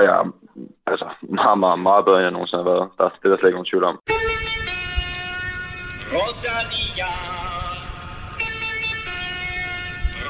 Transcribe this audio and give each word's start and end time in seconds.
og 0.00 0.06
jeg 0.06 0.14
er 0.20 0.26
altså, 0.92 1.08
meget, 1.20 1.58
meget, 1.58 1.78
meget 1.88 2.04
bedre, 2.04 2.18
end 2.18 2.28
jeg 2.28 2.36
nogensinde 2.36 2.62
har 2.62 2.70
været. 2.72 2.86
Der, 2.98 3.08
det 3.08 3.24
er 3.24 3.30
der 3.30 3.38
slet 3.38 3.48
ikke 3.48 3.58
nogen 3.60 3.70
tvivl 3.70 3.84
om. 3.90 3.96
Rodania. 6.16 7.10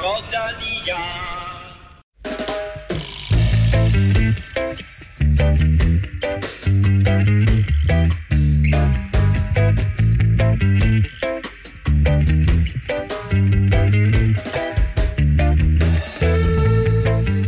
Rodania. 0.04 1.39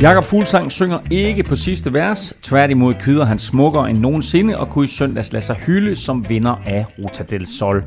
Jakob 0.02 0.24
Fuglsang 0.24 0.72
synger 0.72 0.98
ikke 1.10 1.42
på 1.42 1.56
sidste 1.56 1.92
vers. 1.92 2.34
Tværtimod 2.42 2.94
kyder 2.94 3.24
han 3.24 3.38
smukkere 3.38 3.90
end 3.90 3.98
nogensinde 3.98 4.58
og 4.58 4.68
kunne 4.68 4.84
i 4.84 4.88
søndags 4.88 5.32
lade 5.32 5.44
sig 5.44 5.56
hylde 5.56 5.96
som 5.96 6.28
vinder 6.28 6.62
af 6.66 6.84
Ruta 6.98 7.22
del 7.22 7.46
Sol. 7.46 7.84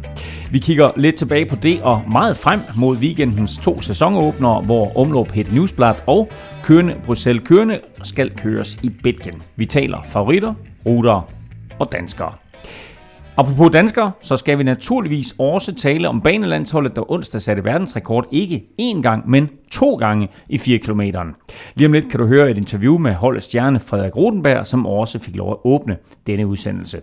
Vi 0.51 0.59
kigger 0.59 0.91
lidt 0.97 1.15
tilbage 1.15 1.45
på 1.45 1.55
det 1.55 1.81
og 1.81 2.01
meget 2.11 2.37
frem 2.37 2.59
mod 2.77 2.97
weekendens 2.97 3.57
to 3.57 3.81
sæsonåbnere, 3.81 4.61
hvor 4.61 4.97
omlop 4.97 5.31
Het 5.31 5.53
Newsblad 5.53 5.95
og 6.07 6.29
Kørende 6.63 6.95
Bruxelles 7.05 7.47
Kørende 7.47 7.79
skal 8.03 8.31
køres 8.37 8.77
i 8.83 8.89
Belgien. 8.89 9.41
Vi 9.55 9.65
taler 9.65 9.97
favoritter, 10.07 10.53
ruter 10.85 11.31
og 11.79 11.91
danskere. 11.91 12.33
Apropos 13.37 13.69
danskere, 13.73 14.11
så 14.21 14.37
skal 14.37 14.57
vi 14.57 14.63
naturligvis 14.63 15.35
også 15.39 15.75
tale 15.75 16.09
om 16.09 16.21
banelandsholdet, 16.21 16.95
der 16.95 17.11
onsdag 17.11 17.41
satte 17.41 17.65
verdensrekord 17.65 18.27
ikke 18.31 18.63
én 18.81 19.01
gang, 19.01 19.29
men 19.29 19.49
to 19.71 19.95
gange 19.95 20.27
i 20.49 20.57
4 20.57 20.77
km. 20.77 21.01
Lige 21.75 21.87
om 21.87 21.93
lidt 21.93 22.09
kan 22.09 22.19
du 22.19 22.27
høre 22.27 22.51
et 22.51 22.57
interview 22.57 22.97
med 22.97 23.13
holdets 23.13 23.45
stjerne 23.45 23.79
Frederik 23.79 24.17
Rodenberg, 24.17 24.67
som 24.67 24.85
også 24.85 25.19
fik 25.19 25.35
lov 25.35 25.51
at 25.51 25.57
åbne 25.63 25.97
denne 26.27 26.47
udsendelse. 26.47 27.01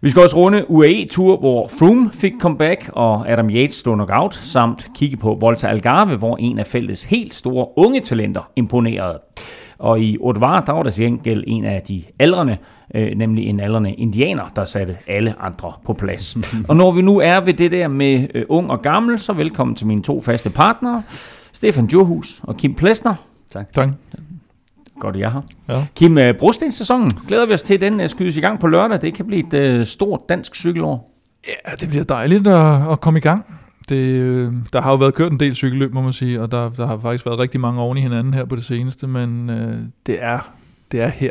Vi 0.00 0.10
skal 0.10 0.22
også 0.22 0.36
runde 0.36 0.70
UAE-tur, 0.70 1.36
hvor 1.36 1.66
Froome 1.78 2.10
fik 2.10 2.32
comeback, 2.40 2.90
og 2.92 3.30
Adam 3.30 3.50
Yates 3.50 3.74
stod 3.74 3.94
knockout, 3.94 4.34
samt 4.34 4.88
kigge 4.94 5.16
på 5.16 5.38
Volta 5.40 5.68
Algarve, 5.68 6.16
hvor 6.16 6.36
en 6.36 6.58
af 6.58 6.66
feltets 6.66 7.04
helt 7.04 7.34
store 7.34 7.66
unge 7.76 8.00
talenter 8.00 8.50
imponerede. 8.56 9.18
Og 9.82 10.00
i 10.00 10.16
Otvar, 10.20 10.60
der 10.60 10.72
var 10.72 10.82
der 10.82 10.90
til 10.90 11.04
gengæld 11.04 11.44
en 11.46 11.64
af 11.64 11.82
de 11.82 12.02
aldrende, 12.18 12.56
øh, 12.94 13.16
nemlig 13.16 13.46
en 13.46 13.60
aldrende 13.60 13.92
indianer, 13.92 14.48
der 14.56 14.64
satte 14.64 14.96
alle 15.06 15.34
andre 15.40 15.72
på 15.84 15.92
plads. 15.92 16.36
og 16.68 16.76
når 16.76 16.92
vi 16.92 17.02
nu 17.02 17.18
er 17.18 17.40
ved 17.40 17.54
det 17.54 17.70
der 17.70 17.88
med 17.88 18.26
øh, 18.34 18.44
ung 18.48 18.70
og 18.70 18.82
gammel, 18.82 19.18
så 19.18 19.32
velkommen 19.32 19.76
til 19.76 19.86
mine 19.86 20.02
to 20.02 20.20
faste 20.20 20.50
partnere, 20.50 21.02
Stefan 21.52 21.86
Djurhus 21.86 22.40
og 22.42 22.56
Kim 22.56 22.74
Plesner. 22.74 23.14
Tak. 23.50 23.72
Tak. 23.72 23.88
Godt, 25.00 25.16
jeg 25.16 25.30
har. 25.30 25.44
Ja. 25.68 25.86
Kim, 25.94 26.16
uh, 26.16 26.22
brostensæsonen 26.38 27.10
glæder 27.28 27.46
vi 27.46 27.52
os 27.52 27.62
til, 27.62 27.80
den 27.80 28.00
uh, 28.00 28.06
skydes 28.06 28.36
i 28.36 28.40
gang 28.40 28.60
på 28.60 28.66
lørdag. 28.66 29.00
Det 29.00 29.14
kan 29.14 29.26
blive 29.26 29.54
et 29.54 29.78
uh, 29.80 29.86
stort 29.86 30.20
dansk 30.28 30.54
cykelår. 30.54 31.12
Ja, 31.48 31.70
det 31.80 31.88
bliver 31.88 32.04
dejligt 32.04 32.46
at, 32.46 32.90
at 32.92 33.00
komme 33.00 33.18
i 33.18 33.20
gang. 33.20 33.44
Det, 33.88 34.52
der 34.72 34.80
har 34.80 34.90
jo 34.90 34.96
været 34.96 35.14
kørt 35.14 35.32
en 35.32 35.40
del 35.40 35.54
cykelløb, 35.54 35.94
må 35.94 36.00
man 36.00 36.12
sige, 36.12 36.42
og 36.42 36.52
der, 36.52 36.70
der 36.70 36.86
har 36.86 36.98
faktisk 36.98 37.26
været 37.26 37.38
rigtig 37.38 37.60
mange 37.60 37.80
oven 37.80 37.98
i 37.98 38.00
hinanden 38.00 38.34
her 38.34 38.44
på 38.44 38.56
det 38.56 38.64
seneste, 38.64 39.06
men 39.06 39.50
øh, 39.50 39.74
det, 40.06 40.16
er, 40.20 40.38
det 40.92 41.00
er 41.00 41.08
her, 41.08 41.30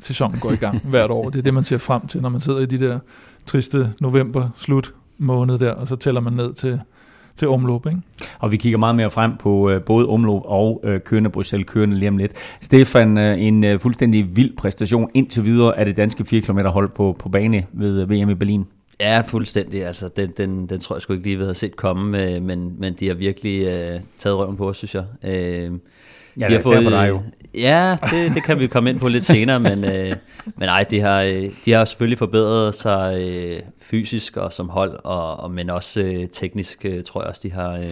sæsonen 0.00 0.40
går 0.40 0.50
i 0.50 0.56
gang 0.56 0.80
hvert 0.90 1.10
år. 1.10 1.30
Det 1.30 1.38
er 1.38 1.42
det, 1.42 1.54
man 1.54 1.64
ser 1.64 1.78
frem 1.78 2.06
til, 2.06 2.22
når 2.22 2.28
man 2.28 2.40
sidder 2.40 2.60
i 2.60 2.66
de 2.66 2.80
der 2.80 2.98
triste 3.46 3.90
november 4.00 4.48
slut 4.56 4.94
måned 5.18 5.58
der, 5.58 5.72
og 5.72 5.88
så 5.88 5.96
tæller 5.96 6.20
man 6.20 6.32
ned 6.32 6.52
til, 6.54 6.80
til 7.36 7.48
omløb. 7.48 7.86
Ikke? 7.86 7.98
Og 8.38 8.52
vi 8.52 8.56
kigger 8.56 8.78
meget 8.78 8.94
mere 8.94 9.10
frem 9.10 9.36
på 9.36 9.70
øh, 9.70 9.82
både 9.82 10.06
omløb 10.06 10.40
og 10.44 10.80
øh, 10.84 11.00
kørende 11.00 11.30
Bruxelles 11.30 11.70
kørende 11.70 11.96
lige 11.96 12.08
om 12.08 12.16
lidt. 12.16 12.32
Stefan, 12.60 13.18
øh, 13.18 13.42
en 13.42 13.64
øh, 13.64 13.80
fuldstændig 13.80 14.36
vild 14.36 14.56
præstation 14.56 15.10
indtil 15.14 15.44
videre 15.44 15.78
af 15.78 15.86
det 15.86 15.96
danske 15.96 16.24
4 16.24 16.40
km 16.40 16.58
hold 16.58 16.88
på, 16.88 17.16
på 17.18 17.28
bane 17.28 17.66
ved 17.72 18.02
øh, 18.02 18.10
VM 18.10 18.30
i 18.30 18.34
Berlin. 18.34 18.66
Ja, 19.00 19.20
fuldstændig. 19.20 19.86
Altså, 19.86 20.08
den, 20.08 20.32
den, 20.36 20.66
den 20.66 20.80
tror 20.80 20.96
jeg 20.96 21.02
sgu 21.02 21.12
ikke 21.12 21.24
lige, 21.24 21.36
vi 21.36 21.42
havde 21.42 21.54
set 21.54 21.76
komme, 21.76 22.24
øh, 22.24 22.42
men, 22.42 22.74
men 22.78 22.94
de 22.94 23.08
har 23.08 23.14
virkelig 23.14 23.66
øh, 23.66 24.00
taget 24.18 24.38
røven 24.38 24.56
på 24.56 24.68
os, 24.68 24.76
synes 24.76 24.94
jeg. 24.94 25.04
Øh, 25.24 25.32
ja, 26.40 26.48
de 26.48 26.52
har 26.52 26.60
fået, 26.62 26.84
på 26.84 26.90
dig 26.90 27.08
jo. 27.08 27.22
Ja, 27.54 27.96
det, 28.10 28.34
det 28.34 28.42
kan 28.42 28.58
vi 28.58 28.66
komme 28.66 28.90
ind 28.90 29.00
på 29.00 29.08
lidt 29.08 29.24
senere, 29.24 29.60
men, 29.60 29.84
øh, 29.84 30.16
men 30.56 30.68
ej, 30.68 30.84
de 30.90 31.00
har, 31.00 31.22
øh, 31.22 31.48
de 31.64 31.72
har 31.72 31.84
selvfølgelig 31.84 32.18
forbedret 32.18 32.74
sig 32.74 33.28
øh, 33.28 33.60
fysisk 33.80 34.36
og 34.36 34.52
som 34.52 34.68
hold, 34.68 35.00
og, 35.04 35.36
og 35.36 35.50
men 35.50 35.70
også 35.70 36.00
øh, 36.00 36.28
teknisk 36.32 36.84
øh, 36.84 37.04
tror 37.04 37.20
jeg 37.20 37.28
også, 37.28 37.40
de 37.44 37.52
har 37.52 37.72
øh, 37.72 37.90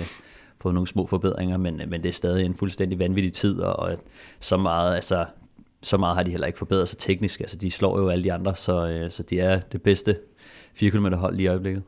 fået 0.61 0.75
nogle 0.75 0.87
små 0.87 1.07
forbedringer, 1.07 1.57
men, 1.57 1.81
men 1.89 2.03
det 2.03 2.09
er 2.09 2.13
stadig 2.13 2.45
en 2.45 2.57
fuldstændig 2.59 2.99
vanvittig 2.99 3.33
tid, 3.33 3.61
og, 3.61 3.77
og 3.77 3.99
så 4.41 4.57
meget, 4.57 4.95
altså 4.95 5.25
så 5.83 5.97
meget 5.97 6.17
har 6.17 6.23
de 6.23 6.31
heller 6.31 6.47
ikke 6.47 6.59
forbedret 6.59 6.89
sig 6.89 6.99
teknisk. 6.99 7.41
Altså, 7.41 7.57
de 7.57 7.71
slår 7.71 7.99
jo 7.99 8.09
alle 8.09 8.25
de 8.25 8.33
andre, 8.33 8.55
så, 8.55 8.87
øh, 8.87 9.11
så 9.11 9.23
de 9.23 9.41
er 9.41 9.61
det 9.61 9.83
bedste 9.83 10.17
4 10.77 10.91
km 10.91 11.07
hold 11.07 11.37
lige 11.37 11.45
i 11.45 11.49
øjeblikket. 11.49 11.83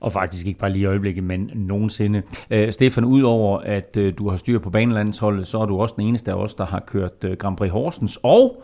Og 0.00 0.12
faktisk 0.12 0.46
ikke 0.46 0.58
bare 0.58 0.72
lige 0.72 0.82
i 0.82 0.86
øjeblikket, 0.86 1.24
men 1.24 1.50
nogensinde. 1.54 2.22
Uh, 2.54 2.70
Stefan, 2.70 3.04
udover 3.04 3.58
at 3.58 3.96
uh, 3.98 4.08
du 4.18 4.28
har 4.28 4.36
styr 4.36 4.58
på 4.58 4.70
banelandsholdet, 4.70 5.46
så 5.46 5.58
er 5.58 5.66
du 5.66 5.80
også 5.80 5.94
den 5.98 6.06
eneste 6.06 6.30
af 6.30 6.34
os, 6.34 6.54
der 6.54 6.66
har 6.66 6.80
kørt 6.86 7.24
uh, 7.24 7.32
Grand 7.32 7.56
Prix 7.56 7.70
Horsens, 7.70 8.18
og 8.22 8.62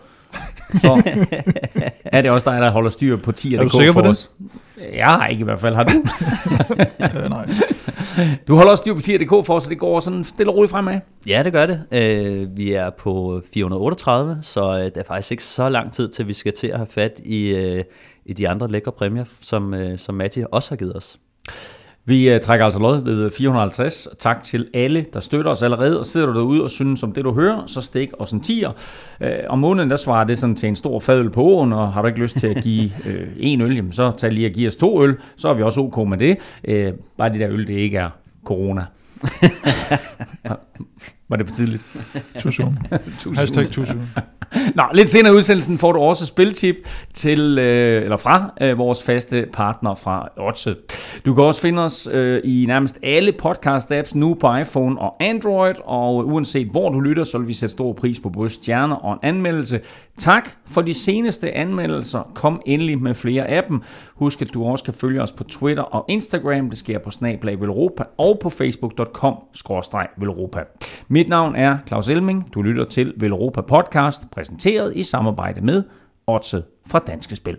så 0.75 1.03
er 2.05 2.23
det 2.23 2.31
også 2.31 2.51
dig, 2.51 2.63
der 2.63 2.71
holder 2.71 2.91
styr 2.91 3.17
på 3.17 3.33
10 3.33 3.55
Er 3.55 3.63
du 3.63 3.69
sikker 3.69 3.93
på 3.93 4.01
det? 4.01 4.11
Os. 4.11 4.31
Jeg 4.93 5.07
har 5.07 5.27
ikke 5.27 5.41
i 5.41 5.45
hvert 5.45 5.61
fald. 5.61 5.75
Har 5.75 5.85
du? 5.85 5.91
øh, 7.25 7.31
nej. 7.31 7.47
Du 8.49 8.57
holder 8.57 8.71
også 8.71 8.83
styr 8.83 8.95
på 8.95 9.01
10.dk 9.01 9.47
for 9.47 9.55
os, 9.55 9.63
så 9.63 9.71
det 9.71 9.79
går 9.79 10.01
sådan 10.01 10.25
stille 10.25 10.53
og 10.53 10.57
roligt 10.57 10.71
fremad. 10.71 11.01
Ja, 11.27 11.43
det 11.43 11.53
gør 11.53 11.67
det. 11.67 11.83
Øh, 11.93 12.57
vi 12.57 12.73
er 12.73 12.91
på 12.91 13.43
438, 13.55 14.39
så 14.43 14.79
øh, 14.79 14.85
det 14.85 14.97
er 14.97 15.05
faktisk 15.07 15.31
ikke 15.31 15.45
så 15.45 15.69
lang 15.69 15.93
tid, 15.93 16.09
til 16.09 16.29
vi 16.29 16.33
skal 16.33 16.53
til 16.53 16.67
at 16.67 16.77
have 16.77 16.87
fat 16.91 17.21
i, 17.25 17.49
øh, 17.49 17.85
i 18.27 18.33
de 18.33 18.49
andre 18.49 18.69
lækre 18.69 18.93
præmier, 18.93 19.25
som, 19.41 19.75
øh, 19.75 19.99
som 19.99 20.15
Matti 20.15 20.45
også 20.53 20.71
har 20.71 20.77
givet 20.77 20.97
os. 20.97 21.19
Vi 22.07 22.35
uh, 22.35 22.41
trækker 22.41 22.65
altså 22.65 22.81
lod 22.81 23.03
ved 23.05 23.31
450. 23.31 24.09
Tak 24.19 24.45
til 24.45 24.69
alle, 24.75 25.07
der 25.13 25.21
støtter 25.21 25.51
os 25.51 25.63
allerede. 25.63 25.99
Og 25.99 26.07
sidder 26.07 26.27
du 26.27 26.35
derude 26.35 26.63
og 26.63 26.71
synes 26.71 27.03
om 27.03 27.13
det, 27.13 27.25
du 27.25 27.33
hører, 27.33 27.67
så 27.67 27.81
stik 27.81 28.11
os 28.19 28.33
en 28.33 28.41
tier. 28.41 28.71
Uh, 29.21 29.27
om 29.49 29.59
måneden, 29.59 29.91
der 29.91 29.97
svarer 29.97 30.25
det 30.25 30.39
sådan 30.39 30.57
til 30.57 30.69
en 30.69 30.77
stor 30.77 31.01
fadøl 31.01 31.31
på 31.31 31.43
åen, 31.43 31.73
og 31.73 31.93
har 31.93 32.03
du 32.03 32.09
ikke 32.09 32.21
lyst 32.21 32.37
til 32.37 32.47
at 32.47 32.63
give 32.63 32.85
uh, 32.85 33.13
en 33.37 33.61
øl, 33.61 33.77
jamen, 33.77 33.93
så 33.93 34.13
tag 34.19 34.33
lige 34.33 34.47
og 34.47 34.53
giv 34.53 34.69
os 34.69 34.77
to 34.77 35.05
øl. 35.05 35.17
Så 35.37 35.49
er 35.49 35.55
vi 35.55 35.63
også 35.63 35.81
ok 35.81 36.09
med 36.09 36.19
det. 36.19 36.39
Uh, 36.69 36.99
bare 37.19 37.33
de 37.33 37.39
der 37.39 37.51
øl, 37.51 37.67
det 37.67 37.75
ikke 37.75 37.99
er 37.99 38.11
corona. 38.45 38.85
Var 41.35 41.39
det 41.39 41.49
for 41.49 41.55
tidligt? 41.55 41.87
Too 42.41 42.51
soon. 42.51 42.79
Hashtag 43.37 43.71
too 43.71 43.87
soon. 43.87 44.09
Nå, 44.75 44.83
lidt 44.95 45.11
senere 45.11 45.33
i 45.33 45.37
udsendelsen 45.37 45.79
får 45.79 45.93
du 45.93 45.99
også 45.99 46.27
spiltip 46.27 46.77
til, 47.15 47.59
øh, 47.59 48.03
eller 48.03 48.17
fra 48.17 48.53
øh, 48.61 48.79
vores 48.79 49.03
faste 49.03 49.47
partner 49.53 49.95
fra 49.95 50.29
Otse. 50.37 50.77
Du 51.27 51.35
kan 51.35 51.45
også 51.45 51.61
finde 51.61 51.85
os 51.85 52.09
øh, 52.13 52.41
i 52.45 52.65
nærmest 52.69 52.99
alle 53.03 53.33
podcast-apps 53.43 54.11
nu 54.15 54.35
på 54.35 54.57
iPhone 54.57 55.01
og 55.01 55.15
Android, 55.21 55.75
og 55.85 56.17
uanset 56.27 56.69
hvor 56.71 56.91
du 56.91 57.01
lytter, 57.01 57.25
så 57.25 57.39
vil 57.39 57.49
vi 57.49 57.53
sætte 57.53 57.73
stor 57.73 57.93
pris 57.93 58.21
på 58.21 58.29
både 58.29 58.49
stjerner 58.49 58.97
og 58.97 59.13
en 59.13 59.19
anmeldelse. 59.23 59.81
Tak 60.19 60.51
for 60.67 60.83
de 60.83 60.95
seneste 60.95 61.53
anmeldelser. 61.53 62.31
Kom 62.35 62.63
endelig 62.67 63.03
med 63.03 63.15
flere 63.15 63.47
af 63.47 63.65
dem. 63.69 63.83
Husk, 64.15 64.43
at 64.43 64.55
du 64.55 64.65
også 64.65 64.85
kan 64.85 64.95
følge 64.95 65.23
os 65.23 65.33
på 65.33 65.45
Twitter 65.45 65.83
og 65.83 66.05
Instagram. 66.09 66.71
Det 66.71 66.79
sker 66.79 66.99
på 66.99 67.11
Snablag 67.11 67.61
Velropa 67.61 68.05
og 68.19 68.39
på 68.43 68.51
facebook.com-velropa. 68.51 70.65
Mit 71.09 71.29
navn 71.29 71.57
er 71.57 71.79
Claus 71.87 72.09
Elming. 72.09 72.55
Du 72.55 72.63
lytter 72.63 72.85
til 72.85 73.15
Velropa 73.17 73.61
Podcast, 73.61 74.31
præsenteret 74.31 74.97
i 74.97 75.03
samarbejde 75.03 75.61
med 75.61 75.83
Otse 76.27 76.63
fra 76.87 76.99
Danske 76.99 77.37
Spil. 77.37 77.59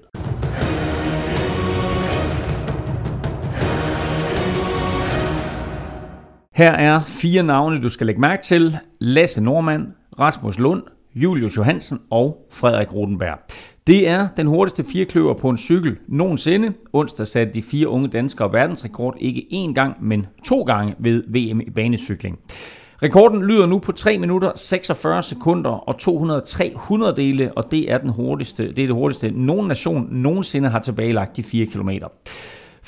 Her 6.55 6.71
er 6.71 6.99
fire 6.99 7.43
navne, 7.43 7.81
du 7.81 7.89
skal 7.89 8.05
lægge 8.05 8.21
mærke 8.21 8.43
til. 8.43 8.77
Lasse 8.99 9.41
Normand, 9.41 9.87
Rasmus 10.19 10.59
Lund, 10.59 10.83
Julius 11.15 11.57
Johansen 11.57 11.99
og 12.09 12.47
Frederik 12.51 12.93
Rodenberg. 12.93 13.39
Det 13.87 14.07
er 14.07 14.27
den 14.37 14.47
hurtigste 14.47 14.83
firekløver 14.83 15.33
på 15.33 15.49
en 15.49 15.57
cykel 15.57 15.97
nogensinde. 16.07 16.73
Onsdag 16.93 17.27
satte 17.27 17.53
de 17.53 17.61
fire 17.61 17.87
unge 17.87 18.07
danskere 18.07 18.53
verdensrekord 18.53 19.15
ikke 19.19 19.45
én 19.51 19.73
gang, 19.73 19.95
men 20.01 20.25
to 20.45 20.61
gange 20.61 20.95
ved 20.99 21.23
VM 21.27 21.61
i 21.61 21.69
banecykling. 21.69 22.39
Rekorden 23.03 23.43
lyder 23.43 23.65
nu 23.65 23.79
på 23.79 23.91
3 23.91 24.17
minutter, 24.17 24.51
46 24.55 25.23
sekunder 25.23 25.69
og 25.69 25.97
203 25.97 26.73
hundreddele, 26.75 27.51
og 27.55 27.71
det 27.71 27.91
er, 27.91 27.97
den 27.97 28.09
hurtigste, 28.09 28.63
det 28.67 28.79
er 28.79 28.87
det 28.87 28.95
hurtigste, 28.95 29.31
nogen 29.31 29.67
nation 29.67 30.07
nogensinde 30.11 30.69
har 30.69 30.79
tilbagelagt 30.79 31.37
de 31.37 31.43
4 31.43 31.65
kilometer. 31.65 32.07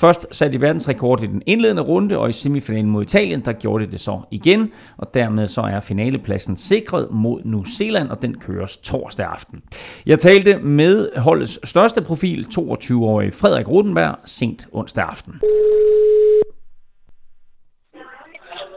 Først 0.00 0.34
satte 0.34 0.58
de 0.58 0.60
verdensrekord 0.60 1.22
i 1.22 1.26
den 1.26 1.42
indledende 1.46 1.82
runde, 1.82 2.18
og 2.18 2.28
i 2.28 2.32
semifinalen 2.32 2.90
mod 2.90 3.02
Italien, 3.02 3.44
der 3.44 3.52
gjorde 3.52 3.86
de 3.86 3.90
det 3.90 4.00
så 4.00 4.20
igen, 4.30 4.72
og 4.98 5.14
dermed 5.14 5.46
så 5.46 5.60
er 5.60 5.80
finalepladsen 5.80 6.56
sikret 6.56 7.10
mod 7.10 7.40
New 7.44 7.64
Zealand, 7.64 8.10
og 8.10 8.22
den 8.22 8.40
køres 8.40 8.76
torsdag 8.76 9.26
aften. 9.26 9.62
Jeg 10.06 10.18
talte 10.18 10.58
med 10.58 11.16
holdets 11.16 11.68
største 11.68 12.02
profil, 12.02 12.46
22-årige 12.58 13.32
Frederik 13.32 13.68
Rudenberg, 13.68 14.14
sent 14.24 14.66
onsdag 14.72 15.04
aften. 15.04 15.40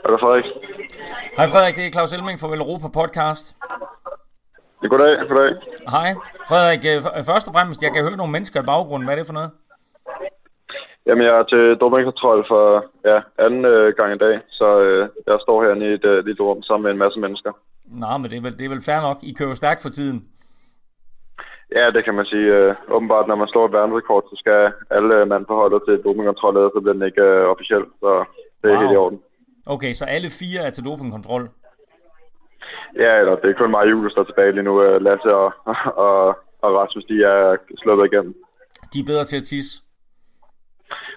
Hej 0.05 0.17
Frederik. 0.19 0.45
Hej 1.37 1.47
Frederik, 1.47 1.75
det 1.75 1.85
er 1.85 1.91
Claus 1.91 2.13
Elming 2.13 2.39
fra 2.39 2.47
Europa 2.47 2.87
Podcast. 2.87 3.55
Goddag, 4.89 5.27
goddag. 5.29 5.53
Hej. 5.89 6.15
Frederik, 6.47 6.79
øh, 6.85 7.23
først 7.23 7.47
og 7.47 7.53
fremmest, 7.53 7.83
jeg 7.83 7.91
kan 7.93 8.03
høre 8.03 8.17
nogle 8.17 8.31
mennesker 8.31 8.61
i 8.61 8.65
baggrunden. 8.65 9.05
Hvad 9.05 9.13
er 9.13 9.19
det 9.19 9.25
for 9.25 9.33
noget? 9.33 9.51
Jamen, 11.07 11.23
jeg 11.27 11.35
er 11.39 11.43
til 11.43 11.63
dopingkontrol 11.81 12.45
for 12.51 12.63
ja, 13.09 13.17
anden 13.45 13.65
øh, 13.65 13.93
gang 13.99 14.11
i 14.15 14.21
dag, 14.25 14.35
så 14.59 14.67
øh, 14.85 15.09
jeg 15.27 15.37
står 15.41 15.63
herinde 15.63 15.85
i 15.89 15.93
et 15.93 16.05
øh, 16.05 16.25
lille 16.25 16.43
rum 16.43 16.63
sammen 16.63 16.83
med 16.83 16.91
en 16.91 17.03
masse 17.03 17.19
mennesker. 17.19 17.51
Nå, 18.01 18.11
men 18.17 18.27
det 18.31 18.37
er 18.37 18.45
vel, 18.47 18.57
det 18.59 18.65
er 18.65 18.73
vel 18.75 18.87
fair 18.89 19.01
nok. 19.01 19.17
I 19.29 19.33
kører 19.39 19.53
stærkt 19.53 19.81
for 19.81 19.89
tiden. 19.89 20.19
Ja, 21.77 21.85
det 21.95 22.01
kan 22.05 22.15
man 22.19 22.25
sige. 22.25 22.47
Øh, 22.57 22.75
åbenbart, 22.95 23.27
når 23.27 23.35
man 23.35 23.47
slår 23.47 23.65
et 23.65 23.73
verdensrekord, 23.77 24.23
så 24.29 24.35
skal 24.43 24.59
alle 24.97 25.25
mand 25.25 25.45
på 25.45 25.55
holdet 25.61 25.81
til 25.87 26.03
dopingkontrol, 26.05 26.53
så 26.75 26.79
bliver 26.81 26.97
den 26.97 27.09
ikke 27.09 27.25
øh, 27.31 27.43
officiel, 27.53 27.85
så 28.01 28.09
det 28.61 28.67
er 28.67 28.75
wow. 28.75 28.81
helt 28.81 28.95
i 28.95 29.01
orden. 29.03 29.19
Okay, 29.65 29.93
så 29.93 30.05
alle 30.05 30.29
fire 30.41 30.59
er 30.65 30.71
til 30.73 30.85
dopingkontrol? 30.85 31.43
Ja, 33.03 33.11
eller 33.21 33.35
det 33.41 33.49
er 33.49 33.59
kun 33.59 33.71
mig 33.71 33.83
og 33.83 33.91
Julius, 33.91 34.13
der 34.13 34.21
er 34.21 34.29
tilbage 34.29 34.51
lige 34.51 34.67
nu. 34.69 34.73
Øh, 34.85 35.01
Lasse 35.05 35.35
og, 35.35 35.49
og, 36.07 36.17
og 36.63 36.69
Rasmus, 36.79 37.05
de 37.11 37.17
er 37.33 37.57
sluppet 37.81 38.05
igennem. 38.09 38.33
De 38.93 38.99
er 38.99 39.09
bedre 39.11 39.23
til 39.23 39.37
at 39.37 39.43
tisse? 39.43 39.73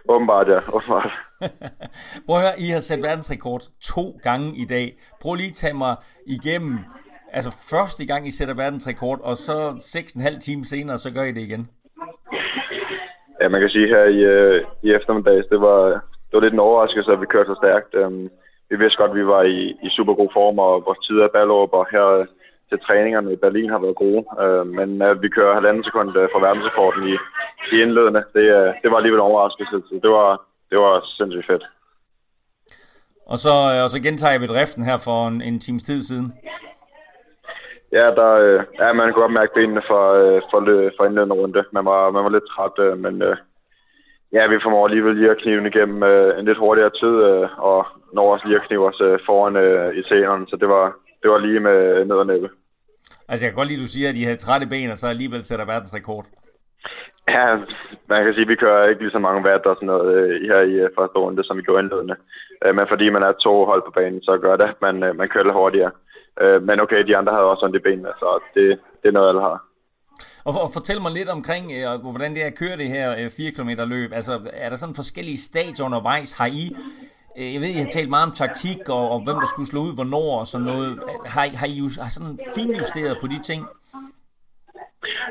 Åbenbart, 0.09 0.49
ja. 0.49 0.59
Åbenbart. 0.75 1.13
Prøv 2.27 2.37
at 2.37 2.43
høre, 2.43 2.61
I 2.67 2.67
har 2.71 2.79
sat 2.79 3.03
verdensrekord 3.03 3.63
to 3.95 4.05
gange 4.23 4.57
i 4.57 4.65
dag. 4.65 4.87
Prøv 5.23 5.35
lige 5.35 5.55
at 5.55 5.61
tage 5.63 5.75
mig 5.85 5.97
igennem. 6.27 6.79
Altså 7.33 7.51
første 7.71 8.07
gang, 8.07 8.27
I 8.27 8.31
sætter 8.31 8.55
verdensrekord, 8.55 9.21
og 9.21 9.37
så 9.37 9.57
6,5 9.71 10.39
timer 10.39 10.65
senere, 10.65 10.99
så 10.99 11.11
gør 11.15 11.23
I 11.23 11.33
det 11.33 11.41
igen. 11.41 11.69
Ja, 13.41 13.49
man 13.49 13.61
kan 13.61 13.71
sige 13.71 13.89
her 13.89 14.05
i, 14.05 14.21
øh, 14.35 14.65
i 14.83 14.89
eftermiddags, 14.99 15.47
det 15.53 15.61
var, 15.61 15.81
det 16.27 16.33
var 16.33 16.41
lidt 16.41 16.55
en 16.55 16.67
overraskelse, 16.69 17.13
at 17.13 17.21
vi 17.21 17.27
kørte 17.27 17.51
så 17.53 17.57
stærkt. 17.65 17.95
Um, 17.95 18.31
vi 18.71 18.77
vidste 18.77 18.99
godt, 18.99 19.11
at 19.11 19.17
vi 19.17 19.27
var 19.27 19.43
i, 19.43 19.59
i 19.87 19.89
super 19.97 20.15
god 20.15 20.31
form, 20.33 20.59
og 20.59 20.83
vores 20.87 20.99
tid 21.07 21.19
af 21.23 21.31
ballåber 21.35 21.85
her 21.95 22.07
øh, 22.19 22.27
til 22.75 22.85
træningerne 22.87 23.33
i 23.33 23.43
Berlin 23.45 23.71
har 23.71 23.81
været 23.85 24.03
gode. 24.05 24.23
Uh, 24.43 24.67
men 24.79 25.03
at 25.03 25.23
vi 25.23 25.29
kører 25.37 25.59
halvanden 25.59 25.85
sekund 25.85 26.09
fra 26.33 26.45
verdensrekorden 26.47 27.03
i, 27.13 27.15
i 27.73 27.75
indledende, 27.83 28.23
det, 28.37 28.47
uh, 28.59 28.71
det 28.83 28.89
var 28.91 28.97
alligevel 28.97 29.21
en 29.21 29.31
overraskelse. 29.31 29.77
Så 29.89 29.95
det 30.05 30.11
var, 30.19 30.31
det 30.71 30.79
var 30.85 30.95
sindssygt 31.17 31.47
fedt. 31.51 31.65
Og 33.27 33.39
så, 33.45 33.55
og 33.85 33.91
så 33.91 33.99
gentager 34.07 34.39
vi 34.39 34.47
driften 34.47 34.83
her 34.85 34.99
for 35.07 35.29
en, 35.29 35.43
en 35.43 35.59
times 35.61 35.83
tid 35.83 36.03
siden. 36.03 36.29
Ja, 37.93 38.07
der, 38.19 38.31
ja, 38.81 38.93
man 38.93 39.05
kunne 39.07 39.23
godt 39.23 39.39
mærke 39.41 39.55
benene 39.57 39.83
for, 39.91 40.03
for, 40.51 40.59
for 40.97 41.05
indledende 41.05 41.35
runde. 41.35 41.65
Man 41.73 41.85
var, 41.85 42.11
man 42.11 42.25
var 42.25 42.31
lidt 42.31 42.51
træt, 42.53 42.99
men 43.05 43.15
ja, 44.37 44.43
vi 44.47 44.63
formår 44.63 44.87
alligevel 44.87 45.17
lige 45.17 45.31
at 45.31 45.41
knive 45.43 45.59
den 45.59 45.67
igennem 45.67 46.03
en 46.39 46.45
lidt 46.45 46.59
hurtigere 46.59 46.97
tid, 47.03 47.17
og 47.71 47.87
når 48.15 48.33
også 48.33 48.47
lige 48.47 48.61
at 48.61 48.67
knive 48.67 48.89
os 48.91 49.01
foran 49.27 49.57
i 50.01 50.03
scenerne, 50.03 50.47
så 50.49 50.57
det 50.57 50.69
var, 50.69 50.87
det 51.23 51.31
var 51.31 51.39
lige 51.39 51.61
med 51.61 52.05
ned 52.05 52.17
og 52.17 52.27
næppe. 52.27 52.49
Altså, 53.29 53.47
jeg 53.47 53.51
kan 53.51 53.59
godt 53.61 53.69
lide, 53.69 53.81
at 53.81 53.87
du 53.87 53.93
siger, 53.95 54.09
at 54.09 54.17
I 54.21 54.23
havde 54.23 54.45
trætte 54.45 54.67
ben, 54.67 54.91
og 54.91 54.99
så 54.99 55.07
alligevel 55.09 55.43
sætter 55.45 55.65
verdensrekord. 55.65 56.27
Ja, 57.29 57.47
man 58.11 58.19
kan 58.25 58.35
sige, 58.35 58.47
at 58.47 58.53
vi 58.53 58.63
kører 58.63 58.89
ikke 58.89 59.03
lige 59.03 59.17
så 59.17 59.19
mange 59.27 59.45
watt 59.47 59.67
og 59.67 59.77
sådan 59.77 59.87
noget 59.87 60.09
her 60.51 60.61
i 60.73 60.75
første 60.99 61.17
runde, 61.23 61.45
som 61.45 61.57
vi 61.57 61.63
gjorde 61.63 61.83
indledende. 61.83 62.17
Men 62.77 62.85
fordi 62.93 63.07
man 63.11 63.23
er 63.23 63.33
to 63.33 63.65
hold 63.71 63.83
på 63.87 63.93
banen, 63.99 64.23
så 64.23 64.33
gør 64.45 64.57
det, 64.57 64.69
at 64.75 64.81
man, 64.87 64.97
man 65.21 65.29
kører 65.29 65.45
lidt 65.45 65.61
hurtigere. 65.61 65.93
Men 66.69 66.81
okay, 66.81 67.01
de 67.09 67.17
andre 67.17 67.33
havde 67.33 67.51
også 67.53 67.65
ondt 67.67 67.77
i 67.77 67.87
benene, 67.87 68.13
så 68.23 68.29
det, 68.55 68.65
det 69.03 69.09
er 69.09 69.17
noget, 69.17 69.29
alle 69.29 69.41
har. 69.41 69.59
Og, 70.45 70.55
og 70.63 70.71
fortæl 70.73 71.01
mig 71.03 71.13
lidt 71.13 71.29
omkring, 71.29 71.73
øh, 71.73 72.01
hvordan 72.01 72.35
det 72.35 72.43
er 72.43 72.47
at 72.47 72.59
køre 72.63 72.77
det 72.77 72.89
her 72.89 73.07
øh, 73.19 73.31
4 73.31 73.51
km 73.57 73.71
løb. 73.95 74.13
Altså, 74.13 74.41
er 74.53 74.69
der 74.69 74.77
sådan 74.77 74.95
forskellige 74.95 75.39
stadier 75.39 75.85
undervejs? 75.85 76.33
Har 76.33 76.47
I, 76.47 76.67
øh, 76.67 77.14
Øh, 77.39 77.55
jeg 77.55 77.61
ved, 77.61 77.69
I 77.69 77.83
har 77.85 77.91
talt 77.97 78.11
meget 78.11 78.29
om 78.29 78.39
taktik, 78.43 78.81
og, 78.89 79.05
og 79.15 79.19
hvem 79.25 79.39
der 79.43 79.49
skulle 79.51 79.71
slå 79.73 79.81
ud, 79.87 79.95
hvornår 79.99 80.29
og 80.41 80.47
sådan 80.47 80.67
noget. 80.73 80.91
Har, 81.35 81.45
har 81.61 81.69
I 81.75 81.77
har 82.05 82.13
sådan 82.17 82.39
finjusteret 82.57 83.15
på 83.21 83.27
de 83.33 83.39
ting? 83.51 83.63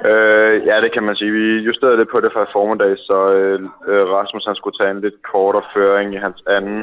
Øh, 0.10 0.56
ja, 0.70 0.76
det 0.84 0.92
kan 0.96 1.04
man 1.08 1.16
sige. 1.16 1.32
Vi 1.40 1.46
justerede 1.68 2.00
det 2.02 2.08
på 2.14 2.20
det 2.24 2.32
fra 2.34 2.54
formiddag, 2.56 2.94
så 3.10 3.18
øh, 3.38 3.60
øh, 3.92 4.04
Rasmus 4.18 4.46
han 4.50 4.56
skulle 4.60 4.78
tage 4.78 4.92
en 4.96 5.02
lidt 5.06 5.18
kortere 5.32 5.66
føring 5.74 6.08
i 6.14 6.24
hans 6.26 6.40
anden, 6.56 6.80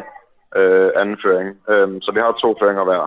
øh, 0.58 0.88
anden 1.00 1.16
føring. 1.22 1.48
Øh, 1.72 1.88
så 2.04 2.10
vi 2.14 2.20
har 2.20 2.32
to 2.32 2.50
føringer 2.60 2.84
hver. 2.88 3.02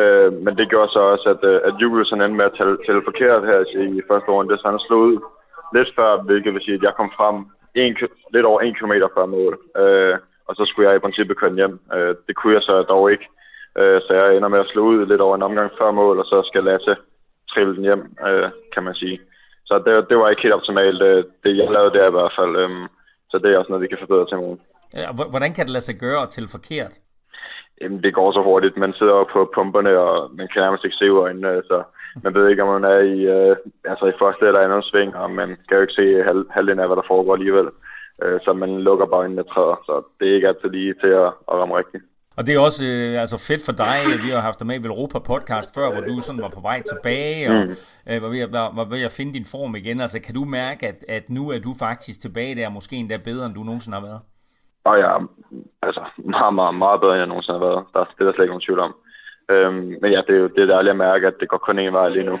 Øh, 0.00 0.30
men 0.44 0.52
det 0.58 0.70
gjorde 0.72 0.90
så 0.92 1.00
også, 1.12 1.26
at, 1.34 1.42
øh, 1.50 1.58
at 1.68 1.74
Julius 1.80 2.10
han 2.10 2.22
endte 2.22 2.38
med 2.38 2.48
at 2.50 2.56
tælle, 2.58 2.76
tælle 2.86 3.08
forkert 3.08 3.48
her 3.50 3.60
i 3.98 4.02
første 4.08 4.30
runde, 4.34 4.58
så 4.58 4.66
han 4.70 4.86
slog 4.86 5.00
ud 5.08 5.16
lidt 5.76 5.90
før, 5.98 6.10
hvilket 6.28 6.54
vil 6.54 6.64
sige, 6.64 6.78
at 6.78 6.86
jeg 6.86 6.94
kom 6.98 7.10
frem 7.18 7.36
en, 7.82 7.96
lidt 8.34 8.46
over 8.50 8.60
en 8.60 8.74
kilometer 8.74 9.08
før 9.16 9.26
mål. 9.36 9.54
Øh, 9.82 10.16
og 10.48 10.52
så 10.56 10.62
skulle 10.64 10.88
jeg 10.88 10.96
i 10.96 11.04
princippet 11.04 11.38
køre 11.38 11.54
hjem. 11.54 11.80
Øh, 11.94 12.14
det 12.26 12.34
kunne 12.36 12.54
jeg 12.54 12.62
så 12.62 12.74
dog 12.92 13.12
ikke. 13.12 13.26
Øh, 13.78 13.98
så 14.06 14.10
jeg 14.18 14.36
ender 14.36 14.48
med 14.48 14.64
at 14.64 14.70
slå 14.72 14.82
ud 14.90 15.06
lidt 15.06 15.20
over 15.20 15.34
en 15.36 15.48
omgang 15.48 15.70
før 15.78 15.90
mål, 15.90 16.18
og 16.18 16.26
så 16.26 16.36
skal 16.48 16.64
Lasse 16.64 16.94
trille 17.50 17.74
den 17.76 17.84
hjem, 17.88 18.02
øh, 18.28 18.48
kan 18.74 18.82
man 18.82 18.94
sige. 18.94 19.20
Så 19.68 19.74
det, 19.84 20.08
det 20.10 20.16
var 20.18 20.28
ikke 20.28 20.42
helt 20.42 20.58
optimalt. 20.60 21.02
Øh, 21.02 21.24
det 21.44 21.52
jeg 21.56 21.68
lavede 21.76 21.94
der 21.96 22.06
i 22.08 22.16
hvert 22.16 22.34
fald. 22.38 22.52
Øh, 22.62 22.70
så 23.30 23.38
det 23.38 23.48
er 23.48 23.58
også 23.58 23.70
noget, 23.70 23.84
vi 23.84 23.92
kan 23.92 24.02
forbedre 24.04 24.26
til 24.28 24.36
morgen. 24.42 24.60
Ja, 25.00 25.06
hvordan 25.32 25.52
kan 25.54 25.64
det 25.66 25.72
lade 25.76 25.88
sig 25.88 25.96
gøre 26.06 26.26
til 26.26 26.46
forkert? 26.54 26.94
Jamen, 27.80 28.02
det 28.02 28.14
går 28.14 28.32
så 28.32 28.42
hurtigt. 28.42 28.76
Man 28.76 28.94
sidder 28.98 29.16
jo 29.16 29.24
på 29.34 29.50
pumperne, 29.54 29.92
og 30.06 30.30
man 30.38 30.48
kan 30.52 30.62
nærmest 30.62 30.84
ikke 30.84 31.00
se 31.02 31.08
øjnene, 31.10 31.62
så 31.70 31.82
man 32.24 32.34
ved 32.34 32.50
ikke, 32.50 32.62
om 32.62 32.80
man 32.80 32.90
er 32.94 33.00
i, 33.14 33.18
øh, 33.36 33.56
altså 33.84 34.04
i 34.06 34.18
første 34.22 34.46
eller 34.46 34.64
andet 34.64 34.84
sving, 34.84 35.16
og 35.16 35.30
man 35.30 35.48
kan 35.66 35.76
jo 35.76 35.82
ikke 35.82 35.98
se 36.00 36.06
halv, 36.28 36.42
halvdelen 36.50 36.80
af, 36.80 36.88
hvad 36.88 36.96
der 36.96 37.10
foregår 37.12 37.34
alligevel. 37.34 37.68
Øh, 38.22 38.40
så 38.44 38.52
man 38.52 38.80
lukker 38.80 39.06
bare 39.06 39.20
øjnene 39.20 39.44
træder, 39.44 39.76
så 39.86 40.02
det 40.20 40.30
er 40.30 40.34
ikke 40.34 40.48
altid 40.48 40.68
lige 40.68 40.94
til 40.94 41.12
at, 41.22 41.30
at 41.50 41.54
ramme 41.60 41.78
rigtigt. 41.78 42.04
Og 42.36 42.46
det 42.46 42.54
er 42.54 42.60
også 42.60 42.84
øh, 42.92 43.20
altså 43.20 43.36
fedt 43.48 43.62
for 43.68 43.74
dig, 43.84 43.98
vi 44.24 44.30
har 44.30 44.40
haft 44.40 44.58
dig 44.60 44.66
med 44.66 44.76
i 44.80 44.86
Europa 44.86 45.18
podcast 45.18 45.68
før, 45.76 45.92
hvor 45.92 46.00
du 46.00 46.20
sådan 46.20 46.42
var 46.42 46.52
på 46.56 46.60
vej 46.60 46.82
tilbage, 46.82 47.50
og 47.50 47.56
mm. 47.56 47.70
øh, 48.08 48.22
var, 48.22 48.28
ved 48.28 48.40
at, 48.46 48.52
var, 48.52 48.72
var 48.78 48.84
ved 48.84 49.02
at 49.08 49.16
finde 49.18 49.32
din 49.38 49.46
form 49.54 49.76
igen. 49.76 50.00
Altså 50.00 50.18
kan 50.26 50.34
du 50.34 50.44
mærke, 50.44 50.82
at, 50.88 50.98
at 51.08 51.24
nu 51.30 51.42
er 51.54 51.58
du 51.66 51.72
faktisk 51.86 52.20
tilbage 52.20 52.54
der, 52.54 52.68
måske 52.68 52.96
endda 52.96 53.16
bedre, 53.16 53.46
end 53.46 53.54
du 53.54 53.62
nogensinde 53.62 53.98
har 53.98 54.06
været? 54.08 54.20
Og 54.84 54.94
ja, 55.04 55.12
altså 55.86 56.02
meget, 56.36 56.54
meget, 56.54 56.74
meget 56.74 57.00
bedre, 57.00 57.14
end 57.14 57.24
jeg 57.24 57.32
nogensinde 57.32 57.58
har 57.58 57.66
været. 57.66 57.84
Der, 57.94 58.00
det 58.14 58.20
er 58.20 58.24
der 58.24 58.32
slet 58.32 58.44
ikke 58.44 58.54
nogen 58.54 58.68
tvivl 58.68 58.80
om. 58.88 58.94
Øhm, 59.52 59.86
men 60.02 60.10
ja, 60.14 60.20
det 60.26 60.34
er 60.34 60.40
jo 60.44 60.48
det 60.54 60.62
er 60.62 60.72
dejligt 60.74 60.96
at 60.96 61.02
mærke, 61.08 61.26
at 61.26 61.40
det 61.40 61.48
går 61.48 61.60
kun 61.66 61.78
en 61.78 61.92
vej 61.92 62.08
lige 62.08 62.28
nu. 62.30 62.36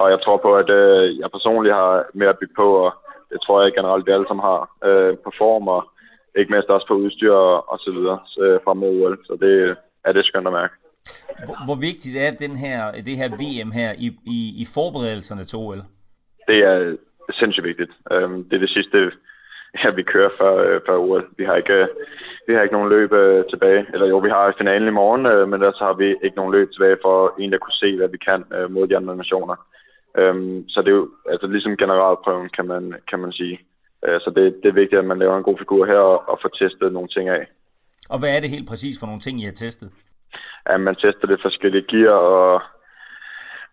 Og 0.00 0.06
jeg 0.12 0.18
tror 0.24 0.36
på, 0.36 0.50
at 0.62 0.70
øh, 0.70 1.18
jeg 1.18 1.30
personligt 1.30 1.74
har 1.74 1.90
mere 2.14 2.34
at 2.34 2.38
bygge 2.40 2.54
på, 2.62 2.68
og 2.84 2.90
det 3.30 3.38
tror 3.42 3.62
jeg 3.62 3.72
generelt, 3.72 4.06
vi 4.06 4.12
alle 4.12 4.28
sammen 4.28 4.44
har 4.50 4.60
øh, 4.88 5.16
på 5.24 5.30
form, 5.38 5.68
og 5.68 5.82
ikke 6.38 6.52
mindst 6.52 6.68
også 6.68 6.86
på 6.88 6.94
udstyr 6.94 7.32
og, 7.32 7.72
og 7.72 7.78
så 7.78 7.90
videre 7.90 8.18
øh, 8.42 8.60
fra 8.64 8.74
mod 8.74 9.02
OL. 9.02 9.18
Så 9.24 9.36
det 9.40 9.76
er 10.04 10.12
det 10.12 10.24
skønt 10.26 10.46
at 10.46 10.52
mærke. 10.52 10.74
Hvor, 11.46 11.64
hvor 11.66 11.78
vigtigt 11.88 12.16
er 12.16 12.30
den 12.46 12.56
her, 12.56 12.92
det 12.92 13.16
her 13.20 13.28
VM 13.42 13.70
her 13.70 13.90
i, 13.98 14.08
i, 14.36 14.38
i 14.62 14.64
forberedelserne 14.74 15.44
til 15.44 15.58
OL? 15.58 15.82
Det 16.48 16.58
er 16.70 16.96
sindssygt 17.40 17.66
vigtigt. 17.70 17.92
Øhm, 18.12 18.44
det 18.44 18.54
er 18.56 18.64
det 18.66 18.70
sidste, 18.70 18.98
ja, 19.84 19.90
vi 19.90 20.02
kører 20.02 20.30
før, 20.40 20.54
øh, 20.66 20.80
før 20.86 20.96
OL. 20.96 21.24
Vi 21.38 21.44
har 21.44 21.54
ikke, 21.54 21.88
vi 22.46 22.52
har 22.54 22.62
ikke 22.62 22.76
nogen 22.78 22.92
løb 22.96 23.12
øh, 23.12 23.44
tilbage. 23.50 23.86
Eller 23.92 24.06
jo, 24.06 24.18
vi 24.18 24.28
har 24.28 24.54
finalen 24.58 24.88
i 24.88 24.98
morgen, 25.00 25.26
øh, 25.32 25.48
men 25.48 25.60
ellers 25.60 25.78
har 25.86 25.92
vi 25.92 26.08
ikke 26.24 26.36
nogen 26.36 26.52
løb 26.52 26.68
tilbage 26.72 26.98
for 27.02 27.34
en, 27.38 27.52
der 27.52 27.58
kunne 27.58 27.82
se, 27.82 27.96
hvad 27.96 28.08
vi 28.08 28.18
kan 28.28 28.44
øh, 28.56 28.70
mod 28.70 28.86
de 28.88 28.96
andre 28.96 29.16
nationer. 29.16 29.56
Øhm, 30.18 30.68
så 30.68 30.82
det 30.82 30.88
er 30.88 30.96
jo 30.96 31.10
altså, 31.28 31.46
ligesom 31.46 31.76
generalprøven, 31.76 32.48
kan 32.48 32.66
man, 32.66 32.94
kan 33.10 33.18
man 33.18 33.32
sige. 33.32 33.58
Øh, 34.06 34.20
så 34.20 34.30
det, 34.36 34.56
det 34.62 34.68
er 34.68 34.80
vigtigt, 34.82 34.98
at 34.98 35.04
man 35.04 35.18
laver 35.18 35.36
en 35.36 35.48
god 35.48 35.58
figur 35.58 35.86
her 35.86 35.98
og, 35.98 36.28
og 36.28 36.38
får 36.42 36.48
testet 36.48 36.92
nogle 36.92 37.08
ting 37.08 37.28
af. 37.28 37.46
Og 38.10 38.18
hvad 38.18 38.36
er 38.36 38.40
det 38.40 38.50
helt 38.50 38.68
præcis 38.68 39.00
for 39.00 39.06
nogle 39.06 39.20
ting, 39.20 39.40
I 39.40 39.44
har 39.44 39.52
testet? 39.52 39.92
Ja, 40.68 40.76
man 40.76 40.94
tester 40.94 41.26
lidt 41.28 41.42
forskellige 41.42 41.86
gear, 41.90 42.14
og 42.14 42.62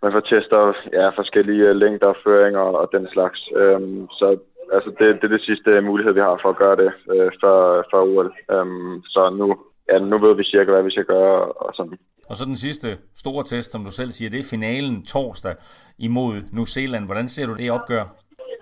man 0.04 0.12
får 0.12 0.20
tester 0.20 0.74
ja, 0.94 1.10
forskellige 1.10 1.74
længder, 1.74 2.14
føringer 2.24 2.66
og 2.82 2.90
den 2.92 3.08
slags. 3.14 3.40
Øhm, 3.56 4.08
så 4.10 4.38
altså 4.74 4.90
det, 5.00 5.08
det 5.20 5.24
er 5.24 5.36
det 5.38 5.48
sidste 5.50 5.82
mulighed, 5.82 6.14
vi 6.14 6.20
har 6.20 6.40
for 6.42 6.50
at 6.50 6.62
gøre 6.64 6.76
det 6.76 6.92
øh, 7.14 7.32
før, 7.42 7.84
før 7.92 8.02
OL. 8.02 8.34
Øhm, 8.52 9.04
så 9.04 9.30
nu, 9.30 9.48
ja, 9.90 10.00
nu 10.00 10.18
ved 10.18 10.36
vi 10.36 10.44
cirka, 10.44 10.72
hvad 10.72 10.84
vi 10.84 10.92
skal 10.92 11.06
gøre. 11.06 11.42
Og, 11.64 11.74
sådan. 11.76 11.98
Og 12.30 12.36
så 12.36 12.44
den 12.46 12.56
sidste 12.66 12.90
store 13.16 13.44
test, 13.44 13.72
som 13.72 13.84
du 13.84 13.92
selv 13.92 14.12
siger, 14.12 14.30
det 14.30 14.40
er 14.40 14.54
finalen 14.56 15.06
torsdag 15.14 15.56
imod 15.98 16.34
New 16.58 16.66
Zealand. 16.66 17.06
Hvordan 17.06 17.28
ser 17.28 17.46
du 17.48 17.54
det 17.62 17.72
opgør? 17.72 18.06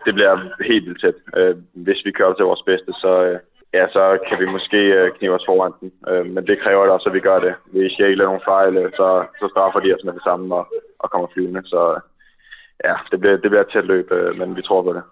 Det 0.05 0.13
bliver 0.17 0.34
helt 0.72 0.86
vildt 0.86 1.01
tæt. 1.03 1.17
Øh, 1.38 1.55
hvis 1.74 2.01
vi 2.05 2.12
kører 2.12 2.34
til 2.34 2.46
vores 2.46 2.63
bedste, 2.70 2.91
så, 3.03 3.12
øh, 3.27 3.38
ja, 3.77 3.84
så 3.96 4.03
kan 4.27 4.38
vi 4.41 4.46
måske 4.55 4.82
øh, 5.00 5.12
knive 5.17 5.36
os 5.36 5.48
foran 5.50 5.74
den. 5.82 5.89
Men 6.34 6.48
det 6.48 6.62
kræver 6.63 6.89
også, 6.96 7.10
at 7.10 7.15
vi 7.17 7.27
gør 7.29 7.39
det. 7.39 7.53
Hvis 7.65 7.93
jeg 8.00 8.08
ikke 8.08 8.20
laver 8.20 8.34
nogle 8.34 8.50
fejl, 8.53 8.74
så, 9.00 9.08
så 9.39 9.46
straffer 9.53 9.79
de 9.79 9.93
os 9.96 10.05
med 10.05 10.13
det 10.13 10.24
samme 10.24 10.55
og, 10.55 10.65
og 11.00 11.12
kommer 11.12 11.27
flyvende. 11.34 11.62
Så 11.74 11.82
ja, 12.88 12.96
det 13.12 13.20
bliver, 13.20 13.36
det 13.43 13.50
bliver 13.50 13.65
et 13.65 13.74
tæt 13.74 13.86
løb, 13.93 14.08
men 14.39 14.55
vi 14.55 14.62
tror 14.62 14.82
på 14.84 14.93
det. 14.93 15.03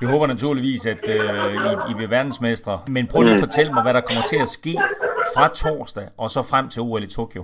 Vi 0.00 0.06
håber 0.06 0.26
naturligvis, 0.26 0.86
at 0.86 1.08
øh, 1.08 1.14
I, 1.54 1.90
I 1.90 1.94
bliver 1.94 2.08
verdensmestre. 2.08 2.80
Men 2.88 3.06
prøv 3.06 3.22
lige 3.22 3.34
at 3.34 3.40
mm. 3.40 3.46
fortælle 3.46 3.72
mig, 3.72 3.82
hvad 3.82 3.94
der 3.94 4.00
kommer 4.00 4.22
til 4.22 4.38
at 4.46 4.48
ske 4.48 4.74
fra 5.34 5.48
torsdag 5.48 6.08
og 6.18 6.30
så 6.30 6.40
frem 6.50 6.68
til 6.68 6.82
OL 6.82 7.02
i 7.02 7.06
Tokyo. 7.06 7.42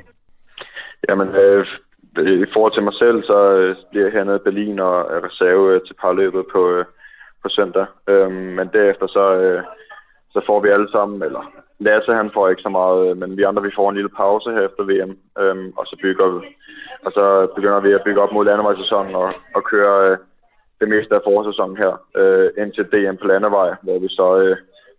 Jamen, 1.09 1.29
øh, 1.29 1.67
øh, 2.19 2.41
i 2.41 2.53
forhold 2.53 2.73
til 2.75 2.83
mig 2.83 2.95
selv, 2.95 3.23
så 3.23 3.39
øh, 3.59 3.77
bliver 3.91 4.05
jeg 4.05 4.13
hernede 4.13 4.37
i 4.37 4.47
Berlin 4.49 4.79
og 4.79 4.97
er 5.15 5.25
reserve 5.29 5.75
øh, 5.75 5.81
til 5.87 5.95
parløbet 5.95 6.45
på, 6.53 6.71
øh, 6.71 6.85
på 7.43 7.49
søndag. 7.49 7.87
Øh, 8.09 8.33
men 8.33 8.67
derefter 8.77 9.07
så, 9.07 9.25
øh, 9.43 9.63
så 10.33 10.41
får 10.47 10.61
vi 10.61 10.69
alle 10.69 10.91
sammen, 10.91 11.23
eller 11.23 11.45
Lasse 11.79 12.13
han 12.13 12.31
får 12.35 12.49
ikke 12.49 12.63
så 12.63 12.69
meget, 12.69 13.11
øh, 13.11 13.17
men 13.17 13.37
vi 13.37 13.43
andre 13.43 13.63
vi 13.63 13.77
får 13.77 13.89
en 13.89 13.97
lille 13.97 14.17
pause 14.21 14.51
her 14.51 14.65
efter 14.69 14.83
VM, 14.91 15.13
øhm, 15.43 15.73
og 15.79 15.87
så 15.87 15.97
bygger 16.03 16.29
vi, 16.35 16.41
og 17.05 17.13
så 17.13 17.25
begynder 17.57 17.81
vi 17.81 17.93
at 17.93 18.05
bygge 18.05 18.21
op 18.21 18.33
mod 18.33 18.45
landevejssæsonen 18.45 19.15
og, 19.15 19.29
og 19.57 19.63
køre 19.65 19.97
øh, 20.11 20.17
det 20.81 20.89
meste 20.89 21.15
af 21.15 21.21
forårssæsonen 21.25 21.77
her 21.77 21.93
øh, 22.21 22.49
ind 22.61 22.73
til 22.73 22.85
DM 22.93 23.17
på 23.21 23.27
landevej, 23.27 23.69
hvor 23.83 23.99
vi 23.99 24.09
så 24.09 24.39
øh, 24.43 24.57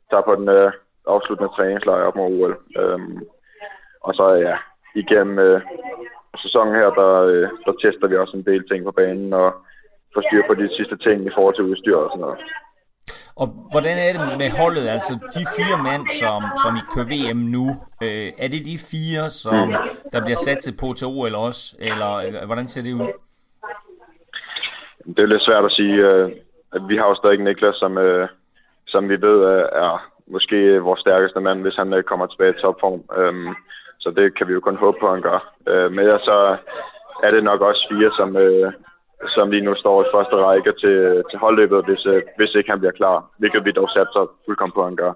tager 0.09 0.25
på 0.29 0.35
den 0.35 0.49
øh, 0.49 0.71
afsluttende 1.07 1.53
træningslejr 1.55 2.03
op 2.03 2.15
mod 2.15 2.27
OL. 2.39 2.55
Øhm, 2.81 3.19
og 4.01 4.13
så 4.13 4.25
ja, 4.47 4.55
igennem 4.95 5.39
øh, 5.39 5.61
sæsonen 6.43 6.73
her, 6.79 6.89
der, 6.99 7.11
øh, 7.31 7.47
der 7.65 7.73
tester 7.83 8.07
vi 8.07 8.17
også 8.17 8.37
en 8.37 8.45
del 8.51 8.63
ting 8.67 8.83
på 8.85 8.91
banen 8.91 9.33
og 9.33 9.49
får 10.13 10.21
styr 10.27 10.43
på 10.49 10.55
de 10.61 10.75
sidste 10.77 10.97
ting 11.05 11.17
i 11.25 11.35
forhold 11.35 11.55
til 11.55 11.69
udstyr 11.69 11.97
og 11.97 12.09
sådan 12.11 12.21
noget. 12.25 12.39
Og 13.41 13.47
hvordan 13.71 13.97
er 14.05 14.11
det 14.13 14.37
med 14.37 14.49
holdet? 14.61 14.87
Altså 14.95 15.13
de 15.35 15.43
fire 15.57 15.77
mænd, 15.87 16.03
som, 16.21 16.41
som 16.63 16.71
I 16.81 16.83
kører 16.93 17.09
VM 17.13 17.39
nu, 17.55 17.65
øh, 18.05 18.29
er 18.43 18.47
det 18.53 18.61
de 18.71 18.77
fire, 18.91 19.23
som 19.29 19.67
mm. 19.67 19.73
der 20.11 20.19
bliver 20.25 20.41
sat 20.45 20.61
på 20.81 20.87
til 20.93 21.07
OL 21.07 21.35
også? 21.35 21.63
Eller 21.79 22.11
øh, 22.15 22.45
hvordan 22.45 22.67
ser 22.67 22.83
det 22.83 22.93
ud? 22.93 23.09
Det 25.15 25.21
er 25.23 25.33
lidt 25.33 25.47
svært 25.47 25.65
at 25.65 25.71
sige. 25.79 25.95
Øh, 26.09 26.25
vi 26.89 26.95
har 26.97 27.07
jo 27.07 27.15
stadig 27.15 27.39
Niklas, 27.39 27.75
som, 27.75 27.97
øh, 27.97 28.27
som 28.87 29.09
vi 29.09 29.21
ved 29.21 29.37
er 29.83 30.11
måske 30.27 30.79
vores 30.87 30.99
stærkeste 30.99 31.39
mand, 31.39 31.61
hvis 31.61 31.75
han 31.75 32.03
kommer 32.07 32.25
tilbage 32.27 32.53
i 32.57 32.61
topform. 32.61 33.01
Øhm, 33.19 33.55
så 33.99 34.09
det 34.17 34.37
kan 34.37 34.47
vi 34.47 34.53
jo 34.53 34.59
kun 34.59 34.75
håbe 34.83 34.97
på, 34.99 35.05
at 35.07 35.13
han 35.13 35.21
gør. 35.29 35.39
Øh, 35.71 35.91
men 35.91 36.11
så 36.11 36.57
er 37.23 37.31
det 37.31 37.43
nok 37.43 37.61
også 37.61 37.87
fire, 37.91 38.11
som, 38.19 38.29
øh, 38.37 38.73
som 39.35 39.51
lige 39.51 39.65
nu 39.65 39.75
står 39.75 40.03
i 40.03 40.11
første 40.15 40.35
række 40.35 40.71
til, 40.81 41.23
til 41.29 41.39
holdløbet, 41.39 41.85
hvis, 41.85 42.05
øh, 42.05 42.21
hvis 42.37 42.55
ikke 42.55 42.71
han 42.71 42.79
bliver 42.79 42.99
klar, 42.99 43.17
hvilket 43.37 43.65
vi 43.65 43.71
dog 43.71 43.89
satser 43.89 44.31
fuldkommen 44.45 44.75
på, 44.75 44.81
at 44.81 44.89
han 44.91 44.95
gør. 45.03 45.13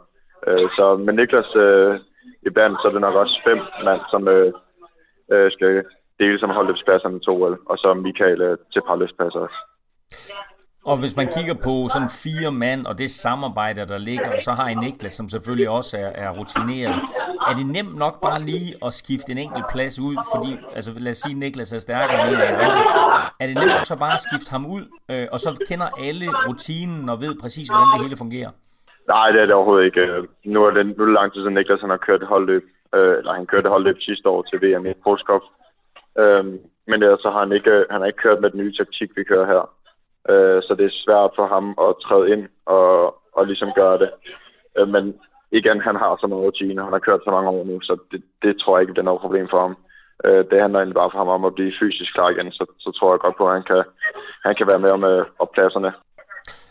Øh, 0.47 0.69
så 0.77 0.85
med 1.05 1.13
Niklas 1.13 1.55
øh, 1.55 1.99
i 2.47 2.49
band, 2.55 2.73
så 2.75 2.85
er 2.87 2.91
det 2.91 3.01
nok 3.01 3.15
også 3.15 3.35
fem 3.47 3.59
mand, 3.85 4.01
som 4.11 4.27
øh, 4.27 4.51
øh, 5.33 5.51
skal 5.51 5.83
dele 6.19 6.39
som 6.39 6.49
holdløbspladserne 6.49 7.19
to, 7.19 7.33
og 7.71 7.77
så 7.77 7.93
Michael 7.93 8.41
øh, 8.41 8.57
til 8.73 8.81
parløbspladser 8.87 9.39
også. 9.39 9.59
Og 10.91 10.97
hvis 11.01 11.15
man 11.19 11.27
kigger 11.35 11.55
på 11.67 11.73
sådan 11.93 12.11
fire 12.25 12.51
mand 12.63 12.81
og 12.89 12.95
det 13.01 13.09
samarbejde, 13.25 13.81
der 13.91 13.97
ligger, 14.09 14.29
og 14.35 14.41
så 14.47 14.51
har 14.59 14.67
I 14.73 14.75
Niklas, 14.85 15.13
som 15.13 15.29
selvfølgelig 15.29 15.69
også 15.69 15.97
er, 15.97 16.11
er 16.23 16.29
rutineret. 16.39 16.95
Er 17.49 17.53
det 17.59 17.65
nemt 17.77 17.95
nok 18.03 18.15
bare 18.27 18.39
lige 18.51 18.69
at 18.85 18.91
skifte 19.01 19.29
en 19.31 19.41
enkelt 19.45 19.65
plads 19.73 19.95
ud? 20.07 20.15
Fordi, 20.33 20.51
altså 20.77 20.91
lad 21.05 21.11
os 21.15 21.17
sige, 21.23 21.35
at 21.35 21.41
Niklas 21.43 21.73
er 21.73 21.81
stærkere 21.87 22.19
end 22.21 22.35
en 22.35 22.41
af 22.41 22.49
andre. 22.53 22.69
Er 23.41 23.45
det 23.47 23.55
nemt 23.61 23.73
nok 23.77 23.85
så 23.91 23.97
bare 24.05 24.15
at 24.19 24.23
skifte 24.27 24.49
ham 24.55 24.63
ud, 24.75 24.83
øh, 25.11 25.25
og 25.33 25.39
så 25.45 25.49
kender 25.69 25.87
alle 26.07 26.27
rutinen 26.47 27.03
og 27.13 27.17
ved 27.23 27.33
præcis, 27.43 27.67
hvordan 27.69 27.87
det 27.93 27.99
hele 28.05 28.17
fungerer? 28.23 28.51
Nej, 29.13 29.27
det 29.33 29.39
er 29.41 29.47
det 29.47 29.55
overhovedet 29.55 29.85
ikke. 29.89 30.01
Nu 30.53 30.59
er 30.67 30.71
det, 30.75 30.83
nu 30.95 30.99
er 31.03 31.07
det 31.09 31.17
lang 31.19 31.29
tid 31.31 31.41
siden 31.41 31.55
Niklas 31.57 31.81
han 31.85 31.95
har 31.95 32.05
kørt 32.07 32.23
holdløb, 32.33 32.65
øh, 32.97 33.13
eller 33.19 33.33
han 33.39 33.45
kørte 33.51 33.73
holdløb 33.75 33.97
sidste 33.99 34.27
år 34.33 34.41
til 34.41 34.57
VM 34.63 34.85
i 34.85 34.93
Polskov. 35.05 35.41
Øh, 36.21 36.43
men 36.89 36.97
ellers 37.03 37.21
så 37.25 37.29
har 37.33 37.41
han 37.45 37.53
ikke, 37.59 37.75
han 37.91 37.99
har 38.01 38.07
ikke 38.07 38.23
kørt 38.25 38.41
med 38.41 38.49
den 38.51 38.59
nye 38.61 38.73
taktik, 38.79 39.09
vi 39.17 39.23
kører 39.31 39.47
her. 39.53 39.63
Øh, 40.31 40.59
så 40.65 40.71
det 40.79 40.85
er 40.85 41.01
svært 41.05 41.31
for 41.37 41.47
ham 41.53 41.65
at 41.87 41.91
træde 42.05 42.29
ind 42.33 42.43
og, 42.65 42.89
og 43.37 43.43
ligesom 43.47 43.71
gøre 43.81 43.97
det. 44.03 44.09
Øh, 44.77 44.87
men 44.95 45.03
igen, 45.59 45.79
han 45.87 45.95
har 46.03 46.11
så 46.21 46.27
meget 46.27 46.43
rutine, 46.45 46.83
han 46.87 46.95
har 46.95 47.07
kørt 47.07 47.21
så 47.23 47.31
mange 47.35 47.49
år 47.49 47.63
nu, 47.65 47.81
så 47.81 47.93
det, 48.11 48.21
det 48.43 48.53
tror 48.57 48.73
jeg 48.75 48.81
ikke 48.81 48.93
bliver 48.93 49.09
noget 49.09 49.25
problem 49.25 49.47
for 49.53 49.61
ham. 49.65 49.75
Øh, 50.25 50.43
det 50.49 50.57
handler 50.61 50.79
egentlig 50.79 51.01
bare 51.01 51.11
for 51.11 51.21
ham 51.23 51.31
om 51.37 51.45
at 51.45 51.55
blive 51.55 51.73
fysisk 51.81 52.13
klar 52.13 52.29
igen, 52.29 52.51
så, 52.51 52.65
så 52.79 52.89
tror 52.91 53.13
jeg 53.13 53.19
godt 53.19 53.37
på, 53.37 53.45
at 53.47 53.53
han 53.57 53.65
kan, 53.71 53.83
han 54.45 54.55
kan 54.55 54.67
være 54.71 54.83
med 54.85 54.91
om, 54.97 55.03
øh, 55.03 55.25
op 55.39 55.51
pladserne. 55.51 55.91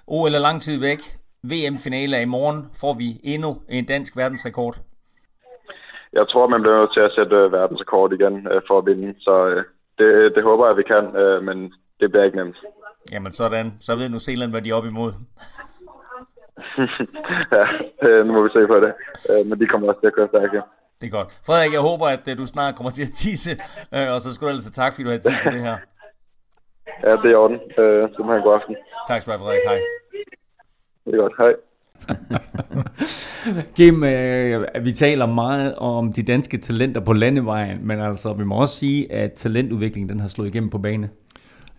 OL 0.06 0.34
er 0.34 0.46
lang 0.48 0.58
tid 0.62 0.76
væk. 0.88 1.02
VM-finale 1.50 2.16
er 2.16 2.20
i 2.20 2.34
morgen. 2.36 2.60
Får 2.80 2.94
vi 3.02 3.08
endnu 3.34 3.50
en 3.68 3.84
dansk 3.86 4.16
verdensrekord? 4.16 4.74
Jeg 6.12 6.28
tror, 6.28 6.48
man 6.48 6.62
bliver 6.62 6.76
nødt 6.76 6.94
til 6.94 7.00
at 7.00 7.14
sætte 7.18 7.36
øh, 7.36 7.52
verdensrekord 7.52 8.12
igen 8.12 8.34
øh, 8.52 8.60
for 8.68 8.78
at 8.78 8.86
vinde, 8.86 9.14
så 9.20 9.34
øh, 9.46 9.64
det, 9.98 10.32
det 10.36 10.42
håber 10.42 10.66
jeg, 10.66 10.76
vi 10.76 10.82
kan, 10.92 11.04
øh, 11.22 11.42
men 11.48 11.58
det 12.00 12.10
bliver 12.10 12.24
ikke 12.24 12.36
nemt. 12.36 12.58
Jamen 13.12 13.32
sådan, 13.32 13.72
så 13.80 13.96
ved 13.96 14.08
nu 14.08 14.18
Zealand, 14.18 14.50
hvad 14.50 14.62
de 14.62 14.70
er 14.70 14.74
op 14.74 14.86
imod. 14.86 15.12
ja, 17.56 17.64
øh, 18.08 18.26
nu 18.26 18.32
må 18.32 18.42
vi 18.42 18.48
se 18.48 18.66
på 18.66 18.76
det. 18.84 18.92
Øh, 19.30 19.46
men 19.46 19.60
de 19.60 19.66
kommer 19.66 19.88
også 19.88 20.00
til 20.00 20.06
at 20.06 20.14
køre 20.14 20.28
stærkt, 20.28 20.54
ja. 20.54 20.60
Det 21.00 21.06
er 21.06 21.10
godt. 21.10 21.40
Frederik, 21.46 21.72
jeg 21.72 21.80
håber, 21.80 22.06
at 22.06 22.28
øh, 22.28 22.38
du 22.38 22.46
snart 22.46 22.74
kommer 22.76 22.90
til 22.90 23.02
at 23.02 23.12
tisse, 23.14 23.50
og 24.14 24.20
så 24.20 24.34
skal 24.34 24.46
du 24.46 24.52
altså 24.52 24.70
tak, 24.70 24.92
fordi 24.92 25.04
du 25.04 25.10
har 25.10 25.18
tid 25.18 25.36
til 25.42 25.52
det 25.52 25.60
her. 25.60 25.76
Ja, 27.04 27.12
det 27.16 27.24
er 27.24 27.30
i 27.30 27.34
orden. 27.34 27.58
Øh, 27.78 28.08
så 28.12 28.16
må 28.18 28.26
have 28.32 28.36
en 28.36 28.42
god 28.42 28.54
aften. 28.54 28.76
Tak 29.08 29.22
skal 29.22 29.32
du 29.32 29.38
have, 29.38 29.44
Frederik. 29.44 29.60
Hej. 29.66 29.80
Det 31.04 31.14
er 31.14 31.18
godt. 31.18 31.34
Hej. 31.38 31.52
Kim, 33.76 34.04
øh, 34.04 34.84
vi 34.84 34.92
taler 34.92 35.26
meget 35.26 35.74
om 35.74 36.12
de 36.12 36.22
danske 36.22 36.58
talenter 36.58 37.00
på 37.00 37.12
landevejen, 37.12 37.86
men 37.86 38.00
altså, 38.00 38.32
vi 38.32 38.44
må 38.44 38.54
også 38.60 38.76
sige, 38.76 39.12
at 39.12 39.32
talentudviklingen 39.32 40.08
den 40.08 40.20
har 40.20 40.28
slået 40.28 40.48
igennem 40.48 40.70
på 40.70 40.78
bane. 40.78 41.10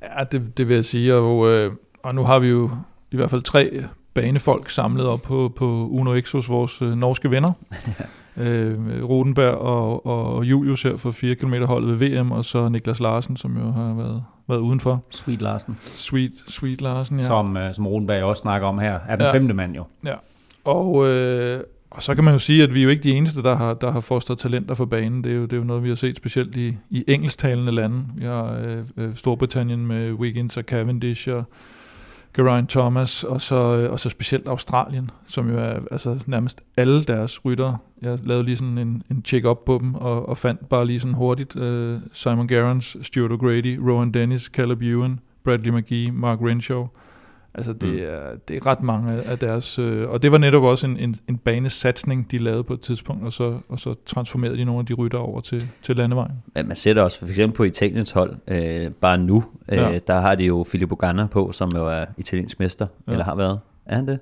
Ja, 0.02 0.24
det, 0.24 0.58
det 0.58 0.68
vil 0.68 0.76
jeg 0.76 0.86
sige, 0.86 1.16
og, 1.16 1.48
øh, 1.48 1.72
og 2.04 2.16
nu 2.16 2.24
har 2.24 2.40
vi 2.40 2.48
jo 2.48 2.70
i 3.12 3.16
hvert 3.16 3.30
fald 3.30 3.42
tre 3.42 3.84
banefolk 4.14 4.70
samlet 4.70 5.08
op 5.08 5.22
på, 5.22 5.54
på 5.56 5.66
Uno 5.92 6.22
X 6.22 6.32
hos 6.32 6.50
vores 6.50 6.82
øh, 6.82 6.98
norske 6.98 7.32
venner. 7.32 7.52
øh, 8.38 9.04
Rodenberg 9.10 9.54
og, 9.54 10.06
og 10.06 10.46
Julius 10.46 10.84
her 10.84 10.98
for 10.98 11.12
4 11.12 11.36
km 11.36 11.54
holdet 11.54 12.00
ved 12.00 12.10
VM, 12.10 12.32
og 12.32 12.46
så 12.46 12.70
Niklas 12.70 13.00
Larsen, 13.00 13.38
som 13.38 13.58
jo 13.58 13.72
har 13.72 13.94
været, 13.94 14.24
været 14.48 14.60
udenfor. 14.60 15.04
Sweet 15.10 15.42
Larsen. 15.42 15.78
Sweet, 15.82 16.32
Sweet 16.48 16.82
Larsen, 16.82 17.18
ja. 17.18 17.24
Som, 17.24 17.58
øh, 17.58 17.74
som 17.74 17.88
Rodenberg 17.88 18.24
også 18.24 18.42
snakker 18.42 18.68
om 18.68 18.80
her, 18.80 19.00
er 19.08 19.16
den 19.16 19.26
ja. 19.26 19.34
femte 19.34 19.54
mand 19.54 19.76
jo. 19.76 19.84
Ja, 20.06 20.16
og, 20.64 21.08
øh, 21.08 21.64
og 21.92 22.04
så 22.04 22.16
kan 22.16 22.24
man 22.24 22.34
jo 22.34 22.40
sige, 22.40 22.64
at 22.64 22.74
vi 22.74 22.80
er 22.80 22.84
jo 22.84 22.90
ikke 22.90 23.04
de 23.04 23.12
eneste, 23.12 23.44
der 23.44 23.56
har, 23.56 23.74
der 23.74 23.92
har 23.92 24.02
fostret 24.02 24.38
talenter 24.38 24.76
for 24.76 24.86
banen. 24.86 25.24
Det 25.24 25.32
er, 25.32 25.36
jo, 25.36 25.42
det 25.42 25.54
er 25.54 25.58
jo 25.58 25.64
noget, 25.64 25.84
vi 25.84 25.88
har 25.88 25.96
set 25.96 26.18
specielt 26.18 26.56
i, 26.56 26.78
i 26.90 27.04
engelsktalende 27.08 27.72
lande. 27.72 28.06
Vi 28.16 28.26
har 28.26 28.60
øh, 28.64 28.86
øh, 28.98 29.16
Storbritannien 29.16 29.88
med 29.88 30.12
Wiggins 30.12 30.58
og 30.58 30.64
Cavendish 30.64 31.30
og 31.30 31.44
Geraint 32.36 32.70
Thomas, 32.70 33.24
og 33.24 33.42
så, 33.42 33.56
øh, 33.56 33.92
og 33.92 34.00
så 34.00 34.10
specielt 34.10 34.48
Australien, 34.48 35.12
som 35.26 35.50
jo 35.50 35.58
er 35.58 35.80
altså, 35.92 36.24
nærmest 36.26 36.62
alle 36.78 37.04
deres 37.04 37.46
ryttere. 37.46 37.78
Jeg 38.02 38.20
lavede 38.24 38.44
lige 38.44 38.58
sådan 38.58 38.78
en, 38.78 39.04
en 39.12 39.22
check-up 39.26 39.58
på 39.66 39.78
dem, 39.82 39.96
og, 39.96 40.30
og 40.30 40.38
fandt 40.38 40.70
bare 40.70 40.86
lige 40.86 41.00
sådan 41.00 41.14
hurtigt 41.14 41.56
øh, 41.56 42.00
Simon 42.14 42.48
Gerrans, 42.48 42.98
Stuart 43.02 43.32
O'Grady, 43.32 43.90
Rowan 43.90 44.12
Dennis, 44.12 44.42
Caleb 44.42 44.82
Ewan, 44.82 45.20
Bradley 45.44 45.72
McGee, 45.72 46.12
Mark 46.12 46.40
Renshaw. 46.42 46.88
Altså 47.54 47.74
det, 47.74 47.90
mm. 47.90 48.00
er, 48.00 48.20
det 48.48 48.56
er 48.56 48.66
ret 48.66 48.84
mange 48.84 49.22
af 49.24 49.40
deres, 49.40 49.80
øh, 49.80 50.10
og 50.10 50.24
det 50.24 50.32
var 50.32 50.38
netop 50.38 50.64
også 50.64 50.88
en, 50.88 50.98
en, 50.98 51.16
en 51.30 51.38
banesatsning, 51.38 52.32
de 52.32 52.38
lavede 52.38 52.64
på 52.64 52.74
et 52.74 52.82
tidspunkt, 52.82 53.26
og 53.26 53.34
så, 53.34 53.58
og 53.70 53.80
så 53.80 53.96
transformerede 54.06 54.58
de 54.58 54.66
nogle 54.66 54.80
af 54.80 54.86
de 54.86 54.94
rytter 54.94 55.18
over 55.18 55.42
til, 55.42 55.68
til 55.82 55.96
landevejen. 55.96 56.34
Ja, 56.56 56.64
man 56.64 56.76
ser 56.76 56.94
det 56.94 57.04
også 57.04 57.20
for 57.20 57.26
eksempel 57.26 57.58
på 57.58 57.64
Italiens 57.64 58.12
hold, 58.12 58.36
øh, 58.48 58.92
bare 58.92 59.18
nu, 59.18 59.44
øh, 59.70 59.78
ja. 59.78 60.00
der 60.08 60.20
har 60.20 60.36
de 60.36 60.46
jo 60.46 60.66
Filippo 60.72 60.96
Ganna 60.96 61.26
på, 61.26 61.52
som 61.52 61.72
jo 61.76 61.88
er 61.88 62.06
italiensk 62.18 62.60
mester, 62.60 62.88
ja. 63.08 63.12
eller 63.12 63.26
har 63.26 63.36
været. 63.36 63.60
Er 63.86 63.96
han 63.96 64.08
det? 64.08 64.20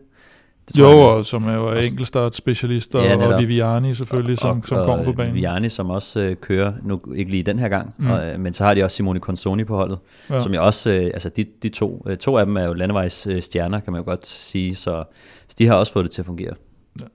Det 0.68 0.80
jo, 0.80 1.00
og 1.00 1.26
som 1.26 1.48
er 1.48 1.54
jo 1.54 1.72
enkeltstart 1.72 2.36
specialist, 2.36 2.96
og, 2.96 3.04
ja, 3.04 3.28
og 3.28 3.42
Viviani 3.42 3.94
selvfølgelig, 3.94 4.38
som, 4.38 4.58
og, 4.58 4.68
som 4.68 4.86
kommer 4.86 5.04
for 5.04 5.12
banen. 5.12 5.34
Viviani, 5.34 5.70
som 5.70 5.90
også 5.90 6.20
øh, 6.20 6.36
kører, 6.36 6.74
nu 6.84 7.02
ikke 7.16 7.32
lige 7.32 7.44
den 7.44 7.60
her 7.60 7.70
gang, 7.70 7.96
mm. 7.98 8.10
og, 8.10 8.30
øh, 8.30 8.40
men 8.40 8.54
så 8.54 8.64
har 8.64 8.74
de 8.74 8.84
også 8.84 8.96
Simone 8.98 9.20
Consoni 9.20 9.64
på 9.64 9.76
holdet, 9.76 10.00
ja. 10.30 10.42
som 10.42 10.54
jeg 10.54 10.62
også, 10.62 10.92
øh, 10.92 11.04
altså 11.04 11.30
de, 11.30 11.46
de 11.64 11.70
to, 11.70 12.06
øh, 12.08 12.18
to 12.18 12.38
af 12.38 12.46
dem 12.46 12.58
er 12.58 12.64
jo 12.64 12.74
landevejs 12.74 13.28
øh, 13.28 13.42
stjerner, 13.42 13.80
kan 13.80 13.94
man 13.94 14.02
jo 14.02 14.06
godt 14.06 14.28
sige, 14.28 14.76
så, 14.76 15.04
så 15.48 15.56
de 15.60 15.68
har 15.68 15.76
også 15.76 15.94
fået 15.94 16.06
det 16.06 16.12
til 16.12 16.22
at 16.22 16.26
fungere. 16.26 16.54
Ja. 17.02 17.06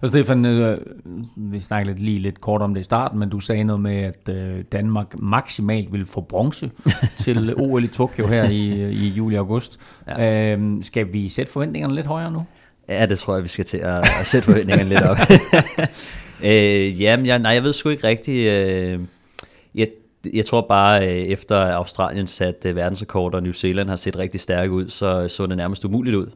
Og 0.00 0.08
Stefan, 0.08 0.44
øh, 0.44 0.78
vi 1.36 1.60
snakkede 1.60 1.94
lidt, 1.94 2.04
lige 2.04 2.18
lidt 2.18 2.40
kort 2.40 2.62
om 2.62 2.74
det 2.74 2.80
i 2.80 2.84
starten, 2.84 3.18
men 3.18 3.30
du 3.30 3.40
sagde 3.40 3.64
noget 3.64 3.82
med, 3.82 3.96
at 3.96 4.28
øh, 4.28 4.64
Danmark 4.72 5.18
maksimalt 5.18 5.92
vil 5.92 6.06
få 6.06 6.20
bronze 6.20 6.70
til 7.24 7.54
OL 7.56 7.84
i 7.84 7.88
Tokyo 7.88 8.26
her 8.26 8.44
i, 8.44 8.90
i 8.90 9.08
juli-august. 9.08 9.80
Ja. 10.08 10.56
Øh, 10.56 10.82
skal 10.82 11.12
vi 11.12 11.28
sætte 11.28 11.52
forventningerne 11.52 11.94
lidt 11.94 12.06
højere 12.06 12.30
nu? 12.30 12.46
Ja, 12.88 13.06
det 13.06 13.18
tror 13.18 13.34
jeg, 13.34 13.42
vi 13.42 13.48
skal 13.48 13.64
til 13.64 13.78
at, 13.78 13.98
at 14.20 14.26
sætte 14.26 14.44
forventningerne 14.44 14.88
lidt 14.88 15.02
op. 15.02 15.16
øh, 16.48 17.02
jamen, 17.02 17.26
jeg, 17.26 17.38
nej, 17.38 17.52
jeg 17.52 17.62
ved 17.62 17.72
sgu 17.72 17.88
ikke 17.88 18.06
rigtigt. 18.06 18.50
Øh, 18.50 19.00
jeg, 19.74 19.88
jeg 20.34 20.46
tror 20.46 20.66
bare, 20.68 21.08
øh, 21.08 21.16
efter 21.16 21.56
Australien 21.56 22.26
satte 22.26 22.68
øh, 22.68 22.76
verdensrekord, 22.76 23.34
og 23.34 23.42
New 23.42 23.52
Zealand 23.52 23.88
har 23.88 23.96
set 23.96 24.18
rigtig 24.18 24.40
stærke 24.40 24.72
ud, 24.72 24.88
så 24.88 25.28
så 25.28 25.46
det 25.46 25.56
nærmest 25.56 25.84
umuligt 25.84 26.16
ud 26.16 26.26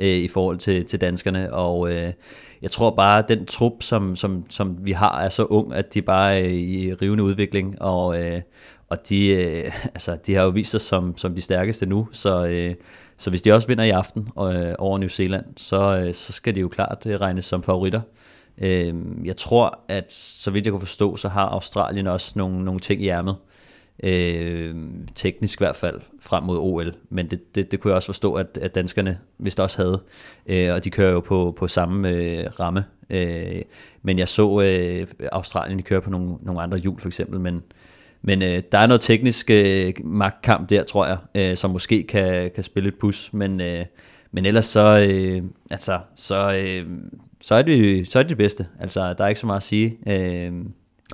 øh, 0.00 0.08
i 0.08 0.28
forhold 0.28 0.58
til, 0.58 0.84
til 0.84 1.00
danskerne. 1.00 1.54
Og 1.54 1.92
øh, 1.92 2.12
jeg 2.62 2.70
tror 2.70 2.90
bare, 2.90 3.18
at 3.18 3.28
den 3.28 3.46
trup, 3.46 3.82
som, 3.82 4.16
som, 4.16 4.44
som 4.48 4.76
vi 4.80 4.92
har, 4.92 5.20
er 5.20 5.28
så 5.28 5.44
ung, 5.44 5.74
at 5.74 5.94
de 5.94 6.02
bare 6.02 6.38
er 6.40 6.48
i 6.48 6.94
rivende 7.02 7.24
udvikling. 7.24 7.82
Og, 7.82 8.22
øh, 8.22 8.40
og 8.88 9.08
de, 9.08 9.28
øh, 9.28 9.72
altså, 9.94 10.16
de 10.26 10.34
har 10.34 10.42
jo 10.42 10.48
vist 10.48 10.70
sig 10.70 10.80
som, 10.80 11.16
som 11.16 11.34
de 11.34 11.40
stærkeste 11.42 11.86
nu, 11.86 12.08
så... 12.12 12.46
Øh, 12.46 12.74
så 13.16 13.30
hvis 13.30 13.42
de 13.42 13.52
også 13.52 13.68
vinder 13.68 13.84
i 13.84 13.90
aften 13.90 14.28
øh, 14.38 14.74
over 14.78 14.98
New 14.98 15.08
Zealand, 15.08 15.44
så, 15.56 15.96
øh, 15.96 16.14
så 16.14 16.32
skal 16.32 16.54
de 16.54 16.60
jo 16.60 16.68
klart 16.68 17.06
øh, 17.06 17.20
regnes 17.20 17.44
som 17.44 17.62
favoritter. 17.62 18.00
Øh, 18.58 18.94
jeg 19.24 19.36
tror, 19.36 19.78
at 19.88 20.12
så 20.12 20.50
vidt 20.50 20.64
jeg 20.64 20.72
kunne 20.72 20.80
forstå, 20.80 21.16
så 21.16 21.28
har 21.28 21.46
Australien 21.46 22.06
også 22.06 22.32
nogle, 22.36 22.64
nogle 22.64 22.80
ting 22.80 23.02
i 23.02 23.08
ærmet. 23.08 23.36
Øh, 24.04 24.74
teknisk 25.14 25.60
i 25.60 25.64
hvert 25.64 25.76
fald 25.76 26.00
frem 26.20 26.44
mod 26.44 26.58
OL, 26.58 26.94
men 27.10 27.30
det, 27.30 27.54
det, 27.54 27.72
det 27.72 27.80
kunne 27.80 27.90
jeg 27.90 27.96
også 27.96 28.06
forstå, 28.06 28.34
at, 28.34 28.58
at 28.62 28.74
danskerne 28.74 29.18
vist 29.38 29.60
også 29.60 29.82
havde, 29.82 30.02
øh, 30.46 30.74
og 30.74 30.84
de 30.84 30.90
kører 30.90 31.12
jo 31.12 31.20
på, 31.20 31.54
på 31.56 31.68
samme 31.68 32.08
øh, 32.08 32.46
ramme 32.60 32.84
Øh, 33.12 33.62
men 34.02 34.18
jeg 34.18 34.28
så 34.28 34.60
øh, 34.60 35.06
Australien 35.32 35.82
køre 35.82 36.00
på 36.00 36.10
nogle, 36.10 36.36
nogle 36.42 36.62
andre 36.62 36.78
hjul 36.78 37.00
for 37.00 37.08
eksempel, 37.08 37.40
men, 37.40 37.62
men 38.22 38.42
øh, 38.42 38.62
der 38.72 38.78
er 38.78 38.86
noget 38.86 39.00
teknisk 39.00 39.50
øh, 39.50 39.92
magtkamp 40.04 40.70
der, 40.70 40.82
tror 40.82 41.06
jeg, 41.06 41.16
øh, 41.34 41.56
som 41.56 41.70
måske 41.70 42.02
kan, 42.02 42.50
kan 42.54 42.64
spille 42.64 42.88
et 42.88 42.94
pus, 43.00 43.32
men, 43.32 43.60
øh, 43.60 43.84
men 44.32 44.46
ellers 44.46 44.66
så, 44.66 44.98
øh, 44.98 45.42
altså, 45.70 45.98
så, 46.16 46.52
øh, 46.52 46.86
så, 47.40 47.54
er 47.54 47.62
det, 47.62 48.08
så 48.08 48.18
er 48.18 48.22
det 48.22 48.30
det 48.30 48.38
bedste. 48.38 48.66
Altså, 48.80 49.14
der 49.14 49.24
er 49.24 49.28
ikke 49.28 49.40
så 49.40 49.46
meget 49.46 49.60
at 49.60 49.62
sige. 49.62 49.98
Øh, 50.06 50.52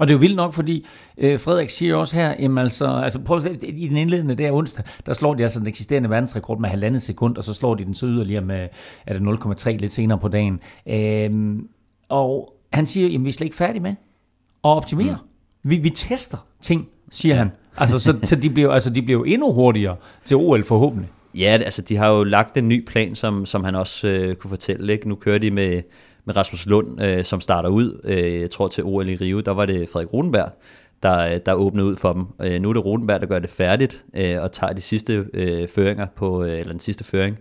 og 0.00 0.08
det 0.08 0.14
er 0.14 0.16
jo 0.16 0.20
vildt 0.20 0.36
nok, 0.36 0.54
fordi 0.54 0.86
øh, 1.18 1.40
Frederik 1.40 1.70
siger 1.70 1.96
også 1.96 2.16
her, 2.16 2.34
jamen 2.38 2.58
altså, 2.58 2.86
altså 2.86 3.20
prøv 3.20 3.42
i 3.62 3.88
den 3.88 3.96
indledende 3.96 4.34
der 4.34 4.52
onsdag, 4.52 4.84
der 5.06 5.12
slår 5.12 5.34
de 5.34 5.42
altså 5.42 5.58
den 5.58 5.68
eksisterende 5.68 6.10
verdensrekord 6.10 6.60
med 6.60 6.68
halvandet 6.68 7.02
sekund, 7.02 7.36
og 7.36 7.44
så 7.44 7.54
slår 7.54 7.74
de 7.74 7.84
den 7.84 7.94
så 7.94 8.06
yderligere 8.06 8.44
med, 8.44 8.68
er 9.06 9.18
det 9.18 9.40
0,3 9.64 9.70
lidt 9.70 9.92
senere 9.92 10.18
på 10.18 10.28
dagen. 10.28 10.60
Øh, 10.88 11.58
og 12.08 12.54
han 12.72 12.86
siger, 12.86 13.08
jamen 13.08 13.24
vi 13.24 13.28
er 13.28 13.32
slet 13.32 13.44
ikke 13.44 13.56
færdige 13.56 13.82
med 13.82 13.90
at 13.90 13.96
optimere. 14.62 15.18
Mm. 15.22 15.70
Vi, 15.70 15.76
vi 15.76 15.90
tester 15.90 16.46
ting, 16.60 16.88
siger 17.10 17.34
ja. 17.34 17.38
han. 17.38 17.52
Altså, 17.76 17.98
så, 17.98 18.18
så 18.22 18.36
de, 18.36 18.50
bliver, 18.50 18.72
altså, 18.72 18.90
de 18.90 19.02
bliver 19.02 19.24
endnu 19.24 19.52
hurtigere 19.52 19.96
til 20.24 20.36
OL 20.36 20.64
forhåbentlig. 20.64 21.08
Ja, 21.34 21.58
altså 21.64 21.82
de 21.82 21.96
har 21.96 22.08
jo 22.08 22.24
lagt 22.24 22.56
en 22.56 22.68
ny 22.68 22.84
plan, 22.84 23.14
som, 23.14 23.46
som 23.46 23.64
han 23.64 23.74
også 23.74 24.08
øh, 24.08 24.34
kunne 24.34 24.48
fortælle. 24.48 24.92
Ikke? 24.92 25.08
Nu 25.08 25.14
kører 25.14 25.38
de 25.38 25.50
med, 25.50 25.82
med 26.24 26.36
Rasmus 26.36 26.66
Lund, 26.66 27.02
øh, 27.02 27.24
som 27.24 27.40
starter 27.40 27.68
ud. 27.68 28.00
Øh, 28.04 28.40
jeg 28.40 28.50
tror 28.50 28.68
til 28.68 28.84
OL 28.84 29.08
i 29.08 29.16
Rio, 29.16 29.40
der 29.40 29.50
var 29.50 29.66
det 29.66 29.88
Frederik 29.88 30.12
Rodenberg, 30.12 30.52
der, 31.02 31.38
der 31.38 31.54
åbnede 31.54 31.86
ud 31.86 31.96
for 31.96 32.12
dem. 32.12 32.26
Øh, 32.42 32.60
nu 32.60 32.68
er 32.68 32.72
det 32.72 32.84
Rodenberg, 32.84 33.20
der 33.20 33.26
gør 33.26 33.38
det 33.38 33.50
færdigt 33.50 34.04
øh, 34.14 34.42
og 34.42 34.52
tager 34.52 34.72
de 34.72 34.80
sidste 34.80 35.26
øh, 35.34 35.68
føringer 35.68 36.06
på, 36.16 36.44
øh, 36.44 36.58
eller 36.58 36.72
den 36.72 36.80
sidste 36.80 37.04
føring. 37.04 37.38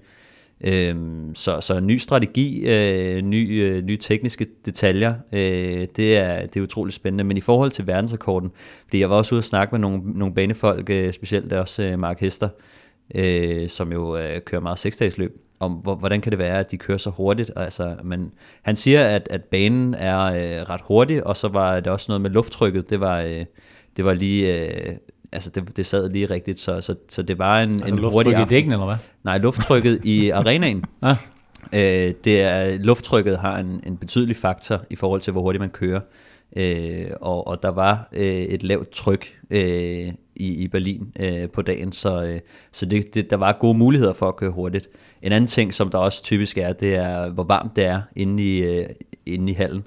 Øh, 0.62 0.96
så, 1.34 1.62
så 1.62 1.78
en 1.78 1.88
ny 1.88 1.98
strategi, 1.98 2.60
øh, 2.60 3.22
ny, 3.22 3.64
øh, 3.64 3.84
nye 3.84 3.98
tekniske 3.98 4.46
detaljer, 4.66 5.14
øh, 5.34 5.88
det, 5.96 6.18
er, 6.18 6.46
det 6.46 6.58
er 6.58 6.62
utroligt 6.62 6.96
spændende. 6.96 7.24
Men 7.24 7.38
i 7.38 7.42
forhold 7.42 7.72
til 7.72 7.88
verdensrekorden, 7.88 8.52
fordi 8.84 9.00
jeg 9.00 9.10
var 9.10 9.16
også 9.16 9.36
ude 9.36 9.40
og 9.40 9.44
snakke 9.44 9.72
med 9.72 9.80
nogle, 9.80 10.02
nogle 10.06 10.34
banefolk, 10.36 10.90
øh, 10.90 11.14
specielt 11.14 11.54
også 11.54 11.84
øh, 11.84 12.00
Mark 12.00 12.20
Hester, 12.20 12.50
øh, 13.16 13.70
som 13.70 13.92
jo 13.92 14.18
øh, 14.18 14.42
kører 14.42 14.62
meget 14.62 14.80
seksdagsløb, 14.80 15.36
om 15.60 15.72
hvordan 15.72 16.22
kan 16.22 16.32
det 16.32 16.40
være, 16.40 16.60
at 16.60 16.72
de 16.72 16.78
kører 16.78 16.98
så 16.98 17.10
hurtigt. 17.10 17.52
Altså, 17.56 17.96
men 18.04 18.32
han 18.62 18.76
siger, 18.76 19.04
at, 19.04 19.28
at 19.32 19.44
banen 19.44 19.94
er 19.94 20.24
øh, 20.24 20.70
ret 20.70 20.82
hurtig, 20.84 21.28
og 21.28 21.38
så 21.38 21.48
var 21.48 21.80
det 21.80 21.88
også 21.88 22.06
noget 22.12 22.22
med 22.22 22.30
lufttrykket. 22.30 22.90
Det 22.90 23.00
var, 23.00 23.22
øh, 23.22 23.46
det 23.98 24.06
var 24.06 24.14
lige... 24.14 24.68
Øh, 24.68 24.96
altså 25.38 25.50
det, 25.50 25.78
det 25.78 25.86
sad 25.86 26.10
lige 26.10 26.26
rigtigt, 26.26 26.60
så, 26.60 26.82
så, 26.82 26.96
så 27.10 27.22
det 27.22 27.38
var 27.38 27.62
en, 27.62 27.70
altså 27.70 27.96
en 27.96 28.04
hurtig 28.04 28.36
aften. 28.36 28.48
i 28.48 28.56
dækken, 28.56 28.72
eller 28.72 28.86
hvad? 28.86 28.96
Nej, 29.24 29.38
lufttrykket 29.38 30.00
i 30.04 30.30
arenaen. 30.40 30.84
ah. 31.02 31.16
øh, 31.74 32.14
det 32.24 32.42
er, 32.42 32.78
lufttrykket 32.78 33.38
har 33.38 33.60
en, 33.60 33.84
en 33.88 33.98
betydelig 33.98 34.36
faktor 34.36 34.82
i 34.90 34.96
forhold 34.96 35.22
til, 35.22 35.32
hvor 35.32 35.42
hurtigt 35.42 35.60
man 35.60 35.70
kører. 35.70 36.00
Øh, 36.56 37.08
og, 37.22 37.48
og 37.48 37.64
der 37.64 37.70
var 37.70 38.10
øh, 38.14 38.42
et 38.42 38.64
lavt 38.64 38.90
tryk 38.90 39.40
øh, 39.50 40.08
i, 40.36 40.64
i 40.64 40.68
Berlin 40.68 41.14
øh, 41.20 41.50
på 41.50 41.62
dagen, 41.62 41.92
så, 41.92 42.24
øh, 42.24 42.40
så 42.72 42.86
det, 42.86 43.14
det, 43.14 43.30
der 43.30 43.38
var 43.38 43.58
gode 43.60 43.78
muligheder 43.78 44.14
for 44.14 44.28
at 44.28 44.36
køre 44.36 44.52
hurtigt. 44.52 44.88
En 45.22 45.32
anden 45.32 45.48
ting, 45.48 45.74
som 45.74 45.90
der 45.90 45.98
også 45.98 46.24
typisk 46.24 46.58
er, 46.58 46.74
det 46.74 46.96
er, 46.96 47.30
hvor 47.30 47.44
varmt 47.44 47.76
det 47.76 47.86
er 47.86 48.02
inde 48.16 48.44
i, 48.44 48.58
øh, 48.58 48.86
inde 49.26 49.52
i 49.52 49.56
hallen. 49.56 49.84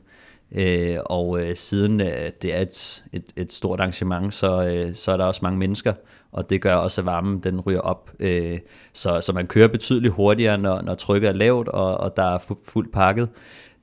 Øh, 0.55 0.97
og 1.07 1.41
øh, 1.43 1.57
siden 1.57 2.01
øh, 2.01 2.31
det 2.43 2.57
er 2.57 2.61
et, 2.61 3.05
et, 3.13 3.25
et 3.37 3.53
stort 3.53 3.81
arrangement, 3.81 4.35
så, 4.35 4.67
øh, 4.67 4.95
så 4.95 5.13
er 5.13 5.17
der 5.17 5.25
også 5.25 5.41
mange 5.43 5.59
mennesker, 5.59 5.93
og 6.33 6.51
det 6.51 6.63
gør 6.63 6.75
også, 6.75 7.01
at 7.01 7.07
varmen 7.07 7.39
den 7.41 7.61
ryger 7.61 7.81
op. 7.81 8.11
Øh, 8.21 8.59
så, 8.93 9.21
så 9.21 9.33
man 9.33 9.47
kører 9.47 9.69
betydeligt 9.69 10.15
hurtigere, 10.15 10.59
når, 10.59 10.83
når 10.83 10.95
trykket 10.95 11.29
er 11.29 11.33
lavt, 11.33 11.69
og, 11.69 11.97
og 11.97 12.17
der 12.17 12.35
er 12.35 12.39
fu- 12.39 12.65
fuldt 12.65 12.93
pakket. 12.93 13.29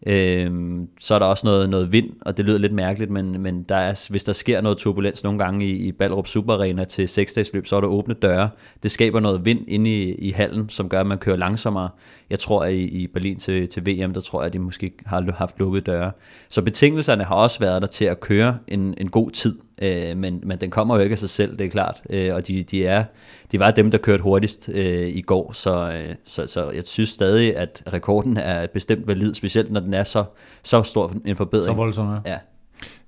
Øhm, 0.06 0.88
så 1.00 1.16
er 1.16 1.20
der 1.20 1.26
også 1.26 1.48
noget, 1.48 1.70
noget 1.70 1.92
vind, 1.92 2.10
og 2.22 2.38
det 2.38 2.46
lyder 2.46 2.58
lidt 2.58 2.74
mærkeligt, 2.74 3.12
men, 3.12 3.42
men 3.42 3.64
der 3.64 3.76
er, 3.76 4.08
hvis 4.10 4.24
der 4.24 4.34
sker 4.34 4.62
noget 4.62 4.78
turbulens 4.78 5.24
nogle 5.24 5.40
gange 5.40 5.66
i, 5.66 5.72
i 5.72 5.92
Ballerup 5.92 6.28
Super 6.28 6.54
Arena 6.54 6.86
til 6.86 7.10
seksdagsløb, 7.10 7.68
så 7.68 7.76
er 7.76 7.82
der 7.82 7.88
åbne 7.88 8.14
døre. 8.14 8.50
Det 8.84 8.92
skaber 8.92 9.20
noget 9.20 9.46
vind 9.46 9.60
inde 9.68 9.90
i, 9.90 10.16
i 10.16 10.32
hallen, 10.32 10.70
som 10.70 10.90
gør, 10.90 11.00
at 11.00 11.08
man 11.08 11.18
kører 11.18 11.38
langsommere. 11.38 11.90
Jeg 12.30 12.40
tror, 12.40 12.64
at 12.64 12.74
i, 12.74 12.84
i 12.84 13.08
Berlin 13.08 13.38
til, 13.38 13.68
til 13.68 13.86
VM, 13.86 14.14
der 14.14 14.22
tror 14.22 14.42
jeg, 14.42 14.48
at 14.48 14.54
de 14.54 14.60
måske 14.60 14.92
har 15.06 15.32
haft 15.38 15.60
lukket 15.60 15.86
døre. 15.86 16.12
Så 16.50 16.62
betingelserne 16.62 17.24
har 17.24 17.36
også 17.36 17.60
været 17.60 17.82
der 17.82 17.88
til 17.88 18.06
at 18.06 18.20
køre 18.20 18.58
en, 18.68 18.94
en 18.98 19.10
god 19.10 19.32
tid, 19.32 19.56
øh, 19.82 20.18
men, 20.18 20.42
men 20.44 20.58
den 20.58 20.70
kommer 20.70 20.96
jo 20.96 21.02
ikke 21.02 21.14
af 21.14 21.20
sig 21.20 21.30
selv, 21.30 21.58
det 21.58 21.66
er 21.66 21.70
klart. 21.70 22.02
Øh, 22.10 22.36
og 22.36 22.48
de, 22.48 22.64
de, 22.64 22.86
er, 22.86 23.04
de 23.52 23.60
var 23.60 23.72
dem, 23.72 23.92
der 23.92 23.98
kørte 23.98 24.24
hurtigst 24.24 24.70
øh, 24.74 25.08
i 25.10 25.22
går, 25.22 25.52
så, 25.52 25.92
øh, 25.92 26.16
så, 26.26 26.48
så 26.48 26.72
jeg 26.72 26.84
synes 26.84 27.10
stadig, 27.10 27.58
at 27.58 27.84
rekorden 27.94 28.38
er 28.38 28.68
bestemt 28.68 29.08
valid, 29.08 29.34
specielt 29.34 29.72
når 29.72 29.80
den 29.80 29.94
er 29.94 30.04
så, 30.04 30.24
så 30.64 30.84
stor 30.84 31.14
en 31.26 31.36
forbedring. 31.36 31.66
Så 31.66 31.74
voldsom, 31.74 32.08
ja. 32.08 32.32
ja. 32.32 32.38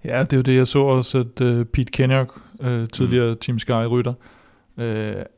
Ja, 0.03 0.19
det 0.19 0.33
er 0.33 0.37
jo 0.37 0.41
det, 0.43 0.55
jeg 0.55 0.67
så 0.67 0.79
også, 0.79 1.19
at 1.19 1.41
uh, 1.41 1.65
Pete 1.65 1.91
Kenyock, 1.91 2.39
uh, 2.59 2.85
tidligere 2.93 3.31
mm. 3.31 3.37
Team 3.37 3.59
Sky-rytter, 3.59 4.13
uh, 4.77 4.83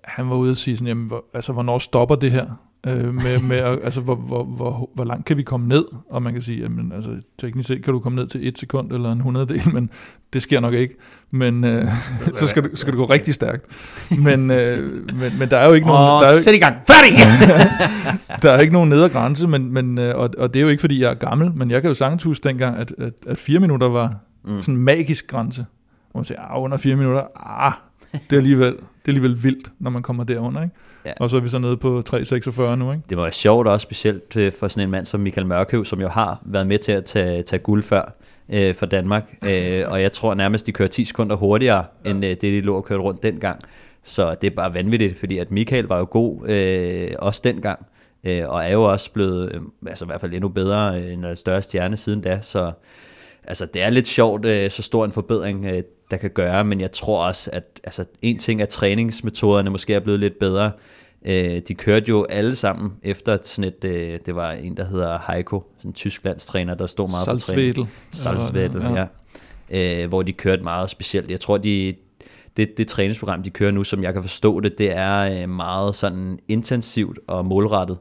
han 0.03 0.29
var 0.29 0.35
ude 0.35 0.51
og 0.51 0.57
sige 0.57 0.77
sådan, 0.77 0.87
jamen, 0.87 1.07
hvor, 1.07 1.25
altså, 1.33 1.53
hvornår 1.53 1.77
stopper 1.77 2.15
det 2.15 2.31
her? 2.31 2.45
Øh, 2.87 3.13
med, 3.13 3.47
med 3.49 3.57
altså, 3.57 4.01
hvor, 4.01 4.15
hvor, 4.15 4.43
hvor, 4.43 4.89
hvor 4.95 5.03
langt 5.03 5.25
kan 5.25 5.37
vi 5.37 5.43
komme 5.43 5.67
ned? 5.67 5.85
Og 6.09 6.23
man 6.23 6.33
kan 6.33 6.41
sige, 6.41 6.61
jamen, 6.61 6.91
altså, 6.91 7.09
teknisk 7.37 7.67
set 7.67 7.83
kan 7.83 7.93
du 7.93 7.99
komme 7.99 8.15
ned 8.15 8.27
til 8.27 8.47
et 8.47 8.57
sekund 8.57 8.91
eller 8.91 9.11
en 9.11 9.21
hundreddel, 9.21 9.73
men 9.73 9.89
det 10.33 10.41
sker 10.41 10.59
nok 10.59 10.73
ikke. 10.73 10.95
Men 11.31 11.63
øh, 11.63 11.85
så 12.39 12.47
skal, 12.47 12.63
du, 12.63 12.69
skal 12.73 12.93
det 12.93 12.97
gå 12.97 13.05
rigtig 13.05 13.33
stærkt. 13.33 13.65
Men, 14.23 14.51
øh, 14.51 14.93
men, 15.05 15.31
men 15.39 15.49
der 15.49 15.57
er 15.57 15.67
jo 15.67 15.73
ikke 15.73 15.87
nogen... 15.87 16.01
Og 16.01 16.21
der 16.21 16.27
er, 16.27 16.39
sæt 16.39 16.55
i 16.55 16.59
gang. 16.59 16.75
Færdig! 16.87 17.17
der 18.41 18.51
er 18.51 18.59
ikke 18.59 18.73
nogen 18.73 18.89
nedre 18.89 19.09
grænse, 19.09 19.47
men, 19.47 19.73
men, 19.73 19.99
øh, 19.99 20.15
og, 20.15 20.29
og 20.37 20.53
det 20.53 20.59
er 20.59 20.63
jo 20.63 20.69
ikke, 20.69 20.81
fordi 20.81 21.01
jeg 21.01 21.09
er 21.09 21.15
gammel, 21.15 21.51
men 21.55 21.71
jeg 21.71 21.81
kan 21.81 21.87
jo 21.87 21.95
sagtens 21.95 22.23
huske 22.23 22.47
dengang, 22.47 22.77
at, 22.77 22.93
at, 22.97 23.13
at 23.27 23.37
fire 23.37 23.59
minutter 23.59 23.89
var 23.89 24.15
mm. 24.45 24.61
sådan 24.61 24.75
en 24.75 24.81
magisk 24.81 25.27
grænse. 25.27 25.65
Og 26.13 26.19
man 26.19 26.25
siger, 26.25 26.41
ah, 26.41 26.63
under 26.63 26.77
fire 26.77 26.95
minutter, 26.95 27.23
ah, 27.35 27.71
det 28.13 28.33
er 28.33 28.37
alligevel, 28.37 28.75
det 29.05 29.11
er 29.11 29.17
alligevel 29.17 29.43
vildt, 29.43 29.71
når 29.79 29.89
man 29.89 30.01
kommer 30.01 30.23
derunder, 30.23 30.63
ikke? 30.63 30.75
Ja. 31.05 31.13
Og 31.19 31.29
så 31.29 31.37
er 31.37 31.41
vi 31.41 31.47
så 31.47 31.59
nede 31.59 31.77
på 31.77 32.03
3,46 32.09 32.75
nu, 32.75 32.91
ikke? 32.91 33.03
Det 33.09 33.17
var 33.17 33.29
sjovt 33.29 33.67
også, 33.67 33.83
specielt 33.83 34.37
øh, 34.37 34.51
for 34.51 34.67
sådan 34.67 34.87
en 34.87 34.91
mand 34.91 35.05
som 35.05 35.19
Michael 35.19 35.47
Mørkøv, 35.47 35.85
som 35.85 36.01
jo 36.01 36.07
har 36.07 36.41
været 36.45 36.67
med 36.67 36.79
til 36.79 36.91
at 36.91 37.03
tage, 37.03 37.43
tage 37.43 37.59
guld 37.59 37.83
før 37.83 38.15
øh, 38.49 38.75
for 38.75 38.85
Danmark. 38.85 39.35
øh, 39.49 39.83
og 39.87 40.01
jeg 40.01 40.11
tror 40.11 40.33
nærmest, 40.33 40.67
de 40.67 40.71
kører 40.71 40.89
10 40.89 41.05
sekunder 41.05 41.35
hurtigere, 41.35 41.85
ja. 42.05 42.09
end 42.09 42.25
øh, 42.25 42.29
det, 42.29 42.41
de 42.41 42.61
lå 42.61 42.75
og 42.75 42.85
kørte 42.85 43.03
rundt 43.03 43.23
dengang. 43.23 43.59
Så 44.03 44.35
det 44.41 44.51
er 44.51 44.55
bare 44.55 44.73
vanvittigt, 44.73 45.19
fordi 45.19 45.37
at 45.37 45.51
Michael 45.51 45.85
var 45.85 45.97
jo 45.97 46.07
god 46.11 46.49
øh, 46.49 47.11
også 47.19 47.41
dengang, 47.43 47.85
øh, 48.23 48.49
og 48.49 48.63
er 48.63 48.71
jo 48.71 48.83
også 48.83 49.11
blevet, 49.11 49.51
øh, 49.55 49.61
altså 49.87 50.05
i 50.05 50.07
hvert 50.07 50.21
fald 50.21 50.33
endnu 50.33 50.49
bedre, 50.49 51.01
øh, 51.01 51.13
en 51.13 51.35
større 51.35 51.61
stjerne 51.61 51.97
siden 51.97 52.21
da, 52.21 52.39
så 52.41 52.71
altså, 53.43 53.65
det 53.65 53.83
er 53.83 53.89
lidt 53.89 54.07
sjovt, 54.07 54.45
øh, 54.45 54.69
så 54.69 54.83
stor 54.83 55.05
en 55.05 55.11
forbedring, 55.11 55.65
øh, 55.65 55.83
der 56.11 56.17
kan 56.17 56.29
gøre, 56.29 56.65
men 56.65 56.81
jeg 56.81 56.91
tror 56.91 57.25
også, 57.25 57.49
at 57.53 57.81
altså, 57.83 58.05
en 58.21 58.39
ting 58.39 58.61
er, 58.61 58.65
at 58.65 58.69
træningsmetoderne 58.69 59.69
måske 59.69 59.93
er 59.93 59.99
blevet 59.99 60.19
lidt 60.19 60.39
bedre. 60.39 60.71
Øh, 61.25 61.61
de 61.67 61.73
kørte 61.75 62.09
jo 62.09 62.23
alle 62.23 62.55
sammen 62.55 62.91
efter 63.03 63.37
sådan 63.43 63.63
et, 63.63 63.85
øh, 63.85 64.19
det 64.25 64.35
var 64.35 64.51
en, 64.51 64.77
der 64.77 64.85
hedder 64.85 65.19
Heiko, 65.31 65.63
sådan 65.77 65.89
en 65.89 65.93
tysk 65.93 66.23
landstræner, 66.23 66.73
der 66.73 66.85
stod 66.85 67.09
meget 67.09 67.25
Salzwedel. 67.25 67.73
på 67.73 67.75
træning. 67.75 67.91
Salzwedel. 68.11 68.81
ja. 68.81 69.07
ja. 69.69 70.03
Øh, 70.03 70.09
hvor 70.09 70.21
de 70.21 70.33
kørte 70.33 70.63
meget 70.63 70.89
specielt. 70.89 71.31
Jeg 71.31 71.39
tror, 71.39 71.57
de, 71.57 71.95
det, 72.57 72.77
det 72.77 72.87
træningsprogram, 72.87 73.43
de 73.43 73.49
kører 73.49 73.71
nu, 73.71 73.83
som 73.83 74.03
jeg 74.03 74.13
kan 74.13 74.21
forstå 74.21 74.59
det, 74.59 74.77
det 74.77 74.97
er 74.97 75.41
øh, 75.41 75.49
meget 75.49 75.95
sådan 75.95 76.39
intensivt 76.47 77.19
og 77.27 77.45
målrettet 77.45 77.97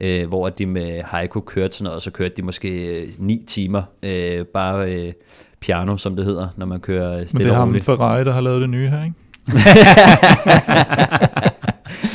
øh, 0.00 0.28
hvor 0.28 0.48
de 0.48 0.66
med 0.66 1.02
Heiko 1.12 1.40
kørte 1.40 1.76
sådan 1.76 1.84
noget, 1.84 1.94
og 1.94 2.02
så 2.02 2.10
kørte 2.10 2.34
de 2.36 2.42
måske 2.42 3.06
9 3.18 3.34
øh, 3.34 3.46
timer, 3.46 3.82
øh, 4.02 4.44
bare 4.44 4.94
øh, 4.94 5.12
piano, 5.60 5.96
som 5.96 6.16
det 6.16 6.24
hedder, 6.24 6.48
når 6.56 6.66
man 6.66 6.80
kører 6.80 7.26
stille 7.26 7.38
Men 7.38 7.46
det 7.46 7.52
er 7.52 7.58
ham 7.58 7.80
Ferrari, 7.80 8.24
der 8.24 8.32
har 8.32 8.40
lavet 8.40 8.60
det 8.60 8.70
nye 8.70 8.88
her, 8.88 9.04
ikke? 9.04 9.14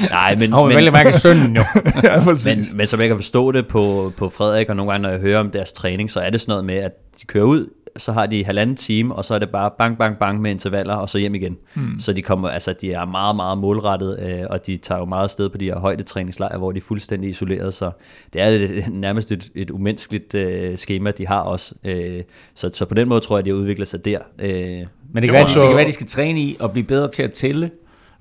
Nej, 0.09 0.35
men... 0.35 0.53
Oh, 0.53 0.67
men 0.67 0.75
vælger 0.75 0.91
mærke 0.91 1.19
sønnen 1.19 1.55
jo. 1.55 1.61
ja, 2.03 2.21
men, 2.45 2.65
men 2.75 2.87
som 2.87 2.99
jeg 2.99 3.07
kan 3.07 3.17
forstå 3.17 3.51
det 3.51 3.67
på, 3.67 4.13
på 4.17 4.29
Frederik, 4.29 4.69
og 4.69 4.75
nogle 4.75 4.91
gange, 4.91 5.03
når 5.03 5.09
jeg 5.09 5.19
hører 5.19 5.39
om 5.39 5.51
deres 5.51 5.73
træning, 5.73 6.11
så 6.11 6.19
er 6.19 6.29
det 6.29 6.41
sådan 6.41 6.51
noget 6.51 6.65
med, 6.65 6.75
at 6.75 6.91
de 7.21 7.25
kører 7.25 7.45
ud 7.45 7.69
så 7.97 8.11
har 8.11 8.25
de 8.25 8.45
halvanden 8.45 8.75
time, 8.75 9.15
og 9.15 9.25
så 9.25 9.33
er 9.33 9.39
det 9.39 9.49
bare 9.49 9.71
bang, 9.77 9.97
bang, 9.97 10.19
bang 10.19 10.41
med 10.41 10.51
intervaller, 10.51 10.95
og 10.95 11.09
så 11.09 11.17
hjem 11.17 11.35
igen. 11.35 11.57
Mm. 11.75 11.99
Så 11.99 12.13
de 12.13 12.21
kommer, 12.21 12.49
altså 12.49 12.73
de 12.81 12.91
er 12.91 13.05
meget, 13.05 13.35
meget 13.35 13.57
målrettet, 13.57 14.19
øh, 14.19 14.45
og 14.49 14.67
de 14.67 14.77
tager 14.77 14.99
jo 14.99 15.05
meget 15.05 15.31
sted 15.31 15.49
på 15.49 15.57
de 15.57 15.65
her 15.65 15.79
højdetræningslejre, 15.79 16.57
hvor 16.57 16.71
de 16.71 16.77
er 16.77 16.81
fuldstændig 16.81 17.29
isoleret, 17.29 17.73
så 17.73 17.91
det 18.33 18.41
er 18.41 18.47
et, 18.47 18.87
nærmest 18.91 19.31
et, 19.31 19.49
et 19.55 19.71
umenneskeligt 19.71 20.35
øh, 20.35 20.77
schema, 20.77 21.11
de 21.11 21.27
har 21.27 21.41
også. 21.41 21.75
Øh, 21.83 22.21
så, 22.55 22.69
så 22.73 22.85
på 22.85 22.93
den 22.93 23.09
måde 23.09 23.19
tror 23.19 23.37
jeg, 23.37 23.45
de 23.45 23.49
har 23.49 23.57
udviklet 23.57 23.87
sig 23.87 24.05
der. 24.05 24.19
Øh. 24.39 24.49
Men 24.49 25.23
det 25.23 25.23
kan, 25.23 25.33
være, 25.33 25.45
de, 25.45 25.53
det 25.53 25.67
kan 25.67 25.75
være, 25.75 25.87
de 25.87 25.93
skal 25.93 26.07
træne 26.07 26.39
i 26.39 26.57
at 26.63 26.71
blive 26.71 26.87
bedre 26.87 27.11
til 27.11 27.23
at 27.23 27.31
tælle, 27.31 27.71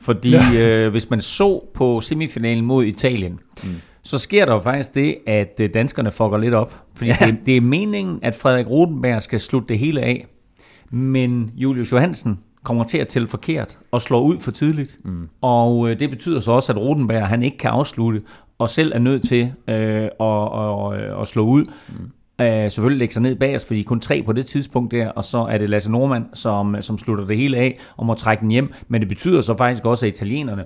fordi 0.01 0.31
ja. 0.31 0.85
øh, 0.85 0.91
hvis 0.91 1.11
man 1.11 1.21
så 1.21 1.65
på 1.75 2.01
semifinalen 2.01 2.65
mod 2.65 2.85
Italien, 2.85 3.39
mm 3.65 3.71
så 4.05 4.19
sker 4.19 4.45
der 4.47 4.53
jo 4.53 4.61
faktisk 4.61 4.95
det, 4.95 5.17
at 5.27 5.61
øh, 5.61 5.71
danskerne 5.75 6.11
fucker 6.11 6.39
lidt 6.39 6.55
op. 6.55 6.83
Fordi 6.97 7.11
ja. 7.21 7.27
det, 7.27 7.39
det 7.47 7.57
er 7.57 7.61
meningen, 7.61 8.19
at 8.23 8.35
Frederik 8.35 8.71
Rodenberg 8.71 9.23
skal 9.23 9.41
slutte 9.41 9.69
det 9.69 9.79
hele 9.79 10.01
af. 10.01 10.27
Men 10.91 11.51
Julius 11.57 11.93
Johansen 11.93 12.39
kommer 12.63 12.85
til 12.85 12.99
at 12.99 13.09
tælle 13.09 13.29
forkert 13.29 13.79
og 13.91 14.03
slår 14.03 14.21
ud 14.21 14.39
for 14.39 14.51
tidligt. 14.51 14.97
Mm. 15.05 15.29
Og 15.41 15.91
øh, 15.91 15.99
det 15.99 16.11
betyder 16.11 16.41
så 16.41 16.53
også, 16.53 16.73
at 16.73 16.79
Rodenberg 16.79 17.29
han 17.29 17.43
ikke 17.43 17.59
kan 17.59 17.71
afslutte, 17.71 18.23
og 18.59 18.71
selv 18.71 18.93
er 18.95 18.99
nødt 18.99 19.29
til 19.29 19.53
øh, 19.69 20.09
at, 20.21 21.01
at, 21.01 21.21
at 21.21 21.29
slå 21.29 21.45
ud. 21.47 21.65
Mm. 21.89 22.45
øh, 22.45 22.71
selvfølgelig 22.71 22.99
lægge 22.99 23.15
sig 23.15 23.23
ned 23.23 23.37
bag 23.37 23.55
os, 23.55 23.65
fordi 23.65 23.83
kun 23.83 24.01
tre 24.01 24.23
på 24.23 24.33
det 24.33 24.47
tidspunkt 24.47 24.91
der, 24.91 25.09
og 25.09 25.25
så 25.25 25.39
er 25.39 25.59
det 25.59 25.71
Lasse 25.71 25.93
Normand, 25.93 26.25
som, 26.33 26.77
som 26.81 26.99
slutter 26.99 27.27
det 27.27 27.37
hele 27.37 27.57
af 27.57 27.79
og 27.97 28.07
må 28.07 28.15
trække 28.15 28.41
den 28.41 28.51
hjem. 28.51 28.73
Men 28.89 29.01
det 29.01 29.09
betyder 29.09 29.41
så 29.41 29.57
faktisk 29.57 29.85
også, 29.85 30.07
at 30.07 30.13
italienerne 30.13 30.65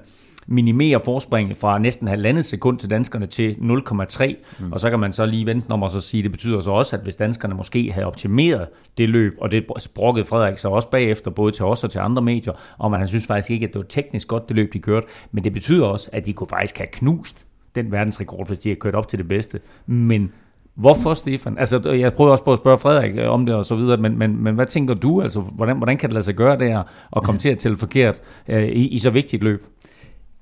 minimerer 0.48 0.98
forspringet 1.04 1.56
fra 1.56 1.78
næsten 1.78 2.08
halvandet 2.08 2.44
sekund 2.44 2.78
til 2.78 2.90
danskerne 2.90 3.26
til 3.26 3.56
0,3. 3.60 4.34
Mm. 4.58 4.72
Og 4.72 4.80
så 4.80 4.90
kan 4.90 5.00
man 5.00 5.12
så 5.12 5.26
lige 5.26 5.46
vente 5.46 5.70
om 5.70 5.82
og 5.82 5.90
så 5.90 6.00
sige, 6.00 6.20
at 6.20 6.24
det 6.24 6.32
betyder 6.32 6.60
så 6.60 6.70
også, 6.70 6.96
at 6.96 7.02
hvis 7.02 7.16
danskerne 7.16 7.54
måske 7.54 7.92
havde 7.92 8.06
optimeret 8.06 8.66
det 8.98 9.08
løb, 9.08 9.32
og 9.40 9.50
det 9.50 9.66
brokkede 9.94 10.24
Frederik 10.24 10.58
så 10.58 10.68
også 10.68 10.90
bagefter, 10.90 11.30
både 11.30 11.52
til 11.52 11.64
os 11.64 11.84
og 11.84 11.90
til 11.90 11.98
andre 11.98 12.22
medier, 12.22 12.52
og 12.78 12.90
man 12.90 13.00
han 13.00 13.08
synes 13.08 13.26
faktisk 13.26 13.50
ikke, 13.50 13.66
at 13.66 13.72
det 13.72 13.78
var 13.78 13.86
teknisk 13.88 14.28
godt, 14.28 14.48
det 14.48 14.56
løb, 14.56 14.72
de 14.72 14.78
kørte. 14.78 15.06
Men 15.32 15.44
det 15.44 15.52
betyder 15.52 15.86
også, 15.86 16.10
at 16.12 16.26
de 16.26 16.32
kunne 16.32 16.48
faktisk 16.48 16.78
have 16.78 16.88
knust 16.92 17.46
den 17.74 17.92
verdensrekord, 17.92 18.46
hvis 18.46 18.58
de 18.58 18.68
har 18.68 18.76
kørt 18.76 18.94
op 18.94 19.08
til 19.08 19.18
det 19.18 19.28
bedste. 19.28 19.60
Men 19.86 20.32
Hvorfor, 20.78 21.14
Stefan? 21.14 21.58
Altså, 21.58 21.90
jeg 21.90 22.12
prøvede 22.12 22.32
også 22.32 22.44
på 22.44 22.52
at 22.52 22.58
spørge 22.58 22.78
Frederik 22.78 23.16
øh, 23.16 23.30
om 23.30 23.46
det 23.46 23.54
og 23.54 23.66
så 23.66 23.76
videre, 23.76 23.96
men, 23.96 24.18
men, 24.18 24.42
men 24.42 24.54
hvad 24.54 24.66
tænker 24.66 24.94
du? 24.94 25.22
Altså, 25.22 25.40
hvordan, 25.40 25.76
hvordan 25.76 25.96
kan 25.96 26.08
det 26.08 26.14
lade 26.14 26.24
sig 26.24 26.34
gøre 26.34 26.58
det 26.58 26.68
her, 26.68 26.82
og 27.10 27.22
komme 27.22 27.38
til 27.38 27.48
at 27.48 27.58
tælle 27.58 27.76
forkert 27.76 28.20
øh, 28.48 28.64
i, 28.64 28.88
i 28.88 28.98
så 28.98 29.10
vigtigt 29.10 29.44
løb? 29.44 29.62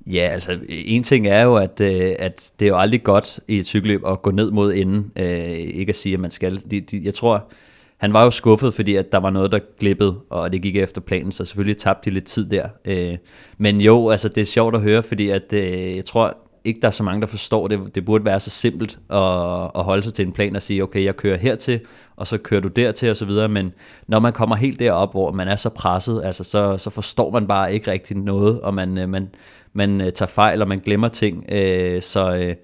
Ja, 0.06 0.28
altså 0.32 0.58
en 0.68 1.02
ting 1.02 1.26
er 1.26 1.42
jo, 1.42 1.56
at, 1.56 1.80
øh, 1.80 2.14
at 2.18 2.52
det 2.60 2.66
er 2.66 2.70
jo 2.70 2.78
aldrig 2.78 3.02
godt 3.02 3.40
i 3.48 3.58
et 3.58 3.66
cykelløb 3.66 4.06
at 4.06 4.22
gå 4.22 4.30
ned 4.30 4.50
mod 4.50 4.74
enden. 4.74 5.12
Øh, 5.16 5.50
ikke 5.50 5.90
at 5.90 5.96
sige, 5.96 6.14
at 6.14 6.20
man 6.20 6.30
skal. 6.30 6.62
De, 6.70 6.80
de, 6.80 7.00
jeg 7.04 7.14
tror, 7.14 7.48
han 7.96 8.12
var 8.12 8.24
jo 8.24 8.30
skuffet, 8.30 8.74
fordi 8.74 8.94
at 8.94 9.12
der 9.12 9.18
var 9.18 9.30
noget, 9.30 9.52
der 9.52 9.58
glippede, 9.78 10.16
og 10.30 10.52
det 10.52 10.62
gik 10.62 10.76
efter 10.76 11.00
planen, 11.00 11.32
så 11.32 11.44
selvfølgelig 11.44 11.76
tabte 11.76 12.10
de 12.10 12.14
lidt 12.14 12.24
tid 12.24 12.50
der. 12.50 12.68
Øh, 12.84 13.16
men 13.58 13.80
jo, 13.80 14.10
altså 14.10 14.28
det 14.28 14.40
er 14.40 14.44
sjovt 14.44 14.74
at 14.74 14.80
høre, 14.80 15.02
fordi 15.02 15.30
at, 15.30 15.52
øh, 15.52 15.96
jeg 15.96 16.04
tror 16.04 16.36
ikke, 16.64 16.80
der 16.80 16.86
er 16.86 16.92
så 16.92 17.02
mange, 17.02 17.20
der 17.20 17.26
forstår 17.26 17.68
det. 17.68 17.94
Det 17.94 18.04
burde 18.04 18.24
være 18.24 18.40
så 18.40 18.50
simpelt 18.50 18.98
at, 19.10 19.70
at 19.74 19.84
holde 19.84 20.02
sig 20.02 20.14
til 20.14 20.26
en 20.26 20.32
plan 20.32 20.56
og 20.56 20.62
sige, 20.62 20.82
okay, 20.82 21.04
jeg 21.04 21.16
kører 21.16 21.36
hertil, 21.36 21.80
og 22.16 22.26
så 22.26 22.38
kører 22.38 22.60
du 22.60 22.68
dertil 22.68 23.10
og 23.10 23.16
så 23.16 23.24
videre, 23.24 23.48
men 23.48 23.72
når 24.08 24.18
man 24.18 24.32
kommer 24.32 24.56
helt 24.56 24.80
derop, 24.80 25.12
hvor 25.12 25.32
man 25.32 25.48
er 25.48 25.56
så 25.56 25.68
presset, 25.68 26.24
altså 26.24 26.44
så, 26.44 26.78
så 26.78 26.90
forstår 26.90 27.30
man 27.30 27.46
bare 27.46 27.74
ikke 27.74 27.90
rigtig 27.90 28.16
noget, 28.16 28.60
og 28.60 28.74
man, 28.74 28.98
øh, 28.98 29.08
man, 29.08 29.28
man 29.76 30.00
øh, 30.00 30.12
tager 30.12 30.28
fejl, 30.28 30.62
og 30.62 30.68
man 30.68 30.78
glemmer 30.78 31.08
ting, 31.08 31.44
øh, 31.52 32.02
så, 32.02 32.36
øh, 32.36 32.54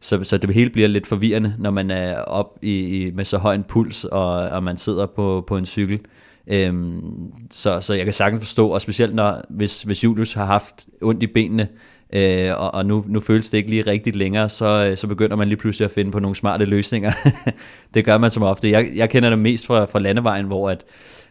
så, 0.00 0.24
så 0.24 0.38
det 0.38 0.54
hele 0.54 0.70
bliver 0.70 0.88
lidt 0.88 1.06
forvirrende, 1.06 1.54
når 1.58 1.70
man 1.70 1.90
er 1.90 2.18
op 2.20 2.58
i, 2.62 2.78
i, 2.78 3.10
med 3.10 3.24
så 3.24 3.38
høj 3.38 3.54
en 3.54 3.64
puls, 3.64 4.04
og, 4.04 4.30
og 4.30 4.62
man 4.62 4.76
sidder 4.76 5.06
på, 5.06 5.44
på 5.46 5.56
en 5.56 5.66
cykel. 5.66 6.00
Øhm, 6.46 7.00
så, 7.50 7.80
så 7.80 7.94
jeg 7.94 8.04
kan 8.04 8.14
sagtens 8.14 8.40
forstå, 8.40 8.68
og 8.68 8.80
specielt 8.80 9.14
når, 9.14 9.44
hvis, 9.48 9.82
hvis 9.82 10.04
Julius 10.04 10.32
har 10.32 10.44
haft 10.44 10.86
ondt 11.02 11.22
i 11.22 11.26
benene, 11.26 11.68
øh, 12.12 12.60
og, 12.60 12.74
og 12.74 12.86
nu, 12.86 13.04
nu 13.08 13.20
føles 13.20 13.50
det 13.50 13.58
ikke 13.58 13.70
lige 13.70 13.82
rigtigt 13.82 14.16
længere, 14.16 14.48
så, 14.48 14.86
øh, 14.90 14.96
så 14.96 15.06
begynder 15.06 15.36
man 15.36 15.48
lige 15.48 15.58
pludselig 15.58 15.84
at 15.84 15.90
finde 15.90 16.10
på 16.10 16.18
nogle 16.18 16.36
smarte 16.36 16.64
løsninger. 16.64 17.12
det 17.94 18.04
gør 18.04 18.18
man 18.18 18.30
som 18.30 18.42
ofte. 18.42 18.70
Jeg, 18.70 18.88
jeg 18.94 19.10
kender 19.10 19.30
det 19.30 19.38
mest 19.38 19.66
fra, 19.66 19.84
fra 19.84 19.98
landevejen, 19.98 20.46
hvor 20.46 20.70
at, 20.70 20.84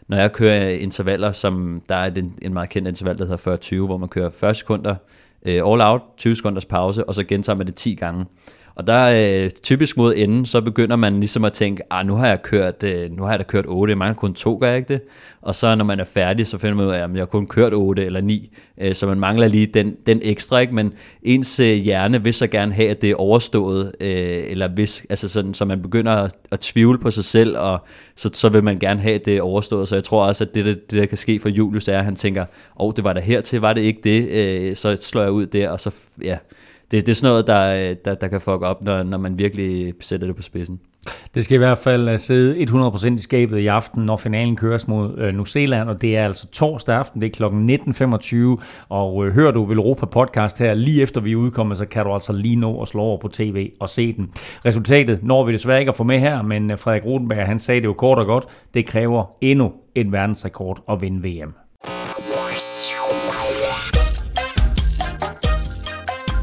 når 0.07 0.17
jeg 0.17 0.31
kører 0.31 0.69
intervaller, 0.69 1.31
som 1.31 1.81
der 1.89 1.95
er 1.95 2.11
en, 2.11 2.35
en 2.41 2.53
meget 2.53 2.69
kendt 2.69 2.87
interval, 2.87 3.17
der 3.17 3.25
hedder 3.25 3.81
40-20, 3.83 3.85
hvor 3.85 3.97
man 3.97 4.09
kører 4.09 4.29
40 4.29 4.53
sekunder 4.53 4.95
øh, 5.47 5.71
all 5.71 5.81
out, 5.81 6.01
20 6.17 6.35
sekunders 6.35 6.65
pause, 6.65 7.09
og 7.09 7.15
så 7.15 7.23
gentager 7.23 7.57
man 7.57 7.67
det 7.67 7.75
10 7.75 7.95
gange. 7.95 8.25
Og 8.77 8.87
der 8.87 9.43
øh, 9.43 9.49
typisk 9.49 9.97
mod 9.97 10.13
enden, 10.17 10.45
så 10.45 10.61
begynder 10.61 10.95
man 10.95 11.19
ligesom 11.19 11.45
at 11.45 11.53
tænke, 11.53 11.83
ah, 11.89 12.07
nu 12.07 12.15
har 12.15 12.27
jeg 12.27 12.41
kørt, 12.41 12.83
øh, 12.83 13.11
nu 13.11 13.23
har 13.23 13.29
jeg 13.29 13.39
da 13.39 13.43
kørt 13.43 13.65
8, 13.67 13.91
jeg 13.91 13.97
mangler 13.97 14.15
kun 14.15 14.33
2, 14.33 14.57
gør 14.61 14.67
jeg 14.67 14.77
ikke 14.77 14.93
det? 14.93 15.01
Og 15.41 15.55
så 15.55 15.75
når 15.75 15.85
man 15.85 15.99
er 15.99 16.03
færdig, 16.03 16.47
så 16.47 16.57
finder 16.57 16.75
man 16.75 16.85
ud 16.85 16.91
af, 16.91 17.03
at 17.03 17.11
jeg 17.13 17.21
har 17.21 17.25
kun 17.25 17.47
kørt 17.47 17.73
8 17.73 18.05
eller 18.05 18.21
9, 18.21 18.55
øh, 18.81 18.95
så 18.95 19.07
man 19.07 19.19
mangler 19.19 19.47
lige 19.47 19.65
den, 19.65 19.95
den 20.05 20.19
ekstra, 20.23 20.59
ikke? 20.59 20.75
Men 20.75 20.93
ens 21.23 21.59
øh, 21.59 21.73
hjerne 21.73 22.23
vil 22.23 22.33
så 22.33 22.47
gerne 22.47 22.73
have, 22.73 22.89
at 22.89 23.01
det 23.01 23.11
er 23.11 23.15
overstået, 23.15 23.91
øh, 24.01 24.43
eller 24.47 24.67
hvis, 24.67 25.05
altså 25.09 25.29
sådan, 25.29 25.53
så 25.53 25.65
man 25.65 25.81
begynder 25.81 26.11
at, 26.11 26.35
at 26.51 26.59
tvivle 26.59 26.99
på 26.99 27.11
sig 27.11 27.23
selv, 27.23 27.57
og 27.57 27.85
så, 28.15 28.29
så 28.33 28.49
vil 28.49 28.63
man 28.63 28.79
gerne 28.79 28.99
have, 29.01 29.15
at 29.15 29.25
det 29.25 29.37
er 29.37 29.41
overstået. 29.41 29.87
Så 29.87 29.95
jeg 29.95 30.03
tror 30.03 30.25
også, 30.25 30.43
at 30.43 30.55
det, 30.55 30.65
det, 30.65 30.91
det 30.91 30.99
der 30.99 31.05
kan 31.05 31.17
ske 31.17 31.39
for 31.39 31.49
Julius, 31.49 31.87
er, 31.87 31.97
at 31.97 32.05
han 32.05 32.15
tænker, 32.15 32.41
åh, 32.41 32.47
oh, 32.75 32.93
det 32.95 33.03
var 33.03 33.13
der 33.13 33.21
hertil, 33.21 33.61
var 33.61 33.73
det 33.73 33.81
ikke 33.81 34.01
det? 34.03 34.29
Øh, 34.29 34.75
så 34.75 34.97
slår 35.01 35.21
jeg 35.21 35.31
ud 35.31 35.45
der, 35.45 35.69
og 35.69 35.79
så, 35.79 35.95
ja, 36.23 36.37
det, 36.91 37.05
det 37.05 37.09
er 37.09 37.15
sådan 37.15 37.31
noget, 37.31 37.47
der, 37.47 37.93
der, 37.93 38.15
der 38.15 38.27
kan 38.27 38.41
fuck 38.41 38.61
op, 38.61 38.83
når, 38.83 39.03
når 39.03 39.17
man 39.17 39.39
virkelig 39.39 39.93
sætter 39.99 40.27
det 40.27 40.35
på 40.35 40.41
spidsen. 40.41 40.79
Det 41.35 41.45
skal 41.45 41.55
i 41.55 41.57
hvert 41.57 41.77
fald 41.77 42.09
øh, 42.09 42.19
sidde 42.19 42.63
100% 42.63 43.15
i 43.15 43.17
skabet 43.17 43.59
i 43.59 43.67
aften, 43.67 44.03
når 44.03 44.17
finalen 44.17 44.55
køres 44.55 44.87
mod 44.87 45.17
øh, 45.17 45.33
New 45.33 45.43
Zealand, 45.43 45.89
og 45.89 46.01
det 46.01 46.17
er 46.17 46.23
altså 46.23 46.47
torsdag 46.47 46.95
aften, 46.95 47.21
det 47.21 47.27
er 47.27 47.31
kl. 47.31 47.43
19.25, 48.57 48.63
og 48.89 49.25
øh, 49.25 49.33
hører 49.33 49.51
du 49.51 49.71
Europa 49.71 50.05
podcast 50.05 50.59
her 50.59 50.73
lige 50.73 51.01
efter 51.01 51.21
vi 51.21 51.31
er 51.31 51.35
udkommet, 51.35 51.77
så 51.77 51.85
kan 51.85 52.05
du 52.05 52.13
altså 52.13 52.33
lige 52.33 52.55
nå 52.55 52.81
at 52.81 52.87
slå 52.87 53.01
over 53.01 53.17
på 53.17 53.27
tv 53.27 53.71
og 53.79 53.89
se 53.89 54.13
den. 54.13 54.31
Resultatet 54.65 55.23
når 55.23 55.43
vi 55.43 55.53
desværre 55.53 55.79
ikke 55.79 55.89
at 55.89 55.95
få 55.95 56.03
med 56.03 56.19
her, 56.19 56.41
men 56.41 56.71
øh, 56.71 56.77
Frederik 56.77 57.05
Rodenberg, 57.05 57.45
han 57.45 57.59
sagde 57.59 57.81
det 57.81 57.87
jo 57.87 57.93
kort 57.93 58.19
og 58.19 58.25
godt, 58.25 58.45
det 58.73 58.85
kræver 58.85 59.25
endnu 59.41 59.71
en 59.95 60.11
verdensrekord 60.11 60.83
at 60.89 61.01
vinde 61.01 61.29
VM. 61.29 61.53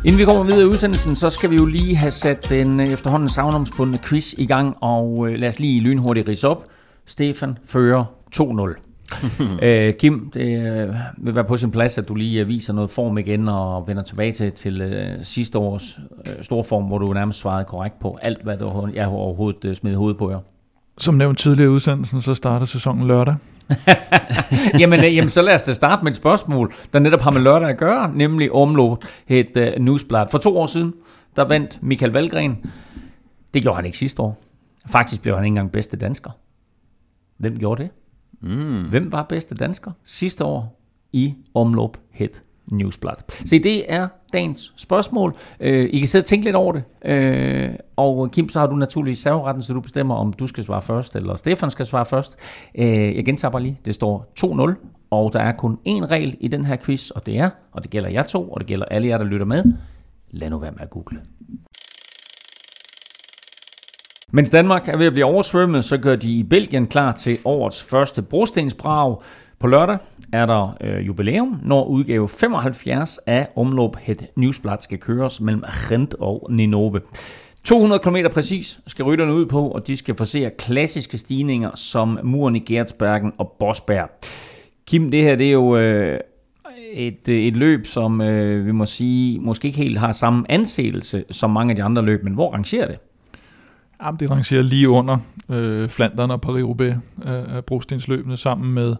Inden 0.05 0.19
vi 0.19 0.25
kommer 0.25 0.43
videre 0.43 0.62
i 0.62 0.64
udsendelsen, 0.64 1.17
så 1.17 1.31
skal 1.31 1.51
vi 1.51 1.57
jo 1.57 1.67
lige 1.67 1.97
have 1.97 2.11
sat 2.11 2.51
den 2.51 2.81
øh, 2.81 2.88
efterhånden 2.88 3.29
savnomsbundne 3.29 3.99
quiz 3.99 4.33
i 4.38 4.47
gang, 4.47 4.77
og 4.81 5.29
øh, 5.29 5.38
lad 5.38 5.49
os 5.49 5.59
lige 5.59 5.81
lynhurtigt 5.81 6.29
rise 6.29 6.49
op. 6.49 6.64
Stefan 7.07 7.59
fører 7.64 8.05
2-0. 8.37 9.62
øh, 9.67 9.95
Kim, 9.95 10.31
det 10.35 10.73
øh, 10.73 10.95
vil 11.19 11.35
være 11.35 11.45
på 11.45 11.57
sin 11.57 11.71
plads, 11.71 11.99
at 11.99 12.09
du 12.09 12.14
lige 12.14 12.40
øh, 12.40 12.49
viser 12.49 12.73
noget 12.73 12.90
form 12.90 13.19
igen 13.19 13.49
og 13.49 13.88
vender 13.88 14.03
tilbage 14.03 14.33
til, 14.33 14.53
til 14.53 14.81
øh, 14.81 15.23
sidste 15.23 15.59
års 15.59 15.99
øh, 16.27 16.43
storform, 16.43 16.85
hvor 16.85 16.99
du 16.99 17.12
nærmest 17.12 17.38
svarede 17.38 17.64
korrekt 17.64 18.01
på 18.01 18.19
alt, 18.23 18.43
hvad 18.43 18.57
du, 18.57 18.88
jeg 18.95 19.07
overhovedet 19.07 19.64
øh, 19.64 19.75
smidt 19.75 19.97
hovedet 19.97 20.19
på 20.19 20.31
jer. 20.31 20.38
Som 20.99 21.14
nævnt 21.14 21.38
tidligere 21.38 21.71
i 21.71 21.73
udsendelsen, 21.75 22.21
så 22.21 22.35
starter 22.35 22.67
sæsonen 22.67 23.07
lørdag. 23.07 23.35
jamen, 24.81 25.05
øh, 25.05 25.16
jamen, 25.16 25.31
så 25.31 25.42
lad 25.42 25.55
os 25.55 25.62
da 25.62 25.72
starte 25.72 26.05
med 26.05 26.12
et 26.12 26.16
spørgsmål, 26.16 26.72
der 26.92 26.98
netop 26.98 27.20
har 27.20 27.31
med 27.31 27.40
lørdag 27.40 27.68
at 27.68 27.79
gøre, 27.79 28.12
nemlig 28.14 28.53
omlå 28.53 28.98
et 29.29 29.57
uh, 29.57 29.85
newsblad. 29.85 30.27
For 30.31 30.38
to 30.38 30.59
år 30.59 30.66
siden, 30.66 30.94
der 31.37 31.44
vandt 31.44 31.83
Michael 31.83 32.12
Valgren. 32.12 32.57
Det 33.55 33.62
gjorde 33.62 33.77
han 33.77 33.85
ikke 33.85 33.98
sidste 33.98 34.22
år. 34.22 34.38
Faktisk 34.87 35.22
blev 35.22 35.35
han 35.35 35.44
ikke 35.44 35.50
engang 35.50 35.72
bedste 35.72 35.96
dansker. 35.96 36.31
Hvem 37.38 37.59
gjorde 37.59 37.83
det? 37.83 37.90
Mm. 38.40 38.88
Hvem 38.90 39.12
var 39.12 39.22
bedste 39.22 39.55
dansker 39.55 39.90
sidste 40.05 40.44
år 40.44 40.81
i 41.12 41.35
omlop 41.55 41.96
het 42.11 42.43
Newsblad. 42.66 43.14
Se, 43.44 43.62
det 43.62 43.92
er 43.92 44.09
dagens 44.33 44.72
spørgsmål. 44.77 45.37
Øh, 45.61 45.88
I 45.92 45.98
kan 45.98 46.09
sidde 46.09 46.22
og 46.22 46.27
tænke 46.27 46.44
lidt 46.44 46.57
over 46.57 46.72
det. 46.72 46.83
Øh, 47.05 47.68
og 47.96 48.31
Kim, 48.31 48.48
så 48.48 48.61
har 48.61 48.66
du 48.66 48.77
naturligvis 48.77 49.18
serveretten, 49.18 49.62
så 49.62 49.72
du 49.72 49.81
bestemmer, 49.81 50.14
om 50.14 50.33
du 50.33 50.46
skal 50.46 50.64
svare 50.64 50.83
først, 50.83 51.16
eller 51.16 51.37
Stefan 51.37 51.70
skal 51.70 51.87
svare 51.87 52.05
først. 52.05 52.37
Øh, 52.74 53.16
jeg 53.16 53.24
gentager 53.24 53.53
bare 53.53 53.62
lige. 53.62 53.81
Det 53.85 53.94
står 53.94 54.33
2-0, 54.40 55.09
og 55.11 55.33
der 55.33 55.40
er 55.40 55.53
kun 55.53 55.79
én 55.88 56.07
regel 56.07 56.37
i 56.40 56.48
den 56.48 56.64
her 56.64 56.77
quiz, 56.77 57.11
og 57.11 57.27
det 57.27 57.38
er, 57.38 57.50
og 57.72 57.83
det 57.83 57.90
gælder 57.90 58.09
jer 58.09 58.22
to, 58.22 58.50
og 58.50 58.61
det 58.61 58.66
gælder 58.66 58.85
alle 58.85 59.09
jer, 59.09 59.18
der 59.18 59.24
lytter 59.24 59.46
med. 59.46 59.64
Lad 60.31 60.50
nu 60.50 60.59
være 60.59 60.72
med 60.72 60.81
at 60.81 60.90
google. 60.90 61.20
Mens 64.33 64.50
Danmark 64.50 64.88
er 64.88 64.96
ved 64.96 65.07
at 65.07 65.12
blive 65.12 65.24
oversvømmet, 65.24 65.85
så 65.85 65.98
gør 65.98 66.16
de 66.16 66.33
i 66.33 66.42
Belgien 66.42 66.87
klar 66.87 67.12
til 67.12 67.38
årets 67.44 67.83
første 67.83 68.22
brostensbrag. 68.22 69.16
På 69.59 69.66
lørdag 69.66 69.98
er 70.35 70.47
der 70.47 70.77
øh, 70.81 71.07
jubilæum, 71.07 71.61
når 71.62 71.85
udgave 71.85 72.29
75 72.29 73.18
af 73.27 73.49
Omlop 73.57 73.97
Het 73.97 74.27
Newsblad 74.37 74.77
skal 74.81 74.99
køres 74.99 75.40
mellem 75.40 75.62
Gent 75.88 76.14
og 76.20 76.47
Ninove. 76.51 77.01
200 77.64 77.99
km 77.99 78.16
præcis 78.33 78.81
skal 78.87 79.05
rytterne 79.05 79.35
ud 79.35 79.47
på, 79.47 79.68
og 79.68 79.87
de 79.87 79.97
skal 79.97 80.16
forsere 80.16 80.51
klassiske 80.59 81.18
stigninger 81.18 81.70
som 81.75 82.18
muren 82.23 82.57
i 82.57 82.59
Gertsbergen 82.59 83.33
og 83.38 83.57
Bosberg. 83.59 84.11
Kim, 84.87 85.11
det 85.11 85.23
her 85.23 85.37
det 85.37 85.47
er 85.47 85.53
jo 85.53 85.77
øh, 85.77 86.20
et, 86.92 87.29
øh, 87.29 87.42
et 87.42 87.57
løb, 87.57 87.87
som 87.87 88.20
øh, 88.20 88.66
vi 88.66 88.73
må 88.73 88.87
sige, 88.87 89.40
måske 89.40 89.66
ikke 89.66 89.79
helt 89.79 89.99
har 89.99 90.12
samme 90.12 90.44
anseelse 90.49 91.25
som 91.31 91.51
mange 91.51 91.70
af 91.70 91.77
de 91.77 91.83
andre 91.83 92.03
løb, 92.03 92.25
men 92.25 92.35
hvor 92.35 92.53
rangerer 92.53 92.87
det? 92.87 92.97
Jamen, 94.03 94.20
det 94.20 94.31
rangerer 94.31 94.62
lige 94.62 94.88
under 94.88 95.18
øh, 95.51 95.88
Flandern 95.88 96.31
og 96.31 96.40
Paris-Roubaix 96.47 96.94
øh, 97.29 97.62
brostensløbene 97.62 98.37
sammen 98.37 98.75
med 98.75 98.97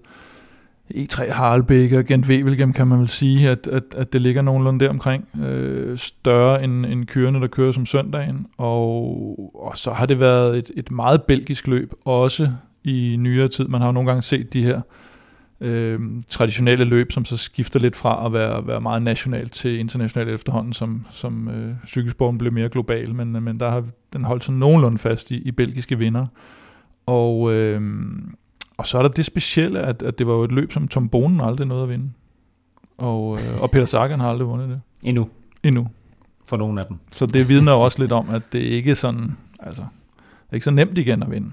E3 0.90 1.33
Harlbæk 1.33 1.92
og 1.92 2.05
Gent 2.05 2.27
Wevelgem 2.27 2.73
kan 2.73 2.87
man 2.87 2.99
vel 2.99 3.09
sige, 3.09 3.51
at, 3.51 3.66
at, 3.66 3.83
at 3.97 4.12
det 4.12 4.23
ligger 4.23 4.42
nogenlunde 4.42 4.85
der 4.85 4.90
omkring. 4.90 5.29
Øh, 5.44 5.99
større 5.99 6.64
end, 6.64 6.87
end 6.87 7.07
kørende, 7.07 7.40
der 7.40 7.47
kører 7.47 7.73
som 7.73 7.87
søndagen. 7.87 8.47
Og, 8.59 9.53
og 9.55 9.77
så 9.77 9.92
har 9.92 10.07
det 10.07 10.20
været 10.20 10.59
et, 10.59 10.70
et 10.77 10.90
meget 10.90 11.23
belgisk 11.23 11.66
løb, 11.66 11.92
også 12.05 12.51
i 12.85 13.16
nyere 13.18 13.49
tid. 13.49 13.68
Man 13.68 13.81
har 13.81 13.88
jo 13.88 13.92
nogle 13.92 14.09
gange 14.09 14.23
set 14.23 14.53
de 14.53 14.64
her 14.64 14.81
øh, 15.61 16.01
traditionelle 16.29 16.85
løb, 16.85 17.12
som 17.12 17.25
så 17.25 17.37
skifter 17.37 17.81
lidt 17.81 17.97
fra 17.97 18.27
at 18.27 18.33
være, 18.33 18.66
være 18.66 18.81
meget 18.81 19.03
nationalt 19.03 19.53
til 19.53 19.79
internationalt 19.79 20.31
efterhånden, 20.31 20.73
som, 20.73 21.07
som 21.11 21.49
øh, 21.49 21.75
cykelsporten 21.87 22.38
blev 22.38 22.53
mere 22.53 22.68
global. 22.68 23.14
Men, 23.14 23.44
men 23.44 23.61
der 23.61 23.70
har 23.70 23.85
den 24.12 24.25
holdt 24.25 24.44
sig 24.44 24.55
nogenlunde 24.55 24.99
fast 24.99 25.31
i, 25.31 25.37
i 25.37 25.51
belgiske 25.51 25.99
vinder. 25.99 26.27
Og... 27.07 27.53
Øh, 27.53 27.83
og 28.78 28.87
så 28.87 28.98
er 28.98 29.02
der 29.02 29.08
det 29.08 29.24
specielle, 29.24 29.80
at, 29.80 30.02
at 30.02 30.18
det 30.18 30.26
var 30.26 30.32
jo 30.32 30.42
et 30.42 30.52
løb, 30.52 30.72
som 30.72 30.88
Tom 30.88 31.08
Bonen 31.08 31.40
aldrig 31.40 31.66
nåede 31.66 31.82
at 31.82 31.88
vinde. 31.88 32.10
Og, 32.98 33.38
øh, 33.38 33.62
og 33.62 33.70
Peter 33.70 33.87
Sagan 33.87 34.20
har 34.20 34.28
aldrig 34.28 34.48
vundet 34.48 34.68
det. 34.68 34.80
Endnu. 35.04 35.28
Endnu. 35.62 35.88
For 36.46 36.56
nogle 36.56 36.80
af 36.80 36.87
dem. 36.87 36.98
Så 37.10 37.26
det 37.26 37.48
vidner 37.48 37.72
også 37.72 38.02
lidt 38.02 38.12
om, 38.12 38.30
at 38.30 38.42
det 38.52 38.58
ikke 38.58 38.90
er 38.90 38.94
sådan, 38.94 39.37
altså, 39.60 39.82
ikke 40.52 40.64
så 40.64 40.70
nemt 40.70 40.98
igen 40.98 41.22
at 41.22 41.30
vinde. 41.30 41.50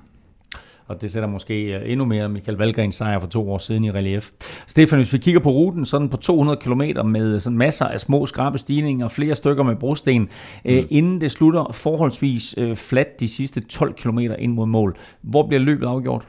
Og 0.88 1.01
det 1.01 1.12
sætter 1.12 1.29
måske 1.29 1.63
øh, 1.63 1.91
endnu 1.91 2.05
mere 2.05 2.29
Michael 2.29 2.57
Valgrens 2.57 2.95
sejr 2.95 3.19
for 3.19 3.27
to 3.27 3.51
år 3.51 3.57
siden 3.57 3.84
i 3.84 3.91
relief. 3.91 4.31
Stefan, 4.67 4.99
hvis 4.99 5.13
vi 5.13 5.17
kigger 5.17 5.41
på 5.41 5.49
ruten, 5.51 5.86
sådan 5.86 6.10
på 6.10 6.17
200 6.17 6.60
km 6.62 6.81
med 7.05 7.39
sådan 7.39 7.57
masser 7.57 7.86
af 7.86 7.99
små 7.99 8.25
skrabe 8.25 8.57
stigninger, 8.57 9.07
flere 9.07 9.36
stykker 9.36 9.63
med 9.63 9.75
brosten, 9.75 10.29
øh, 10.65 10.81
mm. 10.81 10.88
inden 10.89 11.21
det 11.21 11.31
slutter 11.31 11.71
forholdsvis 11.73 12.55
øh, 12.57 12.75
fladt 12.75 13.19
de 13.19 13.27
sidste 13.27 13.62
12 13.62 13.93
km 13.93 14.19
ind 14.19 14.53
mod 14.53 14.67
mål. 14.67 14.95
Hvor 15.21 15.47
bliver 15.47 15.60
løbet 15.60 15.88
afgjort? 15.88 16.25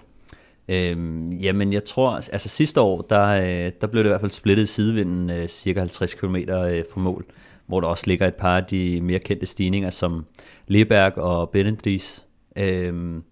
Øhm, 0.73 1.27
jamen, 1.27 1.73
jeg 1.73 1.85
tror, 1.85 2.11
altså 2.11 2.49
sidste 2.49 2.81
år, 2.81 3.03
der, 3.03 3.27
øh, 3.27 3.73
der 3.81 3.87
blev 3.87 4.03
det 4.03 4.09
i 4.09 4.13
hvert 4.13 4.21
fald 4.21 4.31
splittet 4.31 4.69
sidevinden 4.69 5.31
øh, 5.31 5.49
cirka 5.49 5.79
50 5.81 6.15
km 6.15 6.37
øh, 6.37 6.85
fra 6.93 7.01
mål, 7.01 7.25
hvor 7.67 7.81
der 7.81 7.89
også 7.89 8.05
ligger 8.07 8.27
et 8.27 8.35
par 8.35 8.57
af 8.57 8.65
de 8.65 9.01
mere 9.01 9.19
kendte 9.19 9.47
stigninger, 9.47 9.91
som 9.91 10.25
Leberg 10.67 11.19
og 11.19 11.51
Benendries. 11.51 12.27
Øhm, 12.57 13.23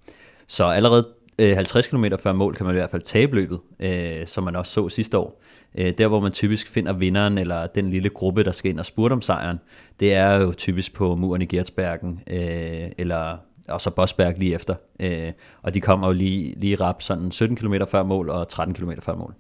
så 0.46 0.64
allerede 0.64 1.05
50 1.38 1.88
km 1.88 2.05
før 2.22 2.33
mål 2.33 2.55
kan 2.55 2.66
man 2.66 2.74
i 2.74 2.79
hvert 2.79 2.90
fald 2.90 3.03
tabe 3.03 3.35
løbet, 3.35 3.61
øh, 3.81 4.26
som 4.26 4.44
man 4.44 4.57
også 4.57 4.72
så 4.72 4.88
sidste 4.88 5.18
år. 5.18 5.42
Øh, 5.79 5.94
der, 5.98 6.09
hvor 6.09 6.20
man 6.20 6.33
typisk 6.33 6.68
finder 6.68 6.92
vinderen, 6.92 7.38
eller 7.38 7.66
den 7.66 7.90
lille 7.90 8.09
gruppe, 8.09 8.44
der 8.44 8.53
skal 8.53 8.70
ind 8.70 8.79
og 8.79 8.87
spurte 8.87 9.12
om 9.12 9.22
sejren, 9.22 9.59
det 10.00 10.14
er 10.14 10.35
jo 10.35 10.53
typisk 10.53 10.94
på 10.94 11.14
muren 11.14 11.42
i 11.42 11.46
Gertsbergen, 11.46 12.20
øh, 12.26 12.90
eller 12.98 13.37
og 13.70 13.80
så 13.80 13.90
Bosberg 13.90 14.35
lige 14.38 14.54
efter. 14.54 14.74
Øh, 15.00 15.33
og 15.62 15.74
de 15.74 15.80
kommer 15.80 16.06
jo 16.06 16.12
lige, 16.12 16.54
lige 16.56 16.76
rap 16.76 17.02
sådan 17.02 17.30
17 17.30 17.56
km 17.56 17.74
før 17.90 18.02
mål 18.02 18.30
og 18.30 18.48
13 18.48 18.74
km 18.74 18.90
før 19.02 19.14
mål. 19.14 19.35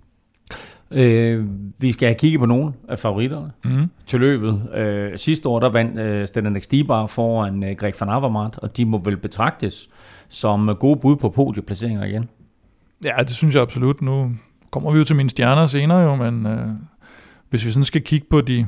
Øh, 0.90 1.46
vi 1.78 1.92
skal 1.92 2.08
have 2.08 2.18
kigget 2.18 2.40
på 2.40 2.46
nogle 2.46 2.72
af 2.88 2.98
favoritterne 2.98 3.52
mm. 3.64 3.90
til 4.06 4.20
løbet. 4.20 4.74
Øh, 4.74 5.18
sidste 5.18 5.48
år 5.48 5.60
der 5.60 5.68
vandt 5.68 5.98
øh, 5.98 6.26
Stenan 6.26 6.62
Stibar 6.62 7.06
foran 7.06 7.62
øh, 7.62 7.76
Greg 7.76 7.92
van 8.00 8.08
Avermaet, 8.08 8.58
og 8.58 8.76
de 8.76 8.84
må 8.84 8.98
vel 8.98 9.16
betragtes 9.16 9.88
som 10.28 10.76
gode 10.80 11.00
bud 11.00 11.16
på 11.16 11.28
podieplaceringer 11.28 12.04
igen. 12.04 12.28
Ja, 13.04 13.22
det 13.22 13.30
synes 13.30 13.54
jeg 13.54 13.62
absolut. 13.62 14.02
Nu 14.02 14.32
kommer 14.70 14.90
vi 14.90 14.98
jo 14.98 15.04
til 15.04 15.16
mine 15.16 15.30
stjerner 15.30 15.66
senere 15.66 15.98
jo, 15.98 16.14
men 16.14 16.46
øh, 16.46 16.68
hvis 17.50 17.64
vi 17.66 17.70
sådan 17.70 17.84
skal 17.84 18.02
kigge 18.02 18.26
på 18.30 18.40
de, 18.40 18.66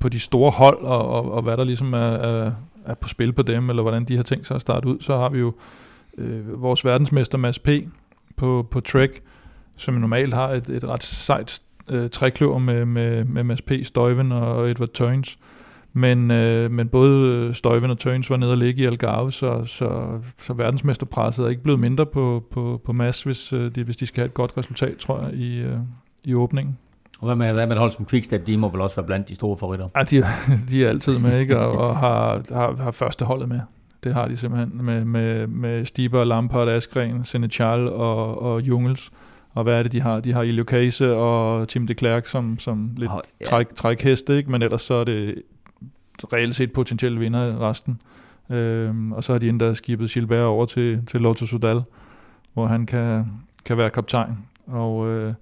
på 0.00 0.08
de 0.08 0.20
store 0.20 0.50
hold, 0.50 0.78
og, 0.78 1.08
og, 1.08 1.32
og 1.32 1.42
hvad 1.42 1.56
der 1.56 1.64
ligesom 1.64 1.92
er, 1.92 1.98
er, 1.98 2.52
er 2.88 2.94
på 2.94 3.08
spil 3.08 3.32
på 3.32 3.42
dem, 3.42 3.70
eller 3.70 3.82
hvordan 3.82 4.04
de 4.04 4.16
har 4.16 4.22
tænkt 4.22 4.46
sig 4.46 4.54
at 4.54 4.60
starte 4.60 4.88
ud, 4.88 5.00
så 5.00 5.16
har 5.16 5.28
vi 5.28 5.38
jo 5.38 5.54
øh, 6.18 6.62
vores 6.62 6.84
verdensmester 6.84 7.38
Mads 7.38 7.58
P. 7.58 7.68
på, 8.36 8.68
på 8.70 8.80
Trek, 8.80 9.22
som 9.76 9.94
normalt 9.94 10.34
har 10.34 10.48
et, 10.48 10.68
et 10.68 10.84
ret 10.84 11.02
sejt 11.02 11.60
øh, 11.90 12.10
trækløver 12.10 12.58
med, 12.58 12.84
med, 12.84 13.24
med 13.24 13.44
Mads 13.44 13.62
P., 13.62 13.72
Støjven 13.82 14.32
og 14.32 14.70
Edward 14.70 14.88
Turns. 14.88 15.38
Men, 15.92 16.30
øh, 16.30 16.70
men 16.70 16.88
både 16.88 17.54
Støjven 17.54 17.90
og 17.90 17.98
Turns 17.98 18.30
var 18.30 18.36
nede 18.36 18.50
og 18.50 18.58
ligge 18.58 18.82
i 18.82 18.86
Algarve, 18.86 19.32
så, 19.32 19.64
så, 19.64 20.20
så 20.36 20.52
verdensmesterpresset 20.52 21.44
er 21.44 21.48
ikke 21.48 21.62
blevet 21.62 21.80
mindre 21.80 22.06
på, 22.06 22.44
på, 22.50 22.80
på 22.84 22.92
Mads, 22.92 23.22
hvis, 23.22 23.52
øh, 23.52 23.74
de, 23.74 23.84
hvis 23.84 23.96
de 23.96 24.06
skal 24.06 24.20
have 24.20 24.26
et 24.26 24.34
godt 24.34 24.56
resultat, 24.56 24.96
tror 24.96 25.22
jeg, 25.22 25.34
i, 25.34 25.60
øh, 25.60 25.78
i 26.24 26.34
åbningen. 26.34 26.78
Og 27.20 27.26
hvad 27.26 27.36
med, 27.36 27.52
hvad 27.52 27.66
med 27.66 27.76
et 27.76 27.80
hold 27.80 27.90
som 27.90 28.06
Quickstep, 28.06 28.46
de 28.46 28.56
må 28.56 28.68
vel 28.68 28.80
også 28.80 28.96
være 28.96 29.06
blandt 29.06 29.28
de 29.28 29.34
store 29.34 29.56
favoritter? 29.56 29.88
Ja, 29.96 30.02
de, 30.02 30.24
de 30.70 30.84
er 30.84 30.88
altid 30.88 31.18
med, 31.18 31.40
ikke? 31.40 31.58
Og, 31.58 31.78
og 31.78 31.96
har, 31.96 32.42
har, 32.52 32.76
har 32.76 32.90
første 32.90 33.24
holdet 33.24 33.48
med. 33.48 33.60
Det 34.04 34.14
har 34.14 34.28
de 34.28 34.36
simpelthen 34.36 34.84
med, 34.84 35.04
med, 35.04 35.46
med 35.46 35.84
Stiber, 35.84 36.24
Lampard, 36.24 36.68
Askren, 36.68 37.24
Senechal 37.24 37.88
og, 37.88 38.42
og 38.42 38.62
Jungels. 38.62 39.10
Og 39.54 39.62
hvad 39.62 39.78
er 39.78 39.82
det, 39.82 39.92
de 39.92 40.00
har? 40.00 40.20
De 40.20 40.32
har 40.32 40.42
Ilio 40.42 40.64
Case 40.64 41.14
og 41.14 41.68
Tim 41.68 41.86
de 41.86 41.94
Klerk 41.94 42.26
som, 42.26 42.58
som 42.58 42.90
lidt 42.96 43.10
oh, 43.10 43.20
ja. 43.40 43.44
træk, 43.44 43.74
trækheste, 43.74 44.36
ikke? 44.36 44.50
men 44.50 44.62
ellers 44.62 44.82
så 44.82 44.94
er 44.94 45.04
det 45.04 45.42
reelt 46.32 46.54
set 46.54 46.72
potentielle 46.72 47.18
vinder 47.18 47.68
resten. 47.68 48.00
Øhm, 48.50 49.12
og 49.12 49.24
så 49.24 49.32
har 49.32 49.38
de 49.38 49.48
endda 49.48 49.74
skibet 49.74 50.10
Gilbert 50.10 50.44
over 50.44 50.66
til, 50.66 51.06
til 51.06 51.20
Lotto 51.20 51.46
Sudal, 51.46 51.82
hvor 52.54 52.66
han 52.66 52.86
kan, 52.86 53.26
kan 53.64 53.78
være 53.78 53.90
kaptajn. 53.90 54.38
Og 54.66 55.08
øh, 55.08 55.34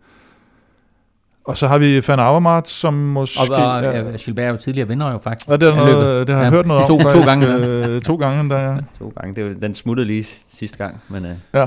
og 1.47 1.57
så 1.57 1.69
har 1.69 1.79
vi 1.79 2.03
Van 2.09 2.19
Avermaet, 2.19 2.69
som 2.69 2.95
måske... 2.95 3.55
Og, 3.55 3.73
og 3.73 3.83
ja, 3.83 4.17
Gilbert 4.17 4.45
er 4.45 4.51
jo 4.51 4.57
tidligere 4.57 4.89
vinder 4.89 5.13
jo 5.13 5.19
faktisk. 5.19 5.51
Og 5.51 5.61
det, 5.61 5.69
er 5.69 5.75
noget, 5.77 6.27
det 6.27 6.35
har 6.35 6.43
jeg 6.43 6.51
ja, 6.53 6.57
hørt 6.57 6.67
noget 6.67 6.87
to, 6.87 6.95
om. 6.95 7.01
To 7.01 7.21
gange. 7.25 7.47
Øh, 7.47 8.01
to 8.01 8.17
gange, 8.17 8.51
der, 8.51 8.59
ja. 8.59 8.77
To 8.99 9.13
gange. 9.21 9.35
Det 9.35 9.45
var, 9.45 9.61
den 9.61 9.75
smuttede 9.75 10.07
lige 10.07 10.25
sidste 10.49 10.79
gang. 10.79 11.01
Men, 11.09 11.25
uh... 11.25 11.31
Ja, 11.55 11.67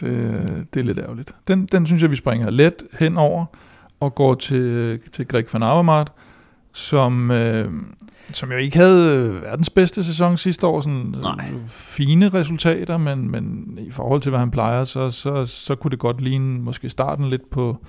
det, 0.00 0.66
det 0.74 0.80
er 0.80 0.84
lidt 0.84 0.98
ærgerligt. 0.98 1.34
Den, 1.48 1.66
den 1.66 1.86
synes 1.86 2.02
jeg, 2.02 2.10
vi 2.10 2.16
springer 2.16 2.50
let 2.50 2.74
henover 2.98 3.44
og 4.00 4.14
går 4.14 4.34
til, 4.34 4.98
til 5.12 5.28
Greg 5.28 5.44
Van 5.52 5.62
Avermaet, 5.62 6.08
som, 6.72 7.30
øh, 7.30 7.68
som 8.32 8.52
jo 8.52 8.56
ikke 8.56 8.78
havde 8.78 9.34
verdens 9.42 9.70
bedste 9.70 10.04
sæson 10.04 10.36
sidste 10.36 10.66
år. 10.66 10.80
Sådan 10.80 11.14
Nej. 11.22 11.44
fine 11.66 12.28
resultater, 12.28 12.96
men, 12.96 13.30
men 13.30 13.78
i 13.80 13.90
forhold 13.90 14.20
til, 14.20 14.30
hvad 14.30 14.40
han 14.40 14.50
plejer, 14.50 14.84
så, 14.84 15.10
så, 15.10 15.46
så 15.46 15.74
kunne 15.74 15.90
det 15.90 15.98
godt 15.98 16.20
ligne 16.20 16.60
måske 16.60 16.88
starten 16.88 17.30
lidt 17.30 17.50
på 17.50 17.84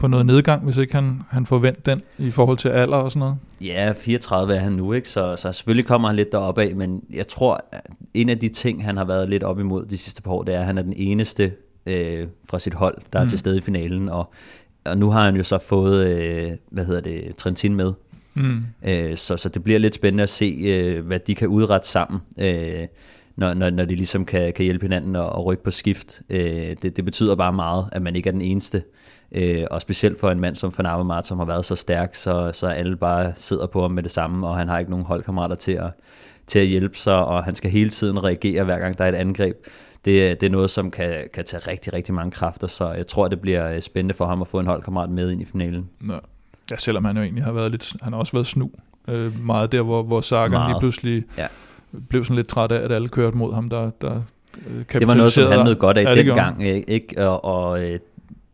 på 0.00 0.06
noget 0.06 0.26
nedgang, 0.26 0.64
hvis 0.64 0.76
ikke 0.76 0.94
han, 0.94 1.22
han 1.30 1.46
får 1.46 1.58
vendt 1.58 1.86
den 1.86 2.00
i 2.18 2.30
forhold 2.30 2.58
til 2.58 2.68
alder 2.68 2.96
og 2.96 3.10
sådan 3.10 3.20
noget? 3.20 3.36
Ja, 3.60 3.92
34 3.92 4.54
er 4.54 4.60
han 4.60 4.72
nu, 4.72 4.92
ikke? 4.92 5.08
Så, 5.08 5.36
så 5.36 5.52
selvfølgelig 5.52 5.86
kommer 5.86 6.08
han 6.08 6.16
lidt 6.16 6.32
deroppe 6.32 6.62
af, 6.62 6.76
men 6.76 7.02
jeg 7.10 7.28
tror, 7.28 7.64
at 7.72 7.80
en 8.14 8.28
af 8.28 8.38
de 8.38 8.48
ting, 8.48 8.84
han 8.84 8.96
har 8.96 9.04
været 9.04 9.30
lidt 9.30 9.42
op 9.42 9.60
imod 9.60 9.86
de 9.86 9.98
sidste 9.98 10.22
par 10.22 10.30
år, 10.30 10.42
det 10.42 10.54
er, 10.54 10.60
at 10.60 10.66
han 10.66 10.78
er 10.78 10.82
den 10.82 10.92
eneste 10.96 11.52
øh, 11.86 12.26
fra 12.50 12.58
sit 12.58 12.74
hold, 12.74 12.94
der 13.12 13.20
mm. 13.20 13.24
er 13.24 13.28
til 13.28 13.38
stede 13.38 13.58
i 13.58 13.60
finalen, 13.60 14.08
og, 14.08 14.32
og 14.84 14.98
nu 14.98 15.10
har 15.10 15.24
han 15.24 15.36
jo 15.36 15.42
så 15.42 15.58
fået, 15.58 16.06
øh, 16.06 16.50
hvad 16.70 16.84
hedder 16.84 17.00
det, 17.00 17.36
Trentin 17.36 17.74
med. 17.74 17.92
Mm. 18.34 18.64
Øh, 18.84 19.16
så, 19.16 19.36
så 19.36 19.48
det 19.48 19.64
bliver 19.64 19.78
lidt 19.78 19.94
spændende 19.94 20.22
at 20.22 20.28
se, 20.28 20.60
øh, 20.62 21.06
hvad 21.06 21.18
de 21.18 21.34
kan 21.34 21.48
udrette 21.48 21.88
sammen. 21.88 22.20
Øh, 22.38 22.86
når, 23.36 23.54
når, 23.54 23.70
når 23.70 23.84
de 23.84 23.94
ligesom 23.94 24.24
kan, 24.24 24.52
kan 24.52 24.64
hjælpe 24.64 24.84
hinanden 24.84 25.16
og, 25.16 25.28
og 25.28 25.46
rykke 25.46 25.64
på 25.64 25.70
skift. 25.70 26.22
Øh, 26.30 26.76
det, 26.82 26.96
det 26.96 27.04
betyder 27.04 27.34
bare 27.34 27.52
meget, 27.52 27.88
at 27.92 28.02
man 28.02 28.16
ikke 28.16 28.28
er 28.28 28.32
den 28.32 28.42
eneste. 28.42 28.82
Øh, 29.32 29.64
og 29.70 29.80
specielt 29.80 30.20
for 30.20 30.30
en 30.30 30.40
mand 30.40 30.56
som 30.56 30.72
Van 30.78 30.86
Avermaet, 30.86 31.26
som 31.26 31.38
har 31.38 31.44
været 31.44 31.64
så 31.64 31.76
stærk, 31.76 32.14
så, 32.14 32.50
så 32.52 32.66
alle 32.66 32.96
bare 32.96 33.32
sidder 33.34 33.66
på 33.66 33.80
ham 33.82 33.90
med 33.90 34.02
det 34.02 34.10
samme, 34.10 34.46
og 34.46 34.56
han 34.56 34.68
har 34.68 34.78
ikke 34.78 34.90
nogen 34.90 35.06
holdkammerater 35.06 35.54
til 35.56 35.72
at, 35.72 35.90
til 36.46 36.58
at 36.58 36.66
hjælpe 36.66 36.98
sig, 36.98 37.24
og 37.24 37.44
han 37.44 37.54
skal 37.54 37.70
hele 37.70 37.90
tiden 37.90 38.24
reagere, 38.24 38.64
hver 38.64 38.78
gang 38.78 38.98
der 38.98 39.04
er 39.04 39.08
et 39.08 39.14
angreb. 39.14 39.56
Det, 40.04 40.40
det 40.40 40.46
er 40.46 40.50
noget, 40.50 40.70
som 40.70 40.90
kan, 40.90 41.14
kan 41.34 41.44
tage 41.44 41.62
rigtig, 41.68 41.92
rigtig 41.92 42.14
mange 42.14 42.30
kræfter, 42.30 42.66
så 42.66 42.92
jeg 42.92 43.06
tror, 43.06 43.28
det 43.28 43.40
bliver 43.40 43.72
øh, 43.72 43.80
spændende 43.80 44.14
for 44.14 44.26
ham 44.26 44.40
at 44.40 44.48
få 44.48 44.58
en 44.58 44.66
holdkammerat 44.66 45.10
med 45.10 45.30
ind 45.30 45.42
i 45.42 45.44
finalen. 45.44 45.88
Ja, 46.70 46.76
selvom 46.76 47.04
han 47.04 47.16
jo 47.16 47.22
egentlig 47.22 47.44
har 47.44 47.52
været 47.52 47.70
lidt, 47.70 47.92
han 48.02 48.12
har 48.12 48.20
også 48.20 48.32
været 48.32 48.46
snu. 48.46 48.70
Øh, 49.08 49.44
meget 49.44 49.72
der, 49.72 49.82
hvor, 49.82 50.02
hvor 50.02 50.20
Sagan 50.20 50.68
lige 50.68 50.80
pludselig 50.80 51.24
ja 51.38 51.46
blev 52.08 52.24
sådan 52.24 52.36
lidt 52.36 52.48
træt 52.48 52.72
af, 52.72 52.84
at 52.84 52.92
alle 52.92 53.08
kørte 53.08 53.36
mod 53.36 53.54
ham, 53.54 53.68
der, 53.68 53.90
der 54.00 54.22
øh, 54.66 54.84
Det 54.92 55.08
var 55.08 55.14
noget, 55.14 55.32
som 55.32 55.52
han 55.52 55.64
nød 55.64 55.74
godt 55.74 55.98
af 55.98 56.04
ja, 56.04 56.14
dengang, 56.14 56.66
ikke? 56.66 57.28
Og, 57.28 57.44
og 57.44 57.84
øh, 57.84 57.98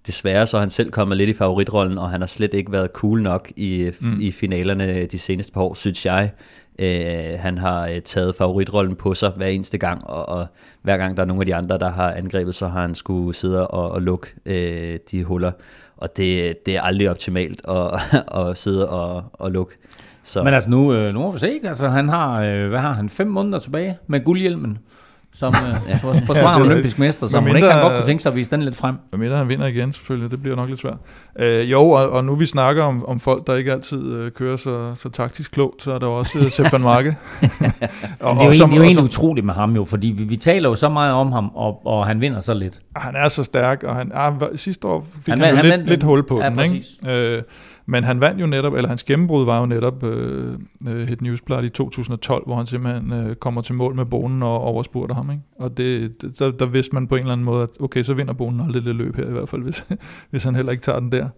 desværre 0.07 0.47
så 0.47 0.57
er 0.57 0.61
han 0.61 0.71
selv 0.71 0.91
kommet 0.91 1.17
lidt 1.17 1.31
i 1.31 1.33
favoritrollen, 1.33 1.99
og 1.99 2.11
han 2.11 2.21
har 2.21 2.27
slet 2.27 2.55
ikke 2.55 2.73
været 2.73 2.91
cool 2.95 3.23
nok 3.23 3.53
i, 3.57 3.91
mm. 4.01 4.21
i 4.21 4.33
finalerne 4.33 5.07
de 5.07 5.19
seneste 5.19 5.53
par 5.53 5.61
år, 5.61 5.75
synes 5.75 6.07
jeg. 6.07 6.31
Øh, 6.79 7.39
han 7.39 7.59
har 7.59 7.89
øh, 7.89 8.01
taget 8.01 8.35
favoritrollen 8.37 8.97
på 8.97 9.15
sig 9.15 9.33
hver 9.37 9.47
eneste 9.47 9.79
gang, 9.79 10.07
og, 10.07 10.29
og 10.29 10.47
hver 10.83 10.97
gang 10.97 11.17
der 11.17 11.23
er 11.23 11.27
nogle 11.27 11.43
af 11.43 11.47
de 11.47 11.55
andre, 11.55 11.79
der 11.79 11.91
har 11.91 12.13
angrebet, 12.13 12.55
så 12.55 12.69
har 12.69 12.81
han 12.81 12.95
skulle 12.95 13.35
sidde 13.35 13.67
og, 13.67 13.91
og 13.91 14.03
lukke 14.03 14.27
øh, 14.47 14.99
de 15.11 15.25
huller. 15.25 15.53
Og 15.97 16.17
det, 16.17 16.57
det 16.67 16.77
er 16.77 16.83
aldrig 16.83 17.11
optimalt 17.11 17.63
at, 17.69 18.01
at 18.41 18.59
sidde 18.59 18.89
og, 18.89 19.25
og 19.33 19.51
lukke. 19.53 19.75
Så. 20.23 20.43
Men 20.43 20.55
altså 20.55 20.71
nu, 20.71 20.93
øh, 20.93 21.15
nu 21.15 21.21
må 21.21 21.31
vi 21.31 21.39
se, 21.39 21.61
altså 21.65 21.89
han 21.89 22.09
har, 22.09 22.43
øh, 22.43 22.69
hvad 22.69 22.81
har 22.81 22.93
han, 22.93 23.09
fem 23.09 23.27
måneder 23.27 23.59
tilbage 23.59 23.99
med 24.07 24.25
guldhjelmen 24.25 24.79
som 25.39 25.55
øh, 25.89 25.97
forsvarer 26.27 26.59
ja, 26.59 26.67
olympisk 26.67 26.99
mester, 26.99 27.27
så 27.27 27.41
man 27.41 27.57
ikke 27.57 27.69
kan 27.69 27.83
godt 27.83 27.95
kunne 27.95 28.07
tænke 28.07 28.23
sig 28.23 28.31
at 28.31 28.37
vise 28.37 28.51
den 28.51 28.63
lidt 28.63 28.77
frem. 28.77 28.97
Hvad 29.09 29.19
mindre 29.19 29.37
han 29.37 29.49
vinder 29.49 29.67
igen, 29.67 29.93
selvfølgelig, 29.93 30.31
det 30.31 30.43
bliver 30.43 30.57
nok 30.57 30.69
lidt 30.69 30.81
svært. 30.81 30.97
Øh, 31.39 31.71
jo, 31.71 31.91
og, 31.91 32.11
og 32.11 32.25
nu 32.25 32.35
vi 32.35 32.47
snakker 32.47 32.83
om, 32.83 33.07
om 33.07 33.21
folk, 33.21 33.47
der 33.47 33.55
ikke 33.55 33.73
altid 33.73 34.13
øh, 34.13 34.31
kører 34.31 34.57
så, 34.57 34.95
så 34.95 35.09
taktisk 35.09 35.53
klogt, 35.53 35.83
så 35.83 35.93
er 35.93 35.99
der 35.99 36.07
også 36.07 36.39
øh, 36.39 36.51
Sepp 36.51 36.73
van 36.73 36.81
Marke. 36.81 37.17
og, 37.43 38.35
det 38.35 38.41
er 38.41 38.45
jo, 38.45 38.49
og, 38.49 38.55
som, 38.55 38.71
det 38.71 38.77
er 38.77 38.81
jo 38.81 38.83
egentlig 38.83 39.05
utroligt 39.05 39.47
med 39.47 39.55
ham 39.55 39.77
jo, 39.77 39.85
fordi 39.85 40.07
vi, 40.07 40.25
vi 40.25 40.37
taler 40.37 40.69
jo 40.69 40.75
så 40.75 40.89
meget 40.89 41.13
om 41.13 41.33
ham, 41.33 41.51
og, 41.55 41.87
og 41.87 42.07
han 42.07 42.21
vinder 42.21 42.41
så 42.41 42.55
lidt. 42.55 42.81
Han 42.97 43.17
er 43.17 43.29
så 43.29 43.45
stærk, 43.45 43.83
og 43.83 43.95
han, 43.97 44.11
ah, 44.15 44.33
sidste 44.55 44.89
år 44.89 45.07
fik 45.25 45.29
han, 45.29 45.41
han, 45.41 45.57
han 45.57 45.65
jo 45.65 45.71
han 45.71 45.79
lidt, 45.79 45.89
lidt 45.89 46.03
hul 46.03 46.23
på 46.23 46.41
ja, 46.41 46.51
den. 46.51 46.61
Ikke? 46.61 47.13
Øh, 47.13 47.43
men 47.87 48.05
han 48.05 48.21
vandt 48.21 48.41
jo 48.41 48.47
netop, 48.47 48.75
eller 48.75 48.89
hans 48.89 49.05
gennembrud 49.05 49.45
var 49.45 49.61
jo 49.61 49.67
netop 49.67 50.05
øh, 50.05 50.59
øh 50.89 51.09
Hit 51.09 51.23
Newsblad 51.23 51.65
i 51.65 51.69
2012, 51.69 52.47
hvor 52.47 52.57
han 52.57 52.67
simpelthen 52.67 53.13
øh, 53.13 53.35
kommer 53.35 53.61
til 53.61 53.75
mål 53.75 53.95
med 53.95 54.05
bonen 54.05 54.43
og 54.43 54.61
overspurter 54.61 55.15
ham. 55.15 55.31
Ikke? 55.31 55.43
Og 55.59 55.77
det, 55.77 56.23
det, 56.23 56.39
der, 56.39 56.51
der 56.51 56.67
vidste 56.67 56.95
man 56.95 57.07
på 57.07 57.15
en 57.15 57.21
eller 57.21 57.33
anden 57.33 57.45
måde, 57.45 57.63
at 57.63 57.69
okay, 57.81 58.03
så 58.03 58.15
vinder 58.15 58.33
bonen 58.33 58.61
aldrig 58.61 58.85
det 58.85 58.97
løb 58.97 59.17
her 59.17 59.29
i 59.29 59.33
hvert 59.33 59.49
fald, 59.49 59.63
hvis, 59.63 59.87
hvis 60.31 60.45
han 60.45 60.55
heller 60.55 60.73
ikke 60.73 60.83
tager 60.83 61.01
den 61.01 61.13
der. 61.13 61.29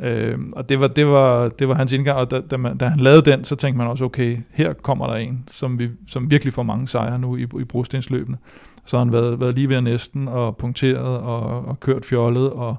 Øh, 0.00 0.38
og 0.52 0.68
det 0.68 0.80
var, 0.80 0.88
det, 0.88 1.06
var, 1.06 1.48
det 1.48 1.68
var 1.68 1.74
hans 1.74 1.92
indgang, 1.92 2.18
og 2.18 2.30
da, 2.30 2.40
da, 2.40 2.56
man, 2.56 2.76
da 2.76 2.88
han 2.88 3.00
lavede 3.00 3.30
den, 3.30 3.44
så 3.44 3.56
tænkte 3.56 3.78
man 3.78 3.86
også, 3.86 4.04
okay, 4.04 4.36
her 4.50 4.72
kommer 4.72 5.06
der 5.06 5.14
en, 5.14 5.44
som, 5.50 5.78
vi, 5.78 5.88
som 6.08 6.30
virkelig 6.30 6.52
får 6.52 6.62
mange 6.62 6.88
sejre 6.88 7.18
nu 7.18 7.36
i, 7.36 7.42
i 7.42 7.64
brostensløbene. 7.64 8.36
Så 8.84 8.96
har 8.96 9.04
han 9.04 9.12
været, 9.12 9.40
været 9.40 9.54
lige 9.54 9.68
ved 9.68 9.80
næsten, 9.80 10.28
og 10.28 10.56
punkteret, 10.56 11.18
og, 11.18 11.66
og 11.66 11.80
kørt 11.80 12.04
fjollet, 12.04 12.50
og 12.50 12.76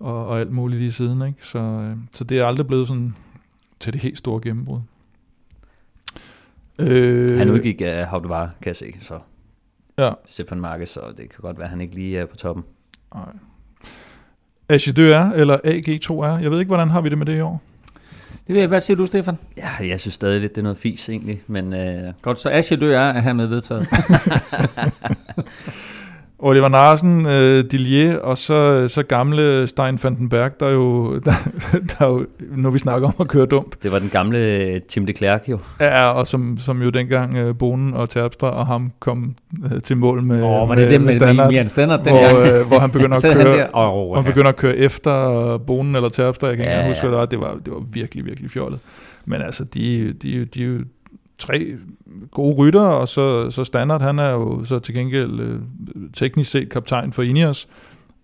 og, 0.00 0.26
og 0.26 0.40
alt 0.40 0.52
muligt 0.52 0.82
i 0.82 0.90
siden. 0.90 1.22
Ikke? 1.26 1.46
Så, 1.46 1.58
øh, 1.58 1.96
så 2.10 2.24
det 2.24 2.38
er 2.38 2.46
aldrig 2.46 2.66
blevet 2.66 2.88
sådan 2.88 3.14
til 3.80 3.92
det 3.92 4.02
helt 4.02 4.18
store 4.18 4.40
gennembrud. 4.42 4.80
Øh, 6.78 7.38
Han 7.38 7.50
udgik 7.50 7.80
af 7.80 8.06
How 8.06 8.20
det 8.20 8.28
var, 8.28 8.50
kan 8.62 8.68
jeg 8.68 8.76
se. 8.76 8.94
Så 9.00 9.18
Ja. 9.98 10.10
Stefan 10.26 10.60
Marquez, 10.60 10.88
så 10.88 11.00
det 11.16 11.16
kan 11.30 11.38
godt 11.42 11.56
være, 11.56 11.64
at 11.64 11.70
han 11.70 11.80
ikke 11.80 11.94
lige 11.94 12.18
er 12.18 12.26
på 12.26 12.36
toppen. 12.36 12.64
Nej. 13.14 13.24
AG2R 14.72 15.34
eller 15.36 15.56
AG2R. 15.64 16.42
Jeg 16.42 16.50
ved 16.50 16.58
ikke, 16.58 16.68
hvordan 16.68 16.90
har 16.90 17.00
vi 17.00 17.08
det 17.08 17.18
med 17.18 17.26
det 17.26 17.36
i 17.36 17.40
år? 17.40 17.62
Det 18.46 18.54
vil 18.54 18.60
jeg, 18.60 18.68
hvad 18.68 18.80
siger 18.80 18.96
du, 18.96 19.06
Stefan? 19.06 19.38
Ja, 19.56 19.68
jeg 19.88 20.00
synes 20.00 20.14
stadig 20.14 20.40
lidt, 20.40 20.54
det 20.54 20.58
er 20.60 20.62
noget 20.62 20.78
fis 20.78 21.08
egentlig, 21.08 21.42
men 21.46 21.72
øh, 21.74 22.12
Godt, 22.22 22.40
så 22.40 22.50
Asje 22.50 22.76
Dø 22.76 22.92
er 22.94 23.20
hermed 23.20 23.46
vedtaget. 23.46 23.86
Oliver 26.40 26.68
Narsen, 26.68 27.26
øh, 27.26 27.64
Dillier 27.70 28.18
og 28.18 28.38
så, 28.38 28.88
så 28.88 29.02
gamle 29.02 29.66
Stein 29.66 29.98
Vandenberg, 30.02 30.60
der 30.60 30.68
jo, 30.68 31.12
der, 31.24 31.32
der 31.72 32.06
jo, 32.06 32.26
når 32.40 32.70
vi 32.70 32.78
snakker 32.78 33.08
om 33.08 33.14
at 33.20 33.28
køre 33.28 33.46
dumt, 33.46 33.82
det 33.82 33.92
var 33.92 33.98
den 33.98 34.08
gamle 34.08 34.38
øh, 34.38 34.80
Tim 34.80 35.06
de 35.06 35.12
Klerk 35.12 35.48
jo. 35.48 35.58
er, 35.78 36.04
og 36.04 36.26
som, 36.26 36.58
som 36.60 36.82
jo 36.82 36.90
dengang 36.90 37.36
øh, 37.36 37.58
Bonen 37.58 37.94
og 37.94 38.10
Terpstra 38.10 38.50
og 38.50 38.66
ham 38.66 38.92
kom 38.98 39.34
øh, 39.72 39.80
til 39.80 39.96
mål 39.96 40.22
med, 40.22 40.42
oh, 40.42 40.50
var 40.50 40.66
med, 40.66 40.76
det 40.76 40.90
med, 40.90 40.98
med 40.98 41.12
standard, 41.12 41.50
Mian 41.50 41.68
Standard 41.68 42.04
dengang? 42.04 42.32
hvor, 42.32 42.60
øh, 42.60 42.66
hvor 42.68 42.78
han 42.78 42.90
begynder 42.90 43.16
at 43.26 43.36
køre, 43.36 43.58
der? 43.58 43.66
Oh, 43.72 44.16
han 44.16 44.24
ja. 44.24 44.30
begynder 44.30 44.48
at 44.48 44.56
køre 44.56 44.76
efter 44.76 45.58
Bonen 45.58 45.96
eller 45.96 46.08
Terpstra, 46.08 46.46
jeg 46.46 46.56
kan 46.56 46.64
ikke 46.64 46.72
Ja, 46.72 46.78
engang 46.78 46.94
huske, 46.94 47.06
ja. 47.06 47.16
hvad 47.16 47.26
det 47.26 47.40
var. 47.40 47.46
Det 47.46 47.54
var, 47.54 47.60
det 47.64 47.72
var 47.72 47.80
virkelig, 47.92 48.24
virkelig 48.26 48.50
fjollet. 48.50 48.80
Men 49.24 49.42
altså, 49.42 49.64
de, 49.64 50.12
de, 50.22 50.44
de 50.44 50.62
jo 50.62 50.78
tre 51.38 51.74
gode 52.30 52.54
rytter, 52.54 52.80
og 52.80 53.08
så, 53.08 53.50
så 53.50 53.64
Standard, 53.64 54.02
han 54.02 54.18
er 54.18 54.30
jo 54.30 54.64
så 54.64 54.78
til 54.78 54.94
gengæld 54.94 55.40
øh, 55.40 55.60
teknisk 56.14 56.50
set 56.50 56.68
kaptajn 56.68 57.12
for 57.12 57.22
Ineos. 57.22 57.68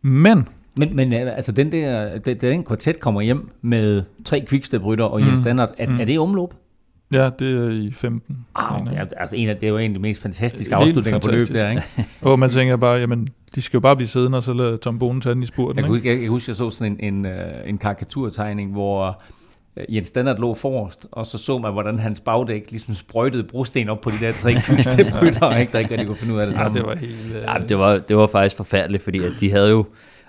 Men 0.03 0.49
Men, 0.79 0.97
men 0.97 1.13
øh, 1.13 1.37
altså, 1.37 1.53
den 1.53 1.73
der, 1.73 2.19
den, 2.19 2.37
den 2.41 2.65
kvartet 2.65 3.01
kommer 3.01 3.21
hjem 3.21 3.51
med 3.63 4.03
tre 4.25 4.45
quickstep-rytter 4.49 5.05
og 5.05 5.21
Jens 5.21 5.31
Mm. 5.33 5.37
Standard. 5.37 5.71
Er, 5.79 5.91
Mm. 5.91 6.01
er 6.01 6.05
det 6.05 6.19
omløb? 6.19 6.49
ja, 7.15 7.31
det 7.39 7.51
er 7.67 7.71
i 7.71 7.91
15. 7.93 8.37
Ah, 8.55 8.75
mener 8.79 8.91
det, 8.91 8.97
jeg. 8.99 9.07
er, 9.17 9.21
altså, 9.21 9.37
en 9.37 9.49
af, 9.49 9.57
det 9.57 9.67
er 9.67 9.71
jo 9.71 9.79
en 9.79 9.91
af 9.91 9.95
de 9.95 10.01
mest 10.01 10.23
fantastiske 10.23 10.75
afslutninger 10.75 11.19
på 11.21 11.29
løb 11.31 11.41
fantastisk. 11.41 11.63
der, 11.63 11.71
ikke? 11.71 11.83
Og 12.23 12.39
man 12.39 12.51
tænker 12.51 12.77
bare, 12.77 12.97
jamen, 12.99 13.29
de 13.55 13.63
skal 13.63 13.77
jo 13.77 13.81
bare 13.81 13.97
blive 13.97 14.09
siddende, 14.09 14.37
og 14.37 14.43
så 14.43 14.53
lade 14.53 14.77
Tom 14.77 14.99
Bonen 14.99 15.21
tage 15.21 15.35
den 15.35 15.43
i 15.43 15.47
spurten. 15.47 15.79
Jeg, 15.79 15.85
Ikke? 15.85 15.95
huske- 15.95 16.09
jeg, 16.13 16.21
jeg 16.21 16.29
husker, 16.29 16.51
jeg 16.53 16.57
så 16.57 16.71
sådan 16.71 16.97
en, 17.01 17.15
en, 17.15 17.27
øh, 17.27 17.33
en 17.69 17.79
karikaturtegning, 17.79 18.73
hvor 18.73 19.23
Jens 19.89 20.07
Standard 20.09 20.39
lå 20.39 20.55
forrest, 20.55 21.07
og 21.13 21.27
så 21.27 21.39
så 21.39 21.59
man, 21.59 21.73
hvordan 21.73 21.99
hans 21.99 22.21
bagdæk 22.21 22.71
ligesom 22.71 22.95
sprøjtede 22.95 23.45
brosten 23.45 23.89
op 23.89 24.01
på 24.01 24.11
de 24.11 24.17
der 24.21 24.33
tre 24.33 24.55
quickstep-rytter, 24.67 25.57
ikke? 25.59 25.73
der 25.73 25.79
ikke 25.79 25.91
rigtig 25.91 26.07
kunne 26.07 26.17
finde 26.17 26.35
ud 26.35 26.39
af 26.41 26.47
det 26.47 26.53
Ja, 26.55 26.59
sammen. 26.59 26.77
det 26.79 26.87
var 26.87 26.95
helt... 26.97 27.33
Øh, 27.37 27.43
Ja, 27.43 27.55
det 27.69 27.79
var, 27.79 27.99
det 27.99 28.17
var 28.17 28.27
faktisk 28.27 28.57
forfærdeligt, 28.57 29.03
fordi 29.03 29.19
at 29.25 29.33
de 29.41 29.51
havde 29.51 29.71
jo 29.71 29.85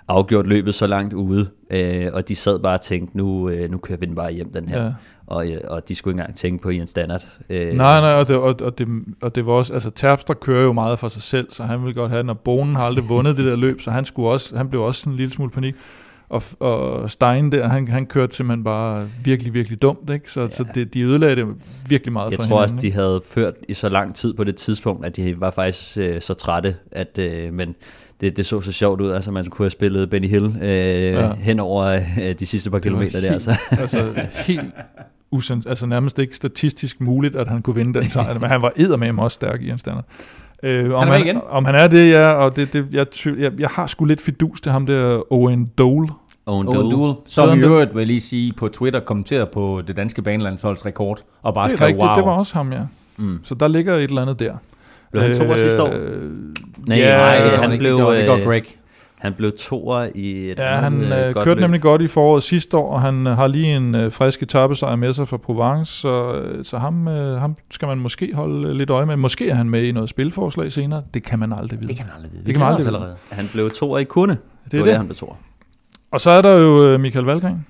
afgjort 0.08 0.46
løbet 0.46 0.74
så 0.74 0.86
langt 0.86 1.14
ude, 1.14 1.48
øh, 1.70 2.06
og 2.12 2.28
de 2.28 2.34
sad 2.34 2.58
bare 2.58 2.74
og 2.74 2.80
tænkte, 2.80 3.16
nu, 3.16 3.48
øh, 3.48 3.70
nu 3.70 3.78
kører 3.78 3.98
vi 3.98 4.06
den 4.06 4.14
bare 4.14 4.32
hjem, 4.32 4.52
den 4.52 4.68
her. 4.68 4.78
ja. 4.78 4.84
Ja. 4.84 4.92
Og, 5.26 5.48
øh, 5.50 5.60
og 5.68 5.88
de 5.88 5.94
skulle 5.94 6.12
ikke 6.12 6.20
engang 6.20 6.36
tænke 6.36 6.62
på 6.62 6.70
Jens 6.70 6.90
Standard. 6.90 7.22
Øh, 7.50 7.72
Nej, 7.72 8.00
nej, 8.00 8.12
og 8.12 8.28
det, 8.28 8.36
og, 8.36 8.54
og, 8.62 8.78
det, 8.78 8.88
og 9.22 9.34
det 9.34 9.46
var 9.46 9.52
også, 9.52 9.72
altså 9.72 9.90
Terpstra 9.90 10.34
kører 10.34 10.62
jo 10.62 10.72
meget 10.72 10.98
for 10.98 11.08
sig 11.08 11.22
selv, 11.22 11.46
så 11.50 11.62
han 11.62 11.84
vil 11.84 11.94
godt 11.94 12.10
have 12.10 12.22
den, 12.22 12.30
og 12.30 12.38
Bonen 12.38 12.76
har 12.76 12.82
aldrig 12.82 13.04
vundet 13.08 13.36
det 13.36 13.44
der 13.44 13.56
løb, 13.56 13.80
så 13.80 13.90
han, 13.90 14.04
skulle 14.04 14.28
også, 14.28 14.56
han 14.56 14.68
blev 14.68 14.82
også 14.82 15.00
sådan 15.00 15.12
en 15.12 15.16
lille 15.16 15.32
smule 15.32 15.50
panik. 15.50 15.74
Og, 16.28 16.42
og 16.60 17.10
Stein 17.10 17.52
der, 17.52 17.68
han, 17.68 17.88
han 17.88 18.06
kørte 18.06 18.36
simpelthen 18.36 18.64
bare 18.64 19.08
virkelig, 19.24 19.54
virkelig 19.54 19.82
dumt, 19.82 20.10
ikke? 20.10 20.32
Så, 20.32 20.40
ja. 20.40 20.48
så 20.48 20.64
det, 20.74 20.94
de 20.94 21.00
ødelagde 21.02 21.36
det 21.36 21.46
virkelig 21.88 22.12
meget 22.12 22.30
Jeg 22.30 22.36
for 22.38 22.42
tror 22.48 22.60
også, 22.60 22.76
de 22.80 22.92
havde 22.92 23.22
ført 23.30 23.54
i 23.68 23.74
så 23.74 23.88
lang 23.88 24.14
tid 24.14 24.34
på 24.34 24.44
det 24.44 24.56
tidspunkt, 24.56 25.06
at 25.06 25.16
de 25.16 25.40
var 25.40 25.50
faktisk 25.50 25.98
øh, 25.98 26.20
så 26.20 26.34
trætte, 26.34 26.76
at 26.92 27.18
øh, 27.18 27.52
men 27.52 27.74
det, 28.20 28.36
det 28.36 28.46
så 28.46 28.60
så 28.60 28.72
sjovt 28.72 29.00
ud. 29.00 29.10
Altså, 29.10 29.30
man 29.30 29.44
kunne 29.46 29.64
have 29.64 29.70
spillet 29.70 30.10
Benny 30.10 30.28
Hill 30.28 30.56
øh, 30.62 30.68
Ja. 30.68 31.32
hen 31.32 31.60
over 31.60 32.00
øh, 32.22 32.34
de 32.38 32.46
sidste 32.46 32.70
par 32.70 32.78
kilometer 32.78 33.20
der. 33.20 33.30
helt- 33.30 33.42
Så. 33.42 33.56
altså 33.80 34.26
helt 34.46 34.74
usens, 35.30 35.66
altså 35.66 35.86
nærmest 35.86 36.18
ikke 36.18 36.36
statistisk 36.36 37.00
muligt, 37.00 37.36
at 37.36 37.48
han 37.48 37.62
kunne 37.62 37.76
vinde 37.76 38.00
den 38.00 38.08
sejr, 38.08 38.38
men 38.40 38.48
han 38.50 38.62
var 38.62 38.72
eddermame 38.76 39.22
også 39.22 39.34
stærk 39.34 39.62
i 39.62 39.70
en 39.70 39.78
standard. 39.78 40.04
Øh, 40.62 40.92
om, 40.94 41.08
er 41.08 41.10
med 41.12 41.20
igen. 41.20 41.34
han, 41.36 41.42
om 41.50 41.64
han 41.64 41.74
er 41.74 41.86
det, 41.88 42.10
ja, 42.10 42.32
og 42.32 42.56
det, 42.56 42.72
det, 42.72 42.86
jeg, 42.92 43.06
tvivl- 43.10 43.40
jeg, 43.40 43.52
jeg 43.60 43.68
har 43.68 43.86
sgu 43.86 44.04
lidt 44.04 44.20
fidus 44.20 44.60
til 44.60 44.72
ham 44.72 44.86
der 44.86 45.32
Owen 45.32 45.66
Dole. 45.78 46.08
Owen 46.46 46.68
Owen 46.68 46.90
Dole. 46.90 47.14
Som 47.26 47.44
Sådan 47.48 47.58
i 47.58 47.62
øvrigt 47.62 47.94
vil 47.94 48.00
jeg 48.00 48.06
lige 48.06 48.20
sige 48.20 48.52
på 48.52 48.68
Twitter 48.68 49.00
kommenterer 49.00 49.44
på 49.44 49.82
det 49.86 49.96
danske 49.96 50.22
banelandsholds 50.22 50.86
rekord, 50.86 51.18
og 51.42 51.54
bare 51.54 51.68
Det 51.68 51.72
er 51.72 51.76
skrev 51.76 51.96
wow. 51.96 52.14
det 52.16 52.24
var 52.24 52.32
også 52.38 52.54
ham, 52.54 52.72
ja. 52.72 52.80
Mm. 53.18 53.40
Så 53.42 53.54
der 53.54 53.68
ligger 53.68 53.94
et 53.96 54.02
eller 54.02 54.22
andet 54.22 54.40
der. 54.40 54.54
Blev 55.12 55.22
han 55.22 55.34
toer 55.34 55.56
sidste 55.56 55.82
år? 55.82 55.90
Øh, 55.92 56.30
Nej, 56.88 56.98
ja, 56.98 57.16
nej, 57.16 57.38
han 57.56 57.72
ikke- 57.72 57.82
blev, 57.82 57.96
det 57.96 58.04
var, 58.04 58.10
det 58.12 58.28
var 58.28 58.34
øh, 58.36 58.44
Greg. 58.44 58.62
Han 59.18 59.34
blev 59.34 59.52
toer 59.58 60.08
i 60.14 60.50
et 60.50 60.58
Ja, 60.58 60.76
han 60.76 61.00
øh, 61.02 61.28
øh, 61.28 61.34
godt 61.34 61.44
kørte 61.44 61.60
løb. 61.60 61.60
nemlig 61.60 61.80
godt 61.82 62.02
i 62.02 62.06
foråret 62.08 62.42
sidste 62.42 62.76
år, 62.76 62.92
og 62.92 63.00
han 63.00 63.26
øh, 63.26 63.36
har 63.36 63.46
lige 63.46 63.76
en 63.76 63.94
øh, 63.94 64.12
frisk 64.12 64.42
etappesejr 64.42 64.96
med 64.96 65.12
sig 65.12 65.28
fra 65.28 65.36
Provence, 65.36 65.92
så, 65.92 66.32
øh, 66.32 66.64
så 66.64 66.78
ham, 66.78 67.08
øh, 67.08 67.40
ham 67.40 67.56
skal 67.70 67.88
man 67.88 67.98
måske 67.98 68.30
holde 68.34 68.68
øh, 68.68 68.74
lidt 68.74 68.90
øje 68.90 69.06
med. 69.06 69.16
Måske 69.16 69.48
er 69.50 69.54
han 69.54 69.70
med 69.70 69.82
i 69.82 69.92
noget 69.92 70.08
spilforslag 70.10 70.72
senere. 70.72 71.02
Det 71.14 71.22
kan 71.22 71.38
man 71.38 71.52
aldrig 71.52 71.80
vide. 71.80 71.88
Det 71.88 71.96
kan 71.96 72.06
man 72.06 72.14
aldrig 72.16 72.32
vide. 72.32 72.46
Det 72.46 72.54
kan 72.54 72.60
man 72.60 72.68
aldrig 72.68 72.86
vide. 72.86 72.96
allerede. 72.96 73.16
Han 73.32 73.48
blev 73.52 73.70
toer 73.70 73.98
i 73.98 74.04
Kunne. 74.04 74.32
Det 74.32 74.72
Det 74.72 74.78
er 74.80 74.84
det. 74.84 74.90
der, 74.92 74.96
han 74.98 75.06
blev 75.06 75.16
toer. 75.16 75.34
Og 76.10 76.20
så 76.20 76.30
er 76.30 76.42
der 76.42 76.52
jo 76.58 76.86
øh, 76.88 77.00
Michael 77.00 77.24
Valgren. 77.24 77.66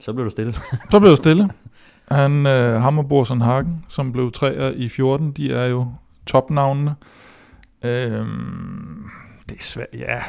Så 0.00 0.12
blev 0.12 0.24
du 0.24 0.30
stille. 0.30 0.54
Så 0.90 0.98
blev 1.00 1.10
det 1.10 1.18
stille. 1.18 1.48
Han, 2.10 2.46
øh, 2.46 2.80
ham 2.80 2.98
og 2.98 3.08
Borsen 3.08 3.40
Hagen, 3.40 3.84
som 3.88 4.12
blev 4.12 4.32
træer 4.32 4.70
i 4.70 4.88
14, 4.88 5.32
de 5.32 5.52
er 5.52 5.66
jo 5.66 5.86
topnavnene. 6.26 6.94
Øhm, 7.84 9.04
det 9.48 9.58
er 9.58 9.62
svært, 9.62 9.86
ja. 9.92 10.22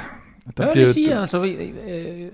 Der 0.57 0.63
jeg 0.63 0.67
vil 0.67 0.75
lige 0.75 0.87
sige, 0.87 1.19
altså, 1.19 1.43
øh, 1.87 2.27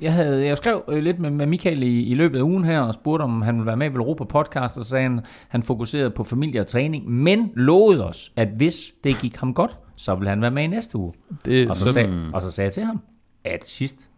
jeg, 0.00 0.12
havde, 0.12 0.46
jeg 0.46 0.56
skrev 0.56 0.84
øh, 0.88 1.02
lidt 1.02 1.18
med, 1.20 1.30
med 1.30 1.46
Michael 1.46 1.82
i, 1.82 2.02
i 2.02 2.14
løbet 2.14 2.38
af 2.38 2.42
ugen 2.42 2.64
her, 2.64 2.80
og 2.80 2.94
spurgte, 2.94 3.22
om 3.22 3.42
han 3.42 3.54
ville 3.54 3.66
være 3.66 3.76
med 3.76 3.90
i 3.90 3.94
Europa 3.94 4.24
podcast, 4.24 4.78
og 4.78 4.84
så 4.84 4.90
sagde 4.90 5.02
han, 5.02 5.20
han 5.48 5.62
fokuserede 5.62 6.10
på 6.10 6.24
familie 6.24 6.60
og 6.60 6.66
træning, 6.66 7.10
men 7.10 7.50
lovede 7.54 8.08
os, 8.08 8.32
at 8.36 8.48
hvis 8.48 8.92
det 9.04 9.18
gik 9.20 9.36
ham 9.36 9.54
godt, 9.54 9.76
så 9.96 10.14
ville 10.14 10.28
han 10.30 10.40
være 10.40 10.50
med 10.50 10.62
i 10.62 10.66
næste 10.66 10.98
uge. 10.98 11.12
det, 11.44 11.70
Og 11.70 11.76
så, 11.76 11.92
sådan, 11.92 12.10
sag, 12.10 12.34
og 12.34 12.42
så 12.42 12.50
sagde 12.50 12.66
jeg 12.66 12.72
til 12.72 12.84
ham, 12.84 13.00
at 13.44 13.68
sidst, 13.68 14.10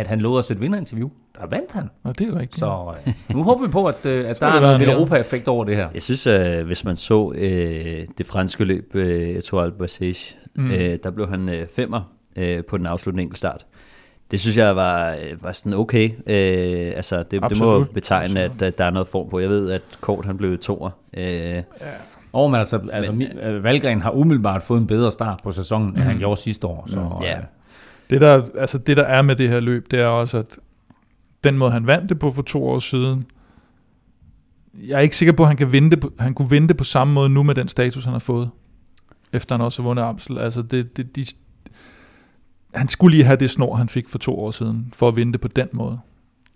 at 0.00 0.06
han 0.06 0.20
lovede 0.20 0.38
os 0.38 0.50
et 0.50 0.60
vinderinterview, 0.60 1.08
der 1.40 1.46
vandt 1.46 1.72
han. 1.72 1.90
og 2.04 2.18
det 2.18 2.28
er 2.28 2.34
rigtigt. 2.34 2.58
Så 2.58 2.94
øh, 3.06 3.36
nu 3.36 3.42
håber 3.42 3.62
vi 3.66 3.70
på, 3.70 3.86
at, 3.86 4.06
øh, 4.06 4.30
at 4.30 4.40
der 4.40 4.46
er 4.46 4.60
noget 4.60 4.74
en 4.74 4.78
lidt 4.80 4.90
ja. 4.90 4.94
Europa-effekt 4.96 5.48
over 5.48 5.64
det 5.64 5.76
her. 5.76 5.88
Jeg 5.94 6.02
synes, 6.02 6.26
øh, 6.26 6.66
hvis 6.66 6.84
man 6.84 6.96
så 6.96 7.32
øh, 7.36 8.06
det 8.18 8.26
franske 8.26 8.64
løb, 8.64 8.90
øh, 8.94 9.28
Etoile 9.28 9.72
Bassage, 9.72 10.36
Mm. 10.56 10.64
mm. 10.64 10.70
øh, 10.72 10.98
der 11.02 11.10
blev 11.10 11.28
han 11.28 11.48
øh, 11.48 11.66
femmer 11.76 12.00
øh, 12.36 12.64
på 12.64 12.78
den 12.78 12.86
afsluttende 12.86 13.22
enkeltstart. 13.22 13.66
Det 14.30 14.40
synes 14.40 14.56
jeg 14.56 14.76
var, 14.76 15.10
øh, 15.12 15.44
var 15.44 15.52
sådan 15.52 15.74
okay. 15.74 16.10
Øh, 16.10 16.92
altså, 16.96 17.16
det, 17.18 17.30
det 17.30 17.40
må 17.40 17.46
Absolut. 17.46 17.90
betegne, 17.90 18.40
at, 18.40 18.62
at 18.62 18.78
der 18.78 18.84
er 18.84 18.90
noget 18.90 19.08
form 19.08 19.28
på. 19.28 19.38
Jeg 19.40 19.48
ved, 19.48 19.70
at 19.70 19.82
Kort 20.00 20.24
han 20.24 20.36
blev 20.36 20.58
toer. 20.58 20.90
Øh, 21.16 21.62
Og 22.32 22.50
men 22.50 22.58
altså, 22.60 22.80
altså 22.92 23.12
Men, 23.12 23.28
Valgren 23.62 24.00
har 24.02 24.10
umiddelbart 24.10 24.62
fået 24.62 24.80
en 24.80 24.86
bedre 24.86 25.12
start 25.12 25.40
på 25.44 25.52
sæsonen, 25.52 25.88
end 25.88 25.98
han 25.98 26.12
Mm. 26.14 26.18
gjorde 26.18 26.40
sidste 26.40 26.66
år. 26.66 26.84
Så, 26.86 27.00
ja. 27.22 27.36
Det 28.10 28.20
der, 28.20 28.48
altså 28.58 28.78
det 28.78 28.96
der 28.96 29.02
er 29.02 29.22
med 29.22 29.36
det 29.36 29.48
her 29.48 29.60
løb, 29.60 29.90
det 29.90 30.00
er 30.00 30.06
også, 30.06 30.38
at 30.38 30.58
den 31.44 31.58
måde 31.58 31.70
han 31.70 31.86
vandt 31.86 32.08
det 32.08 32.18
på 32.18 32.30
for 32.30 32.42
to 32.42 32.64
år 32.64 32.78
siden, 32.78 33.26
jeg 34.86 34.96
er 34.96 35.00
ikke 35.00 35.16
sikker 35.16 35.32
på, 35.32 35.42
at 35.42 35.48
han, 35.48 35.56
kan 35.56 35.72
vinde 35.72 35.90
det 35.90 36.00
på, 36.00 36.12
han 36.18 36.34
kunne 36.34 36.50
vinde 36.50 36.68
det 36.68 36.76
på 36.76 36.84
samme 36.84 37.14
måde 37.14 37.28
nu 37.28 37.42
med 37.42 37.54
den 37.54 37.68
status, 37.68 38.04
han 38.04 38.12
har 38.12 38.18
fået. 38.18 38.50
Efter 39.32 39.54
han 39.54 39.64
også 39.64 39.82
har 39.82 39.88
vundet 39.88 40.02
Amsel. 40.02 40.38
Altså 40.38 40.62
det, 40.62 40.96
det, 40.96 41.16
de, 41.16 41.24
han 42.74 42.88
skulle 42.88 43.16
lige 43.16 43.24
have 43.24 43.36
det 43.36 43.50
snor, 43.50 43.74
han 43.74 43.88
fik 43.88 44.08
for 44.08 44.18
to 44.18 44.38
år 44.38 44.50
siden, 44.50 44.92
for 44.96 45.08
at 45.08 45.16
vinde 45.16 45.32
det 45.32 45.40
på 45.40 45.48
den 45.48 45.68
måde. 45.72 46.00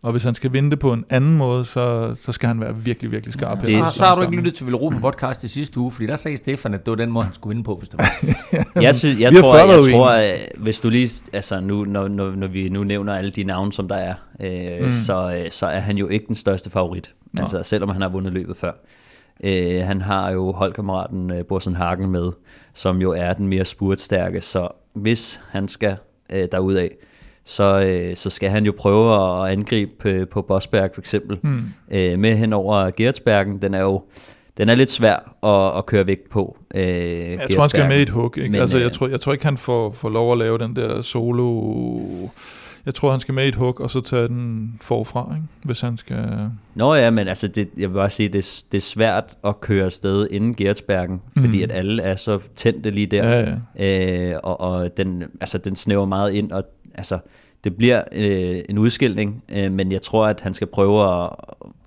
Og 0.03 0.13
hvis 0.13 0.25
han 0.25 0.35
skal 0.35 0.53
vinde 0.53 0.71
det 0.71 0.79
på 0.79 0.93
en 0.93 1.05
anden 1.11 1.37
måde, 1.37 1.65
så, 1.65 2.15
så 2.15 2.33
skal 2.33 2.47
han 2.47 2.61
være 2.61 2.77
virkelig, 2.79 3.11
virkelig 3.13 3.33
skarp. 3.33 3.63
Ja, 3.63 3.69
her 3.69 3.91
så, 3.91 3.99
så 3.99 4.05
har 4.05 4.15
du 4.15 4.23
ikke 4.23 4.37
lyttet 4.37 4.55
til 4.55 4.67
Villeuropa 4.67 4.99
podcast 4.99 5.45
i 5.45 5.49
sidste 5.49 5.81
uge, 5.81 5.91
fordi 5.91 6.07
der 6.07 6.17
sagde 6.17 6.37
Stefan, 6.37 6.75
at 6.75 6.87
det 6.87 6.91
var 6.91 6.97
den 6.97 7.11
måde, 7.11 7.25
han 7.25 7.35
skulle 7.35 7.55
vinde 7.55 7.65
på, 7.65 7.75
hvis 7.75 7.89
det 7.89 7.99
var. 7.99 8.11
Jeg, 8.83 8.97
synes, 8.97 9.21
jeg 9.21 9.33
tror, 9.35 9.55
været 9.55 9.87
jeg 9.89 9.95
tror 9.95 10.11
at 10.11 10.39
hvis 10.57 10.81
du 10.81 10.89
lige, 10.91 11.11
altså 11.33 11.61
nu, 11.61 11.85
når, 11.85 12.09
når, 12.09 12.31
når 12.31 12.47
vi 12.47 12.69
nu 12.69 12.85
nævner 12.85 13.15
alle 13.15 13.31
de 13.31 13.45
navne, 13.45 13.73
som 13.73 13.89
der 13.89 13.95
er, 13.97 14.15
øh, 14.41 14.81
Mm. 14.81 14.85
mm. 14.87 14.93
så, 14.93 15.41
øh, 15.45 15.51
så 15.51 15.67
er 15.67 15.79
han 15.81 15.97
jo 15.97 16.09
ikke 16.09 16.27
den 16.27 16.35
største 16.35 16.71
favorit. 16.71 17.13
Nå. 17.33 17.43
Altså 17.43 17.63
selvom 17.63 17.89
han 17.89 18.03
har 18.03 18.09
vundet 18.09 18.33
løbet 18.33 18.57
før. 18.57 18.73
Øh, 19.45 19.81
han 19.87 20.01
har 20.01 20.31
jo 20.31 20.53
holdkammeraten 20.53 21.31
øh, 21.33 21.45
Borsen 21.45 21.77
Hagen 21.77 22.11
med, 22.11 22.31
som 22.75 23.01
jo 23.01 23.11
er 23.13 23.33
den 23.33 23.49
mere 23.49 23.65
spurtstærke, 23.65 24.41
så 24.41 24.69
hvis 24.95 25.41
han 25.51 25.69
skal 25.69 25.97
øh, 26.33 26.49
derudad, 26.53 26.89
så, 27.45 27.81
øh, 27.81 28.17
så 28.17 28.31
skal 28.31 28.51
han 28.51 28.65
jo 28.67 28.73
prøve 28.79 29.15
at 29.15 29.53
angribe 29.53 30.09
øh, 30.09 30.29
på 30.29 30.43
Bosberg 30.43 30.91
for 30.95 31.01
eksempel, 31.01 31.39
Hmm. 31.43 31.63
øh, 31.91 32.19
med 32.19 32.37
hen 32.37 32.53
over 32.53 32.91
Gertsbergen. 32.97 33.63
Den 33.63 33.75
er 33.75 33.81
jo 33.81 34.03
den 34.59 34.69
er 34.69 34.75
lidt 34.75 34.91
svær 34.91 35.37
at, 35.45 35.79
at 35.79 35.87
køre 35.87 36.07
væk 36.07 36.19
på. 36.31 36.57
Øh, 36.75 36.83
Jeg 36.85 37.47
tror, 37.55 37.61
han 37.61 37.71
skal 37.71 37.89
med 37.89 37.99
i 37.99 38.03
et 38.03 38.09
hug. 38.11 38.39
Ikke? 38.39 38.51
Men, 38.51 38.61
altså, 38.61 38.79
jeg, 38.79 38.87
øh, 38.87 38.93
tror, 38.93 39.09
jeg 39.09 39.21
tror 39.21 39.33
ikke, 39.33 39.45
han 39.45 39.59
får, 39.59 39.93
får 39.93 40.09
lov 40.09 40.33
at 40.33 40.39
lave 40.39 40.59
den 40.59 40.77
der 40.77 41.03
solo... 41.03 42.01
Jeg 42.87 42.95
tror, 42.95 43.11
han 43.11 43.21
skal 43.21 43.35
med 43.35 43.45
i 43.45 43.49
et 43.49 43.55
hug, 43.55 43.81
og 43.81 43.91
så 43.91 44.01
tage 44.01 44.29
den 44.29 44.73
forfra, 44.81 45.33
ikke? 45.37 45.47
hvis 45.65 45.81
han 45.81 45.97
skal... 45.97 46.49
Nå 46.75 46.95
ja, 46.95 47.11
men 47.11 47.29
altså, 47.29 47.49
det, 47.49 47.69
jeg 47.79 47.89
vil 47.91 47.95
bare 47.95 48.11
sige, 48.11 48.29
det, 48.29 48.63
det 48.73 48.79
er 48.79 48.83
svært 48.83 49.25
at 49.45 49.61
køre 49.61 49.85
afsted 49.85 50.27
inden 50.31 50.55
Gertsbergen, 50.55 51.21
Mm. 51.37 51.43
fordi 51.45 51.63
at 51.63 51.73
alle 51.73 52.03
er 52.03 52.17
så 52.17 52.39
tændte 52.57 52.91
lige 52.91 53.07
der, 53.07 53.29
Ja, 53.29 53.55
ja. 53.79 54.33
øh, 54.33 54.39
og, 54.43 54.61
og 54.61 54.97
den, 54.97 55.23
altså, 55.41 55.59
den 55.59 55.77
snæver 55.77 56.07
meget 56.07 56.33
ind, 56.33 56.53
og 56.53 56.65
altså, 56.95 57.19
det 57.65 57.77
bliver 57.77 58.03
øh, 58.13 58.59
en 58.69 58.79
udskilning, 58.79 59.43
øh, 59.57 59.73
men 59.73 59.93
jeg 59.93 60.03
tror, 60.03 60.27
at 60.27 60.41
han 60.41 60.55
skal 60.55 60.67
prøve 60.67 61.23
at, 61.23 61.31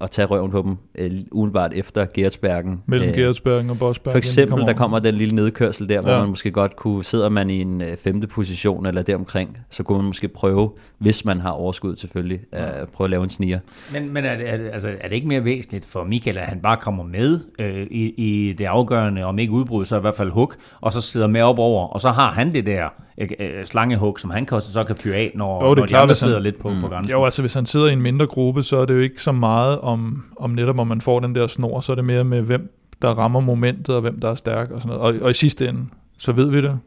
at 0.01 0.09
tage 0.11 0.25
røven 0.25 0.51
på 0.51 0.61
dem 0.61 0.77
øh, 0.95 1.11
umiddelbart 1.31 1.71
efter 1.75 2.05
Gertsbergen. 2.13 2.81
Mellem 2.85 3.09
Øh, 3.09 3.15
Gertsbergen 3.15 3.69
og 3.69 3.75
Bosberg. 3.79 4.11
For 4.11 4.17
eksempel, 4.17 4.65
der 4.65 4.73
kommer 4.73 4.99
den 4.99 5.15
lille 5.15 5.35
nedkørsel 5.35 5.89
der, 5.89 6.01
hvor 6.01 6.11
Ja. 6.11 6.19
man 6.19 6.29
måske 6.29 6.51
godt 6.51 6.75
kunne, 6.75 7.03
sidder 7.03 7.29
man 7.29 7.49
i 7.49 7.61
en 7.61 7.81
øh, 7.81 7.87
femte 7.97 8.27
position 8.27 8.85
eller 8.85 9.01
deromkring, 9.01 9.57
så 9.69 9.83
kunne 9.83 9.97
man 9.97 10.07
måske 10.07 10.27
prøve, 10.27 10.71
hvis 10.97 11.25
man 11.25 11.39
har 11.39 11.51
overskud 11.51 11.95
selvfølgelig, 11.95 12.39
at 12.51 12.89
prøve 12.89 13.05
at 13.05 13.11
lave 13.11 13.23
en 13.23 13.29
sniger. 13.29 13.59
Men, 13.93 14.13
men 14.13 14.25
er, 14.25 14.37
det, 14.37 14.49
er, 14.49 14.57
det, 14.57 14.69
altså, 14.73 14.89
er 15.01 15.07
det 15.07 15.15
ikke 15.15 15.27
mere 15.27 15.45
væsentligt 15.45 15.85
for 15.85 16.03
Michael, 16.03 16.37
at 16.37 16.45
han 16.47 16.59
bare 16.59 16.77
kommer 16.77 17.03
med 17.03 17.39
øh, 17.59 17.87
i, 17.91 18.13
i 18.17 18.53
det 18.53 18.65
afgørende, 18.65 19.23
om 19.23 19.39
ikke 19.39 19.53
udbrud, 19.53 19.85
så 19.85 19.97
i 19.97 20.01
hvert 20.01 20.15
fald 20.15 20.31
hug, 20.31 20.53
og 20.81 20.93
så 20.93 21.01
sidder 21.01 21.27
med 21.27 21.41
op 21.41 21.59
over, 21.59 21.87
og 21.87 22.01
så 22.01 22.09
har 22.09 22.31
han 22.31 22.53
det 22.53 22.65
der 22.65 22.85
øh, 23.17 23.29
øh, 23.39 23.65
slangehug, 23.65 24.19
som 24.19 24.29
han 24.29 24.45
kan, 24.45 24.61
så 24.61 24.83
kan 24.83 24.95
fyre 24.95 25.15
af, 25.15 25.31
når, 25.35 25.61
Jo, 25.65 25.75
det 25.75 25.77
er 25.77 25.81
når 25.81 25.85
de 25.85 25.89
klart, 25.89 26.01
andre 26.01 26.13
hvis 26.13 26.21
han- 26.21 26.27
sidder 26.27 26.39
lidt 26.39 26.59
på, 26.59 26.69
mm. 26.69 26.81
på 26.81 26.87
grænsen. 26.87 27.11
Jo, 27.11 27.25
altså 27.25 27.41
hvis 27.41 27.53
han 27.53 27.65
sidder 27.65 27.87
i 27.87 27.93
en 27.93 28.01
mindre 28.01 28.25
gruppe, 28.27 28.63
så 28.63 28.77
er 28.77 28.85
det 28.85 28.93
jo 28.93 28.99
ikke 28.99 29.21
så 29.21 29.31
meget 29.31 29.79
om, 29.79 30.23
om 30.39 30.49
netop, 30.49 30.79
om 30.79 30.87
man 30.87 31.01
får 31.01 31.19
den 31.19 31.35
der 31.35 31.47
snor, 31.47 31.79
så 31.79 31.91
er 31.91 31.95
det 31.95 32.05
mere 32.05 32.23
med, 32.23 32.41
hvem 32.41 32.71
der 33.01 33.09
rammer 33.09 33.39
momentet, 33.39 33.95
og 33.95 34.01
hvem 34.01 34.19
der 34.19 34.29
er 34.31 34.35
stærk 34.35 34.71
og 34.71 34.81
sådan 34.81 34.97
noget. 34.97 35.15
Og, 35.17 35.21
og 35.25 35.31
i 35.31 35.33
sidste 35.33 35.67
ende, 35.67 35.85
så 36.17 36.31
ved 36.31 36.49
vi 36.49 36.61
det. 36.61 36.79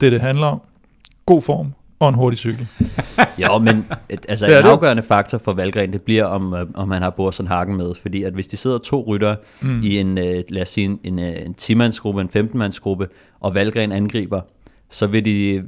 Det, 0.00 0.12
det 0.12 0.20
handler 0.20 0.46
om. 0.46 0.60
God 1.26 1.42
form 1.42 1.72
og 1.98 2.08
en 2.08 2.14
hurtig 2.14 2.38
cykel. 2.38 2.66
Jo, 3.42 3.58
men 3.58 3.86
et, 4.08 4.26
altså 4.28 4.46
Det 4.46 4.54
er 4.54 4.58
en 4.58 4.64
det. 4.64 4.70
afgørende 4.70 5.02
faktor 5.02 5.38
for 5.38 5.52
Valgren, 5.52 5.92
det 5.92 6.02
bliver, 6.02 6.24
om, 6.24 6.54
øh, 6.54 6.66
om 6.74 6.90
han 6.90 7.02
har 7.02 7.10
Borsen 7.10 7.46
Hagen 7.46 7.76
med. 7.76 7.94
Fordi 8.02 8.22
at 8.22 8.32
hvis 8.32 8.46
de 8.46 8.56
sidder 8.56 8.78
to 8.78 9.04
rytter 9.08 9.36
mm. 9.62 9.80
i 9.82 9.98
en, 9.98 10.18
øh, 10.18 10.42
lad 10.48 10.62
os 10.62 10.68
sige, 10.68 10.84
en, 10.84 10.98
en, 11.04 11.18
øh, 11.18 11.32
en 11.46 11.54
10-mandsgruppe, 11.60 12.20
en 12.20 12.28
15-mandsgruppe, 12.36 13.06
og 13.40 13.54
Valgren 13.54 13.92
angriber, 13.92 14.40
så 14.90 15.06
vil 15.06 15.24
de 15.24 15.62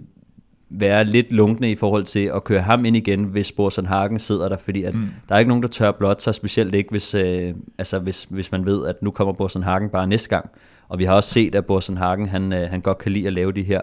være 0.70 1.04
lidt 1.04 1.32
lunkne 1.32 1.70
i 1.70 1.76
forhold 1.76 2.04
til 2.04 2.30
at 2.34 2.44
køre 2.44 2.60
ham 2.60 2.84
ind 2.84 2.96
igen, 2.96 3.24
hvis 3.24 3.52
Borsen 3.52 3.86
Hagen 3.86 4.18
sidder 4.18 4.48
der, 4.48 4.56
fordi 4.56 4.84
at 4.84 4.94
mm. 4.94 5.08
der 5.28 5.34
er 5.34 5.38
ikke 5.38 5.48
nogen, 5.48 5.62
der 5.62 5.68
tør 5.68 5.90
blot 5.90 6.22
sig, 6.22 6.34
specielt 6.34 6.74
ikke, 6.74 6.90
hvis, 6.90 7.14
øh, 7.14 7.54
altså 7.78 7.98
hvis, 7.98 8.26
hvis 8.30 8.52
man 8.52 8.66
ved, 8.66 8.86
at 8.86 9.02
nu 9.02 9.10
kommer 9.10 9.32
Borsen 9.32 9.62
Hagen 9.62 9.88
bare 9.88 10.06
næste 10.06 10.28
gang. 10.28 10.50
Og 10.88 10.98
vi 10.98 11.04
har 11.04 11.14
også 11.14 11.30
set, 11.30 11.54
at 11.54 11.66
Borsen 11.66 11.96
Hagen, 11.96 12.28
han, 12.28 12.52
øh, 12.52 12.70
han 12.70 12.80
godt 12.80 12.98
kan 12.98 13.12
lide 13.12 13.26
at 13.26 13.32
lave 13.32 13.52
de 13.52 13.62
her 13.62 13.80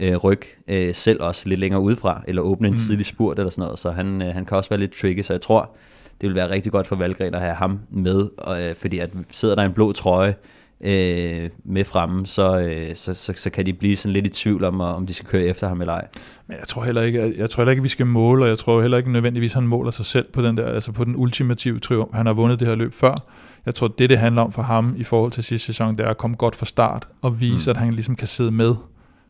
øh, 0.00 0.16
ryg 0.16 0.42
øh, 0.68 0.94
selv 0.94 1.22
også 1.22 1.48
lidt 1.48 1.60
længere 1.60 1.80
udefra, 1.80 2.22
eller 2.28 2.42
åbne 2.42 2.68
en 2.68 2.72
mm. 2.72 2.76
tidlig 2.76 3.06
spurt 3.06 3.38
eller 3.38 3.50
sådan 3.50 3.62
noget, 3.62 3.78
så 3.78 3.90
han, 3.90 4.22
øh, 4.22 4.34
han 4.34 4.44
kan 4.44 4.56
også 4.56 4.70
være 4.70 4.80
lidt 4.80 4.92
tricky, 4.92 5.22
så 5.22 5.32
jeg 5.32 5.40
tror, 5.40 5.76
det 6.20 6.28
vil 6.28 6.34
være 6.34 6.50
rigtig 6.50 6.72
godt 6.72 6.86
for 6.86 6.96
Valgren 6.96 7.34
at 7.34 7.40
have 7.40 7.54
ham 7.54 7.80
med, 7.90 8.28
og, 8.38 8.62
øh, 8.62 8.74
fordi 8.74 8.98
at 8.98 9.10
sidder 9.30 9.54
der 9.54 9.62
en 9.62 9.72
blå 9.72 9.92
trøje 9.92 10.34
øh, 10.80 11.50
med 11.64 11.84
fremme, 11.84 12.26
så, 12.26 12.58
øh, 12.58 12.94
så, 12.94 13.14
så, 13.14 13.32
så 13.36 13.50
kan 13.50 13.66
de 13.66 13.72
blive 13.72 13.96
sådan 13.96 14.12
lidt 14.12 14.26
i 14.26 14.28
tvivl 14.28 14.64
om, 14.64 14.80
om 14.80 15.06
de 15.06 15.14
skal 15.14 15.28
køre 15.28 15.42
efter 15.42 15.68
ham 15.68 15.80
eller 15.80 15.94
ej. 15.94 16.06
Men 16.46 16.56
jeg 16.56 16.68
tror 16.68 16.84
heller 16.84 17.02
ikke, 17.02 17.34
jeg 17.36 17.50
tror 17.50 17.60
heller 17.60 17.70
ikke, 17.70 17.82
vi 17.82 17.88
skal 17.88 18.06
måle, 18.06 18.44
og 18.44 18.48
jeg 18.48 18.58
tror 18.58 18.80
heller 18.80 18.98
ikke 18.98 19.12
nødvendigvis, 19.12 19.52
han 19.52 19.66
måler 19.66 19.90
sig 19.90 20.04
selv 20.04 20.26
på 20.32 20.42
den 20.42 20.56
der, 20.56 20.66
altså 20.66 20.92
på 20.92 21.04
den 21.04 21.16
ultimative 21.16 21.78
triumf. 21.78 22.14
Han 22.14 22.26
har 22.26 22.32
vundet 22.32 22.60
det 22.60 22.68
her 22.68 22.74
løb 22.74 22.92
før. 22.92 23.14
Jeg 23.66 23.74
tror, 23.74 23.88
det 23.88 24.10
det 24.10 24.18
handler 24.18 24.42
om 24.42 24.52
for 24.52 24.62
ham 24.62 24.94
i 24.98 25.04
forhold 25.04 25.32
til 25.32 25.44
sidste 25.44 25.66
sæson, 25.66 25.96
det 25.96 26.06
er 26.06 26.10
at 26.10 26.18
komme 26.18 26.36
godt 26.36 26.56
fra 26.56 26.66
start 26.66 27.08
og 27.22 27.40
vise, 27.40 27.70
mm. 27.70 27.76
at 27.76 27.76
han 27.76 27.92
ligesom 27.92 28.16
kan 28.16 28.28
sidde 28.28 28.50
med 28.50 28.74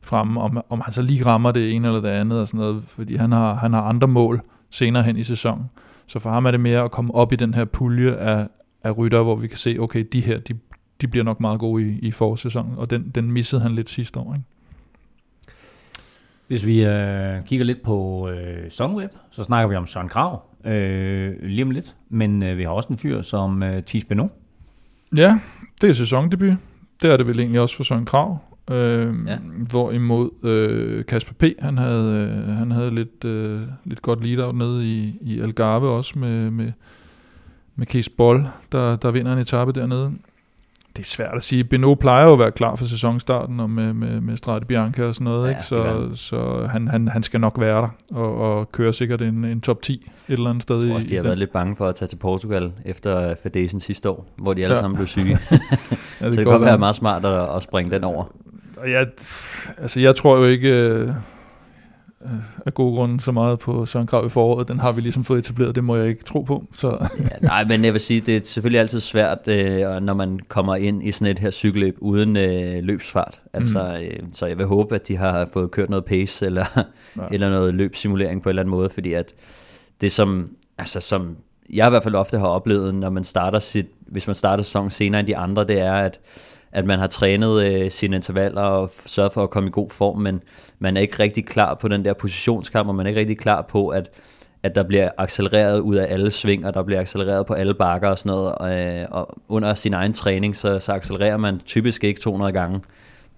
fremme, 0.02 0.40
om, 0.40 0.62
om 0.68 0.80
han 0.80 0.92
så 0.92 1.02
lige 1.02 1.26
rammer 1.26 1.50
det 1.52 1.74
ene 1.74 1.88
eller 1.88 2.00
det 2.00 2.08
andet 2.08 2.40
og 2.40 2.48
sådan 2.48 2.60
noget, 2.60 2.82
fordi 2.88 3.16
han 3.16 3.32
har, 3.32 3.54
han 3.54 3.72
har 3.72 3.82
andre 3.82 4.08
mål 4.08 4.40
senere 4.70 5.02
hen 5.02 5.16
i 5.16 5.24
sæsonen. 5.24 5.64
Så 6.06 6.18
for 6.18 6.30
ham 6.30 6.46
er 6.46 6.50
det 6.50 6.60
mere 6.60 6.82
at 6.82 6.90
komme 6.90 7.14
op 7.14 7.32
i 7.32 7.36
den 7.36 7.54
her 7.54 7.64
pulje 7.64 8.12
af, 8.12 8.46
af 8.84 8.98
rytter, 8.98 9.22
hvor 9.22 9.36
vi 9.36 9.48
kan 9.48 9.56
se, 9.56 9.76
okay, 9.80 10.04
de 10.12 10.20
her, 10.20 10.38
de, 10.38 10.54
de 11.00 11.08
bliver 11.08 11.24
nok 11.24 11.40
meget 11.40 11.60
gode 11.60 11.88
i, 11.88 11.98
i 11.98 12.10
forårssæsonen, 12.10 12.78
og 12.78 12.90
den, 12.90 13.10
den 13.14 13.32
missede 13.32 13.62
han 13.62 13.74
lidt 13.74 13.90
sidste 13.90 14.20
år. 14.20 14.34
Ikke? 14.34 14.46
Hvis 16.46 16.66
vi 16.66 16.84
øh, 16.84 17.44
kigger 17.44 17.64
lidt 17.64 17.82
på 17.82 18.28
øh, 18.28 18.70
Songweb, 18.70 19.10
så 19.30 19.44
snakker 19.44 19.68
vi 19.68 19.76
om 19.76 19.86
Søren 19.86 20.08
Krav 20.08 20.42
øh, 20.64 21.34
lige 21.42 21.62
om 21.62 21.70
lidt. 21.70 21.96
Men 22.08 22.42
øh, 22.42 22.58
vi 22.58 22.62
har 22.62 22.70
også 22.70 22.88
en 22.88 22.98
fyr 22.98 23.22
som 23.22 23.62
øh, 23.62 23.82
Thies 23.82 24.04
Beno. 24.04 24.28
Ja, 25.16 25.40
det 25.80 25.90
er 25.90 25.94
sæsondebut. 25.94 26.52
Det 27.02 27.12
er 27.12 27.16
det 27.16 27.26
vel 27.26 27.40
egentlig 27.40 27.60
også 27.60 27.76
for 27.76 27.84
Søren 27.84 28.04
Krav. 28.04 28.38
Øh, 28.70 29.14
ja. 29.26 29.38
Hvorimod 29.70 30.30
øh, 30.44 31.04
Kasper 31.04 31.34
P., 31.34 31.44
han 31.58 31.78
havde, 31.78 32.32
øh, 32.48 32.56
han 32.56 32.70
havde 32.70 32.94
lidt, 32.94 33.24
øh, 33.24 33.60
lidt 33.84 34.02
godt 34.02 34.24
lead-out 34.24 34.54
nede 34.54 34.86
i, 34.86 35.18
i 35.20 35.40
Algarve 35.40 35.88
også 35.88 36.18
med, 36.18 36.50
med, 36.50 36.72
med 37.76 37.86
Kees 37.86 38.08
Boll, 38.08 38.46
der, 38.72 38.96
der 38.96 39.10
vinder 39.10 39.32
en 39.32 39.38
etape 39.38 39.72
dernede. 39.72 40.12
Det 40.98 41.04
er 41.04 41.08
svært 41.08 41.34
at 41.36 41.42
sige. 41.42 41.64
Beno 41.64 41.94
plejer 41.94 42.26
jo 42.26 42.32
at 42.32 42.38
være 42.38 42.50
klar 42.52 42.74
for 42.76 42.84
sæsonstarten 42.84 43.60
og 43.60 43.70
med, 43.70 43.92
med, 43.94 44.20
med 44.20 44.36
Strade 44.36 44.66
Bianca 44.66 45.04
og 45.04 45.14
sådan 45.14 45.24
noget, 45.24 45.44
Ja, 45.44 45.48
ikke? 45.48 45.58
det 45.58 45.66
så, 45.66 45.82
han. 45.84 46.16
så 46.16 46.68
han, 46.72 46.88
han, 46.88 47.08
han 47.08 47.22
skal 47.22 47.40
nok 47.40 47.60
være 47.60 47.76
der 47.82 47.88
og, 48.18 48.34
og 48.58 48.72
køre 48.72 48.92
sikkert 48.92 49.22
en, 49.22 49.44
en 49.44 49.60
top 49.60 49.82
10 49.82 49.92
et 50.28 50.32
eller 50.32 50.50
andet 50.50 50.62
sted. 50.62 50.76
Jeg 50.76 50.84
tror 50.86 50.92
i, 50.92 50.96
også, 50.96 51.08
de 51.08 51.12
i 51.14 51.16
har 51.16 51.22
den. 51.22 51.28
været 51.28 51.38
lidt 51.38 51.52
bange 51.52 51.76
for 51.76 51.86
at 51.86 51.94
tage 51.94 52.08
til 52.08 52.16
Portugal 52.16 52.72
efter 52.84 53.34
Fadesen 53.42 53.80
sidste 53.80 54.10
år, 54.10 54.26
hvor 54.38 54.54
de 54.54 54.62
alle 54.62 54.74
Ja. 54.74 54.80
sammen 54.80 54.96
blev 54.96 55.06
syge. 55.06 55.38
Ja, 56.20 56.24
så 56.24 56.30
det 56.30 56.34
kan 56.36 56.44
godt 56.44 56.62
være 56.62 56.78
meget 56.78 56.94
smart 56.94 57.24
at, 57.24 57.56
at 57.56 57.62
springe 57.62 57.90
den 57.94 58.04
over. 58.04 58.24
Jeg, 58.86 59.06
altså 59.78 60.00
jeg 60.00 60.16
tror 60.16 60.36
jo 60.36 60.44
ikke 60.44 61.14
øh, 62.24 62.30
af 62.66 62.74
gode 62.74 62.96
grunde 62.96 63.20
så 63.20 63.32
meget 63.32 63.58
på 63.58 63.86
Søren 63.86 64.06
Krav 64.06 64.26
i 64.26 64.28
foråret. 64.28 64.68
Den 64.68 64.78
har 64.78 64.92
vi 64.92 65.00
ligesom 65.00 65.24
fået 65.24 65.38
etableret, 65.38 65.74
det 65.74 65.84
må 65.84 65.96
jeg 65.96 66.08
ikke 66.08 66.24
tro 66.24 66.42
på. 66.42 66.64
Så 66.72 67.08
Ja, 67.18 67.46
nej, 67.46 67.64
men 67.64 67.84
jeg 67.84 67.92
vil 67.92 68.00
sige, 68.00 68.20
det 68.20 68.36
er 68.36 68.40
selvfølgelig 68.44 68.80
altid 68.80 69.00
svært, 69.00 69.48
øh, 69.48 69.80
når 70.00 70.14
man 70.14 70.40
kommer 70.48 70.76
ind 70.76 71.06
i 71.06 71.12
sådan 71.12 71.32
et 71.32 71.38
her 71.38 71.50
cykelløb 71.50 71.96
uden 71.98 72.36
øh, 72.36 72.84
løbsfart. 72.84 73.40
Altså, 73.52 73.98
øh, 74.02 74.18
så 74.32 74.46
jeg 74.46 74.58
vil 74.58 74.66
håbe, 74.66 74.94
at 74.94 75.08
de 75.08 75.16
har 75.16 75.48
fået 75.52 75.70
kørt 75.70 75.90
noget 75.90 76.04
pace 76.04 76.46
eller, 76.46 76.64
Ja. 76.76 76.82
ja. 77.22 77.26
eller 77.34 77.50
noget 77.50 77.74
løbsimulering 77.74 78.42
på 78.42 78.48
en 78.48 78.50
eller 78.50 78.62
anden 78.62 78.70
måde, 78.70 78.90
fordi 78.90 79.12
at 79.12 79.34
det 80.00 80.12
som, 80.12 80.48
altså 80.78 81.00
som 81.00 81.36
jeg 81.72 81.86
i 81.86 81.90
hvert 81.90 82.02
fald 82.02 82.14
ofte 82.14 82.38
har 82.38 82.46
oplevet, 82.46 82.94
når 82.94 83.10
man 83.10 83.24
starter 83.24 83.58
sit, 83.58 83.86
hvis 84.06 84.26
man 84.26 84.36
starter 84.36 84.62
sæsonen 84.62 84.90
senere 84.90 85.20
end 85.20 85.26
de 85.26 85.36
andre, 85.36 85.64
det 85.64 85.80
er, 85.80 85.92
at 85.94 86.20
at 86.72 86.84
man 86.84 86.98
har 86.98 87.06
trænet 87.06 87.64
øh, 87.64 87.90
sine 87.90 88.16
intervaller 88.16 88.62
og 88.62 88.90
sørget 89.06 89.32
for 89.32 89.42
at 89.42 89.50
komme 89.50 89.68
i 89.68 89.72
god 89.72 89.90
form, 89.90 90.18
men 90.18 90.40
man 90.78 90.96
er 90.96 91.00
ikke 91.00 91.18
rigtig 91.18 91.46
klar 91.46 91.74
på 91.74 91.88
den 91.88 92.04
der 92.04 92.12
positionskamp, 92.12 92.88
og 92.88 92.94
man 92.94 93.06
er 93.06 93.08
ikke 93.08 93.20
rigtig 93.20 93.38
klar 93.38 93.62
på, 93.62 93.88
at 93.88 94.10
at 94.62 94.74
der 94.74 94.82
bliver 94.82 95.08
accelereret 95.18 95.80
ud 95.80 95.96
af 95.96 96.12
alle 96.12 96.30
sving, 96.30 96.66
og 96.66 96.74
der 96.74 96.82
bliver 96.82 97.00
accelereret 97.00 97.46
på 97.46 97.54
alle 97.54 97.74
bakker 97.74 98.08
og 98.08 98.18
sådan 98.18 98.30
noget, 98.30 98.52
og, 98.52 98.80
øh, 98.80 99.06
og 99.10 99.38
under 99.48 99.74
sin 99.74 99.94
egen 99.94 100.12
træning, 100.12 100.56
så, 100.56 100.78
så 100.78 100.92
accelererer 100.92 101.36
man 101.36 101.58
typisk 101.58 102.04
ikke 102.04 102.20
200 102.20 102.52
gange, 102.52 102.80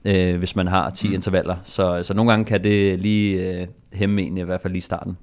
øh, 0.05 0.39
hvis 0.39 0.57
man 0.57 0.67
har 0.67 0.91
10 0.91 1.09
mm. 1.09 1.15
intervaller. 1.15 1.57
Så, 1.63 2.03
så 2.03 2.15
nogle 2.15 2.31
gange 2.31 2.45
kan 2.45 2.65
det 2.65 3.03
lige 3.03 3.61
øh, 3.61 3.67
hæmme 3.93 4.23
en, 4.23 4.37
i 4.37 4.43
hvert 4.43 4.61
fald 4.61 4.73
lige 4.73 4.83
starten. 4.83 5.17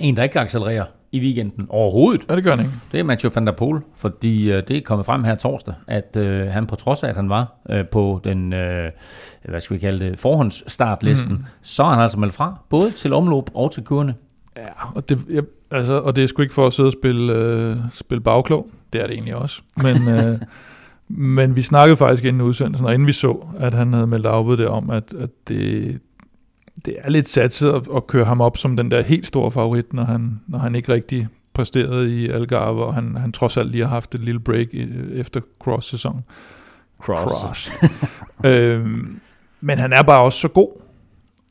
En, 0.00 0.16
der 0.16 0.22
ikke 0.22 0.40
accelererer 0.40 0.84
i 1.12 1.20
weekenden 1.20 1.66
overhovedet, 1.68 2.24
ja, 2.28 2.36
det 2.36 2.44
gør 2.44 2.50
han 2.50 2.60
ikke. 2.60 2.72
det 2.92 3.00
er 3.00 3.04
Mathieu 3.04 3.30
van 3.34 3.46
der 3.46 3.52
Poel, 3.52 3.80
fordi 3.94 4.52
øh, 4.52 4.62
det 4.68 4.76
er 4.76 4.80
kommet 4.80 5.06
frem 5.06 5.24
her 5.24 5.34
torsdag, 5.34 5.74
at 5.86 6.16
øh, 6.16 6.46
han 6.46 6.66
på 6.66 6.76
trods 6.76 7.02
af, 7.02 7.08
at 7.08 7.16
han 7.16 7.28
var 7.28 7.60
øh, 7.70 7.84
på 7.92 8.20
den, 8.24 8.52
øh, 8.52 8.90
hvad 9.48 9.60
skal 9.60 9.74
vi 9.74 9.80
kalde 9.80 10.04
det, 10.04 10.18
forhåndsstartlisten, 10.18 11.32
mm. 11.32 11.44
så 11.62 11.82
er 11.82 11.88
han 11.88 12.00
altså 12.00 12.18
meldt 12.18 12.34
fra, 12.34 12.58
både 12.68 12.90
til 12.90 13.12
omløb 13.12 13.44
og 13.54 13.72
til 13.72 13.84
kurene. 13.84 14.14
Ja, 14.56 14.94
og 14.94 15.08
det, 15.08 15.18
jeg, 15.30 15.42
altså, 15.70 16.00
og 16.00 16.16
det 16.16 16.24
er 16.24 16.28
sgu 16.28 16.42
ikke 16.42 16.54
for 16.54 16.66
at 16.66 16.72
sidde 16.72 16.86
og 16.86 16.92
spille, 16.92 17.32
øh, 17.32 17.76
spille 17.92 18.20
bagklog. 18.20 18.68
Det 18.92 19.00
er 19.00 19.06
det 19.06 19.14
egentlig 19.14 19.36
også. 19.36 19.62
Men, 19.82 20.08
øh, 20.18 20.38
men 21.08 21.56
vi 21.56 21.62
snakkede 21.62 21.96
faktisk 21.96 22.24
inden 22.24 22.42
udsendelsen, 22.42 22.86
og 22.86 22.94
inden 22.94 23.06
vi 23.06 23.12
så, 23.12 23.46
at 23.58 23.74
han 23.74 23.92
havde 23.92 24.06
meldt 24.06 24.26
afbud 24.26 24.56
der 24.56 24.68
om, 24.68 24.90
at, 24.90 25.14
at 25.20 25.30
det, 25.48 26.00
det 26.84 26.96
er 26.98 27.10
lidt 27.10 27.28
satset 27.28 27.68
at, 27.72 27.82
at 27.96 28.06
køre 28.06 28.24
ham 28.24 28.40
op 28.40 28.56
som 28.56 28.76
den 28.76 28.90
der 28.90 29.02
helt 29.02 29.26
store 29.26 29.50
favorit, 29.50 29.92
når 29.92 30.04
han, 30.04 30.40
når 30.48 30.58
han 30.58 30.74
ikke 30.74 30.92
rigtig 30.92 31.28
præsterede 31.54 32.16
i 32.16 32.28
Algarve, 32.28 32.84
og 32.84 32.94
han, 32.94 33.16
han 33.16 33.32
trods 33.32 33.56
alt 33.56 33.70
lige 33.70 33.84
har 33.84 33.90
haft 33.90 34.14
et 34.14 34.20
lille 34.20 34.40
break 34.40 34.68
i, 34.74 34.86
efter 35.14 35.40
cross-sæsonen. 35.58 36.24
Cross. 37.00 37.70
øhm, 38.46 39.20
men 39.60 39.78
han 39.78 39.92
er 39.92 40.02
bare 40.02 40.20
også 40.20 40.38
så 40.38 40.48
god, 40.48 40.68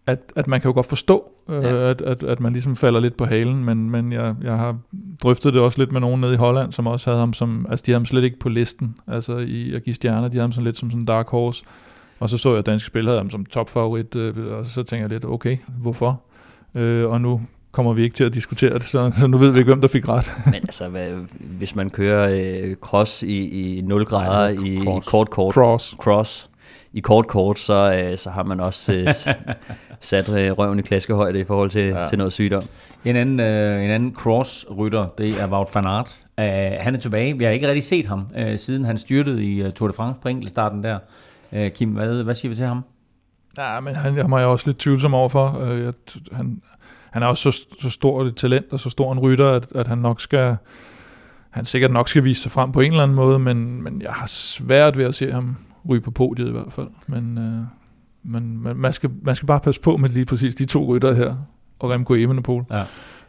at, 0.07 0.19
at 0.35 0.47
man 0.47 0.61
kan 0.61 0.69
jo 0.69 0.73
godt 0.73 0.85
forstå, 0.85 1.31
øh, 1.49 1.63
Ja. 1.63 1.89
at, 1.89 2.01
at, 2.01 2.23
at 2.23 2.39
man 2.39 2.53
ligesom 2.53 2.75
falder 2.75 2.99
lidt 2.99 3.17
på 3.17 3.25
halen, 3.25 3.65
men, 3.65 3.89
men 3.89 4.11
jeg, 4.11 4.35
jeg 4.43 4.57
har 4.57 4.77
drøftet 5.23 5.53
det 5.53 5.61
også 5.61 5.77
lidt 5.77 5.91
med 5.91 6.01
nogen 6.01 6.21
nede 6.21 6.33
i 6.33 6.37
Holland, 6.37 6.71
som 6.71 6.87
også 6.87 7.09
havde 7.09 7.19
ham 7.19 7.33
som, 7.33 7.65
altså 7.69 7.83
de 7.85 7.91
havde 7.91 7.99
ham 7.99 8.05
slet 8.05 8.23
ikke 8.23 8.39
på 8.39 8.49
listen, 8.49 8.95
altså 9.07 9.37
i 9.37 9.73
at 9.73 9.83
give 9.83 9.93
stjerner, 9.93 10.27
de 10.27 10.33
havde 10.33 10.41
ham 10.43 10.51
sådan 10.51 10.63
lidt 10.63 10.77
som 10.77 10.89
sådan 10.89 11.01
en 11.01 11.05
dark 11.05 11.27
horse, 11.29 11.63
og 12.19 12.29
så 12.29 12.37
så 12.37 12.49
jeg, 12.49 12.59
at 12.59 12.65
danske 12.65 12.87
spil 12.87 13.05
havde 13.05 13.17
ham 13.17 13.29
som 13.29 13.45
topfavorit, 13.45 14.15
øh, 14.15 14.57
og 14.57 14.65
så 14.65 14.83
tænker 14.83 15.03
jeg 15.03 15.09
lidt, 15.09 15.25
okay, 15.25 15.57
hvorfor? 15.81 16.21
Øh, 16.77 17.09
og 17.09 17.21
nu 17.21 17.41
kommer 17.71 17.93
vi 17.93 18.03
ikke 18.03 18.15
til 18.15 18.23
at 18.23 18.33
diskutere 18.33 18.73
det, 18.73 18.83
så, 18.83 19.11
så 19.19 19.27
nu 19.27 19.37
ved 19.37 19.51
vi 19.51 19.59
ikke, 19.59 19.69
hvem 19.71 19.81
der 19.81 19.87
fik 19.87 20.09
ret. 20.09 20.33
Men 20.45 20.55
altså, 20.55 20.89
hvad, 20.89 21.07
hvis 21.39 21.75
man 21.75 21.89
kører 21.89 22.29
øh, 22.29 22.75
cross 22.75 23.23
i, 23.23 23.77
i 23.77 23.81
0 23.81 24.05
grader 24.05 24.53
Nej, 24.53 24.65
i, 24.65 24.75
i 24.75 24.83
cross. 24.83 25.09
kort 25.09 25.29
kort, 25.29 25.53
Cross. 25.53 25.95
cross 25.99 26.49
i 26.93 26.99
kort 26.99 27.27
kort, 27.27 27.59
så, 27.59 27.93
øh, 27.93 28.17
så 28.17 28.29
har 28.29 28.43
man 28.43 28.59
også 28.59 28.93
øh, 28.93 29.07
sat 29.99 30.29
øh, 30.37 30.51
røven 30.51 30.79
i 30.79 30.81
klaskehøjde 30.81 31.39
i 31.39 31.43
forhold 31.43 31.69
til, 31.69 31.85
ja. 31.85 32.07
til 32.07 32.17
noget 32.17 32.33
sygdom. 32.33 32.63
En 33.05 33.15
anden, 33.15 33.39
øh, 33.39 33.83
en 33.83 33.91
anden 33.91 34.15
cross-rytter, 34.15 35.07
det 35.07 35.41
er 35.41 35.47
Wout 35.47 35.69
van 35.75 35.85
Aert. 35.85 36.15
Uh, 36.37 36.83
han 36.83 36.95
er 36.95 36.99
tilbage. 36.99 37.37
Vi 37.37 37.43
har 37.43 37.51
ikke 37.51 37.67
rigtig 37.67 37.83
set 37.83 38.05
ham, 38.05 38.27
uh, 38.37 38.57
siden 38.57 38.85
han 38.85 38.97
styrtede 38.97 39.45
i 39.45 39.63
uh, 39.63 39.69
Tour 39.71 39.87
de 39.87 39.93
France 39.93 40.19
på 40.21 40.27
enkeltstarten 40.27 40.83
der. 40.83 40.99
Uh, 41.51 41.67
Kim, 41.69 41.89
hvad, 41.89 42.23
hvad 42.23 42.35
siger 42.35 42.49
vi 42.49 42.55
til 42.55 42.67
ham? 42.67 42.83
Ja, 43.57 43.79
men 43.79 43.95
han, 43.95 44.17
ham 44.17 44.31
er 44.31 44.37
jeg 44.37 44.47
også 44.47 44.67
lidt 44.67 44.77
tvivlsom 44.77 45.13
overfor. 45.13 45.59
Øh, 45.61 45.83
jeg, 45.83 45.93
han, 46.31 46.61
han 47.11 47.23
er 47.23 47.27
også 47.27 47.51
så, 47.51 47.65
så 47.79 47.89
stor 47.89 48.23
et 48.23 48.35
talent 48.35 48.65
og 48.71 48.79
så 48.79 48.89
stor 48.89 49.11
en 49.13 49.19
rytter, 49.19 49.49
at, 49.49 49.67
at 49.75 49.87
han 49.87 49.97
nok 49.97 50.21
skal 50.21 50.57
han 51.49 51.65
sikkert 51.65 51.91
nok 51.91 52.09
skal 52.09 52.23
vise 52.23 52.41
sig 52.41 52.51
frem 52.51 52.71
på 52.71 52.79
en 52.79 52.91
eller 52.91 53.03
anden 53.03 53.15
måde, 53.15 53.39
men, 53.39 53.83
men 53.83 54.01
jeg 54.01 54.11
har 54.11 54.27
svært 54.27 54.97
ved 54.97 55.05
at 55.05 55.15
se 55.15 55.31
ham 55.31 55.57
ryge 55.89 56.01
på 56.01 56.11
podiet 56.11 56.47
i 56.47 56.51
hvert 56.51 56.73
fald. 56.73 56.87
Men, 57.07 57.37
øh, 57.37 57.61
men, 58.23 58.63
men 58.63 58.77
man, 58.77 58.93
skal, 58.93 59.09
man 59.21 59.35
skal 59.35 59.47
bare 59.47 59.59
passe 59.59 59.81
på 59.81 59.97
med 59.97 60.09
lige 60.09 60.25
præcis 60.25 60.55
de 60.55 60.65
to 60.65 60.85
rytter 60.85 61.13
her, 61.13 61.35
og 61.79 61.89
Remco 61.89 62.13
Evenepoel. 62.13 62.65
Ja. 62.71 62.83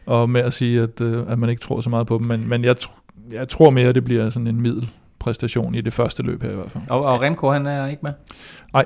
Og 0.05 0.29
med 0.29 0.41
at 0.41 0.53
sige, 0.53 0.81
at, 0.81 1.01
øh, 1.01 1.23
at 1.27 1.39
man 1.39 1.49
ikke 1.49 1.61
tror 1.61 1.81
så 1.81 1.89
meget 1.89 2.07
på 2.07 2.17
dem. 2.17 2.25
Men, 2.25 2.49
men 2.49 2.63
jeg, 2.63 2.75
jeg 3.33 3.49
tror 3.49 3.69
mere, 3.69 3.87
at 3.87 3.95
det 3.95 4.03
bliver 4.03 4.29
sådan 4.29 4.47
en 4.47 4.61
middel 4.61 4.89
præstation 5.21 5.75
i 5.75 5.81
det 5.81 5.93
første 5.93 6.23
løb 6.23 6.43
her 6.43 6.51
i 6.51 6.55
hvert 6.55 6.71
fald. 6.71 6.83
Og, 6.89 7.03
og 7.03 7.21
Remco, 7.21 7.49
han 7.49 7.65
er 7.65 7.87
ikke 7.87 8.01
med? 8.03 8.13
Nej. 8.73 8.85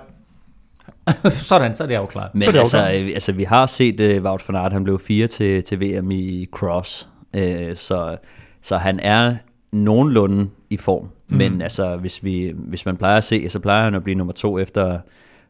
Sådan, 1.29 1.75
så 1.75 1.83
er 1.83 1.87
det 1.87 1.95
afklaret. 1.95 2.35
Men 2.35 2.41
det 2.41 2.55
altså, 2.55 2.77
øh, 2.77 3.07
altså, 3.13 3.31
vi 3.31 3.43
har 3.43 3.65
set 3.65 4.17
uh, 4.17 4.23
Wout 4.23 4.49
van 4.49 4.55
Aert, 4.55 4.73
han 4.73 4.83
blev 4.83 4.99
fire 4.99 5.27
til, 5.27 5.63
til 5.63 5.81
VM 5.81 6.11
i 6.11 6.47
cross. 6.51 7.09
Uh, 7.37 7.41
så, 7.75 8.17
så 8.61 8.77
han 8.77 8.99
er 8.99 9.35
nogenlunde 9.71 10.49
i 10.69 10.77
form. 10.77 11.03
Mm. 11.27 11.37
Men 11.37 11.61
altså, 11.61 11.95
hvis, 11.95 12.23
vi, 12.23 12.53
hvis 12.55 12.85
man 12.85 12.97
plejer 12.97 13.17
at 13.17 13.23
se, 13.23 13.49
så 13.49 13.59
plejer 13.59 13.83
han 13.83 13.95
at 13.95 14.03
blive 14.03 14.17
nummer 14.17 14.33
to 14.33 14.59
efter 14.59 14.99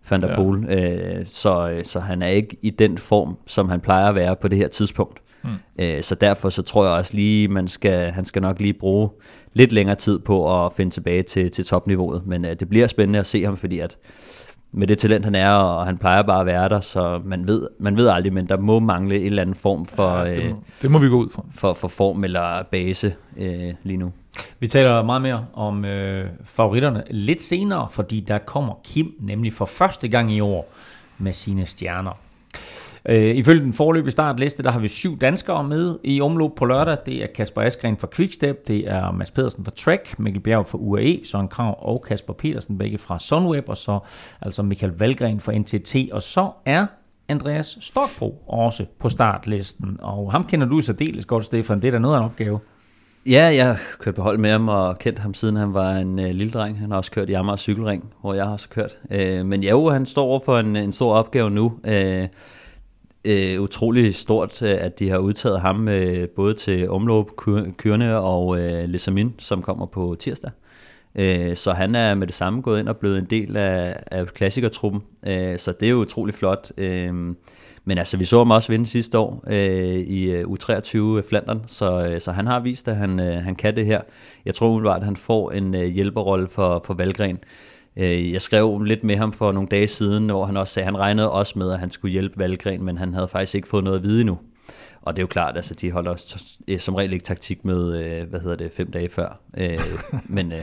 Van 0.09 0.21
der 0.21 0.35
Poel. 0.35 0.65
Ja. 0.67 1.19
Uh, 1.19 1.25
så, 1.25 1.81
så 1.83 1.99
han 1.99 2.21
er 2.21 2.27
ikke 2.27 2.57
i 2.61 2.69
den 2.69 2.97
form, 2.97 3.37
som 3.47 3.69
han 3.69 3.79
plejer 3.79 4.09
at 4.09 4.15
være 4.15 4.35
på 4.35 4.47
det 4.47 4.57
her 4.57 4.67
tidspunkt. 4.67 5.21
Mm. 5.45 5.83
Øh, 5.83 6.03
så 6.03 6.15
derfor 6.15 6.49
så 6.49 6.61
tror 6.61 6.85
jeg 6.85 6.93
også 6.93 7.15
lige, 7.15 7.47
man 7.47 7.67
skal, 7.67 8.11
han 8.11 8.25
skal 8.25 8.41
nok 8.41 8.59
lige 8.59 8.73
bruge 8.73 9.09
lidt 9.53 9.71
længere 9.71 9.95
tid 9.95 10.19
på 10.19 10.65
at 10.65 10.73
finde 10.73 10.91
tilbage 10.91 11.23
til, 11.23 11.51
til 11.51 11.65
topniveauet. 11.65 12.21
Men 12.25 12.45
øh, 12.45 12.55
det 12.59 12.69
bliver 12.69 12.87
spændende 12.87 13.19
at 13.19 13.25
se 13.25 13.43
ham, 13.43 13.57
fordi 13.57 13.79
at 13.79 13.97
med 14.77 14.87
det 14.87 14.97
talent 14.97 15.25
han 15.25 15.35
er, 15.35 15.51
og 15.51 15.85
han 15.85 15.97
plejer 15.97 16.21
bare 16.21 16.39
at 16.39 16.45
være 16.45 16.69
der, 16.69 16.79
så 16.79 17.21
man 17.25 17.47
ved, 17.47 17.67
man 17.79 17.97
ved 17.97 18.07
aldrig, 18.07 18.33
men 18.33 18.47
der 18.47 18.57
må 18.57 18.79
mangle 18.79 19.19
en 19.19 19.25
eller 19.25 19.41
anden 19.41 19.55
form 19.55 19.85
for, 19.85 20.17
ja, 20.17 20.35
det, 20.35 20.43
må, 20.43 20.49
øh, 20.49 20.55
det 20.81 20.91
må 20.91 20.99
vi 20.99 21.09
gå 21.09 21.17
ud 21.17 21.29
fra. 21.29 21.45
For, 21.55 21.73
for 21.73 21.87
form 21.87 22.23
eller 22.23 22.63
base 22.71 23.15
øh, 23.37 23.73
lige 23.83 23.97
nu. 23.97 24.13
Vi 24.59 24.67
taler 24.67 25.03
meget 25.03 25.21
mere 25.21 25.45
om 25.53 25.85
øh, 25.85 26.29
favoritterne 26.43 27.03
lidt 27.11 27.41
senere, 27.41 27.87
fordi 27.91 28.19
der 28.19 28.37
kommer 28.37 28.73
Kim 28.83 29.15
nemlig 29.19 29.53
for 29.53 29.65
første 29.65 30.07
gang 30.07 30.31
i 30.33 30.39
år 30.39 30.73
med 31.17 31.33
sine 31.33 31.65
stjerner. 31.65 32.19
Øh, 33.09 33.35
ifølge 33.35 33.63
den 33.63 33.73
forløbige 33.73 34.11
startliste, 34.11 34.63
der 34.63 34.71
har 34.71 34.79
vi 34.79 34.87
syv 34.87 35.19
danskere 35.19 35.63
med 35.63 35.99
i 36.03 36.21
omløb 36.21 36.51
på 36.55 36.65
lørdag. 36.65 36.97
Det 37.05 37.23
er 37.23 37.27
Kasper 37.35 37.61
Askren 37.61 37.97
fra 37.97 38.07
Quickstep, 38.15 38.67
det 38.67 38.91
er 38.91 39.11
Mads 39.11 39.31
Pedersen 39.31 39.65
fra 39.65 39.71
Trek, 39.71 40.19
Mikkel 40.19 40.41
Bjerg 40.41 40.65
fra 40.65 40.77
UAE, 40.77 41.19
Søren 41.23 41.47
Krav 41.47 41.75
og 41.81 42.05
Kasper 42.07 42.33
Petersen, 42.33 42.77
begge 42.77 42.97
fra 42.97 43.19
Sunweb, 43.19 43.69
og 43.69 43.77
så 43.77 43.99
altså 44.41 44.63
Michael 44.63 44.93
Valgren 44.97 45.39
fra 45.39 45.57
NTT, 45.57 45.95
og 46.11 46.21
så 46.21 46.51
er 46.65 46.85
Andreas 47.29 47.77
Stokbro 47.81 48.43
også 48.47 48.85
på 48.99 49.09
startlisten, 49.09 49.97
og 50.01 50.31
ham 50.31 50.43
kender 50.43 50.67
du 50.67 50.81
særdeles 50.81 51.25
godt, 51.25 51.45
Stefan. 51.45 51.81
Det 51.81 51.87
er 51.87 51.91
da 51.91 51.99
noget 51.99 52.15
af 52.15 52.19
en 52.19 52.25
opgave. 52.25 52.59
Ja, 53.29 53.45
jeg 53.55 53.65
har 53.65 53.79
kørt 53.99 54.15
på 54.15 54.21
hold 54.21 54.37
med 54.37 54.51
ham 54.51 54.69
og 54.69 54.99
kendt 54.99 55.19
ham 55.19 55.33
siden 55.33 55.55
han 55.55 55.73
var 55.73 55.91
en 55.91 56.19
øh, 56.19 56.29
lille 56.31 56.51
dreng. 56.51 56.79
Han 56.79 56.91
har 56.91 56.97
også 56.97 57.11
kørt 57.11 57.29
i 57.29 57.33
Amager 57.33 57.55
Cykelring, 57.55 58.13
hvor 58.21 58.33
jeg 58.33 58.45
har 58.45 58.51
også 58.51 58.69
kørt. 58.69 58.97
Øh, 59.11 59.45
men 59.45 59.63
jo, 59.63 59.89
han 59.89 60.05
står 60.05 60.25
over 60.25 60.39
for 60.45 60.59
en, 60.59 60.75
en 60.75 60.93
stor 60.93 61.13
opgave 61.13 61.49
nu. 61.49 61.73
Øh, 61.83 62.27
øh, 63.25 63.61
utrolig 63.61 64.15
stort, 64.15 64.61
øh, 64.61 64.77
at 64.79 64.99
de 64.99 65.09
har 65.09 65.17
udtaget 65.17 65.61
ham 65.61 65.87
øh, 65.87 66.29
både 66.29 66.53
til 66.53 66.89
Omlop, 66.89 67.35
Kyrne 67.77 68.17
og 68.17 68.59
øh, 68.59 68.89
Lesamin, 68.89 69.33
som 69.37 69.61
kommer 69.61 69.85
på 69.85 70.15
tirsdag. 70.19 70.51
Øh, 71.15 71.55
så 71.55 71.71
han 71.71 71.95
er 71.95 72.15
med 72.15 72.27
det 72.27 72.35
samme 72.35 72.61
gået 72.61 72.79
ind 72.79 72.89
og 72.89 72.97
blevet 72.97 73.17
en 73.17 73.25
del 73.25 73.57
af, 73.57 73.95
af 74.11 74.27
klassikertruppen, 74.27 75.01
øh, 75.27 75.59
så 75.59 75.73
det 75.79 75.85
er 75.85 75.89
jo 75.89 75.97
utrolig 75.97 76.35
flot. 76.35 76.71
Øh, 76.77 77.13
men 77.87 77.97
altså, 77.97 78.17
vi 78.17 78.25
så 78.25 78.37
ham 78.37 78.51
også 78.51 78.71
vinde 78.71 78.85
sidste 78.85 79.17
år 79.17 79.43
øh, 79.47 79.99
i 79.99 80.31
øh, 80.31 80.43
U23 80.43 81.29
Flandern, 81.29 81.61
så, 81.67 82.07
øh, 82.09 82.21
så 82.21 82.31
han 82.31 82.47
har 82.47 82.59
vist, 82.59 82.87
at 82.87 82.95
han, 82.95 83.19
øh, 83.19 83.43
han 83.43 83.55
kan 83.55 83.75
det 83.75 83.85
her. 83.85 84.01
Jeg 84.45 84.55
tror 84.55 84.67
umiddelbart, 84.67 84.99
at 84.99 85.05
han 85.05 85.15
får 85.15 85.51
en 85.51 85.75
øh, 85.75 85.85
hjælperrolle 85.85 86.47
for, 86.47 86.81
for 86.85 86.93
Valgren. 86.93 87.35
Øh, 87.35 87.39
jeg 88.03 88.41
skrev 88.41 88.83
lidt 88.83 89.03
med 89.03 89.15
ham 89.15 89.33
for 89.33 89.51
nogle 89.51 89.67
dage 89.67 89.87
siden, 89.87 90.29
hvor 90.29 90.45
han 90.45 90.57
også 90.57 90.73
sagde, 90.73 90.87
at 90.87 90.93
han 90.93 90.99
regnede 90.99 91.31
også 91.31 91.59
med, 91.59 91.71
at 91.71 91.79
han 91.79 91.91
skulle 91.91 92.11
hjælpe 92.11 92.39
Valgren, 92.39 92.83
men 92.83 92.97
han 92.97 93.13
havde 93.13 93.27
faktisk 93.27 93.55
ikke 93.55 93.67
fået 93.67 93.83
noget 93.83 93.97
at 93.97 94.03
vide 94.03 94.21
endnu. 94.21 94.37
Og 95.01 95.15
det 95.15 95.19
er 95.19 95.23
jo 95.23 95.27
klart, 95.27 95.55
altså 95.55 95.73
de 95.73 95.91
holder 95.91 96.35
øh, 96.67 96.79
som 96.79 96.95
regel 96.95 97.13
ikke 97.13 97.25
taktik 97.25 97.65
med, 97.65 98.03
øh, 98.03 98.29
hvad 98.29 98.39
hedder 98.39 98.55
det, 98.55 98.71
fem 98.71 98.91
dage 98.91 99.09
før. 99.09 99.39
men 100.35 100.53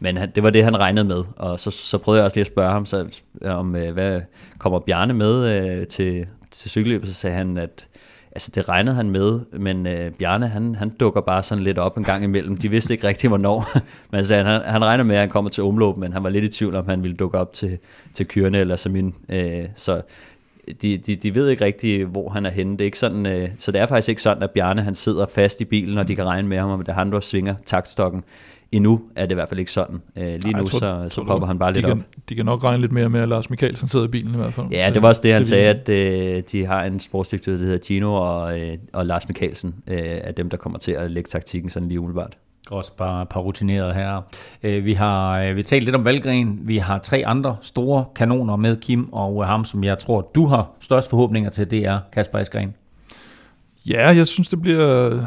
men 0.00 0.16
det 0.16 0.42
var 0.42 0.50
det, 0.50 0.64
han 0.64 0.78
regnede 0.78 1.04
med. 1.04 1.24
Og 1.36 1.60
så, 1.60 1.70
så 1.70 1.98
prøvede 1.98 2.18
jeg 2.18 2.24
også 2.24 2.36
lige 2.36 2.42
at 2.42 2.52
spørge 2.52 2.72
ham, 2.72 2.86
så, 2.86 3.20
om 3.44 3.70
hvad 3.70 4.20
kommer 4.58 4.78
Bjarne 4.78 5.14
med 5.14 5.86
til, 5.86 6.26
til 6.50 6.70
cykelløbet, 6.70 7.08
så 7.08 7.14
sagde 7.14 7.36
han, 7.36 7.58
at 7.58 7.88
altså 8.32 8.50
det 8.54 8.68
regnede 8.68 8.96
han 8.96 9.10
med, 9.10 9.40
men 9.52 9.86
øh, 9.86 10.10
Bjarne, 10.10 10.48
han, 10.48 10.74
han 10.74 10.90
dukker 10.90 11.20
bare 11.20 11.42
sådan 11.42 11.64
lidt 11.64 11.78
op 11.78 11.96
en 11.96 12.04
gang 12.04 12.24
imellem. 12.24 12.56
De 12.56 12.68
vidste 12.68 12.94
ikke 12.94 13.08
rigtig, 13.08 13.28
hvornår. 13.28 13.78
men 14.12 14.24
sagde, 14.24 14.44
han, 14.44 14.62
han 14.64 14.84
regner 14.84 15.04
med, 15.04 15.14
at 15.14 15.20
han 15.20 15.30
kommer 15.30 15.50
til 15.50 15.62
omlåb, 15.62 15.96
men 15.96 16.12
han 16.12 16.22
var 16.22 16.30
lidt 16.30 16.44
i 16.44 16.48
tvivl 16.48 16.74
om, 16.74 16.88
han 16.88 17.02
ville 17.02 17.16
dukke 17.16 17.38
op 17.38 17.52
til, 17.52 17.78
til 18.14 18.26
Kyrne 18.26 18.58
eller 18.58 18.76
Samin. 18.76 19.14
Øh, 19.28 19.64
så 19.74 20.02
de, 20.82 20.96
de, 20.96 21.16
de 21.16 21.34
ved 21.34 21.48
ikke 21.48 21.64
rigtig, 21.64 22.04
hvor 22.04 22.28
han 22.28 22.46
er 22.46 22.50
henne. 22.50 22.72
Det 22.72 22.80
er 22.80 22.84
ikke 22.84 22.98
sådan, 22.98 23.26
øh, 23.26 23.48
så 23.58 23.72
det 23.72 23.80
er 23.80 23.86
faktisk 23.86 24.08
ikke 24.08 24.22
sådan, 24.22 24.42
at 24.42 24.50
Bjarne 24.50 24.82
han 24.82 24.94
sidder 24.94 25.26
fast 25.26 25.60
i 25.60 25.64
bilen, 25.64 25.98
og 25.98 26.08
de 26.08 26.16
kan 26.16 26.26
regne 26.26 26.48
med 26.48 26.58
ham, 26.58 26.70
og 26.70 26.78
det 26.78 26.88
er 26.88 26.92
han, 26.92 27.12
der 27.12 27.20
svinger 27.20 27.54
taktstokken 27.64 28.24
endnu 28.72 29.00
er 29.16 29.22
det 29.22 29.30
i 29.30 29.34
hvert 29.34 29.48
fald 29.48 29.60
ikke 29.60 29.72
sådan. 29.72 30.02
Øh, 30.16 30.24
lige 30.24 30.54
Ej, 30.54 30.60
nu 30.60 30.66
tror, 30.66 30.78
så, 30.78 31.06
så 31.08 31.24
popper 31.24 31.46
han 31.46 31.58
bare 31.58 31.72
lidt 31.72 31.84
kan, 31.84 31.92
op. 31.92 32.04
De 32.28 32.34
kan 32.34 32.44
nok 32.44 32.64
regne 32.64 32.80
lidt 32.80 32.92
mere 32.92 33.08
med, 33.08 33.20
at 33.20 33.28
Lars 33.28 33.50
Mikkelsen 33.50 33.88
sidder 33.88 34.06
i 34.06 34.08
bilen 34.08 34.34
i 34.34 34.36
hvert 34.36 34.52
fald. 34.52 34.66
Ja, 34.70 34.90
det 34.94 35.02
var 35.02 35.08
også 35.08 35.20
det, 35.24 35.34
han 35.34 35.44
sagde, 35.44 35.68
at 35.68 35.88
øh, 35.88 36.42
de 36.52 36.66
har 36.66 36.84
en 36.84 37.00
sportsdirektør, 37.00 37.52
der 37.52 37.58
hedder 37.58 37.78
Gino, 37.78 38.14
og, 38.14 38.60
øh, 38.60 38.78
og 38.92 39.06
Lars 39.06 39.28
Mikkelsen 39.28 39.74
øh, 39.86 39.98
er 39.98 40.32
dem, 40.32 40.50
der 40.50 40.56
kommer 40.56 40.78
til 40.78 40.92
at 40.92 41.10
lægge 41.10 41.28
taktikken 41.28 41.70
sådan 41.70 41.88
lige 41.88 42.00
umiddelbart. 42.00 42.36
Også 42.70 42.96
bare 42.96 43.22
et 43.22 43.28
par 43.28 43.40
rutinerede 43.40 43.94
her. 43.94 44.20
Øh, 44.62 44.84
vi 44.84 44.92
har 44.92 45.40
øh, 45.40 45.56
vi 45.56 45.62
talt 45.62 45.84
lidt 45.84 45.96
om 45.96 46.04
Valgren. 46.04 46.60
Vi 46.62 46.78
har 46.78 46.98
tre 46.98 47.26
andre 47.26 47.56
store 47.60 48.04
kanoner 48.14 48.56
med 48.56 48.76
Kim, 48.76 49.12
og 49.12 49.46
ham, 49.46 49.64
som 49.64 49.84
jeg 49.84 49.98
tror, 49.98 50.30
du 50.34 50.46
har 50.46 50.70
størst 50.80 51.10
forhåbninger 51.10 51.50
til, 51.50 51.70
det 51.70 51.84
er 51.84 51.98
Kasper 52.12 52.38
Eskren. 52.38 52.74
Ja, 53.88 54.08
jeg 54.16 54.26
synes, 54.26 54.48
det 54.48 54.62
bliver 54.62 55.20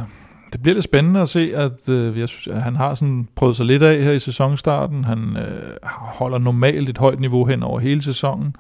det 0.56 0.62
bliver 0.62 0.74
lidt 0.74 0.84
spændende 0.84 1.22
at 1.22 1.30
se, 1.30 1.52
at 1.56 1.90
øh, 1.90 2.20
jeg 2.20 2.30
synes, 2.30 2.48
at 2.48 2.62
han 2.62 2.76
har 2.76 2.96
sådan 2.96 3.28
prøvet 3.36 3.56
sig 3.56 3.66
lidt 3.66 3.84
af 3.84 4.04
her 4.04 4.12
i 4.12 4.20
sæsonstarten. 4.20 5.04
Han 5.04 5.38
øh, 5.38 5.74
holder 5.92 6.38
normalt 6.38 6.90
et 6.90 6.98
højt 6.98 7.20
niveau 7.20 7.46
hen 7.46 7.64
over 7.64 7.80
hele 7.80 8.02
sæsonen, 8.02 8.56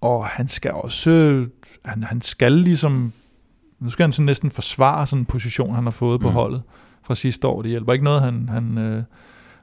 og 0.00 0.26
han 0.26 0.48
skal 0.48 0.72
også, 0.72 1.10
øh, 1.10 1.48
han, 1.84 2.02
han 2.02 2.20
skal 2.20 2.52
ligesom, 2.52 3.12
nu 3.80 3.90
skal 3.90 4.02
han 4.02 4.12
sådan 4.12 4.26
næsten 4.26 4.50
forsvare 4.50 5.06
sådan 5.06 5.22
en 5.22 5.26
position, 5.26 5.74
han 5.74 5.84
har 5.84 5.90
fået 5.90 6.20
på 6.20 6.28
mm. 6.28 6.34
holdet 6.34 6.62
fra 7.02 7.14
sidste 7.14 7.46
år. 7.46 7.62
Det 7.62 7.70
hjælper 7.70 7.92
ikke 7.92 8.04
noget, 8.04 8.22
han, 8.22 8.48
han, 8.48 8.78
øh, 8.78 9.02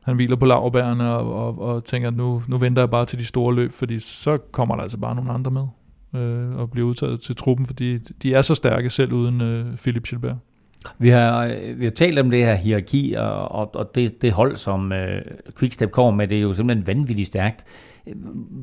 han 0.03 0.15
hviler 0.15 0.35
på 0.35 0.45
laverbærene 0.45 1.15
og, 1.15 1.33
og, 1.33 1.61
og 1.61 1.83
tænker, 1.83 2.07
at 2.07 2.15
nu, 2.15 2.43
nu 2.47 2.57
venter 2.57 2.81
jeg 2.81 2.89
bare 2.89 3.05
til 3.05 3.19
de 3.19 3.25
store 3.25 3.55
løb, 3.55 3.73
fordi 3.73 3.99
så 3.99 4.37
kommer 4.37 4.75
der 4.75 4.83
altså 4.83 4.97
bare 4.97 5.15
nogle 5.15 5.31
andre 5.31 5.51
med 5.51 5.67
øh, 6.21 6.55
og 6.55 6.71
bliver 6.71 6.87
udtaget 6.87 7.21
til 7.21 7.35
truppen, 7.35 7.65
fordi 7.65 7.97
de 7.97 8.33
er 8.33 8.41
så 8.41 8.55
stærke 8.55 8.89
selv 8.89 9.13
uden 9.13 9.41
øh, 9.41 9.77
Philip 9.77 10.03
Gilbert. 10.03 10.37
Vi 10.97 11.09
har, 11.09 11.45
øh, 11.45 11.79
vi 11.79 11.85
har 11.85 11.91
talt 11.91 12.19
om 12.19 12.29
det 12.29 12.45
her 12.45 12.55
hierarki, 12.55 13.13
og, 13.17 13.51
og, 13.51 13.75
og 13.75 13.95
det, 13.95 14.21
det 14.21 14.31
hold, 14.31 14.55
som 14.55 14.91
øh, 14.91 15.21
Quickstep 15.59 15.91
kommer 15.91 16.11
med, 16.11 16.27
det 16.27 16.37
er 16.37 16.41
jo 16.41 16.53
simpelthen 16.53 16.87
vanvittigt 16.87 17.27
stærkt. 17.27 17.63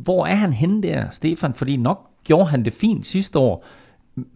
Hvor 0.04 0.26
er 0.26 0.34
han 0.34 0.52
henne 0.52 0.82
der, 0.82 1.10
Stefan? 1.10 1.54
Fordi 1.54 1.76
nok 1.76 1.98
gjorde 2.24 2.46
han 2.46 2.64
det 2.64 2.72
fint 2.72 3.06
sidste 3.06 3.38
år, 3.38 3.66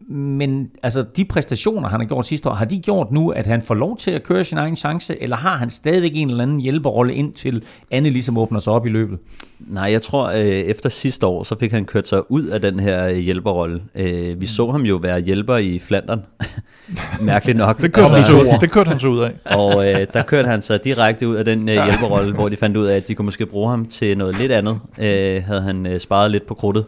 men 0.09 0.71
altså, 0.83 1.05
de 1.17 1.25
præstationer, 1.25 1.89
han 1.89 2.01
har 2.01 2.07
gjort 2.07 2.27
sidste 2.27 2.49
år, 2.49 2.55
har 2.55 2.65
de 2.65 2.79
gjort 2.79 3.13
nu, 3.13 3.31
at 3.31 3.47
han 3.47 3.63
får 3.63 3.75
lov 3.75 3.97
til 3.97 4.11
at 4.11 4.23
køre 4.23 4.45
sin 4.45 4.59
egen 4.59 4.77
chance, 4.77 5.23
eller 5.23 5.37
har 5.37 5.57
han 5.57 5.71
stadigvæk 5.71 6.11
en 6.15 6.31
eller 6.31 6.43
anden 6.43 6.61
hjælperrolle 6.61 7.15
ind 7.15 7.33
til 7.33 7.63
Anne 7.91 8.11
ligesom 8.11 8.39
åbner 8.39 8.61
sig 8.61 8.73
op 8.73 8.87
i 8.87 8.89
løbet? 8.89 9.19
Nej, 9.59 9.93
jeg 9.93 10.03
tror, 10.03 10.31
øh, 10.31 10.45
efter 10.45 10.89
sidste 10.89 11.27
år, 11.27 11.43
så 11.43 11.59
fik 11.59 11.73
han 11.73 11.85
kørt 11.85 12.09
sig 12.09 12.31
ud 12.31 12.45
af 12.47 12.61
den 12.61 12.81
her 12.81 13.09
øh, 13.09 13.17
hjælperrolle. 13.17 13.83
Øh, 13.95 14.41
vi 14.41 14.47
så 14.47 14.71
ham 14.71 14.83
jo 14.83 14.97
være 14.97 15.21
hjælper 15.21 15.57
i 15.57 15.79
Flandern. 15.79 16.23
Mærkeligt 17.21 17.59
nok. 17.59 17.79
det, 17.83 17.93
kørte 17.93 18.17
altså, 18.17 18.37
han 18.37 18.47
så, 18.47 18.59
det 18.61 18.71
kørte 18.71 18.89
han 18.89 19.01
så 19.01 19.09
ud 19.09 19.21
af. 19.21 19.33
og 19.59 19.89
øh, 19.89 20.07
der 20.13 20.23
kørte 20.23 20.49
han 20.49 20.63
sig 20.63 20.85
direkte 20.85 21.29
ud 21.29 21.35
af 21.35 21.45
den 21.45 21.69
øh, 21.69 21.85
hjælperrolle, 21.85 22.35
hvor 22.35 22.49
de 22.49 22.57
fandt 22.57 22.77
ud 22.77 22.87
af, 22.87 22.97
at 22.97 23.09
de 23.09 23.15
kunne 23.15 23.27
måske 23.27 23.47
bruge 23.47 23.71
ham 23.71 23.87
til 23.87 24.19
noget 24.19 24.39
lidt 24.39 24.53
andet. 24.53 24.79
Øh, 24.99 25.43
havde 25.43 25.63
han 25.63 25.87
øh, 25.87 26.01
sparet 26.01 26.31
lidt 26.31 26.47
på 26.47 26.55
krudtet. 26.55 26.85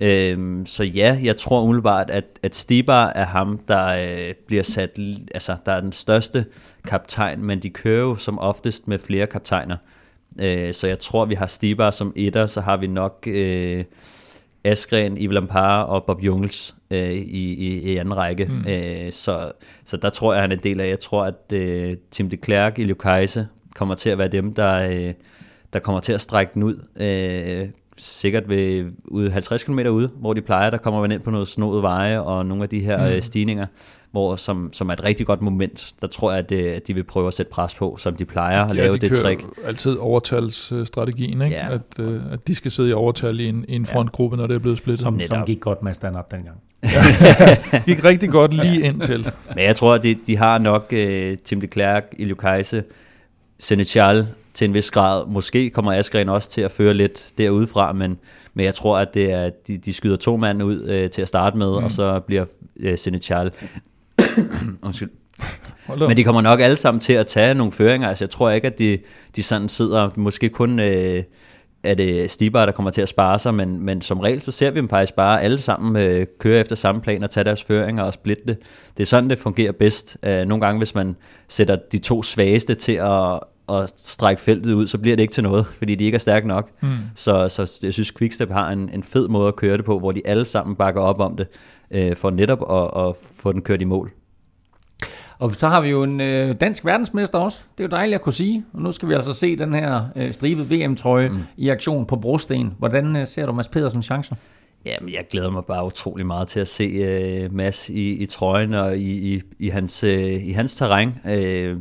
Øhm, 0.00 0.66
så 0.66 0.84
ja, 0.84 1.18
jeg 1.22 1.36
tror 1.36 1.62
umiddelbart, 1.62 2.10
at, 2.10 2.24
at 2.42 2.54
Stibar 2.54 3.06
er 3.06 3.24
ham, 3.24 3.58
der 3.68 3.86
øh, 3.88 4.34
bliver 4.46 4.62
sat, 4.62 4.98
altså 5.34 5.56
der 5.66 5.72
er 5.72 5.80
den 5.80 5.92
største 5.92 6.44
kaptajn, 6.88 7.44
men 7.44 7.60
de 7.60 7.70
kører 7.70 8.00
jo 8.00 8.16
som 8.16 8.38
oftest 8.38 8.88
med 8.88 8.98
flere 8.98 9.26
kaptajner. 9.26 9.76
Øh, 10.38 10.74
så 10.74 10.86
jeg 10.86 10.98
tror, 10.98 11.24
vi 11.24 11.34
har 11.34 11.46
Stibar 11.46 11.90
som 11.90 12.12
etter, 12.16 12.46
så 12.46 12.60
har 12.60 12.76
vi 12.76 12.86
nok 12.86 13.24
øh, 13.26 13.84
Askren, 14.64 15.16
Yves 15.16 15.34
Lampard 15.34 15.88
og 15.88 16.04
Bob 16.04 16.22
Jungels 16.22 16.74
øh, 16.90 17.12
i, 17.12 17.54
i, 17.54 17.80
i 17.92 17.96
anden 17.96 18.16
række. 18.16 18.44
Mm. 18.44 18.64
Øh, 18.68 19.12
så, 19.12 19.52
så 19.84 19.96
der 19.96 20.10
tror 20.10 20.32
jeg, 20.32 20.42
han 20.42 20.52
er 20.52 20.56
en 20.56 20.62
del 20.62 20.80
af. 20.80 20.88
Jeg 20.88 21.00
tror, 21.00 21.24
at 21.24 21.52
øh, 21.52 21.96
Tim 22.10 22.30
de 22.30 22.36
Klerk, 22.36 22.78
Ilio 22.78 22.94
Kajse 22.94 23.48
kommer 23.74 23.94
til 23.94 24.10
at 24.10 24.18
være 24.18 24.28
dem, 24.28 24.54
der, 24.54 24.88
øh, 24.90 25.14
der 25.72 25.78
kommer 25.78 26.00
til 26.00 26.12
at 26.12 26.20
strække 26.20 26.54
den 26.54 26.62
ud. 26.62 26.86
Øh, 27.00 27.68
sikkert 28.02 28.48
ved 28.48 28.84
ude 29.04 29.30
50 29.30 29.64
km 29.64 29.78
ude, 29.78 30.10
hvor 30.20 30.32
de 30.32 30.40
plejer, 30.40 30.70
der 30.70 30.78
kommer 30.78 31.00
man 31.00 31.12
ind 31.12 31.20
på 31.20 31.30
noget 31.30 31.48
snodet 31.48 31.82
veje 31.82 32.20
og 32.20 32.46
nogle 32.46 32.62
af 32.62 32.68
de 32.68 32.80
her 32.80 33.14
mm. 33.14 33.22
stigninger, 33.22 33.66
hvor 34.10 34.36
som, 34.36 34.72
som 34.72 34.88
er 34.88 34.92
et 34.92 35.04
rigtig 35.04 35.26
godt 35.26 35.42
moment. 35.42 35.92
Der 36.00 36.06
tror 36.06 36.30
jeg, 36.30 36.38
at, 36.38 36.50
det, 36.50 36.66
at 36.66 36.88
de 36.88 36.94
vil 36.94 37.04
prøve 37.04 37.26
at 37.28 37.34
sætte 37.34 37.50
pres 37.50 37.74
på, 37.74 37.96
som 37.98 38.16
de 38.16 38.24
plejer 38.24 38.64
at 38.64 38.76
Ja, 38.76 38.82
lave 38.82 38.94
de 38.94 38.98
det 38.98 39.12
trick. 39.12 39.44
altid 39.64 39.96
overtalsstrategien, 39.96 41.42
ikke? 41.42 41.56
Ja. 41.56 41.74
At, 41.74 42.04
øh, 42.04 42.20
at 42.32 42.48
de 42.48 42.54
skal 42.54 42.70
sidde 42.70 42.90
i 42.90 42.92
overtal 42.92 43.40
i 43.40 43.48
en, 43.48 43.64
i 43.68 43.74
en 43.74 43.86
frontgruppe, 43.86 44.36
når 44.36 44.46
det 44.46 44.54
er 44.54 44.60
blevet 44.60 44.78
splittet. 44.78 45.00
Som, 45.02 45.20
Som 45.20 45.44
gik 45.44 45.60
godt 45.60 45.82
med 45.82 45.94
stand-up 45.94 46.30
dengang. 46.30 46.56
gik 47.86 48.04
rigtig 48.04 48.30
godt 48.30 48.54
lige 48.54 48.80
indtil. 48.80 49.32
Men 49.54 49.64
jeg 49.64 49.76
tror, 49.76 49.94
at 49.94 50.02
de, 50.02 50.16
de 50.26 50.36
har 50.36 50.58
nok 50.58 50.92
uh, 50.92 51.38
Tim 51.44 51.60
de 51.60 51.66
Klerk, 51.66 52.04
Ilio 52.18 52.34
Kajse, 52.34 52.84
Senechal 53.60 54.26
til 54.54 54.64
en 54.64 54.74
vis 54.74 54.90
grad. 54.90 55.26
Måske 55.26 55.70
kommer 55.70 55.92
Askren 55.92 56.28
også 56.28 56.50
til 56.50 56.60
at 56.60 56.70
føre 56.70 56.94
lidt 56.94 57.32
derudefra, 57.38 57.92
men, 57.92 58.18
men 58.54 58.64
jeg 58.64 58.74
tror, 58.74 58.98
at 58.98 59.14
det 59.14 59.32
er, 59.32 59.50
de, 59.68 59.78
de 59.78 59.92
skyder 59.92 60.16
to 60.16 60.36
mand 60.36 60.62
ud 60.62 60.80
uh, 60.82 61.10
til 61.10 61.22
at 61.22 61.28
starte 61.28 61.56
med, 61.56 61.68
mm. 61.68 61.84
og 61.84 61.90
så 61.90 62.20
bliver 62.20 62.44
uh, 62.88 62.94
Senechal... 62.96 63.50
Undskyld. 64.82 65.10
Men 65.98 66.16
de 66.16 66.24
kommer 66.24 66.40
nok 66.40 66.60
alle 66.60 66.76
sammen 66.76 67.00
til 67.00 67.12
at 67.12 67.26
tage 67.26 67.54
nogle 67.54 67.72
føringer. 67.72 68.08
Altså, 68.08 68.24
jeg 68.24 68.30
tror 68.30 68.50
ikke, 68.50 68.66
at 68.66 68.78
de, 68.78 68.98
de 69.36 69.42
sådan 69.42 69.68
sidder, 69.68 70.10
måske 70.16 70.48
kun 70.48 70.80
øh, 70.80 71.22
er 71.84 71.94
det 71.94 72.30
Stibar, 72.30 72.66
der 72.66 72.72
kommer 72.72 72.90
til 72.90 73.02
at 73.02 73.08
spare 73.08 73.38
sig, 73.38 73.54
men, 73.54 73.80
men 73.80 74.00
som 74.00 74.20
regel, 74.20 74.40
så 74.40 74.52
ser 74.52 74.70
vi 74.70 74.80
dem 74.80 74.88
faktisk 74.88 75.14
bare 75.14 75.42
alle 75.42 75.58
sammen 75.58 76.02
øh, 76.02 76.26
køre 76.38 76.60
efter 76.60 76.76
samme 76.76 77.00
plan 77.00 77.22
og 77.22 77.30
tage 77.30 77.44
deres 77.44 77.64
føringer 77.64 78.02
og 78.02 78.12
splitte 78.12 78.42
det. 78.46 78.58
Det 78.96 79.02
er 79.02 79.06
sådan, 79.06 79.30
det 79.30 79.38
fungerer 79.38 79.72
bedst. 79.72 80.16
Øh, 80.22 80.44
nogle 80.44 80.64
gange, 80.64 80.78
hvis 80.78 80.94
man 80.94 81.16
sætter 81.48 81.76
de 81.92 81.98
to 81.98 82.22
svageste 82.22 82.74
til 82.74 82.92
at, 82.92 83.40
at 83.70 83.92
strække 83.96 84.42
feltet 84.42 84.72
ud, 84.72 84.86
så 84.86 84.98
bliver 84.98 85.16
det 85.16 85.22
ikke 85.22 85.32
til 85.32 85.42
noget, 85.42 85.66
fordi 85.66 85.94
de 85.94 86.04
ikke 86.04 86.14
er 86.14 86.18
stærke 86.18 86.48
nok. 86.48 86.70
Mm. 86.82 86.88
Så, 87.14 87.48
så 87.48 87.78
jeg 87.82 87.92
synes, 87.92 88.12
Quickstep 88.12 88.50
har 88.50 88.70
en, 88.70 88.90
en 88.94 89.02
fed 89.02 89.28
måde 89.28 89.48
at 89.48 89.56
køre 89.56 89.76
det 89.76 89.84
på, 89.84 89.98
hvor 89.98 90.12
de 90.12 90.22
alle 90.24 90.44
sammen 90.44 90.76
bakker 90.76 91.00
op 91.00 91.20
om 91.20 91.36
det, 91.36 91.48
øh, 91.90 92.16
for 92.16 92.30
netop 92.30 92.72
at, 92.72 93.08
at 93.08 93.14
få 93.36 93.52
den 93.52 93.62
kørt 93.62 93.82
i 93.82 93.84
mål. 93.84 94.12
Og 95.38 95.54
så 95.54 95.68
har 95.68 95.80
vi 95.80 95.88
jo 95.88 96.02
en 96.02 96.20
øh, 96.20 96.56
dansk 96.60 96.84
verdensmester 96.84 97.38
også. 97.38 97.64
Det 97.78 97.84
er 97.84 97.88
jo 97.88 97.90
dejligt 97.90 98.14
at 98.14 98.22
kunne 98.22 98.32
sige. 98.32 98.64
Og 98.72 98.82
nu 98.82 98.92
skal 98.92 99.08
vi 99.08 99.14
altså 99.14 99.34
se 99.34 99.56
den 99.56 99.74
her 99.74 100.04
øh, 100.16 100.32
stribede 100.32 100.66
VM-trøje 100.70 101.28
mm. 101.28 101.38
i 101.56 101.68
aktion 101.68 102.06
på 102.06 102.16
brosten. 102.16 102.74
Hvordan 102.78 103.16
øh, 103.16 103.26
ser 103.26 103.46
du 103.46 103.52
Mads 103.52 103.68
Pedersens 103.68 104.04
chancer? 104.04 104.36
Jamen, 104.86 105.12
jeg 105.14 105.24
glæder 105.30 105.50
mig 105.50 105.64
bare 105.64 105.86
utrolig 105.86 106.26
meget 106.26 106.48
til 106.48 106.60
at 106.60 106.68
se 106.68 107.44
uh, 107.46 107.54
Mads 107.54 107.88
i, 107.88 108.22
i 108.22 108.26
trøjen 108.26 108.74
og 108.74 108.96
i, 108.96 109.34
i, 109.34 109.42
i, 109.58 109.68
hans, 109.68 110.04
uh, 110.04 110.48
i 110.48 110.52
hans 110.52 110.74
terræn. 110.74 111.08
Uh, 111.24 111.80